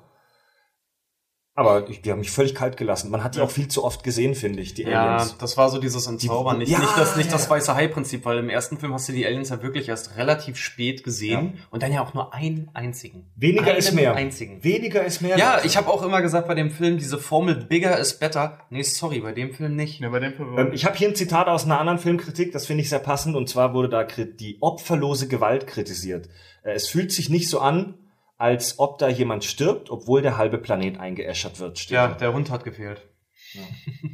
Aber 1.57 1.89
ich, 1.89 2.01
die 2.01 2.11
haben 2.11 2.19
mich 2.19 2.31
völlig 2.31 2.53
kalt 2.53 2.75
gelassen. 2.75 3.09
Man 3.09 3.23
hat 3.23 3.35
die 3.35 3.39
Ja. 3.39 3.45
auch 3.45 3.49
viel 3.49 3.69
zu 3.69 3.85
oft 3.85 4.03
gesehen, 4.03 4.35
finde 4.35 4.61
ich, 4.61 4.73
die 4.73 4.83
Ja, 4.83 5.15
Aliens. 5.15 5.37
das 5.37 5.55
war 5.55 5.69
so 5.69 5.79
dieses 5.79 6.05
Entzaubern. 6.05 6.57
Nicht, 6.57 6.69
Ja, 6.69 6.79
nicht, 6.79 6.97
das, 6.97 7.15
nicht 7.15 7.27
ja. 7.27 7.31
das 7.31 7.49
weiße 7.49 7.73
Hai-Prinzip, 7.73 8.25
weil 8.25 8.39
im 8.39 8.49
ersten 8.49 8.77
Film 8.77 8.91
hast 8.93 9.07
du 9.07 9.13
die 9.13 9.25
Aliens 9.25 9.47
ja 9.49 9.63
wirklich 9.63 9.87
erst 9.87 10.17
relativ 10.17 10.57
spät 10.57 11.05
gesehen 11.05 11.53
und 11.71 11.81
dann 11.81 11.93
ja 11.93 12.01
auch 12.03 12.13
nur 12.13 12.33
einen 12.33 12.69
einzigen. 12.73 13.31
Weniger 13.37 13.67
einen 13.67 13.77
ist 13.77 13.93
mehr. 13.93 14.15
einzigen. 14.15 14.61
Weniger 14.65 15.05
ist 15.05 15.21
mehr. 15.21 15.37
Ja, 15.37 15.61
ich 15.63 15.77
habe 15.77 15.89
auch 15.89 16.03
immer 16.03 16.21
gesagt 16.21 16.49
bei 16.49 16.55
dem 16.55 16.71
Film, 16.71 16.97
diese 16.97 17.17
Formel 17.17 17.55
bigger 17.55 17.97
is 17.97 18.19
better. 18.19 18.57
Nee, 18.69 18.83
sorry, 18.83 19.21
bei 19.21 19.31
dem 19.31 19.53
Film 19.53 19.77
nicht. 19.77 20.01
ja, 20.01 20.09
bei 20.09 20.19
dem 20.19 20.33
Film 20.33 20.57
Ähm, 20.57 20.71
ich 20.73 20.83
habe 20.83 20.97
hier 20.97 21.07
ein 21.07 21.15
Zitat 21.15 21.47
aus 21.47 21.63
einer 21.63 21.79
anderen 21.79 21.99
Filmkritik, 21.99 22.51
das 22.51 22.65
finde 22.65 22.81
ich 22.83 22.89
sehr 22.89 22.99
passend, 22.99 23.37
und 23.37 23.47
zwar 23.47 23.73
wurde 23.73 23.87
da 23.87 24.03
die 24.03 24.57
opferlose 24.59 25.29
Gewalt 25.29 25.67
kritisiert. 25.67 26.27
Äh, 26.63 26.73
Es 26.73 26.89
fühlt 26.89 27.13
sich 27.13 27.29
nicht 27.29 27.47
so 27.47 27.59
an, 27.59 27.93
als 28.37 28.79
ob 28.79 28.97
da 28.99 29.07
jemand 29.07 29.43
stirbt, 29.43 29.89
obwohl 29.89 30.21
der 30.21 30.37
halbe 30.37 30.57
Planet 30.57 30.99
eingeäschert 30.99 31.59
wird. 31.59 31.79
steht 31.79 31.95
Ja, 31.95 32.07
da. 32.09 32.13
der 32.15 32.33
Hund 32.33 32.49
hat 32.51 32.63
gefehlt. 32.63 33.07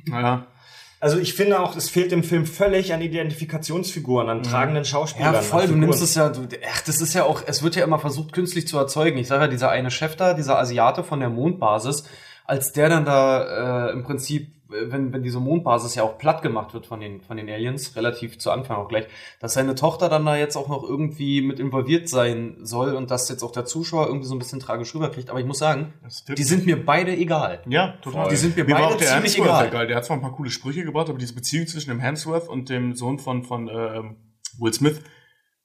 ja. 0.07 0.48
Also 1.02 1.18
ich 1.18 1.34
finde 1.34 1.60
auch, 1.60 1.76
es 1.76 1.89
fehlt 1.89 2.11
im 2.11 2.23
Film 2.23 2.45
völlig 2.45 2.93
an 2.93 3.02
Identifikationsfiguren, 3.02 4.30
an 4.30 4.43
tragenden 4.43 4.85
Schauspielern. 4.85 5.34
Ja, 5.34 5.41
voll, 5.41 5.65
du 5.65 5.76
nimmst 5.76 5.99
es 5.99 6.14
ja, 6.14 6.30
du, 6.30 6.48
ach, 6.72 6.81
das 6.81 7.02
ist 7.02 7.15
ja 7.15 7.23
auch, 7.23 7.41
es 7.48 7.64
wird 7.64 7.76
ja 7.76 7.84
immer 7.84 7.98
versucht, 7.98 8.34
künstlich 8.34 8.68
zu 8.68 8.77
erzeugen. 8.77 9.18
Ich 9.18 9.27
sage 9.27 9.45
ja, 9.45 9.48
dieser 9.48 9.72
eine 9.72 9.89
Chef 9.89 10.15
da, 10.15 10.35
dieser 10.35 10.60
Asiate 10.60 11.03
von 11.03 11.19
der 11.19 11.30
Mondbasis, 11.30 12.03
als 12.45 12.72
der 12.72 12.89
dann 12.89 13.06
da 13.06 13.88
äh, 13.88 13.93
im 13.93 14.03
Prinzip, 14.03 14.53
wenn, 14.72 15.14
wenn 15.14 15.23
diese 15.23 15.39
Mondbasis 15.39 15.95
ja 15.95 16.03
auch 16.03 16.18
platt 16.18 16.41
gemacht 16.41 16.73
wird 16.73 16.85
von 16.85 16.99
den, 16.99 17.22
von 17.22 17.38
den 17.38 17.49
Aliens, 17.49 17.95
relativ 17.95 18.39
zu 18.39 18.52
Anfang 18.52 18.77
auch 18.77 18.88
gleich, 18.88 19.06
dass 19.39 19.53
seine 19.53 19.76
Tochter 19.76 20.10
dann 20.10 20.26
da 20.26 20.35
jetzt 20.35 20.56
auch 20.56 20.68
noch 20.68 20.84
irgendwie 20.84 21.41
mit 21.41 21.60
involviert 21.60 22.10
sein 22.10 22.57
soll 22.61 22.95
und 22.95 23.11
dass 23.11 23.30
jetzt 23.30 23.43
auch 23.43 23.52
der 23.52 23.65
Zuschauer 23.65 24.07
irgendwie 24.07 24.27
so 24.27 24.35
ein 24.35 24.39
bisschen 24.39 24.60
tragisch 24.60 24.93
rüberkriegt. 24.95 25.30
Aber 25.30 25.39
ich 25.39 25.45
muss 25.45 25.60
sagen, 25.60 25.93
die 26.38 26.43
sind 26.43 26.65
mir 26.65 26.85
beide 26.85 27.15
egal. 27.15 27.61
Ja, 27.68 27.95
total. 28.02 28.30
Die 28.30 28.35
sind 28.35 28.56
mir 28.57 28.68
war 28.69 28.89
beide 28.89 28.98
ziemlich 29.03 29.38
Hemsworth 29.38 29.48
egal. 29.48 29.65
ja 29.65 29.69
geil. 29.72 29.88
Der 29.88 29.98
hat 29.98 30.06
zwar 30.06 30.18
ein 30.18 30.22
paar 30.22 30.34
coole 30.35 30.49
Sprüche 30.49 30.84
gebracht, 30.84 31.10
aber 31.10 31.18
diese 31.19 31.34
Beziehung 31.35 31.68
zwischen 31.68 31.89
dem 31.89 31.99
Hemsworth 31.99 32.48
und 32.49 32.69
dem 32.69 32.95
Sohn 32.95 33.19
von, 33.19 33.43
von 33.43 33.68
ähm, 33.68 34.15
Will 34.60 34.73
Smith, 34.73 35.02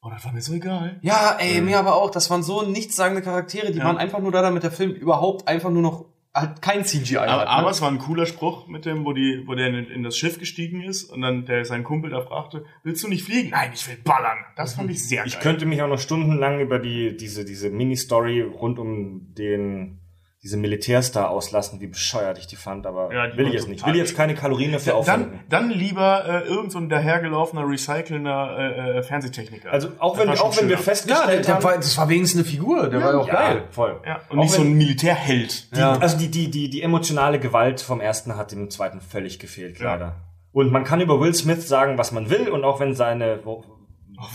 oh, 0.03 0.11
das 0.11 0.25
war 0.25 0.33
mir 0.33 0.41
so 0.43 0.53
egal. 0.53 0.99
Ja, 1.03 1.37
ey, 1.41 1.61
mir 1.61 1.79
aber 1.79 1.95
auch. 1.97 2.11
Das 2.11 2.31
waren 2.31 2.43
so 2.43 2.63
nichtssagende 2.63 3.23
Charaktere, 3.23 3.73
die 3.73 3.79
Ja. 3.79 3.85
waren 3.85 3.97
einfach 3.99 4.21
nur 4.21 4.31
da, 4.33 4.43
damit 4.43 4.63
der 4.63 4.71
Film 4.71 4.93
überhaupt 4.93 5.49
einfach 5.49 5.71
nur 5.71 5.83
noch 5.83 6.05
halt 6.37 6.63
kein 6.63 6.85
CGI 6.85 7.17
Aber, 7.17 7.33
hat. 7.33 7.39
ne? 7.41 7.49
aber 7.49 7.71
es 7.71 7.81
war 7.81 7.91
ein 7.91 7.99
cooler 7.99 8.27
Spruch 8.27 8.67
mit 8.69 8.85
dem, 8.85 9.05
wo 9.05 9.13
die, 9.13 9.43
wo 9.47 9.55
der 9.55 9.69
in, 9.69 9.87
in 9.87 10.03
das 10.03 10.17
Schiff 10.17 10.39
gestiegen 10.39 10.83
ist 10.83 11.05
und 11.05 11.23
dann 11.23 11.47
der 11.47 11.65
sein 11.65 11.83
Kumpel 11.83 12.11
da 12.11 12.21
fragte, 12.21 12.65
willst 12.83 13.03
du 13.03 13.09
nicht 13.09 13.25
fliegen? 13.25 13.51
Nein, 13.51 13.71
ich 13.75 13.89
will 13.89 13.97
ballern. 14.05 14.39
Das 14.57 14.75
fand 14.75 14.91
ich 14.91 15.03
sehr 15.07 15.19
geil. 15.23 15.29
Ich 15.29 15.41
könnte 15.41 15.67
mich 15.67 15.83
auch 15.83 15.89
noch 15.89 15.99
stundenlang 15.99 16.61
über 16.61 16.79
die, 16.79 17.17
diese, 17.17 17.45
diese 17.45 17.71
Mini-Story 17.71 18.43
rund 18.43 18.79
um 18.79 19.35
den, 19.35 19.99
diese 20.47 20.57
Militärstar 20.59 21.29
auslassen, 21.29 21.81
wie 21.81 21.89
bescheuert 21.89 22.39
ich 22.39 22.47
die 22.47 22.55
fand, 22.55 22.87
aber 22.87 23.13
Ja, 23.13 23.27
die 23.27 23.37
will 23.37 23.49
ich 23.49 23.55
jetzt 23.55 23.67
nicht. 23.69 23.81
Ich 23.81 23.87
will 23.87 23.97
jetzt 23.97 24.17
keine 24.17 24.37
Kalorien 24.37 24.71
dafür 24.71 24.95
aufwenden. 24.95 25.41
dann, 25.49 25.69
dann 25.69 25.71
lieber 25.77 26.25
äh, 26.25 26.49
irgend 26.49 26.71
so 26.71 26.79
ein 26.79 26.89
dahergelaufener, 26.89 27.69
recycelnder 27.69 28.57
äh, 28.59 28.99
äh, 28.99 29.03
Fernsehtechniker. 29.03 29.73
Also 29.73 29.89
auch 29.99 30.17
Das 30.17 30.27
wenn, 30.27 30.39
auch 30.39 30.57
wenn 30.57 30.69
wir 30.69 30.69
schöner. 30.69 30.71
ja, 30.71 30.77
der, 30.77 30.79
festgestellt 30.79 31.47
der 31.49 31.55
haben, 31.57 31.65
war, 31.65 31.75
das 31.77 31.99
war 31.99 32.09
wenigstens 32.09 32.43
eine 32.43 32.49
Figur. 32.49 32.89
Der 32.89 33.03
war 33.03 33.11
ja 33.13 33.19
auch 33.19 33.27
ja, 33.27 33.35
geil. 33.35 33.65
voll. 33.71 34.01
ja, 34.07 34.21
und 34.29 34.39
auch 34.39 34.43
nicht 34.45 34.53
so 34.53 34.63
wenn- 34.63 34.69
ein 34.73 34.79
Militärheld. 34.79 35.75
Die, 35.77 35.81
Ja. 35.81 35.99
Also 35.99 36.17
die, 36.17 36.29
die, 36.31 36.49
die, 36.49 36.71
die 36.71 36.83
emotionale 36.83 37.41
Gewalt 37.41 37.81
vom 37.81 38.01
ersten 38.01 38.37
hat 38.37 38.53
im 38.53 38.71
zweiten 38.71 39.01
völlig 39.01 39.41
gefehlt, 39.41 39.81
Ja. 39.81 39.95
leider. 39.95 40.17
Und 40.53 40.71
man 40.73 40.85
kann 40.85 41.01
über 41.01 41.21
Will 41.21 41.35
Smith 41.35 41.67
sagen, 41.69 41.99
was 41.99 42.13
man 42.13 42.31
will, 42.31 42.49
und 42.49 42.63
auch 42.65 42.79
wenn 42.81 42.95
seine 42.95 43.41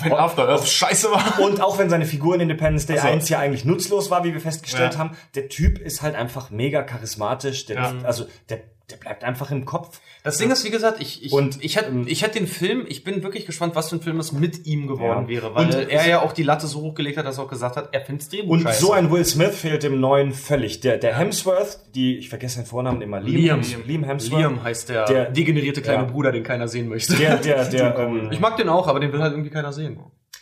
Wenn 0.03 0.13
After 0.13 0.47
Earth 0.47 0.67
scheiße 0.67 1.11
war. 1.11 1.39
und 1.39 1.61
auch 1.61 1.77
wenn 1.77 1.89
seine 1.89 2.05
Figur 2.05 2.35
in 2.35 2.41
Independence 2.41 2.85
Day 2.85 2.97
Ach 2.99 3.03
so. 3.03 3.07
1 3.09 3.29
ja 3.29 3.39
eigentlich 3.39 3.65
nutzlos 3.65 4.09
war, 4.11 4.23
wie 4.23 4.33
wir 4.33 4.41
festgestellt 4.41 4.93
Ja. 4.93 4.99
haben, 4.99 5.17
der 5.35 5.49
Typ 5.49 5.79
ist 5.79 6.01
halt 6.01 6.15
einfach 6.15 6.49
mega 6.49 6.83
charismatisch. 6.83 7.65
Der, 7.65 7.75
Ja. 7.77 7.93
Also 8.03 8.25
der, 8.49 8.59
der 8.91 8.97
bleibt 8.97 9.23
einfach 9.23 9.49
im 9.51 9.65
Kopf. 9.65 9.99
Das 10.23 10.37
Ding 10.37 10.51
ist, 10.51 10.63
wie 10.65 10.69
gesagt, 10.69 11.01
ich, 11.01 11.23
ich, 11.25 11.31
Und, 11.31 11.63
ich 11.63 11.75
hätte 11.77 11.89
ähm, 11.89 12.05
ich 12.07 12.21
hätte 12.23 12.37
den 12.39 12.47
Film, 12.47 12.85
ich 12.87 13.03
bin 13.03 13.23
wirklich 13.23 13.45
gespannt, 13.45 13.75
was 13.75 13.89
für 13.89 13.95
ein 13.95 14.01
Film 14.01 14.19
es 14.19 14.31
mit 14.31 14.65
ihm 14.65 14.87
geworden 14.87 15.23
Ja. 15.23 15.27
wäre, 15.27 15.55
weil 15.55 15.65
Und- 15.65 15.89
er 15.89 16.07
ja 16.07 16.21
auch 16.21 16.33
die 16.33 16.43
Latte 16.43 16.67
so 16.67 16.81
hochgelegt 16.81 17.17
hat, 17.17 17.25
dass 17.25 17.37
er 17.37 17.45
auch 17.45 17.49
gesagt 17.49 17.75
hat, 17.77 17.89
er 17.93 18.01
findet 18.01 18.31
Drehbuch 18.31 18.49
Und 18.51 18.61
scheiße. 18.61 18.81
so 18.81 18.91
ein 18.91 19.09
Will 19.11 19.25
Smith 19.25 19.55
fehlt 19.55 19.83
im 19.83 19.99
Neuen 19.99 20.33
völlig. 20.33 20.79
Der, 20.81 20.97
der 20.97 21.17
Hemsworth, 21.17 21.79
die, 21.95 22.17
ich 22.17 22.29
vergesse 22.29 22.59
den 22.59 22.65
Vornamen 22.65 23.01
immer, 23.01 23.19
Liam, 23.21 23.61
Liam. 23.61 23.83
Liam 23.87 24.03
Hemsworth. 24.03 24.39
Liam 24.41 24.63
heißt 24.63 24.89
der, 24.89 25.05
Der- 25.05 25.31
degenerierte 25.31 25.81
kleine 25.81 26.03
Ja. 26.03 26.09
Bruder, 26.09 26.31
den 26.31 26.43
keiner 26.43 26.67
sehen 26.67 26.87
möchte. 26.89 27.15
Der, 27.15 27.37
der, 27.37 27.65
der, 27.69 27.97
ähm, 27.99 28.29
ich 28.31 28.39
mag 28.39 28.57
den 28.57 28.69
auch, 28.69 28.87
aber 28.87 28.99
den 28.99 29.11
will 29.13 29.21
halt 29.21 29.31
irgendwie 29.33 29.49
keiner 29.51 29.71
sehen. 29.73 29.99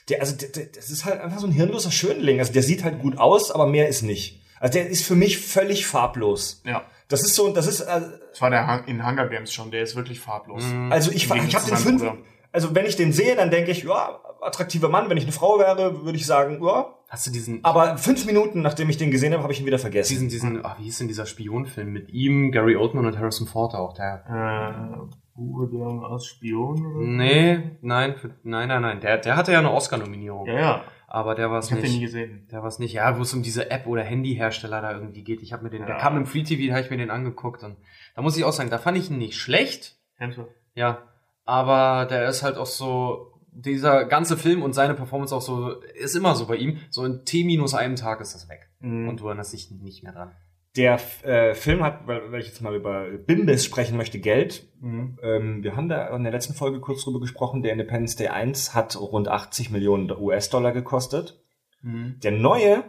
der, 0.09 0.21
also 0.21 0.35
der, 0.35 0.49
der, 0.49 0.65
das 0.75 0.89
ist 0.89 1.05
halt 1.05 1.21
einfach 1.21 1.37
so 1.39 1.45
ein 1.47 1.53
hirnloser 1.53 1.91
Schönling. 1.91 2.39
Also 2.39 2.51
der 2.51 2.63
sieht 2.63 2.83
halt 2.83 2.99
gut 2.99 3.17
aus, 3.19 3.51
aber 3.51 3.67
mehr 3.67 3.87
ist 3.87 4.01
nicht. 4.01 4.38
Also 4.59 4.73
der 4.79 4.87
ist 4.89 5.05
für 5.05 5.15
mich 5.15 5.37
völlig 5.39 5.85
farblos. 5.87 6.61
Ja. 6.65 6.83
Das 7.07 7.21
ist 7.23 7.35
so, 7.35 7.51
das 7.53 7.65
ist, 7.67 7.81
äh, 7.81 8.01
Das 8.31 8.41
war 8.41 8.49
der 8.49 8.67
Hung- 8.67 8.85
in 8.85 9.05
Hunger 9.05 9.27
Games 9.27 9.53
schon, 9.53 9.71
der 9.71 9.81
ist 9.83 9.95
wirklich 9.95 10.19
farblos. 10.19 10.63
also 10.89 11.11
ich, 11.11 11.23
ich 11.25 11.55
habe 11.55 11.65
den 11.65 11.77
fünf, 11.77 12.01
Bruder. 12.01 12.17
also 12.51 12.75
wenn 12.75 12.85
ich 12.85 12.95
den 12.95 13.11
sehe, 13.13 13.35
dann 13.35 13.49
denke 13.49 13.71
ich, 13.71 13.83
ja, 13.83 14.19
attraktiver 14.41 14.89
Mann. 14.89 15.09
Wenn 15.09 15.17
ich 15.17 15.23
eine 15.23 15.31
Frau 15.31 15.57
wäre, 15.59 16.03
würde 16.05 16.17
ich 16.17 16.25
sagen, 16.25 16.63
ja. 16.63 16.93
Hast 17.09 17.25
du 17.25 17.31
diesen, 17.31 17.65
Aber 17.65 17.97
fünf 17.97 18.25
Minuten, 18.27 18.61
nachdem 18.61 18.87
ich 18.91 18.97
den 18.97 19.09
gesehen 19.09 19.33
habe, 19.33 19.41
habe 19.41 19.51
ich 19.51 19.59
ihn 19.59 19.65
wieder 19.65 19.79
vergessen. 19.79 20.13
diesen, 20.13 20.29
diesen, 20.29 20.63
ach, 20.63 20.77
wie 20.77 20.83
hieß 20.83 20.99
denn 20.99 21.07
dieser 21.07 21.25
Spionfilm 21.25 21.91
mit 21.91 22.09
ihm, 22.09 22.51
Gary 22.51 22.75
Oldman 22.75 23.07
und 23.07 23.17
Harrison 23.17 23.47
Ford 23.47 23.73
auch, 23.73 23.93
der, 23.93 24.23
Äh, 24.29 25.15
Bruder 25.35 26.07
als 26.11 26.25
Spion 26.27 26.85
oder 26.85 27.05
nee, 27.07 27.77
nein, 27.81 28.15
nein, 28.43 28.67
nein, 28.67 28.81
nein, 28.81 28.99
der, 28.99 29.17
der 29.17 29.35
hatte 29.37 29.51
ja 29.53 29.59
eine 29.59 29.71
Oscar-Nominierung, 29.71 30.45
Ja, 30.47 30.53
ja. 30.59 30.83
Aber 31.09 31.35
der 31.35 31.49
war 31.51 31.59
es 31.59 31.67
Ich 31.67 31.71
hab 31.73 31.81
den 31.81 31.89
nie 31.91 31.97
nicht. 31.97 32.05
gesehen. 32.07 32.47
Der 32.51 32.61
war 32.61 32.67
es 32.69 32.79
nicht, 32.79 32.93
ja, 32.93 33.17
wo 33.17 33.21
es 33.23 33.33
um 33.33 33.41
diese 33.43 33.69
App 33.71 33.87
oder 33.87 34.03
Handyhersteller 34.03 34.81
da 34.81 34.91
irgendwie 34.93 35.23
geht. 35.23 35.41
Ich 35.41 35.51
habe 35.53 35.63
mir 35.63 35.69
den, 35.69 35.81
der 35.85 35.95
Ja. 35.95 36.01
kam 36.01 36.17
im 36.17 36.25
Free 36.25 36.43
TV, 36.43 36.67
da 36.69 36.75
habe 36.75 36.83
ich 36.85 36.89
mir 36.91 36.97
den 36.97 37.09
angeguckt 37.11 37.63
und 37.63 37.77
da 38.15 38.21
muss 38.21 38.37
ich 38.37 38.43
auch 38.43 38.53
sagen, 38.53 38.69
da 38.69 38.77
fand 38.77 38.97
ich 38.97 39.09
ihn 39.09 39.17
nicht 39.17 39.35
schlecht, 39.37 39.97
Hemsworth. 40.15 40.49
Ja, 40.75 41.03
aber 41.45 42.05
der 42.05 42.27
ist 42.29 42.43
halt 42.43 42.57
auch 42.57 42.65
so, 42.65 43.33
dieser 43.51 44.05
ganze 44.05 44.37
Film 44.37 44.61
und 44.61 44.73
seine 44.73 44.93
Performance 44.93 45.35
auch 45.35 45.41
so, 45.41 45.81
ist 45.95 46.15
immer 46.15 46.35
so 46.35 46.45
bei 46.45 46.55
ihm, 46.55 46.77
so 46.91 47.03
in 47.03 47.25
T 47.25 47.43
minus 47.43 47.73
einem 47.73 47.95
Tag 47.95 48.21
ist 48.21 48.35
das 48.35 48.47
weg. 48.47 48.69
Mhm. 48.79 49.09
Und 49.09 49.19
du 49.19 49.25
erinnerst 49.27 49.53
dich 49.53 49.71
nicht 49.71 50.03
mehr 50.03 50.13
dran. 50.13 50.31
Der 50.79 50.97
äh, 51.23 51.55
Film 51.55 51.83
hat, 51.83 52.07
weil, 52.07 52.31
weil 52.31 52.39
ich 52.39 52.47
jetzt 52.47 52.61
mal 52.61 52.73
über 52.73 53.05
Bimbis 53.09 53.65
sprechen 53.65 53.97
möchte, 53.97 54.19
Geld. 54.19 54.65
Mhm. 54.79 55.19
Ähm, 55.21 55.61
wir 55.63 55.75
haben 55.75 55.89
da 55.89 56.15
in 56.15 56.23
der 56.23 56.31
letzten 56.31 56.53
Folge 56.53 56.79
kurz 56.79 57.03
drüber 57.03 57.19
gesprochen. 57.19 57.61
Der 57.61 57.73
Independence 57.73 58.15
Day 58.15 58.29
1 58.29 58.73
hat 58.73 58.95
rund 58.99 59.27
80 59.27 59.71
Millionen 59.71 60.09
US-Dollar 60.09 60.71
gekostet. 60.71 61.39
Mhm. 61.81 62.19
Der 62.23 62.31
neue 62.31 62.83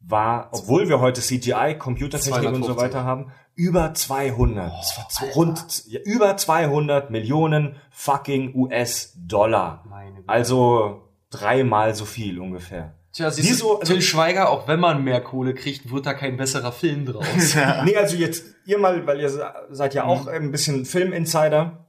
war, 0.00 0.50
obwohl 0.52 0.88
wir 0.90 1.00
heute 1.00 1.22
CGI, 1.22 1.76
Computertechnik 1.78 2.48
und 2.52 2.62
so 2.62 2.74
250. 2.74 2.76
weiter 2.76 3.04
haben, 3.04 3.32
über 3.54 3.94
200. 3.94 4.70
Es 4.82 4.98
war 4.98 5.08
zwei- 5.08 5.32
rund 5.32 5.86
ja, 5.86 6.00
über 6.04 6.36
200 6.36 7.10
Millionen 7.10 7.76
fucking 7.90 8.54
US-Dollar. 8.54 9.84
Also 10.26 11.08
dreimal 11.30 11.94
so 11.94 12.04
viel 12.04 12.38
ungefähr. 12.38 12.98
Tja, 13.14 13.30
siehst 13.30 13.48
Wieso- 13.48 13.78
du, 13.78 13.84
Till 13.86 14.02
Schweiger, 14.02 14.48
auch 14.50 14.66
wenn 14.66 14.80
man 14.80 15.04
mehr 15.04 15.20
Kohle 15.20 15.54
kriegt, 15.54 15.92
wird 15.92 16.04
da 16.04 16.14
kein 16.14 16.36
besserer 16.36 16.72
Film 16.72 17.06
draus. 17.06 17.24
Ja. 17.54 17.84
Nee, 17.84 17.96
also 17.96 18.16
jetzt 18.16 18.44
ihr 18.66 18.78
mal, 18.78 19.06
weil 19.06 19.20
ihr 19.20 19.30
seid 19.70 19.94
ja 19.94 20.04
auch 20.04 20.26
ein 20.26 20.50
bisschen 20.50 20.84
Film-Insider, 20.84 21.86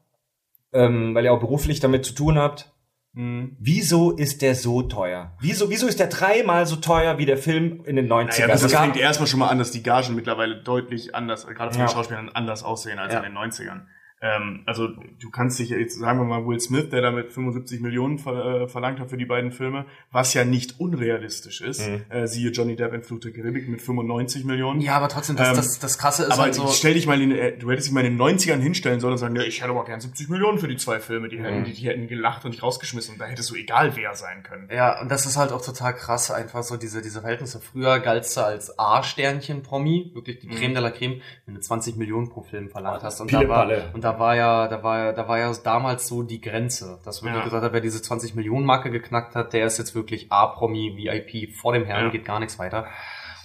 ähm, 0.72 1.16
weil 1.16 1.26
ihr 1.26 1.34
auch 1.34 1.40
beruflich 1.40 1.80
damit 1.80 2.06
zu 2.06 2.14
tun 2.14 2.38
habt. 2.38 2.72
Mhm. 3.14 3.56
Wieso 3.60 4.12
ist 4.12 4.42
der 4.42 4.56
so 4.56 4.82
teuer? 4.84 5.36
Wieso, 5.40 5.70
wieso 5.70 5.88
ist 5.88 6.00
der 6.00 6.08
dreimal 6.08 6.66
so 6.66 6.76
teuer 6.76 7.18
wie 7.18 7.26
der 7.26 7.38
Film 7.38 7.84
in 7.86 7.96
den 7.96 8.08
90ern? 8.08 8.26
Naja, 8.42 8.48
das, 8.48 8.62
das 8.62 8.74
Also, 8.74 8.78
fängt 8.78 8.98
erstmal 8.98 9.28
schon 9.28 9.40
mal 9.40 9.48
an, 9.48 9.58
dass 9.58 9.72
die 9.72 9.82
Gagen 9.84 10.16
mittlerweile 10.16 10.62
deutlich 10.62 11.16
anders, 11.16 11.48
gerade 11.48 11.72
von 11.72 11.80
Ja. 11.80 11.88
den 11.88 11.94
Schauspielern 11.94 12.30
anders 12.34 12.64
aussehen 12.64 13.00
als 13.00 13.14
Ja. 13.14 13.20
in 13.20 13.26
den 13.26 13.34
90ern. 13.34 13.88
Ähm, 14.22 14.64
also 14.66 14.88
du 14.88 15.30
kannst 15.30 15.60
dich 15.60 15.70
jetzt, 15.70 16.00
sagen 16.00 16.20
wir 16.20 16.26
mal, 16.26 16.46
Will 16.48 16.60
Smith, 16.60 16.90
der 16.90 17.02
damit 17.02 17.32
75 17.32 17.82
Millionen 17.82 18.18
ver 18.18 18.62
äh, 18.64 18.68
verlangt 18.68 19.00
hat 19.00 19.10
für 19.10 19.18
die 19.18 19.26
beiden 19.26 19.52
Filme, 19.52 19.86
was 20.12 20.34
ja 20.34 20.46
nicht 20.46 20.80
unrealistisch 20.80 21.62
ist. 21.62 21.88
Mhm. 21.88 22.06
Äh, 22.10 22.26
siehe 22.28 22.50
Johnny 22.52 22.76
Depp 22.76 22.94
in 22.94 23.04
Fluch 23.04 23.20
der 23.20 23.34
Karibik 23.34 23.68
mit 23.68 23.82
95 23.82 24.46
Millionen. 24.46 24.80
ja, 24.82 24.96
aber 24.96 25.10
trotzdem, 25.10 25.36
das, 25.36 25.50
Ähm, 25.50 25.56
das, 25.58 25.80
das 25.80 25.98
Krasse 25.98 26.24
ist 26.24 26.32
Aber 26.32 26.44
halt 26.44 26.56
so. 26.56 26.68
stell 26.68 26.94
dich 26.94 27.08
mal 27.08 27.22
in, 27.22 27.32
äh, 27.32 27.58
du 27.58 27.70
hättest 27.70 27.88
dich 27.88 27.94
mal 27.94 28.06
in 28.06 28.18
den 28.18 28.22
90ern 28.22 28.60
hinstellen 28.60 29.00
sollen 29.00 29.14
und 29.14 29.18
sagen, 29.20 29.36
ja, 29.36 29.44
ich 29.44 29.62
hätte 29.62 29.72
aber 29.72 29.84
gern 29.86 30.00
70 30.00 30.30
Millionen 30.30 30.58
für 30.60 30.68
die 30.68 30.78
zwei 30.78 31.00
Filme, 31.00 31.28
die, 31.28 31.38
hätten, 31.40 31.66
die, 31.66 31.74
die 31.74 31.86
hätten 31.88 32.08
gelacht 32.08 32.46
und 32.46 32.54
dich 32.54 32.64
rausgeschmissen 32.64 33.14
und 33.16 33.20
da 33.20 33.26
hättest 33.26 33.50
du 33.52 33.56
egal 33.56 33.96
wer 33.96 34.16
sein 34.16 34.44
können. 34.44 34.70
Ja, 34.74 35.02
und 35.02 35.12
das 35.12 35.26
ist 35.26 35.38
halt 35.38 35.52
auch 35.52 35.62
total 35.64 35.94
krass, 35.94 36.32
einfach 36.32 36.64
so 36.64 36.78
diese, 36.78 37.02
diese 37.02 37.22
Verhältnisse. 37.22 37.60
Früher 37.60 38.00
galt's 38.00 38.34
da 38.34 38.44
als 38.44 38.80
A-Sternchen-Promi, 38.80 40.12
wirklich 40.14 40.40
die 40.40 40.48
Creme 40.48 40.74
de 40.74 40.82
la 40.84 40.92
Creme, 40.92 41.22
wenn 41.46 41.56
du 41.56 41.62
20 41.62 41.98
Millionen 41.98 42.30
pro 42.30 42.42
Film 42.42 42.70
verlangt 42.70 43.04
hast. 43.04 43.22
Und 43.22 43.32
da 43.34 43.48
war, 43.48 43.70
und 43.94 44.04
da 44.04 44.15
war 44.20 44.36
ja, 44.36 44.68
da 44.68 44.84
war 44.84 45.00
ja, 45.00 45.12
da 45.14 45.28
war 45.28 45.40
ja 45.40 45.52
damals 45.64 46.08
so 46.08 46.24
die 46.24 46.42
Grenze, 46.42 47.00
dass 47.04 47.22
wirklich 47.24 47.38
Ja. 47.40 47.44
gesagt 47.46 47.64
hat, 47.64 47.74
wer 47.74 47.82
diese 47.82 48.02
20 48.02 48.36
Millionen 48.36 48.66
Marke 48.66 48.92
geknackt 48.92 49.36
hat, 49.36 49.54
der 49.54 49.66
ist 49.66 49.78
jetzt 49.78 49.96
wirklich 49.96 50.32
A-Promi, 50.32 50.96
VIP, 50.98 51.54
vor 51.56 51.74
dem 51.74 51.86
Herrn 51.86 52.06
Ja. 52.06 52.10
geht 52.12 52.26
gar 52.26 52.40
nichts 52.40 52.58
weiter. 52.60 52.86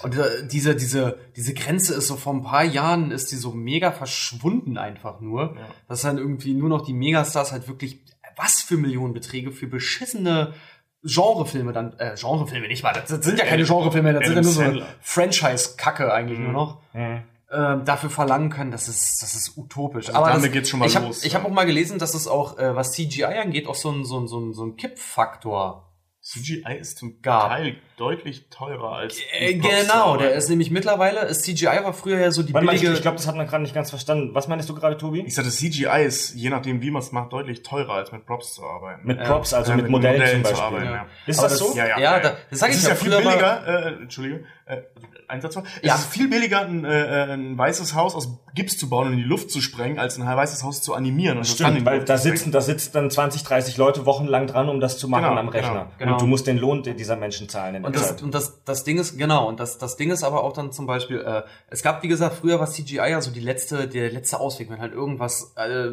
Und 0.02 0.16
äh, 0.16 0.46
diese, 0.46 0.74
diese, 0.76 1.18
diese 1.36 1.52
Grenze 1.52 1.94
ist 1.94 2.06
so 2.06 2.16
vor 2.16 2.32
ein 2.32 2.42
paar 2.42 2.64
Jahren 2.64 3.10
ist 3.10 3.32
die 3.32 3.36
so 3.36 3.52
mega 3.52 3.92
verschwunden 3.92 4.78
einfach 4.78 5.20
nur. 5.20 5.56
Ja. 5.56 5.66
Dass 5.88 6.00
dann 6.02 6.16
irgendwie 6.16 6.54
nur 6.54 6.70
noch 6.70 6.86
die 6.86 6.94
Megastars 6.94 7.52
halt 7.52 7.68
wirklich, 7.68 8.00
was 8.36 8.62
für 8.62 8.76
Millionenbeträge 8.78 9.50
für 9.52 9.66
beschissene 9.66 10.54
Genrefilme 11.02 11.72
dann, 11.72 11.94
äh, 11.98 12.14
Genrefilme 12.18 12.68
nicht 12.68 12.82
mal, 12.82 12.92
das 12.92 13.08
sind 13.24 13.38
ja 13.38 13.44
keine 13.46 13.64
Genrefilme, 13.64 14.12
das 14.12 14.24
sind 14.26 14.34
ja 14.36 14.40
Adam 14.40 14.74
nur 14.74 14.82
so. 14.82 14.86
Franchise-Kacke 15.00 16.12
eigentlich 16.12 16.38
Mhm. 16.38 16.44
nur 16.44 16.52
noch. 16.52 16.82
Mhm. 16.94 17.22
Ähm, 17.52 17.84
dafür 17.84 18.10
verlangen 18.10 18.48
können, 18.48 18.70
das 18.70 18.86
ist, 18.86 19.22
das 19.22 19.34
ist 19.34 19.56
utopisch. 19.56 20.08
Also 20.10 20.24
damit 20.24 20.44
das, 20.44 20.52
geht's 20.52 20.68
schon 20.68 20.78
mal 20.78 20.86
ich 20.86 20.94
hab, 20.94 21.02
los, 21.02 21.24
Ich 21.24 21.32
ja. 21.32 21.38
habe 21.40 21.48
auch 21.48 21.52
mal 21.52 21.66
gelesen, 21.66 21.98
dass 21.98 22.14
es 22.14 22.28
auch, 22.28 22.58
äh, 22.58 22.76
was 22.76 22.92
CGI 22.92 23.24
angeht, 23.24 23.66
auch 23.66 23.74
so 23.74 23.90
ein, 23.90 24.04
so 24.04 24.20
ein, 24.20 24.28
so 24.28 24.38
ein, 24.38 24.52
so 24.52 24.64
ein 24.64 24.76
Kippfaktor 24.76 25.92
CGI 26.22 26.76
ist 26.78 26.98
zum 26.98 27.20
Gab. 27.22 27.48
Teil 27.48 27.76
deutlich 28.00 28.46
teurer 28.50 28.92
als 28.92 29.18
Äh, 29.38 29.54
genau, 29.54 30.16
der 30.16 30.32
ist 30.34 30.48
nämlich 30.48 30.70
mittlerweile, 30.70 31.20
ist 31.26 31.42
CGI 31.44 31.66
war 31.84 31.92
früher 31.92 32.18
ja 32.18 32.30
so 32.30 32.42
die 32.42 32.54
Warte 32.54 32.64
mal, 32.66 32.74
ich, 32.74 32.80
billige. 32.80 32.96
ich 32.96 33.02
glaube, 33.02 33.18
das 33.18 33.26
hat 33.26 33.36
man 33.36 33.46
gerade 33.46 33.62
nicht 33.62 33.74
ganz 33.74 33.90
verstanden. 33.90 34.30
Was 34.34 34.48
meinst 34.48 34.68
du 34.68 34.74
gerade, 34.74 34.96
Tobi? 34.96 35.20
Ich 35.26 35.34
sagte, 35.34 35.50
CGI 35.50 36.04
ist, 36.06 36.34
je 36.34 36.48
nachdem 36.50 36.80
wie 36.80 36.90
man 36.90 37.02
es 37.02 37.12
macht, 37.12 37.32
deutlich 37.32 37.62
teurer 37.62 37.94
als 37.94 38.10
mit 38.12 38.24
Props 38.26 38.54
zu 38.54 38.64
arbeiten. 38.64 39.06
Mit. 39.06 39.22
Props, 39.22 39.52
also 39.52 39.72
Ja, 39.72 39.76
mit, 39.76 39.88
Modellen, 39.90 40.20
zum 40.30 40.44
zu 40.44 40.50
Beispiel. 40.50 40.62
arbeiten, 40.64 40.84
Ja. 40.86 40.92
ja. 40.92 41.06
Ist 41.26 41.38
Aber 41.38 41.48
das 41.48 41.58
das- 41.58 41.68
so? 41.72 41.76
Ja, 41.76 41.86
ja. 41.88 41.98
Ja, 42.00 42.20
da- 42.20 42.36
das 42.48 42.58
sag 42.58 42.70
es 42.70 42.76
ich 42.76 42.82
ist 42.82 42.88
ja 42.88 42.94
viel 42.94 43.10
billiger, 43.10 43.66
äh, 43.66 43.92
Entschuldige, 44.02 44.44
äh, 44.66 44.78
Einsatz 45.28 45.54
war. 45.56 45.62
Ja. 45.82 45.94
Es 45.94 46.00
ist 46.00 46.12
viel 46.12 46.28
billiger, 46.28 46.62
ein, 46.62 46.84
äh, 46.84 47.32
ein 47.34 47.56
weißes 47.56 47.94
Haus 47.94 48.14
aus 48.16 48.28
Gips 48.54 48.78
zu 48.78 48.88
bauen 48.88 49.06
und 49.08 49.12
in 49.12 49.18
die 49.20 49.24
Luft 49.24 49.50
zu 49.50 49.60
sprengen, 49.60 49.98
als 50.00 50.18
ein 50.18 50.26
weißes 50.26 50.64
Haus 50.64 50.82
zu 50.82 50.94
animieren. 50.94 51.38
Und 51.38 51.44
Stimmt, 51.46 51.84
weil 51.84 52.04
da 52.04 52.18
sitzen, 52.18 52.50
da 52.50 52.60
sitzen 52.60 52.90
dann 52.94 53.10
20, 53.10 53.44
30 53.44 53.76
Leute 53.76 54.06
wochenlang 54.06 54.48
dran, 54.48 54.68
um 54.68 54.80
das 54.80 54.98
zu 54.98 55.06
machen 55.08 55.24
Genau, 55.28 55.36
am 55.40 55.48
Rechner. 55.48 55.86
genau. 55.98 56.14
Und 56.14 56.20
du 56.22 56.26
musst 56.26 56.46
den 56.48 56.58
Lohn 56.58 56.82
dieser 56.82 57.14
Menschen 57.16 57.48
zahlen 57.48 57.76
Und 57.90 57.96
das, 57.96 58.22
und 58.22 58.34
das, 58.34 58.64
das 58.64 58.84
Ding 58.84 58.98
ist, 58.98 59.18
genau, 59.18 59.48
und 59.48 59.60
das, 59.60 59.78
das 59.78 59.96
Ding 59.96 60.10
ist 60.10 60.22
aber 60.24 60.42
auch 60.44 60.52
dann 60.52 60.72
zum 60.72 60.86
Beispiel, 60.86 61.20
äh, 61.20 61.42
es 61.68 61.82
gab, 61.82 62.02
wie 62.02 62.08
gesagt, 62.08 62.36
früher 62.36 62.58
war 62.60 62.66
CGI 62.66 62.96
ja 63.10 63.20
so 63.20 63.30
die 63.30 63.40
letzte, 63.40 63.88
der 63.88 64.10
letzte 64.10 64.38
Ausweg, 64.40 64.70
wenn 64.70 64.80
halt 64.80 64.92
irgendwas 64.94 65.52
äh, 65.56 65.90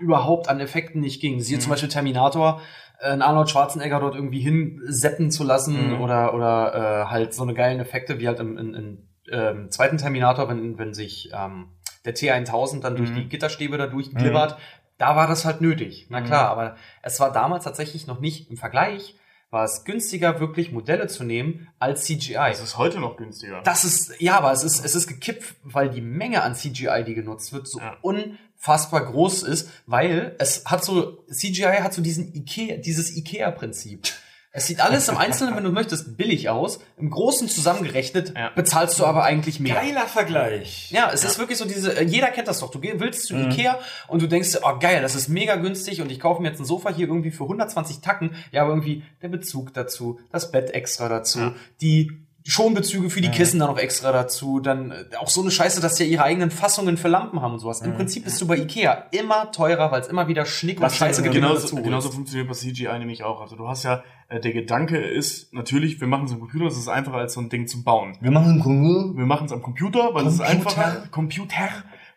überhaupt 0.00 0.48
an 0.48 0.60
Effekten 0.60 1.00
nicht 1.00 1.20
ging. 1.20 1.40
Siehe 1.40 1.58
Mhm. 1.58 1.62
zum 1.62 1.70
Beispiel 1.70 1.88
Terminator, 1.88 2.60
äh, 3.00 3.06
einen 3.10 3.22
Arnold 3.22 3.50
Schwarzenegger 3.50 4.00
dort 4.00 4.14
irgendwie 4.14 4.40
hinseppen 4.40 5.30
zu 5.30 5.44
lassen 5.44 5.88
Mhm. 5.94 6.00
oder, 6.00 6.34
oder 6.34 6.74
äh, 6.74 7.10
halt 7.10 7.34
so 7.34 7.42
eine 7.42 7.54
geilen 7.54 7.80
Effekte, 7.80 8.18
wie 8.20 8.26
halt 8.28 8.40
im, 8.40 8.56
in, 8.58 8.74
in, 8.74 9.08
ähm, 9.32 9.70
zweiten 9.70 9.96
Terminator, 9.98 10.48
wenn, 10.48 10.78
wenn 10.78 10.92
sich 10.94 11.30
ähm, 11.32 11.68
der 12.04 12.14
T1000 12.16 12.80
dann 12.80 12.96
durch 12.96 13.10
Mhm. 13.10 13.14
die 13.14 13.28
Gitterstäbe 13.28 13.76
da 13.78 13.86
durchglibbert, 13.86 14.56
da 14.98 15.16
war 15.16 15.26
das 15.28 15.44
halt 15.44 15.60
nötig. 15.60 16.06
Na 16.10 16.20
Mhm. 16.20 16.24
klar, 16.24 16.48
aber 16.50 16.76
es 17.02 17.20
war 17.20 17.32
damals 17.32 17.64
tatsächlich 17.64 18.06
noch 18.06 18.20
nicht 18.20 18.50
im 18.50 18.56
Vergleich, 18.56 19.16
war 19.50 19.64
es 19.64 19.84
günstiger, 19.84 20.38
wirklich 20.40 20.70
Modelle 20.72 21.08
zu 21.08 21.24
nehmen 21.24 21.68
als 21.78 22.04
CGI. 22.04 22.34
Das 22.34 22.60
ist 22.60 22.78
heute 22.78 23.00
noch 23.00 23.16
günstiger. 23.16 23.60
Das 23.62 23.84
ist, 23.84 24.12
ja, 24.20 24.36
aber 24.38 24.52
es 24.52 24.62
ist, 24.62 24.84
es 24.84 24.94
ist 24.94 25.06
gekippt, 25.08 25.54
weil 25.64 25.90
die 25.90 26.00
Menge 26.00 26.42
an 26.42 26.54
CGI, 26.54 27.02
die 27.04 27.14
genutzt 27.14 27.52
wird, 27.52 27.66
so 27.66 27.80
Ja. 27.80 27.96
unfassbar 28.02 29.04
groß 29.06 29.42
ist, 29.42 29.68
weil 29.86 30.36
es 30.38 30.64
hat 30.66 30.84
so, 30.84 31.24
CGI 31.30 31.78
hat 31.82 31.92
so 31.94 32.00
diesen 32.02 32.32
Ikea, 32.34 32.76
dieses 32.76 33.16
Ikea-Prinzip. 33.16 34.08
Es 34.52 34.66
sieht 34.66 34.80
alles 34.80 35.08
im 35.08 35.16
Einzelnen, 35.16 35.54
wenn 35.56 35.62
du 35.62 35.70
möchtest, 35.70 36.16
billig 36.16 36.48
aus. 36.48 36.80
Im 36.96 37.08
Großen 37.10 37.48
zusammengerechnet 37.48 38.34
Ja. 38.36 38.50
bezahlst 38.50 38.98
du 38.98 39.04
aber 39.06 39.22
eigentlich 39.22 39.60
mehr. 39.60 39.76
Geiler 39.76 40.06
Vergleich. 40.08 40.90
Ja, 40.90 41.10
es 41.12 41.22
ist 41.22 41.38
wirklich 41.38 41.56
so 41.56 41.64
diese, 41.66 41.96
äh, 41.96 42.02
jeder 42.04 42.28
kennt 42.32 42.48
das 42.48 42.58
doch. 42.58 42.70
Du 42.72 42.80
willst 42.82 43.26
zu 43.26 43.34
Mhm. 43.36 43.50
Ikea 43.52 43.78
und 44.08 44.22
du 44.22 44.26
denkst, 44.26 44.50
dir, 44.52 44.60
oh 44.64 44.76
geil, 44.80 45.02
das 45.02 45.14
ist 45.14 45.28
mega 45.28 45.54
günstig 45.54 46.00
und 46.02 46.10
ich 46.10 46.18
kaufe 46.18 46.42
mir 46.42 46.48
jetzt 46.48 46.58
ein 46.60 46.64
Sofa 46.64 46.90
hier 46.92 47.06
irgendwie 47.06 47.30
für 47.30 47.46
120 47.46 48.00
Tacken. 48.00 48.34
Ja, 48.50 48.62
aber 48.62 48.70
irgendwie 48.72 49.04
der 49.22 49.28
Bezug 49.28 49.72
dazu, 49.72 50.18
das 50.32 50.50
Bett 50.50 50.70
extra 50.70 51.08
dazu, 51.08 51.38
Ja. 51.38 51.54
die 51.80 52.10
Schonbezüge 52.50 53.10
für 53.10 53.20
die 53.20 53.30
Kissen 53.30 53.60
dann 53.60 53.68
noch 53.68 53.78
extra 53.78 54.10
dazu, 54.10 54.58
dann 54.58 54.90
äh, 54.90 55.16
auch 55.18 55.28
so 55.28 55.40
eine 55.40 55.52
Scheiße, 55.52 55.80
dass 55.80 55.96
sie 55.96 56.04
ja 56.04 56.10
ihre 56.10 56.22
eigenen 56.24 56.50
Fassungen 56.50 56.96
für 56.96 57.06
Lampen 57.06 57.40
haben 57.40 57.54
und 57.54 57.60
sowas. 57.60 57.80
Im 57.80 57.94
Prinzip 57.94 58.24
bist 58.24 58.40
du 58.40 58.46
bei 58.48 58.56
Ikea 58.56 59.06
immer 59.12 59.52
teurer, 59.52 59.92
weil 59.92 60.00
es 60.00 60.08
immer 60.08 60.26
wieder 60.26 60.44
Schnick 60.44 60.78
und 60.78 60.82
Was 60.82 60.96
Scheiße 60.96 61.22
gibt. 61.22 61.34
genauso, 61.34 61.62
dazu 61.62 61.76
genauso 61.76 62.10
funktioniert 62.10 62.48
bei 62.48 62.54
CGI 62.54 62.98
nämlich 62.98 63.22
auch. 63.22 63.40
Also 63.40 63.54
du 63.54 63.68
hast 63.68 63.84
ja, 63.84 64.02
äh, 64.28 64.40
der 64.40 64.52
Gedanke 64.52 64.98
ist 64.98 65.54
natürlich, 65.54 66.00
wir 66.00 66.08
machen 66.08 66.24
es 66.24 66.32
am 66.32 66.40
Computer, 66.40 66.64
das 66.64 66.76
ist 66.76 66.88
einfacher 66.88 67.18
als 67.18 67.34
so 67.34 67.40
ein 67.40 67.50
Ding 67.50 67.68
zu 67.68 67.84
bauen. 67.84 68.18
Wir 68.20 68.32
machen 68.32 68.58
Kunde. 68.58 69.16
Wir 69.16 69.26
machen 69.26 69.46
es 69.46 69.52
am 69.52 69.62
Computer, 69.62 70.12
weil 70.12 70.26
es 70.26 70.34
ist 70.34 70.44
Computer. 70.44 70.84
einfacher, 70.84 71.08
Computer, 71.12 71.68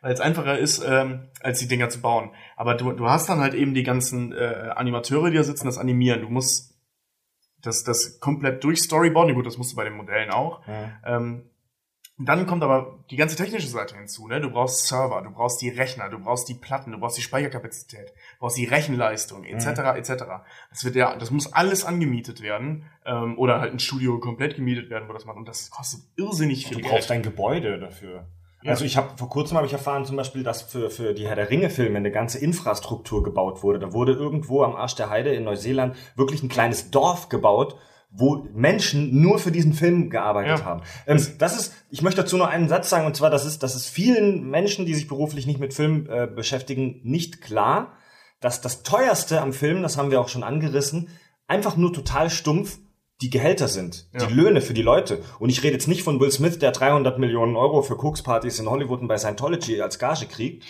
weil 0.01 0.14
es 0.14 0.19
einfacher 0.19 0.57
ist, 0.57 0.84
ähm, 0.84 1.19
als 1.41 1.60
die 1.60 1.68
Dinger 1.68 1.89
zu 1.89 2.01
bauen. 2.01 2.31
Aber 2.57 2.73
du, 2.73 2.91
du 2.91 3.07
hast 3.07 3.30
dann 3.30 3.39
halt 3.39 3.53
eben 3.53 3.76
die 3.76 3.84
ganzen 3.84 4.34
äh, 4.34 4.72
Animateure, 4.76 5.30
die 5.30 5.38
da 5.38 5.43
sitzen, 5.43 5.68
das 5.68 5.77
animieren. 5.77 6.22
Du 6.22 6.30
musst 6.30 6.73
das, 7.64 7.84
das 7.84 8.19
komplett 8.19 8.64
durch 8.64 8.81
Storyboarden, 8.81 9.34
gut, 9.35 9.45
das 9.45 9.57
musst 9.57 9.72
du 9.72 9.76
bei 9.76 9.84
den 9.84 9.95
Modellen 9.98 10.30
auch. 10.30 10.65
Ja. 10.68 10.91
Ähm, 11.06 11.49
dann 12.19 12.45
kommt 12.45 12.61
aber 12.61 12.99
die 13.10 13.15
ganze 13.15 13.35
technische 13.35 13.68
Seite 13.68 13.95
hinzu. 13.95 14.27
Ne? 14.27 14.40
Du 14.40 14.52
brauchst 14.52 14.85
Server, 14.88 15.23
du 15.23 15.31
brauchst 15.31 15.61
die 15.64 15.69
Rechner, 15.69 16.10
du 16.10 16.19
brauchst 16.19 16.48
die 16.48 16.53
Platten, 16.53 16.91
du 16.91 16.99
brauchst 16.99 17.18
die 17.18 17.23
Speicherkapazität, 17.23 18.10
du 18.10 18.40
brauchst 18.40 18.57
die 18.57 18.65
Rechenleistung, 18.65 19.44
etc. 19.45 19.65
etc. 19.98 20.23
Das 20.69 20.84
wird 20.85 20.95
ja, 20.95 21.15
das 21.15 21.31
muss 21.31 21.52
alles 21.53 21.84
angemietet 21.84 22.41
werden 22.41 22.85
ähm, 23.06 23.38
oder 23.40 23.60
halt 23.60 23.73
ein 23.73 23.80
Studio 23.80 24.19
komplett 24.19 24.56
gemietet 24.56 24.91
werden, 24.91 25.10
wo 25.10 25.14
das 25.14 25.26
macht. 25.26 25.38
Und 25.38 25.48
das 25.48 25.72
kostet 25.72 26.02
irrsinnig 26.15 26.68
viel 26.68 26.77
Du 26.77 26.84
Geld. 26.84 26.94
brauchst 26.94 27.10
ein 27.10 27.23
Gebäude 27.23 27.80
dafür. 27.80 28.27
Also 28.65 28.85
ich 28.85 28.98
habe 28.98 29.10
vor 29.18 29.30
kurzem 29.30 29.57
habe 29.57 29.68
ich 29.68 29.73
erfahren 29.73 30.06
zum 30.06 30.15
Beispiel, 30.15 30.44
dass 30.44 30.61
für, 30.61 30.90
für 30.90 31.14
die 31.14 31.27
Herr 31.27 31.35
der 31.35 31.49
Ringe 31.49 31.69
Filme 31.69 31.98
eine 31.98 32.11
ganze 32.11 32.40
Infrastruktur 32.40 33.23
gebaut 33.23 33.64
wurde. 33.64 33.80
Da 33.80 33.94
wurde 33.94 34.14
irgendwo 34.14 34.64
am 34.64 34.76
Arsch 34.76 34.95
der 34.95 35.10
Heide 35.10 35.34
in 35.34 35.44
Neuseeland 35.44 35.95
wirklich 36.15 36.44
ein 36.44 36.49
kleines 36.49 36.91
Dorf 36.91 37.30
gebaut, 37.30 37.76
wo 38.10 38.48
Menschen 38.53 39.22
nur 39.22 39.40
für 39.40 39.52
diesen 39.52 39.73
Film 39.73 40.10
gearbeitet 40.10 40.60
Ja. 40.60 40.65
haben. 40.65 40.84
Ähm, 41.07 41.26
das 41.40 41.57
ist, 41.60 41.73
ich 41.90 42.02
möchte 42.03 42.22
dazu 42.22 42.38
nur 42.38 42.48
einen 42.48 42.69
Satz 42.69 42.90
sagen, 42.90 43.06
und 43.07 43.15
zwar, 43.15 43.31
das 43.31 43.44
ist, 43.45 43.64
das 43.64 43.76
ist 43.76 43.88
vielen 43.88 44.49
Menschen, 44.49 44.85
die 44.85 44.94
sich 44.94 45.07
beruflich 45.07 45.48
nicht 45.48 45.60
mit 45.60 45.73
Film 45.73 46.07
äh, 46.10 46.27
beschäftigen, 46.27 47.02
nicht 47.03 47.41
klar, 47.41 47.94
dass 48.40 48.61
das 48.61 48.84
teuerste 48.84 49.41
am 49.41 49.52
Film, 49.53 49.81
das 49.81 49.98
haben 49.98 50.11
wir 50.11 50.22
auch 50.22 50.27
schon 50.30 50.44
angerissen, 50.44 51.10
einfach 51.48 51.76
nur 51.76 51.91
total 51.91 52.30
stumpf 52.30 52.77
die 53.24 53.30
Gehälter 53.30 53.68
sind, 53.70 54.06
Ja. 54.14 54.26
die 54.26 54.34
Löhne 54.34 54.62
für 54.62 54.74
die 54.74 54.82
Leute. 54.82 55.22
Und 55.40 55.50
ich 55.50 55.64
rede 55.64 55.74
jetzt 55.74 55.88
nicht 55.88 56.04
von 56.04 56.20
Will 56.20 56.30
Smith, 56.32 56.60
der 56.60 56.72
300 56.72 57.18
Millionen 57.20 57.56
Euro 57.56 57.82
für 57.82 57.95
Kokspartys 57.95 58.60
in 58.60 58.70
Hollywood 58.70 59.00
und 59.02 59.08
bei 59.08 59.18
Scientology 59.18 59.82
als 59.82 59.98
Gage 59.98 60.26
kriegt, 60.28 60.64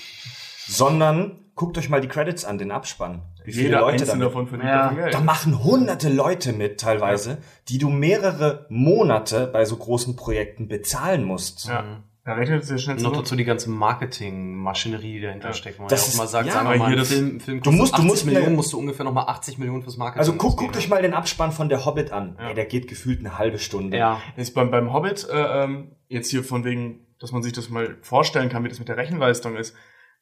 sondern 0.67 1.39
guckt 1.55 1.77
euch 1.77 1.89
mal 1.89 2.01
die 2.01 2.07
Credits 2.07 2.45
an, 2.45 2.57
den 2.57 2.71
Abspann. 2.71 3.21
Wie 3.43 3.51
viele 3.51 3.65
Jeder 3.65 3.79
Leute 3.81 3.93
einzelne 3.93 4.11
damit. 4.11 4.27
davon 4.27 4.47
verdient 4.47 4.69
Ja. 4.69 4.91
Geld. 4.93 5.13
Da 5.13 5.19
machen 5.19 5.63
hunderte 5.63 6.09
Leute 6.09 6.53
mit 6.53 6.79
teilweise, 6.79 7.39
die 7.67 7.77
du 7.77 7.89
mehrere 7.89 8.65
Monate 8.69 9.47
bei 9.47 9.65
so 9.65 9.75
großen 9.75 10.15
Projekten 10.15 10.67
bezahlen 10.67 11.23
musst. 11.25 11.65
Ja. 11.67 12.03
Da 12.25 12.35
rechnet 12.35 12.63
es 12.63 12.85
ja 12.85 12.93
noch 12.95 13.11
dazu 13.11 13.35
die 13.35 13.43
ganze 13.43 13.69
Marketing-Maschinerie, 13.69 15.15
die 15.15 15.21
dahinter 15.21 15.49
Ja. 15.49 15.53
steckt. 15.53 15.79
man 15.79 15.89
Das 15.89 15.99
ja 16.01 16.05
auch 16.05 16.09
ist- 16.09 16.17
mal 16.17 16.27
sagt, 16.27 16.47
ja, 16.47 16.53
sagen 16.53 16.69
wir 16.69 16.77
mal, 16.77 16.87
hier 16.87 16.95
ein 16.95 16.99
das- 16.99 17.09
Film, 17.11 17.39
Film 17.41 17.61
Du 17.61 17.71
musst- 17.71 17.91
du 17.91 17.95
80 17.97 18.07
musst 18.07 18.25
Millionen, 18.25 18.55
musst 18.55 18.71
du 18.73 18.79
ungefähr 18.79 19.03
nochmal 19.03 19.25
80 19.27 19.57
Millionen 19.57 19.83
fürs 19.83 19.97
Marketing 19.97 20.19
Also 20.19 20.31
guck, 20.33 20.51
ausgeben. 20.53 20.67
guckt 20.67 20.77
euch 20.77 20.87
mal 20.89 21.01
den 21.01 21.13
Abspann 21.13 21.51
von 21.51 21.67
der 21.67 21.85
Hobbit 21.85 22.11
an. 22.11 22.37
Ja. 22.39 22.49
Ey, 22.49 22.53
der 22.55 22.65
geht 22.65 22.87
gefühlt 22.87 23.19
eine 23.19 23.37
halbe 23.37 23.59
Stunde. 23.59 23.97
Ja. 23.97 24.21
ist 24.37 24.53
beim, 24.53 24.71
beim 24.71 24.93
Hobbit 24.93 25.27
äh, 25.29 25.63
ähm, 25.65 25.95
jetzt 26.07 26.29
hier 26.31 26.43
von 26.45 26.63
wegen, 26.63 27.05
dass 27.19 27.33
man 27.33 27.43
sich 27.43 27.51
das 27.53 27.69
mal 27.69 27.97
vorstellen 28.01 28.47
kann, 28.49 28.63
wie 28.63 28.69
das 28.69 28.79
mit 28.79 28.87
der 28.87 28.95
Rechenleistung 28.97 29.55
ist. 29.57 29.75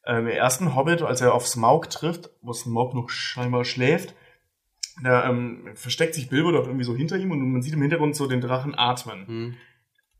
Ähm, 0.04 0.26
Im 0.26 0.32
ersten 0.32 0.74
Hobbit, 0.74 1.02
als 1.02 1.20
er 1.20 1.32
auf 1.32 1.46
Smaug 1.46 1.88
trifft, 1.88 2.30
wo 2.42 2.52
Smaug 2.52 2.94
noch 2.94 3.08
scheinbar 3.10 3.64
schläft, 3.64 4.16
da 5.04 5.28
ähm, 5.28 5.68
versteckt 5.74 6.14
sich 6.16 6.28
Bilbo 6.28 6.50
dort 6.50 6.66
irgendwie 6.66 6.84
so 6.84 6.96
hinter 6.96 7.16
ihm 7.16 7.30
und 7.30 7.52
man 7.52 7.62
sieht 7.62 7.74
im 7.74 7.80
Hintergrund 7.80 8.16
so 8.16 8.26
den 8.26 8.40
Drachen 8.40 8.74
atmen. 8.76 9.26
Hm. 9.28 9.54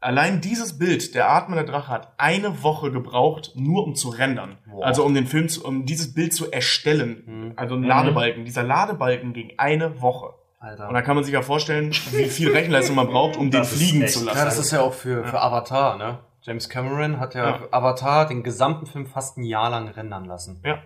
Allein 0.03 0.41
dieses 0.41 0.79
Bild, 0.79 1.15
der 1.15 1.31
atmende 1.31 1.65
Drache, 1.65 1.89
hat 1.89 2.13
eine 2.19 2.63
Woche 2.63 2.91
gebraucht, 2.91 3.53
nur 3.55 3.85
um 3.85 3.95
zu 3.95 4.09
rendern. 4.11 4.59
Boah. 4.71 4.85
Also 4.87 5.05
um 5.05 5.15
den 5.15 5.27
Film 5.27 5.49
zu, 5.49 5.65
um 5.65 5.87
dieses 5.87 6.13
Bild 6.13 6.35
zu 6.35 6.51
erstellen. 6.51 7.23
Mhm. 7.27 7.53
Also 7.57 7.77
ein 7.77 7.85
Ladebalken. 7.85 8.45
Dieser 8.45 8.63
Ladebalken 8.65 9.33
ging 9.33 9.53
eine 9.59 10.01
Woche. 10.03 10.35
Alter. 10.59 10.89
Und 10.89 10.95
da 10.95 11.03
kann 11.03 11.15
man 11.17 11.25
sich 11.25 11.33
ja 11.35 11.43
vorstellen, 11.43 11.93
wie 12.13 12.25
viel 12.27 12.51
Rechenleistung 12.53 12.95
man 12.97 13.07
braucht, 13.09 13.37
um 13.37 13.51
Das 13.51 13.71
den 13.71 13.79
fliegen 13.79 14.03
echt 14.03 14.13
zu 14.15 14.25
lassen. 14.25 14.39
Ja, 14.39 14.45
das 14.45 14.59
ist 14.59 14.71
ja 14.71 14.81
auch 14.81 14.93
für, 14.93 15.25
für 15.25 15.41
Avatar, 15.41 15.97
ne? 15.97 16.19
James 16.43 16.69
Cameron 16.69 17.21
hat 17.21 17.35
ja, 17.35 17.45
Ja. 17.51 17.61
Avatar 17.71 18.27
den 18.27 18.43
gesamten 18.43 18.87
Film 18.87 19.07
fast 19.07 19.39
ein 19.39 19.45
Jahr 19.45 19.71
lang 19.71 19.89
rendern 19.89 20.25
lassen. 20.25 20.61
ja. 20.65 20.79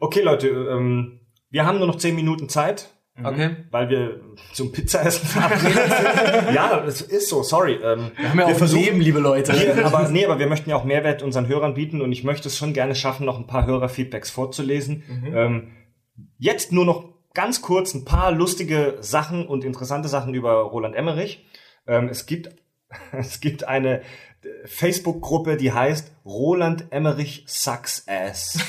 Okay, 0.00 0.22
Leute, 0.22 0.48
ähm, 0.48 1.20
wir 1.50 1.66
haben 1.66 1.78
nur 1.78 1.86
noch 1.86 1.96
10 1.96 2.14
Minuten 2.14 2.48
Zeit, 2.48 2.88
Mhm. 2.88 2.93
Okay? 3.22 3.56
weil 3.70 3.88
wir 3.90 4.20
zum 4.52 4.72
Pizzaessen 4.72 5.28
verabredet 5.28 5.74
sind. 5.74 6.54
ja, 6.54 6.84
es 6.84 7.00
ist 7.00 7.28
so, 7.28 7.42
sorry. 7.44 7.74
Ähm, 7.74 8.10
Wir 8.16 8.28
haben 8.30 8.38
ja 8.40 8.44
auch 8.46 8.48
ein 8.50 8.56
versuchen- 8.56 8.84
Leben, 8.84 9.00
liebe 9.00 9.20
Leute. 9.20 9.52
Wir, 9.52 9.86
aber 9.86 10.08
nee, 10.08 10.24
aber 10.24 10.38
wir 10.40 10.48
möchten 10.48 10.68
ja 10.70 10.74
auch 10.76 10.84
Mehrwert 10.84 11.22
unseren 11.22 11.46
Hörern 11.46 11.74
bieten 11.74 12.00
und 12.02 12.10
ich 12.10 12.24
möchte 12.24 12.48
es 12.48 12.58
schon 12.58 12.72
gerne 12.72 12.96
schaffen, 12.96 13.24
noch 13.24 13.38
ein 13.38 13.46
paar 13.46 13.66
Hörerfeedbacks 13.66 14.30
vorzulesen. 14.30 15.04
Mhm. 15.06 15.36
Ähm, 15.36 15.70
jetzt 16.38 16.72
nur 16.72 16.84
noch 16.84 17.04
ganz 17.34 17.62
kurz 17.62 17.94
ein 17.94 18.04
paar 18.04 18.32
lustige 18.32 18.96
Sachen 19.00 19.46
und 19.46 19.62
interessante 19.64 20.08
Sachen 20.08 20.34
über 20.34 20.52
Roland 20.62 20.96
Emmerich. 20.96 21.46
Ähm, 21.86 22.08
es 22.08 22.26
gibt 22.26 22.50
es 23.12 23.40
gibt 23.40 23.62
eine 23.68 24.00
äh, 24.00 24.02
Facebook-Gruppe, 24.66 25.56
die 25.56 25.72
heißt 25.72 26.12
Roland 26.24 26.86
Emmerich 26.90 27.44
Sucks 27.46 28.06
Ass. 28.08 28.58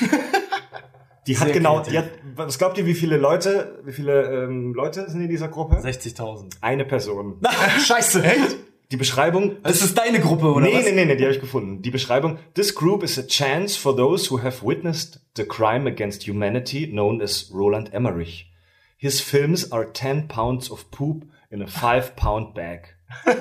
Die 1.26 1.38
hat 1.38 1.52
genau, 1.52 1.74
kreativ. 1.82 1.92
die 1.92 1.98
hat, 1.98 2.08
was 2.36 2.58
glaubt 2.58 2.78
ihr, 2.78 2.86
wie 2.86 2.94
viele 2.94 3.16
Leute, 3.16 3.80
wie 3.84 3.92
viele 3.92 4.44
ähm, 4.44 4.74
Leute 4.74 5.10
sind 5.10 5.20
in 5.22 5.28
dieser 5.28 5.48
Gruppe? 5.48 5.76
60.000. 5.76 6.56
Eine 6.60 6.84
Person. 6.84 7.40
Scheiße, 7.84 8.22
echt? 8.22 8.56
Die 8.92 8.96
Beschreibung, 8.96 9.56
Das 9.64 9.82
ist 9.82 9.98
deine 9.98 10.20
Gruppe, 10.20 10.46
oder 10.52 10.66
nee, 10.66 10.74
was? 10.74 10.84
nee, 10.84 10.92
nee, 10.92 11.04
nee, 11.06 11.16
die 11.16 11.24
habe 11.24 11.34
ich 11.34 11.40
gefunden. 11.40 11.82
Die 11.82 11.90
Beschreibung, 11.90 12.38
this 12.54 12.72
group 12.72 13.02
is 13.02 13.18
a 13.18 13.26
chance 13.26 13.76
for 13.76 13.96
those 13.96 14.30
who 14.30 14.40
have 14.40 14.64
witnessed 14.64 15.20
the 15.36 15.44
crime 15.44 15.88
against 15.88 16.28
humanity 16.28 16.86
known 16.86 17.20
as 17.20 17.50
Roland 17.52 17.92
Emmerich. 17.92 18.52
His 18.96 19.20
films 19.20 19.72
are 19.72 19.92
10 19.92 20.28
pounds 20.28 20.70
of 20.70 20.88
poop 20.92 21.24
in 21.50 21.62
a 21.62 21.66
5 21.66 22.14
pound 22.14 22.54
bag. 22.54 22.94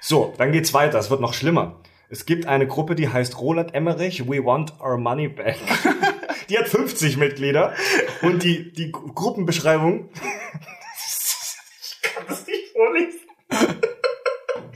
so, 0.00 0.34
dann 0.36 0.50
geht's 0.50 0.74
weiter, 0.74 0.98
es 0.98 1.10
wird 1.10 1.20
noch 1.20 1.34
schlimmer. 1.34 1.80
Es 2.08 2.26
gibt 2.26 2.46
eine 2.46 2.66
Gruppe, 2.66 2.96
die 2.96 3.08
heißt 3.08 3.40
Roland 3.40 3.72
Emmerich, 3.74 4.28
we 4.28 4.44
want 4.44 4.72
our 4.80 4.96
money 4.98 5.28
back. 5.28 5.56
Die 6.48 6.58
hat 6.58 6.68
50 6.68 7.16
Mitglieder 7.16 7.74
und 8.22 8.42
die, 8.42 8.72
die 8.72 8.92
Gru- 8.92 9.12
Gruppenbeschreibung, 9.12 10.10
ich 10.12 12.02
kann 12.02 12.24
das 12.28 12.46
nicht 12.46 12.72
vorlesen. 12.72 13.20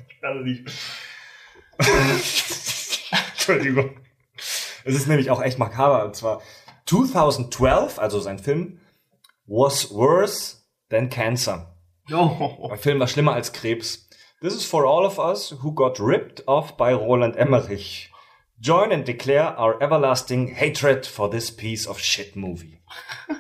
Ich 0.09 0.21
kann 0.21 0.37
das 0.37 0.45
nicht. 0.45 0.71
Entschuldigung. 3.33 4.01
Es 4.85 4.95
ist 4.95 5.07
nämlich 5.09 5.31
auch 5.31 5.43
echt 5.43 5.59
makaber. 5.59 6.05
Und 6.05 6.17
zwar 6.17 6.41
2012, 6.87 7.99
also 7.99 8.21
sein 8.21 8.39
Film, 8.39 8.81
was 9.47 9.91
worse 9.93 10.57
than 10.91 11.11
cancer. 11.11 11.75
Oh. 12.13 12.69
Der 12.71 12.79
Film 12.79 12.99
war 13.01 13.07
schlimmer 13.09 13.35
als 13.35 13.53
Krebs. 13.53 14.09
This 14.41 14.55
is 14.55 14.65
for 14.65 14.87
all 14.87 15.05
of 15.05 15.19
us 15.19 15.55
who 15.63 15.73
got 15.75 16.01
ripped 16.01 16.47
off 16.49 16.77
by 16.77 16.93
Roland 16.93 17.37
Emmerich. 17.37 18.11
Join 18.61 18.93
and 18.93 19.07
declare 19.07 19.57
our 19.59 19.81
everlasting 19.81 20.55
hatred 20.55 21.07
for 21.07 21.31
this 21.31 21.51
piece 21.55 21.87
of 21.89 22.01
shit 22.01 22.35
movie. 22.37 22.81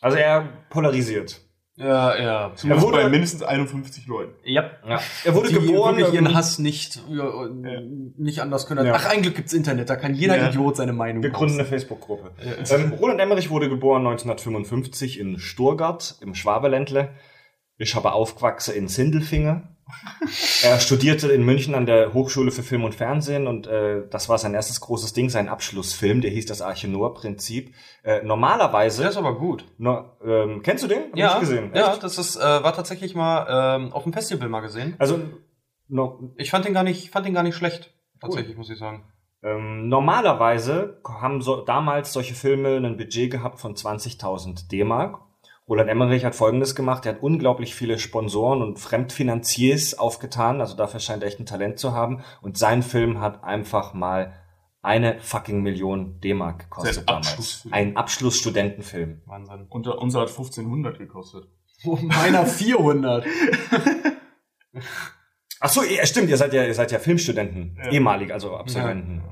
Also 0.00 0.18
er 0.18 0.48
polarisiert. 0.68 1.40
Ja, 1.76 2.14
ja. 2.16 2.52
Er 2.68 2.82
wurde- 2.82 2.98
bei 2.98 3.08
mindestens 3.08 3.42
51 3.42 4.06
Leuten. 4.06 4.34
Ja. 4.44 4.70
Ja. 4.86 5.00
Er 5.24 5.34
wurde 5.34 5.48
die 5.48 5.54
geboren. 5.54 5.96
wirklich 5.96 6.14
ihren 6.14 6.34
Hass 6.34 6.58
nicht, 6.58 7.00
ja, 7.08 7.32
nicht 8.18 8.38
anders 8.40 8.66
können. 8.66 8.84
Ja. 8.86 8.92
Ach, 8.96 9.06
ein 9.06 9.22
Glück 9.22 9.34
gibt's 9.34 9.54
Internet, 9.54 9.88
da 9.88 9.96
kann 9.96 10.14
jeder 10.14 10.36
Ja. 10.36 10.48
Idiot 10.50 10.76
seine 10.76 10.92
Meinung 10.92 11.22
Wir 11.22 11.30
gründen 11.30 11.54
eine. 11.58 11.64
Facebook-Gruppe. 11.64 12.32
Ähm, 12.70 12.92
Roland 13.00 13.18
Emmerich 13.18 13.48
wurde 13.50 13.68
geboren 13.70 14.06
1955 14.06 15.18
in 15.18 15.38
Sturgart 15.38 16.16
im 16.20 16.34
Schwaberländle. 16.34 17.14
Ist 17.78 17.96
aber 17.96 18.12
aufgewachsen 18.14 18.74
in 18.74 18.86
Sindelfingen. 18.88 19.73
Er 20.62 20.80
studierte 20.80 21.30
in 21.32 21.44
München 21.44 21.74
an 21.74 21.86
der 21.86 22.12
Hochschule 22.14 22.50
für 22.50 22.62
Film 22.62 22.84
und 22.84 22.94
Fernsehen 22.94 23.46
und 23.46 23.66
äh, 23.66 24.02
das 24.08 24.28
war 24.28 24.38
sein 24.38 24.54
erstes 24.54 24.80
großes 24.80 25.12
Ding, 25.12 25.28
sein 25.30 25.48
Abschlussfilm, 25.48 26.20
der 26.20 26.30
hieß 26.30 26.46
das 26.46 26.62
Arche 26.62 26.88
Noah-Prinzip. 26.88 27.74
Äh, 28.02 28.22
normalerweise, 28.22 29.02
Der 29.02 29.10
ist 29.10 29.16
aber 29.16 29.36
gut. 29.38 29.64
no, 29.78 30.04
ähm, 30.24 30.62
kennst 30.62 30.84
du 30.84 30.88
den? 30.88 31.10
Hab 31.10 31.16
Ja, 31.16 31.38
gesehen. 31.38 31.70
ja, 31.74 31.92
Echt? 31.92 32.02
das 32.02 32.18
ist, 32.18 32.36
äh, 32.36 32.40
war 32.40 32.74
tatsächlich 32.74 33.14
mal 33.14 33.76
ähm, 33.76 33.92
auf 33.92 34.04
dem 34.04 34.12
Festival 34.12 34.48
mal 34.48 34.60
gesehen. 34.60 34.94
Also 34.98 35.18
no, 35.88 36.32
Ich 36.36 36.50
fand 36.50 36.64
den 36.64 36.74
gar 36.74 36.84
nicht, 36.84 37.10
fand 37.10 37.26
den 37.26 37.34
gar 37.34 37.42
nicht 37.42 37.56
schlecht. 37.56 37.92
Tatsächlich, 38.20 38.56
muss 38.56 38.70
ich 38.70 38.78
sagen. 38.78 39.04
Ähm, 39.42 39.88
normalerweise 39.88 41.02
haben 41.06 41.42
so, 41.42 41.60
damals 41.62 42.12
solche 42.14 42.34
Filme 42.34 42.76
ein 42.76 42.96
Budget 42.96 43.30
gehabt 43.30 43.60
von 43.60 43.74
20.000 43.74 44.70
D-Mark. 44.70 45.18
Roland 45.68 45.88
Emmerich 45.88 46.24
hat 46.24 46.34
Folgendes 46.34 46.74
gemacht. 46.74 47.06
Er 47.06 47.14
hat 47.14 47.22
unglaublich 47.22 47.74
viele 47.74 47.98
Sponsoren 47.98 48.60
und 48.62 48.78
Fremdfinanziers 48.78 49.98
aufgetan. 49.98 50.60
Also 50.60 50.76
dafür 50.76 51.00
scheint 51.00 51.22
er 51.22 51.28
echt 51.28 51.40
ein 51.40 51.46
Talent 51.46 51.78
zu 51.78 51.92
haben. 51.92 52.22
Und 52.42 52.58
sein 52.58 52.82
Film 52.82 53.20
hat 53.20 53.42
einfach 53.44 53.94
mal 53.94 54.34
eine 54.82 55.18
fucking 55.20 55.62
Million 55.62 56.20
D-Mark 56.20 56.64
gekostet 56.64 57.08
damals. 57.08 57.28
Abschlussfilm. 57.28 57.72
Ein 57.74 57.96
Abschlussstudentenfilm. 57.96 59.22
Wahnsinn. 59.24 59.66
Und 59.70 59.86
der- 59.86 59.98
unser 59.98 60.20
hat 60.20 60.28
1500 60.28 60.98
gekostet. 60.98 61.46
Oh, 61.84 61.96
meiner 62.02 62.44
400. 62.46 63.24
Ach 65.60 65.68
so, 65.70 65.82
ja, 65.82 66.04
stimmt. 66.04 66.28
Ihr 66.28 66.36
seid 66.36 66.52
ja, 66.52 66.64
ihr 66.64 66.74
seid 66.74 66.92
ja 66.92 66.98
Filmstudenten. 66.98 67.78
Ja. 67.82 67.90
Ehemalig, 67.90 68.32
also 68.32 68.56
Absolventen. 68.56 69.22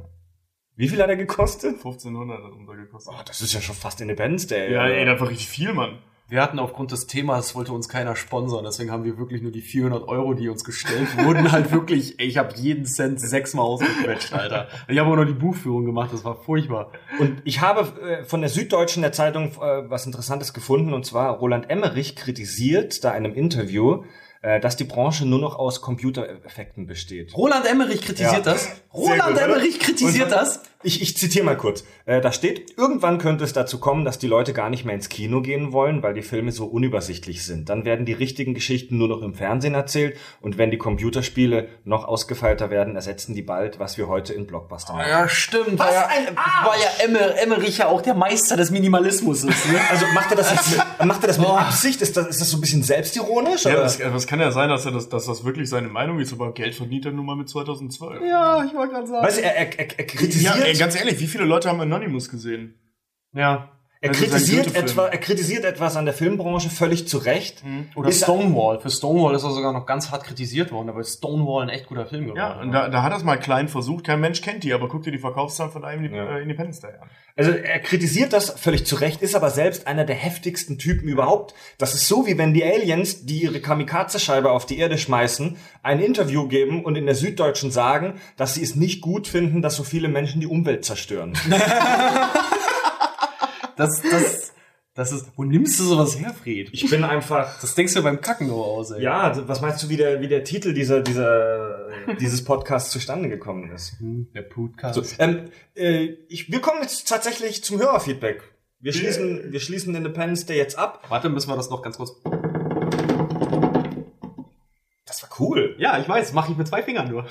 Wie 0.77 0.89
viel 0.89 1.03
hat 1.03 1.11
er 1.11 1.17
gekostet? 1.17 1.75
1500 1.77 2.43
hat 2.43 2.53
unser 2.53 2.75
gekostet. 2.77 3.15
Oh, 3.15 3.23
das 3.27 3.43
ist 3.43 3.53
ja 3.53 3.61
schon 3.61 3.75
fast 3.75 4.01
Independence 4.01 4.47
Day. 4.47 4.73
ja, 4.73 4.87
ey, 4.87 5.05
das 5.05 5.21
war 5.21 5.29
richtig 5.29 5.49
viel, 5.49 5.75
Mann. 5.75 5.99
Wir 6.33 6.41
hatten 6.41 6.59
aufgrund 6.59 6.93
des 6.93 7.07
Themas, 7.07 7.55
wollte 7.55 7.75
uns 7.75 7.91
keiner 7.91 8.17
sponsern, 8.17 8.65
deswegen 8.65 8.91
haben 8.91 9.05
wir 9.05 9.19
wirklich 9.19 9.43
nur 9.43 9.53
die 9.53 9.61
400 9.61 10.09
Euro, 10.09 10.33
die 10.33 10.49
uns 10.49 10.65
gestellt 10.65 11.07
wurden, 11.19 11.53
halt 11.53 11.71
wirklich, 11.73 12.19
ey, 12.19 12.27
ich 12.27 12.39
habe 12.39 12.55
jeden 12.57 12.87
Cent 12.87 13.21
sechsmal 13.21 13.67
ausgequetscht, 13.67 14.33
Alter. 14.33 14.69
Ich 14.89 14.99
habe 14.99 15.11
auch 15.11 15.17
noch 15.17 15.27
die 15.27 15.35
Buchführung 15.35 15.85
gemacht, 15.85 16.09
das 16.11 16.25
war 16.25 16.37
furchtbar. 16.37 16.91
Und 17.19 17.43
ich 17.45 17.61
habe 17.61 17.83
äh, 18.01 18.25
von 18.25 18.41
der 18.41 18.49
Süddeutschen 18.49 19.03
der 19.03 19.13
Zeitung 19.13 19.49
äh, 19.61 19.91
was 19.91 20.07
Interessantes 20.07 20.55
gefunden, 20.55 20.95
und 20.95 21.05
zwar 21.05 21.37
Roland 21.37 21.69
Emmerich 21.69 22.17
kritisiert 22.17 23.05
da 23.05 23.11
in 23.11 23.27
einem 23.27 23.35
Interview 23.35 24.03
äh, 24.43 24.59
dass 24.59 24.77
die 24.77 24.85
Branche 24.85 25.25
nur 25.25 25.39
noch 25.39 25.57
aus 25.57 25.81
Computereffekten 25.81 26.87
besteht. 26.87 27.37
Roland 27.37 27.65
Emmerich 27.65 28.01
kritisiert 28.01 28.45
Ja. 28.45 28.53
das. 28.53 28.69
Roland 28.93 29.35
gut? 29.35 29.39
Emmerich 29.41 29.79
kritisiert 29.79 30.33
das. 30.33 30.63
Ich, 30.85 31.01
ich 31.01 31.17
zitiere 31.17 31.45
mal 31.45 31.57
kurz. 31.57 31.85
Äh, 32.07 32.21
da 32.21 32.33
steht, 32.33 32.77
irgendwann 32.77 33.19
könnte 33.19 33.45
es 33.45 33.53
dazu 33.53 33.79
kommen, 33.79 34.05
dass 34.05 34.19
die 34.19 34.27
Leute 34.27 34.53
gar 34.53 34.71
nicht 34.71 34.85
mehr 34.85 34.95
ins 34.95 35.09
Kino 35.09 35.41
gehen 35.41 35.73
wollen, 35.73 36.03
weil 36.03 36.15
die 36.15 36.23
Filme 36.23 36.51
so 36.51 36.67
unübersichtlich 36.67 37.45
sind. 37.45 37.69
Dann 37.69 37.85
werden 37.85 38.05
die 38.05 38.13
richtigen 38.13 38.55
Geschichten 38.55 38.99
nur 38.99 39.09
noch 39.09 39.23
im 39.23 39.35
Fernsehen 39.35 39.75
erzählt 39.75 40.17
und 40.41 40.59
wenn 40.59 40.71
die 40.71 40.79
Computerspiele 40.79 41.69
noch 41.85 42.05
ausgefeilter 42.05 42.71
werden, 42.71 42.97
ersetzen 42.97 43.35
die 43.35 43.43
bald, 43.43 43.79
was 43.79 43.97
wir 43.99 44.09
heute 44.09 44.33
in 44.33 44.47
Blockbuster 44.47 44.95
machen. 44.95 45.09
Ja, 45.09 45.29
stimmt. 45.29 45.79
War 45.79 45.93
ja, 45.93 46.07
ein 46.07 46.37
Arsch! 46.37 46.67
war 46.67 46.77
ja 46.77 47.05
Emmer, 47.05 47.41
Emmerich 47.41 47.79
ja 47.79 47.87
auch 47.87 48.03
der 48.03 48.15
Meister 48.15 48.57
des 48.57 48.71
Minimalismus. 48.71 49.45
Ist, 49.45 49.67
ne? 49.67 49.79
Also 49.91 50.07
macht 50.15 50.31
er 50.31 50.37
das 50.37 50.51
jetzt 50.51 50.71
mit, 50.71 50.83
macht 51.07 51.23
er 51.23 51.29
das 51.29 51.39
mit 51.39 51.49
Absicht? 51.49 52.03
Ist 52.03 52.17
das, 52.17 52.27
ist 52.29 52.41
das 52.41 52.51
so 52.51 52.57
ein 52.57 52.61
bisschen 52.61 52.83
selbstironisch? 52.83 53.65
Ja, 53.65 53.73
oder? 53.73 53.83
das, 53.83 53.99
das 53.99 54.27
kann 54.27 54.41
ja 54.41 54.51
sein, 54.51 54.69
dass, 54.69 54.85
er 54.87 54.93
das, 54.93 55.09
dass 55.09 55.27
das 55.27 55.45
wirklich 55.45 55.69
seine 55.69 55.89
Meinung 55.89 56.19
ist, 56.19 56.33
aber 56.33 56.53
Geld 56.53 56.75
verdient 56.75 57.07
er 57.07 57.13
nun 57.13 57.27
mal 57.27 57.37
mit 57.37 57.49
2012. 57.49 58.21
ja, 58.29 58.65
ich 58.65 58.75
wollte 58.75 58.95
gerade 58.95 59.07
sagen. 59.07 59.27
Weißt 59.27 59.39
du, 59.39 59.43
er, 59.43 59.57
er, 59.57 59.79
er, 59.79 59.99
er 59.99 60.05
kritisiert, 60.07 60.57
Ja, 60.57 60.72
ey, 60.73 60.79
ganz 60.79 60.97
ehrlich, 60.97 61.21
wie 61.21 61.27
viele 61.27 61.45
Leute 61.45 61.69
haben 61.69 61.81
Anonymous 61.81 62.29
gesehen? 62.29 62.75
Ja. 63.33 63.71
Er, 64.03 64.09
das 64.11 64.19
kritisiert 64.19 64.75
etwa, 64.75 65.07
er 65.07 65.19
kritisiert 65.19 65.65
etwas 65.65 65.97
an 65.97 66.05
der 66.05 66.13
Filmbranche 66.13 66.69
völlig 66.69 67.09
zu 67.09 67.19
Recht. 67.19 67.63
Oder 67.95 68.09
Ist- 68.11 68.25
Stonewall. 68.25 68.81
Für 68.81 68.91
Stonewall 68.91 69.35
ist 69.35 69.45
er 69.45 69.51
sogar 69.53 69.73
noch 69.73 69.87
ganz 69.87 70.11
hart 70.11 70.25
kritisiert 70.25 70.71
worden, 70.73 70.91
aber 70.91 71.01
ist 71.01 71.19
Stonewall 71.19 71.63
ein 71.63 71.69
echt 71.71 71.87
guter 71.87 72.05
Film 72.05 72.25
geworden. 72.25 72.37
Ja, 72.39 72.61
und 72.61 72.73
da, 72.73 72.89
da 72.89 73.03
hat 73.03 73.13
er 73.13 73.19
es 73.19 73.25
mal 73.25 73.37
klein 73.39 73.69
versucht. 73.69 74.05
Kein 74.05 74.21
Mensch 74.21 74.43
kennt 74.43 74.65
die, 74.65 74.73
aber 74.75 74.89
guck 74.89 75.05
dir 75.05 75.13
die 75.13 75.19
Verkaufszahlen 75.19 75.73
von 75.73 75.85
einem 75.85 76.13
Ja. 76.13 76.37
äh, 76.37 76.43
Independence 76.43 76.81
Day 76.81 76.91
an. 77.01 77.09
Also 77.35 77.53
er 77.53 77.79
kritisiert 77.79 78.33
das 78.35 78.51
völlig 78.51 78.85
zu 78.85 78.97
Recht, 78.97 79.23
ist 79.23 79.35
aber 79.35 79.49
selbst 79.49 79.87
einer 79.87 80.05
der 80.05 80.17
heftigsten 80.17 80.77
Typen 80.79 81.09
überhaupt. 81.09 81.55
Das 81.79 81.95
ist 81.95 82.07
so, 82.07 82.27
wie 82.27 82.37
wenn 82.37 82.53
die 82.53 82.63
Aliens, 82.65 83.25
die 83.25 83.43
ihre 83.45 83.61
Kamikaze-Scheibe 83.61 84.51
auf 84.51 84.67
die 84.67 84.79
Erde 84.79 84.99
schmeißen, 84.99 85.57
ein 85.83 86.01
Interview 86.01 86.47
geben 86.49 86.85
und 86.85 86.97
in 86.97 87.07
der 87.07 87.15
Süddeutschen 87.15 87.71
sagen, 87.71 88.21
dass 88.37 88.55
sie 88.55 88.63
es 88.63 88.75
nicht 88.77 89.01
gut 89.01 89.29
finden, 89.29 89.63
dass 89.63 89.77
so 89.77 89.85
viele 89.85 90.09
Menschen 90.09 90.41
die 90.41 90.47
Umwelt 90.47 90.85
zerstören. 90.85 91.33
Das, 93.83 94.03
das, 94.03 94.53
das 94.95 95.13
ist, 95.13 95.27
wo 95.37 95.45
nimmst 95.45 95.79
du 95.81 95.85
sowas 95.85 96.19
her, 96.19 96.33
Fried? 96.35 96.71
Ich 96.73 96.89
bin 96.91 97.03
einfach... 97.05 97.61
Das 97.61 97.75
denkst 97.75 97.95
du 97.95 98.03
beim 98.03 98.21
Kacken 98.21 98.47
nur 98.49 98.65
aus, 98.65 98.91
ey. 98.91 99.03
Ja, 99.03 99.47
was 99.49 99.61
meinst 99.61 99.83
du, 99.83 99.89
wie 99.89 99.97
der, 99.97 100.21
wie 100.21 100.29
der 100.29 100.45
Titel 100.45 100.73
dieser, 100.75 101.01
dieser, 101.01 101.89
dieses 102.21 102.45
Podcasts 102.45 102.91
zustande 102.91 103.29
gekommen 103.29 103.71
ist? 103.71 103.99
Hm, 104.01 104.29
Der 104.35 104.43
Podcast. 104.43 104.95
So, 104.95 105.03
ähm, 105.19 105.51
äh, 105.75 106.05
ich, 106.29 106.51
wir 106.53 106.61
kommen 106.61 106.83
jetzt 106.83 107.09
tatsächlich 107.09 107.65
zum 107.65 107.79
Hörerfeedback. 107.81 108.43
Wir 108.81 108.93
schließen, 108.93 109.53
wir 109.53 109.61
schließen 109.61 109.95
Independence 109.95 110.45
Day 110.47 110.57
jetzt 110.57 110.77
ab. 110.77 111.05
Warte, 111.09 111.29
müssen 111.29 111.49
wir 111.49 111.57
das 111.57 111.71
noch 111.71 111.83
ganz 111.83 111.97
kurz. 111.99 112.15
Das 115.07 115.23
war 115.23 115.31
cool. 115.39 115.77
Ja, 115.79 115.99
ich 116.01 116.09
weiß, 116.09 116.33
mache 116.33 116.53
ich 116.53 116.59
mit 116.59 116.67
zwei 116.67 116.83
Fingern 116.83 117.09
nur. 117.11 117.27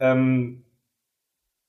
Ähm, 0.00 0.64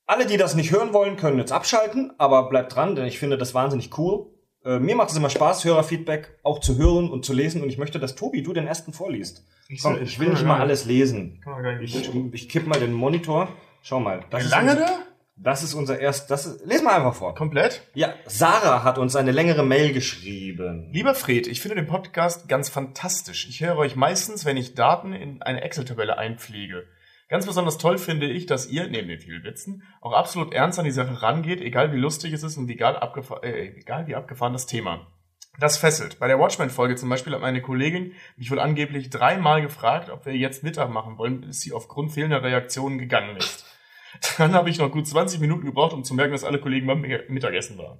alle, 0.06 0.26
die 0.26 0.38
das 0.38 0.56
nicht 0.56 0.72
hören 0.72 0.94
wollen, 0.94 1.18
können 1.18 1.40
jetzt 1.40 1.52
abschalten, 1.52 2.14
aber 2.18 2.50
bleibt 2.50 2.76
dran, 2.76 2.96
denn 2.96 3.06
ich 3.06 3.20
finde 3.20 3.38
das 3.38 3.54
wahnsinnig 3.54 3.98
cool. 3.98 4.28
Äh, 4.66 4.80
mir 4.80 4.96
macht 4.96 5.10
es 5.10 5.18
immer 5.18 5.30
Spaß, 5.30 5.66
Hörerfeedback 5.66 6.40
auch 6.44 6.60
zu 6.60 6.78
hören 6.78 7.10
und 7.10 7.26
zu 7.26 7.34
lesen 7.34 7.62
und 7.62 7.70
ich 7.70 7.78
möchte, 7.78 8.00
dass 8.00 8.16
Tobi, 8.16 8.44
du 8.44 8.54
den 8.54 8.68
ersten 8.68 8.94
vorliest. 8.94 9.46
Komm, 9.82 10.02
ich 10.02 10.20
will 10.20 10.30
nicht 10.30 10.46
mal 10.46 10.60
alles 10.60 10.86
lesen. 10.86 11.42
Kann 11.44 11.54
man 11.54 11.64
gar 11.64 11.76
nicht 11.76 11.96
Ich, 11.96 12.34
ich 12.34 12.50
kipp 12.50 12.68
mal 12.68 12.80
den 12.80 12.94
Monitor. 12.94 13.50
Schau 13.82 14.00
mal. 14.00 14.24
Das 14.30 14.42
Wie 14.42 14.46
ist 14.46 14.52
lange 14.52 14.72
unser, 14.72 14.86
da? 14.86 15.00
Das 15.36 15.64
ist 15.64 15.74
unser 15.74 16.00
erst, 16.00 16.30
das 16.32 16.46
ist, 16.46 16.66
les 16.66 16.84
mal 16.84 16.96
einfach 16.96 17.16
vor. 17.16 17.34
Komplett? 17.36 17.82
Ja, 17.94 18.14
Sarah 18.26 18.84
hat 18.84 18.98
uns 18.98 19.16
eine 19.16 19.32
längere 19.32 19.64
Mail 19.64 19.92
geschrieben. 19.92 20.90
Lieber 20.92 21.16
Fred, 21.16 21.48
ich 21.48 21.60
finde 21.60 21.76
den 21.76 21.88
Podcast 21.88 22.48
ganz 22.48 22.70
fantastisch. 22.70 23.48
Ich 23.50 23.62
höre 23.62 23.78
euch 23.78 23.96
meistens, 23.96 24.46
wenn 24.46 24.58
ich 24.58 24.76
Daten 24.76 25.12
in 25.12 25.42
eine 25.42 25.62
Excel-Tabelle 25.62 26.18
einpflege. 26.18 26.86
Ganz 27.30 27.46
besonders 27.46 27.78
toll 27.78 27.98
finde 27.98 28.28
ich, 28.28 28.46
dass 28.46 28.68
ihr, 28.68 28.88
neben 28.88 29.08
den 29.08 29.20
vielen 29.20 29.44
Witzen, 29.44 29.84
auch 30.02 30.14
absolut 30.14 30.54
ernst 30.54 30.78
an 30.80 30.86
die 30.86 30.92
Sache 30.92 31.22
rangeht, 31.22 31.62
egal 31.62 31.92
wie 31.94 31.98
lustig 31.98 32.34
es 32.34 32.44
ist 32.44 32.58
und 32.58 32.70
egal, 32.70 32.98
abgefa 32.98 33.40
äh, 33.44 33.76
egal 33.78 34.08
wie 34.08 34.16
abgefahren 34.16 34.54
das 34.54 34.66
Thema. 34.66 35.08
Das 35.60 35.78
fesselt. 35.78 36.20
Bei 36.20 36.28
der 36.28 36.40
Watchmen-Folge 36.40 36.96
zum 36.96 37.10
Beispiel 37.10 37.34
hat 37.34 37.42
meine 37.42 37.62
Kollegin 37.62 38.14
mich 38.38 38.50
wohl 38.50 38.60
angeblich 38.60 39.10
dreimal 39.10 39.62
gefragt, 39.62 40.10
ob 40.10 40.26
wir 40.26 40.36
jetzt 40.36 40.64
Mittag 40.64 40.90
machen 40.90 41.18
wollen, 41.18 41.42
bis 41.42 41.62
sie 41.62 41.74
aufgrund 41.74 42.12
fehlender 42.12 42.42
Reaktionen 42.42 42.98
gegangen 42.98 43.38
ist. 43.38 43.66
Dann 44.38 44.54
habe 44.54 44.70
ich 44.70 44.80
noch 44.80 44.92
gut 44.92 45.08
20 45.08 45.40
Minuten 45.40 45.66
gebraucht, 45.66 45.94
um 45.94 46.04
zu 46.04 46.14
merken, 46.14 46.34
dass 46.34 46.44
alle 46.44 46.60
Kollegen 46.60 46.88
beim 46.88 47.02
Mittagessen 47.02 47.78
waren. 47.78 48.00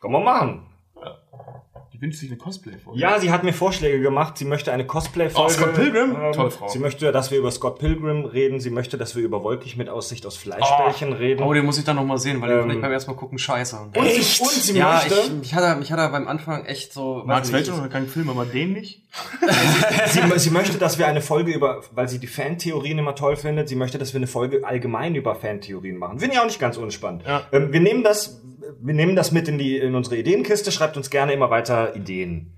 Kann 0.00 0.12
man 0.12 0.24
machen. 0.24 0.66
Die 0.96 1.69
wünscht 2.00 2.20
sich 2.20 2.30
eine 2.30 2.38
Cosplay-Folge. 2.38 2.98
Ja, 2.98 3.18
sie 3.20 3.30
hat 3.30 3.44
mir 3.44 3.52
Vorschläge 3.52 4.00
gemacht. 4.00 4.38
Sie 4.38 4.44
möchte 4.44 4.72
eine 4.72 4.86
Cosplay-Folge. 4.86 5.52
Oh, 5.52 5.54
Scott 5.54 5.74
Pilgrim? 5.74 6.16
Ähm, 6.20 6.32
Tolle 6.32 6.50
Frau. 6.50 6.68
Sie 6.68 6.78
möchte, 6.78 7.12
dass 7.12 7.30
wir 7.30 7.38
über 7.38 7.50
Scott 7.50 7.78
Pilgrim 7.78 8.24
reden. 8.24 8.60
Sie 8.60 8.70
möchte, 8.70 8.96
dass 8.96 9.14
wir 9.16 9.22
über 9.22 9.42
Wolkig 9.42 9.76
mit 9.76 9.88
Aussicht 9.88 10.24
aus 10.26 10.36
Fleischbällchen 10.36 11.12
reden. 11.12 11.42
Oh, 11.42 11.52
den 11.52 11.64
muss 11.66 11.78
ich 11.78 11.84
dann 11.84 11.96
noch 11.96 12.04
mal 12.04 12.18
sehen, 12.18 12.40
weil 12.40 12.48
den 12.48 12.70
Ähm, 12.70 12.76
ich 12.76 12.80
beim 12.80 12.92
ersten 12.92 13.10
Mal 13.10 13.16
gucken 13.16 13.38
scheiße. 13.38 13.76
und, 13.94 13.94
sie, 13.94 14.42
und 14.42 14.50
sie 14.50 14.78
ja, 14.78 14.94
möchte, 14.94 15.14
ich, 15.14 15.32
mich, 15.32 15.54
hat 15.54 15.62
er, 15.62 15.76
mich 15.76 15.92
hat 15.92 15.98
er 15.98 16.08
beim 16.08 16.26
Anfang 16.28 16.64
echt 16.64 16.92
so. 16.92 17.22
Max 17.26 17.52
Welter 17.52 17.76
oder 17.76 17.88
kein 17.88 18.06
Film, 18.06 18.30
aber 18.30 18.46
den 18.46 18.72
nicht? 18.72 19.02
sie, 20.06 20.38
sie 20.38 20.50
möchte, 20.50 20.78
dass 20.78 20.98
wir 20.98 21.06
eine 21.06 21.20
Folge 21.20 21.52
über, 21.52 21.82
weil 21.92 22.08
sie 22.08 22.18
die 22.18 22.28
Fantheorien 22.28 22.98
immer 22.98 23.14
toll 23.14 23.36
findet, 23.36 23.68
sie 23.68 23.74
möchte, 23.76 23.98
dass 23.98 24.12
wir 24.12 24.18
eine 24.18 24.26
Folge 24.26 24.64
allgemein 24.64 25.14
über 25.14 25.34
Fantheorien 25.34 25.96
machen. 25.98 26.20
Finde 26.20 26.34
ich 26.34 26.40
auch 26.40 26.46
nicht 26.46 26.60
ganz 26.60 26.76
unspannend. 26.76 27.24
Ja. 27.26 27.42
Ähm, 27.52 27.72
wir 27.72 27.80
nehmen 27.80 28.04
das, 28.04 28.40
wir 28.80 28.94
nehmen 28.94 29.16
das 29.16 29.32
mit 29.32 29.48
in 29.48 29.58
die, 29.58 29.76
in 29.78 29.94
unsere 29.94 30.16
Ideenkiste. 30.16 30.72
Schreibt 30.72 30.96
uns 30.96 31.10
gerne 31.10 31.32
immer 31.32 31.50
weiter 31.50 31.96
Ideen. 31.96 32.56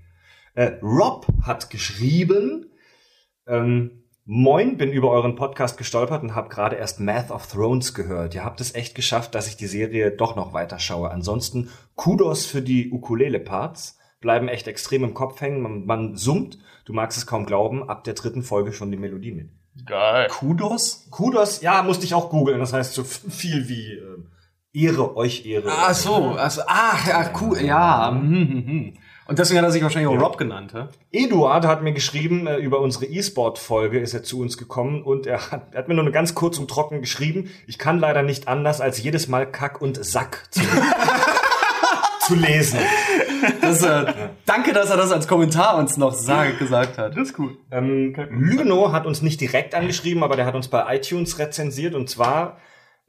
Äh, 0.55 0.73
Rob 0.81 1.27
hat 1.41 1.69
geschrieben, 1.69 2.71
ähm, 3.47 4.03
Moin, 4.25 4.77
bin 4.77 4.93
über 4.93 5.09
euren 5.09 5.35
Podcast 5.35 5.77
gestolpert 5.77 6.23
und 6.23 6.33
habe 6.33 6.47
gerade 6.47 6.77
erst 6.77 7.01
Math 7.01 7.29
of 7.29 7.45
Thrones 7.45 7.93
gehört. 7.93 8.33
Ihr 8.33 8.45
habt 8.45 8.61
es 8.61 8.73
echt 8.73 8.95
geschafft, 8.95 9.35
dass 9.35 9.49
ich 9.49 9.57
die 9.57 9.67
Serie 9.67 10.11
doch 10.11 10.37
noch 10.37 10.53
weiter 10.53 10.79
schaue. 10.79 11.11
Ansonsten 11.11 11.69
Kudos 11.95 12.45
für 12.45 12.61
die 12.61 12.89
Ukulele-Parts. 12.89 13.99
Bleiben 14.21 14.47
echt 14.47 14.69
extrem 14.69 15.03
im 15.03 15.13
Kopf 15.13 15.41
hängen. 15.41 15.61
Man, 15.61 15.85
man 15.85 16.15
summt, 16.15 16.57
du 16.85 16.93
magst 16.93 17.17
es 17.17 17.27
kaum 17.27 17.45
glauben, 17.45 17.89
ab 17.89 18.05
der 18.05 18.13
dritten 18.13 18.43
Folge 18.43 18.71
schon 18.71 18.91
die 18.91 18.97
Melodie 18.97 19.33
mit. 19.33 19.49
Geil. 19.85 20.29
Kudos? 20.29 21.07
Kudos, 21.11 21.61
ja, 21.61 21.83
musste 21.83 22.05
ich 22.05 22.13
auch 22.13 22.29
googeln. 22.29 22.61
Das 22.61 22.71
heißt 22.71 22.93
so 22.93 23.03
viel 23.03 23.67
wie 23.67 23.95
ähm, 23.95 24.27
Ehre, 24.73 25.15
euch 25.15 25.45
Ehre. 25.45 25.71
Ah, 25.71 25.93
so, 25.93 26.35
also, 26.35 26.61
ach, 26.65 27.07
ja, 27.07 27.29
cool, 27.39 27.59
ja. 27.61 28.09
hm, 28.11 28.31
hm, 28.31 28.65
hm. 28.65 28.93
Und 29.25 29.39
deswegen 29.39 29.59
hat 29.59 29.65
er 29.65 29.71
sich 29.71 29.83
wahrscheinlich 29.83 30.09
auch 30.09 30.15
Ja. 30.15 30.19
Rob 30.19 30.37
genannt, 30.37 30.73
hä? 30.73 30.85
Eduard 31.11 31.65
hat 31.65 31.83
mir 31.83 31.93
geschrieben, 31.93 32.47
äh, 32.47 32.57
über 32.57 32.79
unsere 32.79 33.05
E-Sport-Folge 33.05 33.99
ist 33.99 34.13
er 34.13 34.23
zu 34.23 34.41
uns 34.41 34.57
gekommen 34.57 35.03
und 35.03 35.27
er 35.27 35.51
hat, 35.51 35.67
er 35.71 35.77
hat 35.79 35.87
mir 35.87 35.93
nur 35.93 36.09
ganz 36.11 36.33
kurz 36.35 36.57
und 36.57 36.69
trocken 36.69 37.01
geschrieben, 37.01 37.49
ich 37.67 37.77
kann 37.77 37.99
leider 37.99 38.23
nicht 38.23 38.47
anders, 38.47 38.81
als 38.81 39.01
jedes 39.01 39.27
Mal 39.27 39.45
Kack 39.45 39.79
und 39.81 40.03
Sack 40.03 40.47
zu, 40.49 40.61
zu 42.27 42.35
lesen. 42.35 42.79
Das, 43.61 43.81
äh, 43.83 44.11
danke, 44.45 44.73
dass 44.73 44.89
er 44.89 44.97
das 44.97 45.11
als 45.11 45.27
Kommentar 45.27 45.77
uns 45.77 45.97
noch 45.97 46.13
sag, 46.13 46.57
gesagt 46.57 46.97
hat. 46.97 47.15
Das 47.15 47.29
ist 47.29 47.39
cool. 47.39 47.57
Ähm, 47.71 48.15
Lüno 48.31 48.91
hat 48.91 49.05
uns 49.05 49.21
nicht 49.21 49.39
direkt 49.39 49.75
angeschrieben, 49.75 50.23
aber 50.23 50.35
der 50.35 50.45
hat 50.45 50.55
uns 50.55 50.67
bei 50.67 50.95
iTunes 50.95 51.37
rezensiert 51.39 51.93
und 51.93 52.09
zwar 52.09 52.57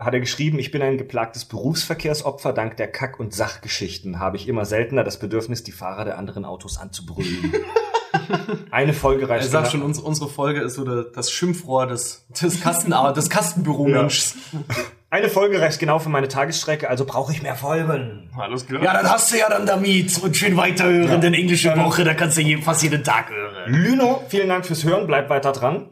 hat 0.04 0.14
er 0.14 0.20
geschrieben, 0.20 0.58
ich 0.58 0.70
bin 0.70 0.82
ein 0.82 0.98
geplagtes 0.98 1.44
Berufsverkehrsopfer. 1.44 2.52
Dank 2.52 2.76
der 2.76 2.88
Kack- 2.88 3.18
und 3.20 3.34
Sachgeschichten 3.34 4.18
habe 4.20 4.36
ich 4.36 4.48
immer 4.48 4.64
seltener 4.64 5.04
das 5.04 5.18
Bedürfnis, 5.18 5.62
die 5.62 5.72
Fahrer 5.72 6.04
der 6.04 6.18
anderen 6.18 6.44
Autos 6.44 6.78
anzubrüllen. 6.78 7.52
Eine 8.70 8.92
Folge 8.92 9.28
reicht 9.28 9.44
Er 9.44 9.50
sagt 9.50 9.72
genau- 9.72 9.82
schon, 9.82 9.82
uns, 9.82 9.98
unsere 9.98 10.28
Folge 10.28 10.60
ist 10.60 10.74
so 10.74 10.84
das 10.84 11.30
Schimpfrohr 11.30 11.86
des, 11.86 12.26
des, 12.40 12.60
Kasten, 12.60 12.94
des 13.16 13.30
Kastenbüromenschs. 13.30 14.36
Eine 15.10 15.28
Folge 15.28 15.60
reicht 15.60 15.78
genau 15.78 15.98
für 15.98 16.08
meine 16.08 16.28
Tagesstrecke, 16.28 16.88
also 16.88 17.04
brauche 17.04 17.32
ich 17.32 17.42
mehr 17.42 17.54
Folgen. 17.54 18.30
Alles 18.36 18.66
klar. 18.66 18.82
Ja, 18.82 18.92
dann 18.94 19.08
hast 19.08 19.32
du 19.32 19.38
ja 19.38 19.48
dann 19.48 19.66
damit 19.66 20.20
und 20.22 20.36
schön 20.36 20.56
weiterhören, 20.56 21.20
denn 21.20 21.34
englische 21.34 21.76
Woche, 21.76 22.04
da 22.04 22.14
kannst 22.14 22.38
du 22.38 22.62
fast 22.62 22.82
jeden 22.82 23.04
Tag 23.04 23.30
hören. 23.30 23.72
Lüno, 23.72 24.22
vielen 24.28 24.48
Dank 24.48 24.66
fürs 24.66 24.84
Hören, 24.84 25.06
bleib 25.06 25.28
weiter 25.30 25.52
dran. 25.52 25.88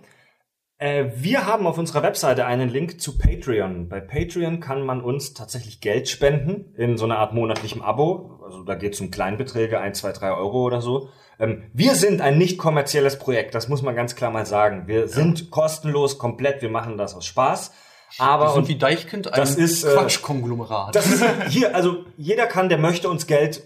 Äh, 0.83 1.13
wir 1.15 1.47
haben 1.47 1.69
auf 1.69 1.79
unserer 1.79 2.03
Webseite 2.03 2.45
einen 2.45 2.69
Link 2.69 3.01
zu 3.01 3.17
Patreon. 3.17 3.89
Bei 3.89 4.01
Patreon 4.01 4.59
kann 4.59 4.85
man 4.85 5.01
uns 5.01 5.33
tatsächlich 5.33 5.81
Geld 5.81 6.09
spenden 6.09 6.75
in 6.77 6.99
so 6.99 7.05
einer 7.05 7.19
Art 7.19 7.35
monatlichem 7.35 7.83
Abo. 7.83 8.41
Also 8.45 8.65
da 8.65 8.75
geht 8.75 8.95
es 8.95 9.01
um 9.01 9.13
Kleinbeträge, 9.13 9.79
1, 9.79 10.01
2, 10.01 10.11
3 10.11 10.33
Euro 10.33 10.65
oder 10.65 10.81
so. 10.81 11.09
Ähm, 11.39 11.63
wir 11.73 11.95
sind 11.95 12.21
ein 12.21 12.37
nicht 12.37 12.59
kommerzielles 12.59 13.17
Projekt, 13.21 13.55
das 13.55 13.69
muss 13.69 13.83
man 13.83 13.95
ganz 13.95 14.17
klar 14.17 14.33
mal 14.33 14.45
sagen. 14.45 14.89
Wir 14.89 15.07
sind 15.07 15.53
kostenlos, 15.53 16.19
komplett, 16.19 16.63
wir 16.63 16.71
machen 16.71 16.99
das 16.99 17.15
aus 17.15 17.27
Spaß. 17.27 17.73
Aber 18.19 18.47
Wir 18.47 18.55
sind 18.55 18.67
wie 18.69 18.77
Deichkind 18.77 19.33
ein 19.33 19.39
Das 19.39 19.55
ist, 19.55 19.85
äh, 19.85 19.95
Quatschkonglomerat. 19.95 20.97
das 20.97 21.07
ist 21.07 21.25
hier, 21.51 21.77
also 21.77 22.07
jeder 22.17 22.47
kann, 22.47 22.69
der 22.69 22.79
möchte 22.79 23.09
uns 23.09 23.29
Geld 23.29 23.63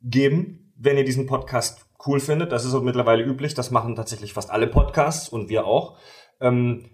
geben, 0.00 0.72
wenn 0.78 0.96
ihr 0.96 1.04
diesen 1.04 1.26
Podcast 1.26 1.86
cool 2.06 2.20
findet. 2.20 2.52
Das 2.52 2.64
ist 2.64 2.70
so 2.70 2.80
mittlerweile 2.80 3.24
üblich. 3.24 3.54
Das 3.54 3.70
machen 3.72 3.96
tatsächlich 3.96 4.32
fast 4.32 4.50
alle 4.50 4.68
Podcasts 4.68 5.28
und 5.28 5.48
wir 5.48 5.66
auch. 5.66 5.96
Ähm, 6.42 6.84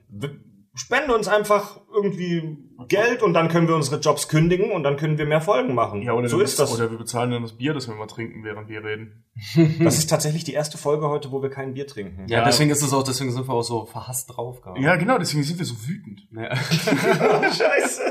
spende 0.79 1.15
uns 1.15 1.27
einfach 1.27 1.81
irgendwie 1.93 2.57
Geld 2.87 3.23
und 3.23 3.35
dann 3.35 3.49
können 3.49 3.67
wir 3.67 3.75
unsere 3.75 4.01
Jobs 4.01 4.29
kündigen 4.29 4.71
und 4.71 4.85
dann 4.85 4.97
können 4.97 5.19
wir 5.19 5.27
mehr 5.27 5.41
Folgen 5.41 5.75
machen. 5.75 6.03
Ja, 6.03 6.13
oder 6.13 6.29
so 6.29 6.39
wir, 6.39 6.45
ist 6.45 6.59
das. 6.59 6.73
Oder 6.73 6.91
wir 6.91 6.99
bezahlen 6.99 7.31
dann 7.31 7.43
das 7.43 7.55
Bier, 7.55 7.75
das 7.75 7.89
wir 7.89 7.95
mal 7.95 8.07
trinken, 8.07 8.45
während 8.45 8.69
wir 8.69 8.85
reden. 8.85 9.25
Das 9.85 9.99
ist 9.99 10.09
tatsächlich 10.09 10.45
die 10.45 10.53
erste 10.53 10.79
Folge 10.79 11.09
heute, 11.09 11.33
wo 11.33 11.43
wir 11.43 11.51
kein 11.51 11.75
Bier 11.75 11.87
trinken. 11.87 12.27
Ja, 12.29 12.45
deswegen 12.45 12.71
ist 12.71 12.83
es 12.83 12.93
auch, 12.93 13.03
deswegen 13.03 13.33
sind 13.33 13.49
wir 13.49 13.55
auch 13.55 13.63
so 13.63 13.87
verhasst 13.87 14.31
drauf 14.37 14.61
gerade. 14.61 14.81
Ja, 14.81 14.97
genau, 14.97 15.19
deswegen 15.19 15.43
sind 15.43 15.59
wir 15.59 15.67
so 15.67 15.75
wütend. 15.87 16.29
Ja. 16.31 16.55
Scheiße. 17.53 18.03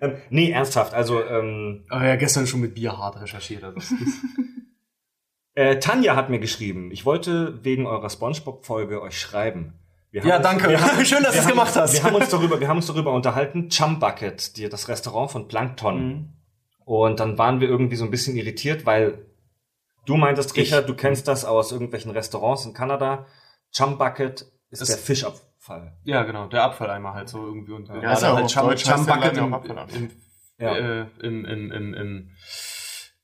ähm, 0.00 0.16
nee, 0.30 0.50
ernsthaft. 0.50 0.94
Also 0.94 1.22
ähm, 1.22 1.84
Aber 1.90 2.06
ja, 2.06 2.16
gestern 2.16 2.46
schon 2.46 2.60
mit 2.60 2.74
Bier 2.74 2.96
hart 2.96 3.20
recherchiert. 3.20 3.64
Also 3.64 3.80
äh, 5.54 5.78
Tanja 5.78 6.16
hat 6.16 6.30
mir 6.30 6.38
geschrieben, 6.38 6.90
ich 6.90 7.04
wollte 7.04 7.64
wegen 7.64 7.86
eurer 7.86 8.10
SpongeBob-Folge 8.10 9.02
euch 9.02 9.18
schreiben. 9.18 9.74
Ja, 10.24 10.36
uns- 10.36 10.42
danke. 10.42 10.80
Haben, 10.80 11.04
Schön, 11.04 11.22
dass 11.22 11.32
du 11.34 11.40
es 11.40 11.46
gemacht 11.48 11.74
hast. 11.76 11.92
Wir 11.94 12.02
haben 12.04 12.14
uns 12.16 12.28
darüber, 12.28 12.58
wir 12.60 12.68
haben 12.68 12.76
uns 12.78 12.86
darüber 12.86 13.12
unterhalten. 13.12 13.68
Chum 13.70 13.98
Bucket, 13.98 14.56
die, 14.56 14.68
das 14.68 14.88
Restaurant 14.88 15.30
von 15.30 15.48
Plankton. 15.48 16.06
Mhm. 16.08 16.32
Und 16.84 17.20
dann 17.20 17.36
waren 17.38 17.60
wir 17.60 17.68
irgendwie 17.68 17.96
so 17.96 18.04
ein 18.04 18.10
bisschen 18.10 18.36
irritiert, 18.36 18.86
weil 18.86 19.26
du 20.06 20.16
meintest, 20.16 20.56
Ich- 20.56 20.64
Richard, 20.64 20.88
du 20.88 20.94
kennst 20.94 21.26
das 21.28 21.44
aus 21.44 21.72
irgendwelchen 21.72 22.10
Restaurants 22.12 22.64
in 22.64 22.72
Kanada. 22.74 23.26
Chum 23.72 23.98
Bucket 23.98 24.46
ist 24.70 24.80
Das- 24.80 24.88
der 24.88 24.98
Fischabfall. 24.98 25.96
Ja, 26.04 26.22
genau, 26.22 26.46
der 26.46 26.62
Abfalleimer 26.62 27.12
halt 27.14 27.28
so 27.28 27.44
irgendwie. 27.44 27.72
Und 27.72 27.88
Ja, 27.88 28.00
ja, 28.00 28.12
ist 28.12 28.22
ja 28.22 28.32
auch 28.32 28.36
halt 28.36 28.50
Chum, 28.52 28.68
Deutsch 28.68 28.86
heißt 28.86 28.96
Chum 28.96 29.06
Bucket 29.06 29.36
im, 29.36 29.54
im, 29.94 30.10
Ja. 30.58 30.76
äh, 30.76 31.06
im, 31.22 31.44
im, 31.44 31.72
im, 31.72 31.94
im 31.94 32.30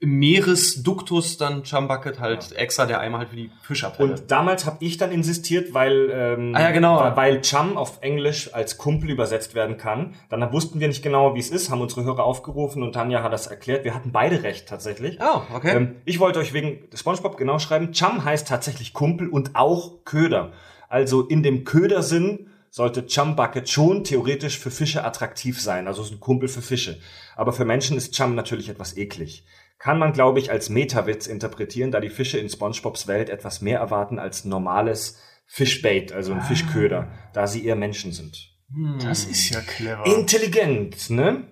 Meeresduktus 0.02 1.36
dann 1.36 1.62
Chum 1.62 1.88
Bucket 1.88 2.18
halt 2.20 2.52
extra 2.52 2.86
der 2.86 3.00
Eimer 3.00 3.18
halt 3.18 3.28
für 3.28 3.36
die 3.36 3.50
Fischabfälle. 3.62 4.12
Und 4.12 4.30
damals 4.30 4.66
habe 4.66 4.78
ich 4.80 4.96
dann 4.96 5.12
insistiert, 5.12 5.74
weil, 5.74 6.10
ähm, 6.12 6.54
Ah 6.54 6.62
ja, 6.62 6.70
genau. 6.72 7.12
weil, 7.14 7.40
Chum 7.40 7.76
auf 7.76 7.98
Englisch 8.00 8.52
als 8.52 8.78
Kumpel 8.78 9.10
übersetzt 9.10 9.54
werden 9.54 9.76
kann. 9.76 10.14
Dann 10.28 10.52
wussten 10.52 10.80
wir 10.80 10.88
nicht 10.88 11.02
genau, 11.02 11.34
wie 11.34 11.40
es 11.40 11.50
ist, 11.50 11.70
haben 11.70 11.80
unsere 11.80 12.04
Hörer 12.04 12.24
aufgerufen 12.24 12.82
und 12.82 12.92
Tanja 12.92 13.22
hat 13.22 13.32
das 13.32 13.46
erklärt. 13.46 13.84
Wir 13.84 13.94
hatten 13.94 14.12
beide 14.12 14.42
recht 14.42 14.68
tatsächlich. 14.68 15.18
oh, 15.20 15.42
okay. 15.54 15.76
Ähm, 15.76 15.96
ich 16.04 16.18
wollte 16.20 16.40
euch 16.40 16.52
wegen 16.52 16.80
SpongeBob 16.94 17.36
genau 17.36 17.58
schreiben. 17.58 17.92
Chum 17.92 18.24
heißt 18.24 18.48
tatsächlich 18.48 18.92
Kumpel 18.92 19.28
und 19.28 19.54
auch 19.54 20.04
Köder. 20.04 20.52
Also 20.88 21.22
in 21.22 21.42
dem 21.42 21.64
Ködersinn 21.64 22.48
sollte 22.70 23.06
Chum 23.06 23.36
Bucket 23.36 23.68
schon 23.68 24.02
theoretisch 24.02 24.58
für 24.58 24.70
Fische 24.70 25.04
attraktiv 25.04 25.60
sein. 25.60 25.86
Also 25.86 26.02
es 26.02 26.08
ist 26.08 26.14
ein 26.14 26.20
Kumpel 26.20 26.48
für 26.48 26.62
Fische. 26.62 26.98
Aber 27.36 27.52
für 27.52 27.64
Menschen 27.64 27.96
ist 27.96 28.14
Chum 28.14 28.34
natürlich 28.34 28.68
etwas 28.68 28.96
eklig. 28.96 29.44
Kann 29.82 29.98
man, 29.98 30.12
glaube 30.12 30.38
ich, 30.38 30.48
als 30.52 30.68
Metawitz 30.68 31.26
interpretieren, 31.26 31.90
da 31.90 31.98
die 31.98 32.08
Fische 32.08 32.38
in 32.38 32.48
SpongeBobs 32.48 33.08
Welt 33.08 33.28
etwas 33.28 33.62
mehr 33.62 33.80
erwarten 33.80 34.20
als 34.20 34.44
normales 34.44 35.20
Fischbait, 35.46 36.12
also 36.12 36.32
ein 36.32 36.40
Fischköder, 36.40 37.08
da 37.32 37.48
sie 37.48 37.66
eher 37.66 37.74
Menschen 37.74 38.12
sind. 38.12 38.52
Das 39.00 39.24
ist 39.24 39.50
ja 39.50 39.60
clever. 39.60 40.06
Intelligent, 40.06 41.10
ne? 41.10 41.51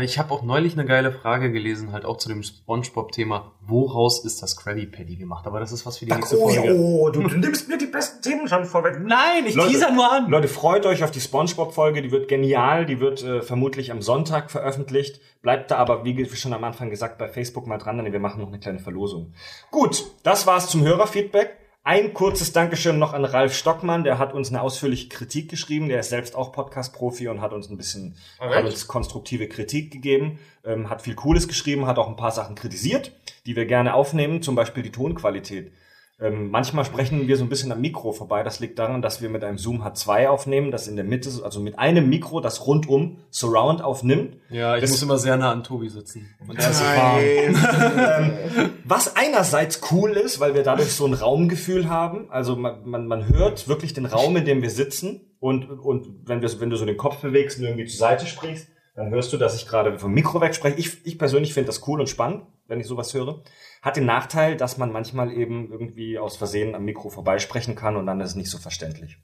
Ich 0.00 0.18
habe 0.18 0.32
auch 0.32 0.42
neulich 0.42 0.74
eine 0.74 0.84
geile 0.84 1.10
Frage 1.12 1.50
gelesen, 1.50 1.92
halt 1.92 2.04
auch 2.04 2.18
zu 2.18 2.28
dem 2.28 2.42
SpongeBob-Thema. 2.42 3.52
Woraus 3.62 4.24
ist 4.24 4.42
das 4.42 4.56
Krabby 4.56 4.86
Patty 4.86 5.16
gemacht? 5.16 5.46
Aber 5.46 5.60
das 5.60 5.72
ist 5.72 5.84
was 5.86 5.98
für 5.98 6.06
die 6.06 6.12
nächste 6.12 6.38
Oh, 6.38 6.48
Folge. 6.48 6.74
oh, 6.74 7.10
du, 7.10 7.22
du 7.22 7.36
nimmst 7.38 7.68
mir 7.68 7.78
die 7.78 7.86
besten 7.86 8.22
Themen 8.22 8.48
schon 8.48 8.64
vorweg. 8.64 9.00
Nein, 9.02 9.46
ich 9.46 9.54
Leute, 9.54 9.70
teaser 9.70 9.90
nur 9.90 10.10
an. 10.10 10.30
Leute, 10.30 10.48
freut 10.48 10.86
euch 10.86 11.02
auf 11.04 11.10
die 11.10 11.20
SpongeBob-Folge, 11.20 12.02
die 12.02 12.12
wird 12.12 12.28
genial, 12.28 12.86
die 12.86 13.00
wird 13.00 13.22
äh, 13.24 13.42
vermutlich 13.42 13.90
am 13.90 14.02
Sonntag 14.02 14.50
veröffentlicht. 14.50 15.20
Bleibt 15.42 15.70
da 15.70 15.76
aber, 15.76 16.04
wie 16.04 16.26
schon 16.36 16.52
am 16.52 16.64
Anfang 16.64 16.90
gesagt, 16.90 17.18
bei 17.18 17.28
Facebook 17.28 17.66
mal 17.66 17.78
dran, 17.78 17.98
denn 17.98 18.12
wir 18.12 18.20
machen 18.20 18.40
noch 18.40 18.48
eine 18.48 18.58
kleine 18.58 18.78
Verlosung. 18.78 19.32
Gut, 19.70 20.04
das 20.22 20.46
war's 20.46 20.68
zum 20.68 20.82
Hörerfeedback. 20.82 21.56
Ein 21.88 22.12
kurzes 22.12 22.52
Dankeschön 22.52 22.98
noch 22.98 23.14
an 23.14 23.24
Ralf 23.24 23.54
Stockmann, 23.54 24.04
der 24.04 24.18
hat 24.18 24.34
uns 24.34 24.50
eine 24.50 24.60
ausführliche 24.60 25.08
Kritik 25.08 25.48
geschrieben. 25.48 25.88
Der 25.88 26.00
ist 26.00 26.10
selbst 26.10 26.36
auch 26.36 26.52
Podcast-Profi 26.52 27.28
und 27.28 27.40
hat 27.40 27.54
uns 27.54 27.70
ein 27.70 27.78
bisschen, 27.78 28.14
hat 28.38 28.66
uns 28.66 28.88
konstruktive 28.88 29.48
Kritik 29.48 29.90
gegeben, 29.90 30.38
ähm, 30.66 30.90
hat 30.90 31.00
viel 31.00 31.14
Cooles 31.14 31.48
geschrieben, 31.48 31.86
hat 31.86 31.96
auch 31.96 32.08
ein 32.08 32.16
paar 32.16 32.30
Sachen 32.30 32.56
kritisiert, 32.56 33.12
die 33.46 33.56
wir 33.56 33.64
gerne 33.64 33.94
aufnehmen, 33.94 34.42
zum 34.42 34.54
Beispiel 34.54 34.82
die 34.82 34.92
Tonqualität. 34.92 35.72
Ähm, 36.20 36.50
manchmal 36.50 36.84
sprechen 36.84 37.28
wir 37.28 37.36
so 37.36 37.44
ein 37.44 37.48
bisschen 37.48 37.70
am 37.70 37.80
Mikro 37.80 38.10
vorbei. 38.12 38.42
Das 38.42 38.58
liegt 38.58 38.78
daran, 38.80 39.02
dass 39.02 39.22
wir 39.22 39.28
mit 39.28 39.44
einem 39.44 39.56
Zoom 39.56 39.82
H2 39.82 40.26
aufnehmen, 40.26 40.72
das 40.72 40.88
in 40.88 40.96
der 40.96 41.04
Mitte, 41.04 41.30
also 41.44 41.60
mit 41.60 41.78
einem 41.78 42.08
Mikro, 42.08 42.40
das 42.40 42.66
rundum 42.66 43.18
Surround 43.30 43.82
aufnimmt. 43.82 44.36
Ja, 44.50 44.74
ich 44.74 44.80
Das- 44.80 44.90
muss 44.90 45.02
immer 45.02 45.18
sehr 45.18 45.36
nah 45.36 45.52
an 45.52 45.62
Tobi 45.62 45.88
sitzen. 45.88 46.28
Und 46.48 46.58
ist 46.58 46.74
so 46.78 46.82
Nein. 46.84 47.56
ähm, 47.56 48.70
was 48.84 49.14
einerseits 49.14 49.80
cool 49.92 50.10
ist, 50.12 50.40
weil 50.40 50.54
wir 50.54 50.64
dadurch 50.64 50.92
so 50.92 51.06
ein 51.06 51.14
Raumgefühl 51.14 51.88
haben. 51.88 52.28
Also 52.30 52.56
man, 52.56 52.84
man, 52.84 53.06
man 53.06 53.28
hört 53.28 53.68
wirklich 53.68 53.94
den 53.94 54.06
Raum, 54.06 54.36
in 54.36 54.44
dem 54.44 54.60
wir 54.62 54.70
sitzen. 54.70 55.20
Und, 55.38 55.70
und 55.70 56.08
wenn, 56.26 56.42
wir, 56.42 56.60
wenn 56.60 56.70
du 56.70 56.76
so 56.76 56.84
den 56.84 56.96
Kopf 56.96 57.18
bewegst 57.20 57.58
und 57.60 57.64
irgendwie 57.64 57.86
zur 57.86 57.98
Seite 57.98 58.26
sprichst, 58.26 58.66
dann 58.96 59.10
hörst 59.10 59.32
du, 59.32 59.36
dass 59.36 59.54
ich 59.54 59.68
gerade 59.68 59.96
vom 60.00 60.12
Mikro 60.12 60.40
weg 60.40 60.52
spreche. 60.56 60.76
Ich, 60.80 61.06
ich 61.06 61.16
persönlich 61.16 61.54
finde 61.54 61.68
das 61.68 61.86
cool 61.86 62.00
und 62.00 62.08
spannend, 62.08 62.42
wenn 62.66 62.80
ich 62.80 62.88
sowas 62.88 63.14
höre. 63.14 63.42
Hat 63.82 63.96
den 63.96 64.06
Nachteil, 64.06 64.56
dass 64.56 64.76
man 64.78 64.90
manchmal 64.92 65.32
eben 65.32 65.70
irgendwie 65.70 66.18
aus 66.18 66.36
Versehen 66.36 66.74
am 66.74 66.84
Mikro 66.84 67.10
vorbeisprechen 67.10 67.74
kann 67.74 67.96
und 67.96 68.06
dann 68.06 68.20
ist 68.20 68.30
es 68.30 68.36
nicht 68.36 68.50
so 68.50 68.58
verständlich. 68.58 69.18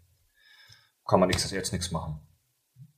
Kann 1.06 1.20
man 1.20 1.28
nichts, 1.28 1.50
jetzt 1.50 1.72
nichts 1.72 1.90
machen. 1.90 2.20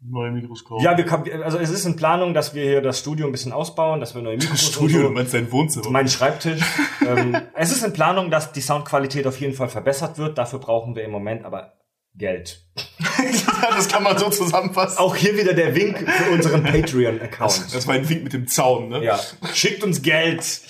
Neue 0.08 0.30
Mikroskop. 0.30 0.82
Ja, 0.82 0.96
wir, 0.96 1.44
also 1.44 1.58
es 1.58 1.70
ist 1.70 1.84
in 1.86 1.96
Planung, 1.96 2.34
dass 2.34 2.54
wir 2.54 2.62
hier 2.62 2.82
das 2.82 2.98
Studio 3.00 3.26
ein 3.26 3.32
bisschen 3.32 3.52
ausbauen, 3.52 3.98
dass 3.98 4.14
wir 4.14 4.22
neue 4.22 4.36
Mikros 4.36 4.64
und 4.66 4.72
Studio, 4.74 5.00
so- 5.02 5.08
du 5.08 5.14
meinst 5.14 5.34
dein 5.34 5.50
Wohnzimmer. 5.50 5.90
mein 5.90 6.08
Schreibtisch. 6.08 6.60
ähm, 7.06 7.36
es 7.54 7.72
ist 7.72 7.82
in 7.82 7.92
Planung, 7.92 8.30
dass 8.30 8.52
die 8.52 8.60
Soundqualität 8.60 9.26
auf 9.26 9.40
jeden 9.40 9.54
Fall 9.54 9.68
verbessert 9.68 10.18
wird. 10.18 10.38
Dafür 10.38 10.58
brauchen 10.60 10.94
wir 10.94 11.02
im 11.02 11.10
Moment 11.10 11.44
aber 11.44 11.72
Geld. 12.14 12.62
das 13.76 13.88
kann 13.88 14.02
man 14.02 14.16
so 14.18 14.30
zusammenfassen. 14.30 14.98
Auch 14.98 15.16
hier 15.16 15.36
wieder 15.36 15.54
der 15.54 15.74
Wink 15.74 15.98
für 15.98 16.30
unseren 16.30 16.62
Patreon-Account. 16.62 17.74
Das 17.74 17.86
war 17.88 17.94
ein 17.94 18.08
Wink 18.08 18.24
mit 18.24 18.32
dem 18.32 18.46
Zaun, 18.46 18.88
ne? 18.88 19.02
Ja, 19.02 19.18
schickt 19.52 19.82
uns 19.82 20.02
Geld. 20.02 20.60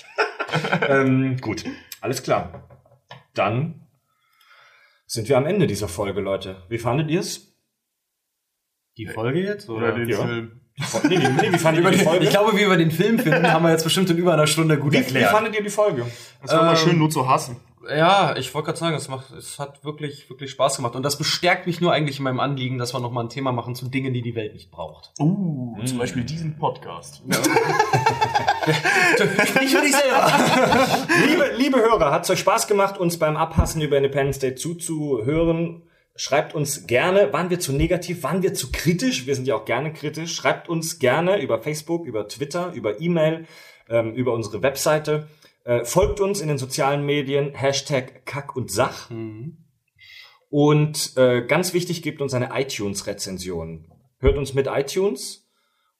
ähm, 0.87 1.37
gut, 1.41 1.63
alles 2.01 2.23
klar. 2.23 2.67
Dann 3.33 3.87
sind 5.05 5.29
wir 5.29 5.37
am 5.37 5.45
Ende 5.45 5.67
dieser 5.67 5.87
Folge, 5.87 6.21
Leute. 6.21 6.63
Wie 6.69 6.77
fandet 6.77 7.09
ihr 7.09 7.19
es? 7.19 7.55
Die 8.97 9.05
Folge 9.05 9.41
jetzt? 9.41 9.69
Oder 9.69 9.89
Oder? 9.93 9.95
den 9.99 10.09
Ja. 10.09 10.25
Film. 10.25 10.61
Nee, 11.09 11.17
nee, 11.17 11.27
nee, 11.29 11.53
wie 11.53 11.57
fandet 11.57 11.83
ihr 11.83 11.91
die 11.91 11.97
Folge? 11.99 12.23
Ich 12.25 12.29
glaube, 12.29 12.53
wie 12.57 12.67
wir 12.69 12.77
den 12.77 12.91
Film 12.91 13.17
finden, 13.19 13.51
haben 13.51 13.63
wir 13.63 13.71
jetzt 13.71 13.83
bestimmt 13.83 14.09
in 14.11 14.17
über 14.17 14.33
einer 14.33 14.45
Stunde 14.47 14.77
gut 14.77 14.91
wie, 14.93 14.97
wie 14.97 15.01
erklärt. 15.01 15.31
fandet 15.31 15.55
ihr 15.55 15.63
die 15.63 15.69
Folge? 15.69 16.05
Das 16.41 16.51
war 16.51 16.63
mal 16.63 16.71
Ähm, 16.71 16.77
schön, 16.77 16.97
nur 16.99 17.09
zu 17.09 17.27
hassen. 17.27 17.57
Ja, 17.89 18.35
ich 18.37 18.53
wollte 18.53 18.67
gerade 18.67 18.79
sagen, 18.79 18.95
es 18.95 19.07
macht, 19.07 19.31
es 19.31 19.59
hat 19.59 19.83
wirklich, 19.83 20.29
wirklich 20.29 20.51
Spaß 20.51 20.77
gemacht. 20.77 20.95
Und 20.95 21.03
das 21.03 21.17
bestärkt 21.17 21.67
mich 21.67 21.81
nur 21.81 21.93
eigentlich 21.93 22.17
in 22.17 22.23
meinem 22.23 22.39
Anliegen, 22.39 22.77
dass 22.77 22.93
wir 22.93 22.99
nochmal 22.99 23.25
ein 23.25 23.29
Thema 23.29 23.51
machen 23.51 23.75
zu 23.75 23.87
Dingen, 23.87 24.13
die 24.13 24.21
die 24.21 24.35
Welt 24.35 24.53
nicht 24.53 24.71
braucht. 24.71 25.11
Uh, 25.19 25.77
zum 25.85 25.97
Beispiel 25.97 26.23
diesen 26.23 26.57
Podcast. 26.57 27.23
Nicht 28.67 29.73
für 29.73 29.81
dich 29.81 29.95
selber. 29.95 30.31
Liebe, 31.25 31.51
liebe 31.57 31.77
Hörer, 31.79 32.11
hat 32.11 32.23
es 32.25 32.29
euch 32.29 32.39
Spaß 32.39 32.67
gemacht, 32.67 32.97
uns 32.97 33.17
beim 33.17 33.37
Abhassen 33.37 33.81
über 33.81 33.95
Independence 33.97 34.39
Day 34.39 34.55
zuzuhören? 34.55 35.83
Schreibt 36.15 36.55
uns 36.55 36.87
gerne, 36.87 37.31
waren 37.31 37.49
wir 37.49 37.59
zu 37.59 37.73
negativ, 37.73 38.23
waren 38.23 38.41
wir 38.41 38.53
zu 38.53 38.71
kritisch? 38.71 39.27
Wir 39.27 39.35
sind 39.35 39.47
ja 39.47 39.55
auch 39.55 39.65
gerne 39.65 39.93
kritisch. 39.93 40.35
Schreibt 40.35 40.67
uns 40.67 40.99
gerne 40.99 41.39
über 41.41 41.59
Facebook, 41.59 42.05
über 42.05 42.27
Twitter, 42.27 42.73
über 42.73 42.99
E-Mail, 42.99 43.45
ähm, 43.87 44.13
über 44.13 44.33
unsere 44.33 44.63
Webseite. 44.63 45.27
Äh, 45.67 45.83
folgt 45.83 46.21
uns 46.21 46.39
in 46.39 46.47
den 46.47 46.57
sozialen 46.57 47.05
Medien, 47.05 47.53
Hashtag 47.53 48.25
Kack 48.25 48.55
und 48.55 48.71
Sach. 48.71 49.11
Und 50.49 51.17
äh, 51.17 51.45
ganz 51.45 51.73
wichtig, 51.73 52.01
gebt 52.01 52.21
uns 52.21 52.33
eine 52.33 52.51
iTunes-Rezension. 52.53 53.91
Hört 54.19 54.37
uns 54.37 54.53
mit 54.53 54.67
iTunes 54.67 55.45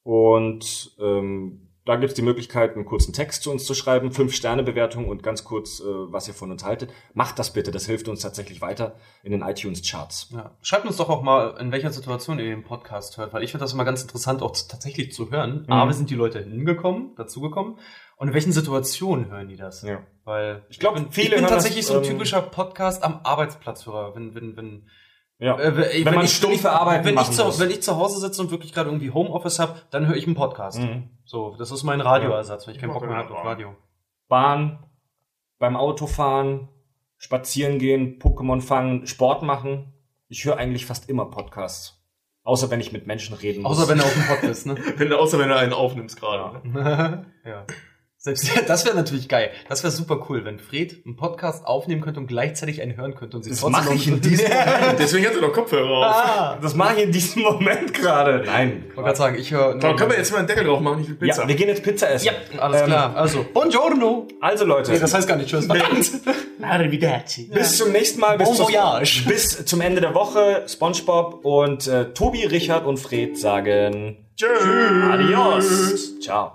und 0.03 0.95
ähm, 1.01 1.67
da 1.83 1.97
gibt's 1.97 2.15
die 2.15 2.21
Möglichkeit, 2.21 2.75
einen 2.75 2.85
kurzen 2.85 3.13
Text 3.13 3.43
zu 3.43 3.51
uns 3.51 3.65
zu 3.65 3.73
schreiben, 3.73 4.11
fünf 4.11 4.33
Sterne 4.33 4.63
Bewertung 4.63 5.09
und 5.09 5.21
ganz 5.21 5.43
kurz, 5.43 5.81
äh, 5.81 5.83
was 5.83 6.29
ihr 6.29 6.33
von 6.33 6.49
uns 6.49 6.63
haltet. 6.63 6.93
Macht 7.13 7.37
das 7.37 7.51
bitte, 7.51 7.71
das 7.71 7.85
hilft 7.85 8.07
uns 8.07 8.21
tatsächlich 8.21 8.61
weiter 8.61 8.95
in 9.21 9.33
den 9.33 9.41
iTunes-Charts. 9.41 10.29
Ja. 10.33 10.57
Schreibt 10.61 10.85
uns 10.85 10.95
doch 10.95 11.09
auch 11.09 11.23
mal, 11.23 11.57
in 11.59 11.73
welcher 11.73 11.91
Situation 11.91 12.39
ihr 12.39 12.45
den 12.45 12.63
Podcast 12.63 13.17
hört, 13.17 13.33
weil 13.33 13.43
ich 13.43 13.51
finde 13.51 13.65
das 13.65 13.73
immer 13.73 13.85
ganz 13.85 14.01
interessant, 14.01 14.41
auch 14.41 14.51
tatsächlich 14.51 15.11
zu 15.11 15.29
hören. 15.29 15.63
Mhm. 15.67 15.73
A, 15.73 15.89
wie 15.89 15.93
sind 15.93 16.09
die 16.09 16.15
Leute 16.15 16.39
hingekommen, 16.39 17.15
dazugekommen? 17.15 17.77
Und 18.17 18.27
in 18.29 18.33
welchen 18.33 18.51
Situationen 18.51 19.29
hören 19.31 19.47
die 19.47 19.55
das? 19.55 19.83
Ja. 19.83 19.99
Weil 20.25 20.63
Ich 20.69 20.79
glaub, 20.79 20.95
bin- 20.95 21.11
viele 21.11 21.27
ich 21.27 21.31
bin 21.35 21.39
hören 21.41 21.49
das, 21.53 21.63
tatsächlich 21.63 21.85
so 21.85 21.93
ein 21.99 22.03
ähm, 22.03 22.09
typischer 22.11 22.41
Podcast 22.41 23.03
am 23.03 23.19
Arbeitsplatz-Hörer. 23.23 24.15
Wenn, 24.15 24.33
wenn, 24.35 24.57
wenn, 24.57 24.89
Ja. 25.39 25.57
äh, 25.59 25.75
wenn, 25.77 26.05
Wenn 26.05 26.15
man 26.15 26.25
ich, 26.25 26.35
stumpfe 26.35 26.63
wenn 26.65 26.71
ich, 26.71 26.77
Arbeiten 26.77 27.05
wenn 27.05 27.17
ich, 27.19 27.31
zu, 27.31 27.45
muss. 27.45 27.59
wenn 27.59 27.69
ich 27.69 27.81
zu 27.83 27.95
Hause 27.95 28.19
sitze 28.19 28.41
und 28.41 28.49
wirklich 28.51 28.73
gerade 28.73 28.89
irgendwie 28.89 29.11
Homeoffice 29.11 29.59
habe, 29.59 29.75
dann 29.91 30.07
höre 30.07 30.15
ich 30.15 30.25
einen 30.25 30.35
Podcast. 30.35 30.79
Mhm. 30.79 31.09
So, 31.25 31.55
das 31.57 31.71
ist 31.71 31.83
mein 31.83 32.01
Radioersatz, 32.01 32.65
wenn 32.67 32.73
ich 32.73 32.81
keinen 32.81 32.89
Ich 32.89 32.93
Bock 32.95 33.03
mach 33.03 33.09
mehr 33.09 33.17
habe 33.23 33.35
auf. 33.37 33.45
Radio. 33.45 33.75
Bahn, 34.27 34.83
beim 35.59 35.75
Autofahren, 35.77 36.69
spazieren 37.17 37.77
gehen, 37.79 38.19
Pokémon 38.19 38.61
fangen, 38.61 39.05
Sport 39.07 39.43
machen. 39.43 39.93
Ich 40.27 40.43
höre 40.43 40.57
eigentlich 40.57 40.85
fast 40.87 41.07
immer 41.09 41.25
Podcasts. 41.29 41.93
Außer 42.43 42.69
wenn 42.71 42.79
ich 42.79 42.91
mit 42.91 43.05
Menschen 43.07 43.35
reden 43.35 43.61
muss. 43.63 43.77
Außer 43.77 43.89
wenn 43.89 43.99
er 43.99 44.05
auf 44.05 44.13
dem 44.13 44.23
Pod 44.23 44.43
ist, 44.43 44.65
ne? 44.65 44.75
Wenn, 44.97 45.11
außer 45.13 45.37
wenn 45.37 45.49
du 45.49 45.55
einen 45.57 45.73
aufnimmst 45.73 46.19
gerade. 46.19 46.61
ja. 47.45 47.65
Selbst 48.35 48.51
das 48.69 48.85
wäre 48.85 48.95
natürlich 48.95 49.27
geil. 49.29 49.49
Das 49.69 49.83
wäre 49.83 49.91
super 49.91 50.25
cool, 50.29 50.43
wenn 50.45 50.59
Fred 50.59 51.01
einen 51.05 51.15
Podcast 51.15 51.65
aufnehmen 51.65 52.01
könnte 52.01 52.19
und 52.19 52.27
gleichzeitig 52.27 52.81
einen 52.81 52.97
hören 52.97 53.15
könnte 53.15 53.37
und 53.37 53.43
sich 53.43 53.53
Das 53.53 53.61
trotzdem 53.61 53.83
mache 53.85 53.93
ich 53.95 54.07
in 54.07 54.21
diesem 54.21 54.47
Moment. 54.49 54.99
Deswegen 54.99 55.25
hat 55.27 55.35
er 55.35 55.41
doch 55.41 55.53
Kopfhörer 55.53 55.89
auf. 55.89 56.03
Ah, 56.05 56.57
Das 56.61 56.75
mache 56.75 56.97
ich 56.97 57.03
in 57.03 57.11
diesem 57.11 57.41
Moment 57.43 57.93
gerade. 57.93 58.43
Nein. 58.45 58.85
ich 58.89 58.95
wollte 58.95 59.05
gerade 59.07 59.17
sagen, 59.17 59.37
ich 59.39 59.51
höre. 59.51 59.75
Da 59.79 59.93
können 59.93 60.11
wir 60.11 60.17
jetzt 60.17 60.31
mal 60.31 60.39
einen 60.39 60.47
Deckel 60.47 60.65
drauf 60.65 60.79
machen, 60.81 61.01
ich 61.01 61.09
will 61.09 61.15
Pizza. 61.15 61.43
Ja, 61.43 61.47
wir 61.47 61.55
gehen 61.55 61.67
jetzt 61.69 61.83
Pizza 61.83 62.09
essen. 62.09 62.25
Ja, 62.27 62.33
alles 62.61 62.81
Ähm, 62.81 62.87
klar. 62.87 63.15
Also, 63.15 63.45
buongiorno. 63.53 64.27
Also 64.41 64.65
Leute, 64.65 64.91
Nee, 64.91 64.99
das 64.99 65.13
heißt 65.13 65.27
gar 65.27 65.37
nicht 65.37 65.49
tschüss. 65.49 65.65
Verdammt. 65.65 66.11
Arrivederci. 66.61 67.49
bis 67.53 67.77
zum 67.77 67.91
nächsten 67.91 68.19
Mal, 68.19 68.37
bis, 68.37 68.47
Bon 68.47 68.55
zum- 68.57 68.65
voyage. 68.67 69.23
bis 69.27 69.65
zum 69.65 69.81
Ende 69.81 70.01
der 70.01 70.13
Woche. 70.13 70.63
SpongeBob 70.67 71.45
und 71.45 71.87
äh, 71.87 72.13
Tobi, 72.13 72.45
Richard 72.45 72.85
und 72.85 72.97
Fred 72.97 73.37
sagen 73.37 74.17
Tschüss. 74.35 74.49
Adios. 75.11 76.19
Ciao. 76.19 76.51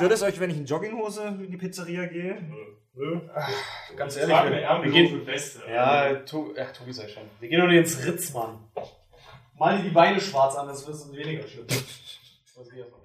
Stört 0.00 0.12
es 0.12 0.22
euch, 0.22 0.40
wenn 0.40 0.50
ich 0.50 0.56
in 0.56 0.64
Jogginghose 0.64 1.22
in 1.26 1.50
die 1.50 1.56
Pizzeria 1.56 2.06
gehe? 2.06 2.38
Ganz 3.96 4.16
Wir 4.16 4.28
ehrlich. 4.28 4.92
gehen 4.92 5.20
für 5.20 5.24
Feste. 5.24 5.60
Ja, 5.70 6.14
to 6.16 6.54
ach, 6.58 6.72
Tobi 6.72 6.92
sei 6.92 7.08
schon. 7.08 7.22
Wir 7.38 7.48
gehen 7.48 7.60
doch 7.60 7.68
nicht 7.68 7.78
ins 7.78 8.06
Ritz, 8.06 8.32
Mann. 8.32 8.58
Mal 9.58 9.76
dir 9.76 9.84
die 9.84 9.90
Beine 9.90 10.20
schwarz 10.20 10.56
an, 10.56 10.68
das 10.68 10.86
wird 10.86 11.16
weniger 11.16 11.46
schlimm. 11.46 11.66
Was 12.56 12.68
geht 12.70 12.78
erstmal? 12.78 12.99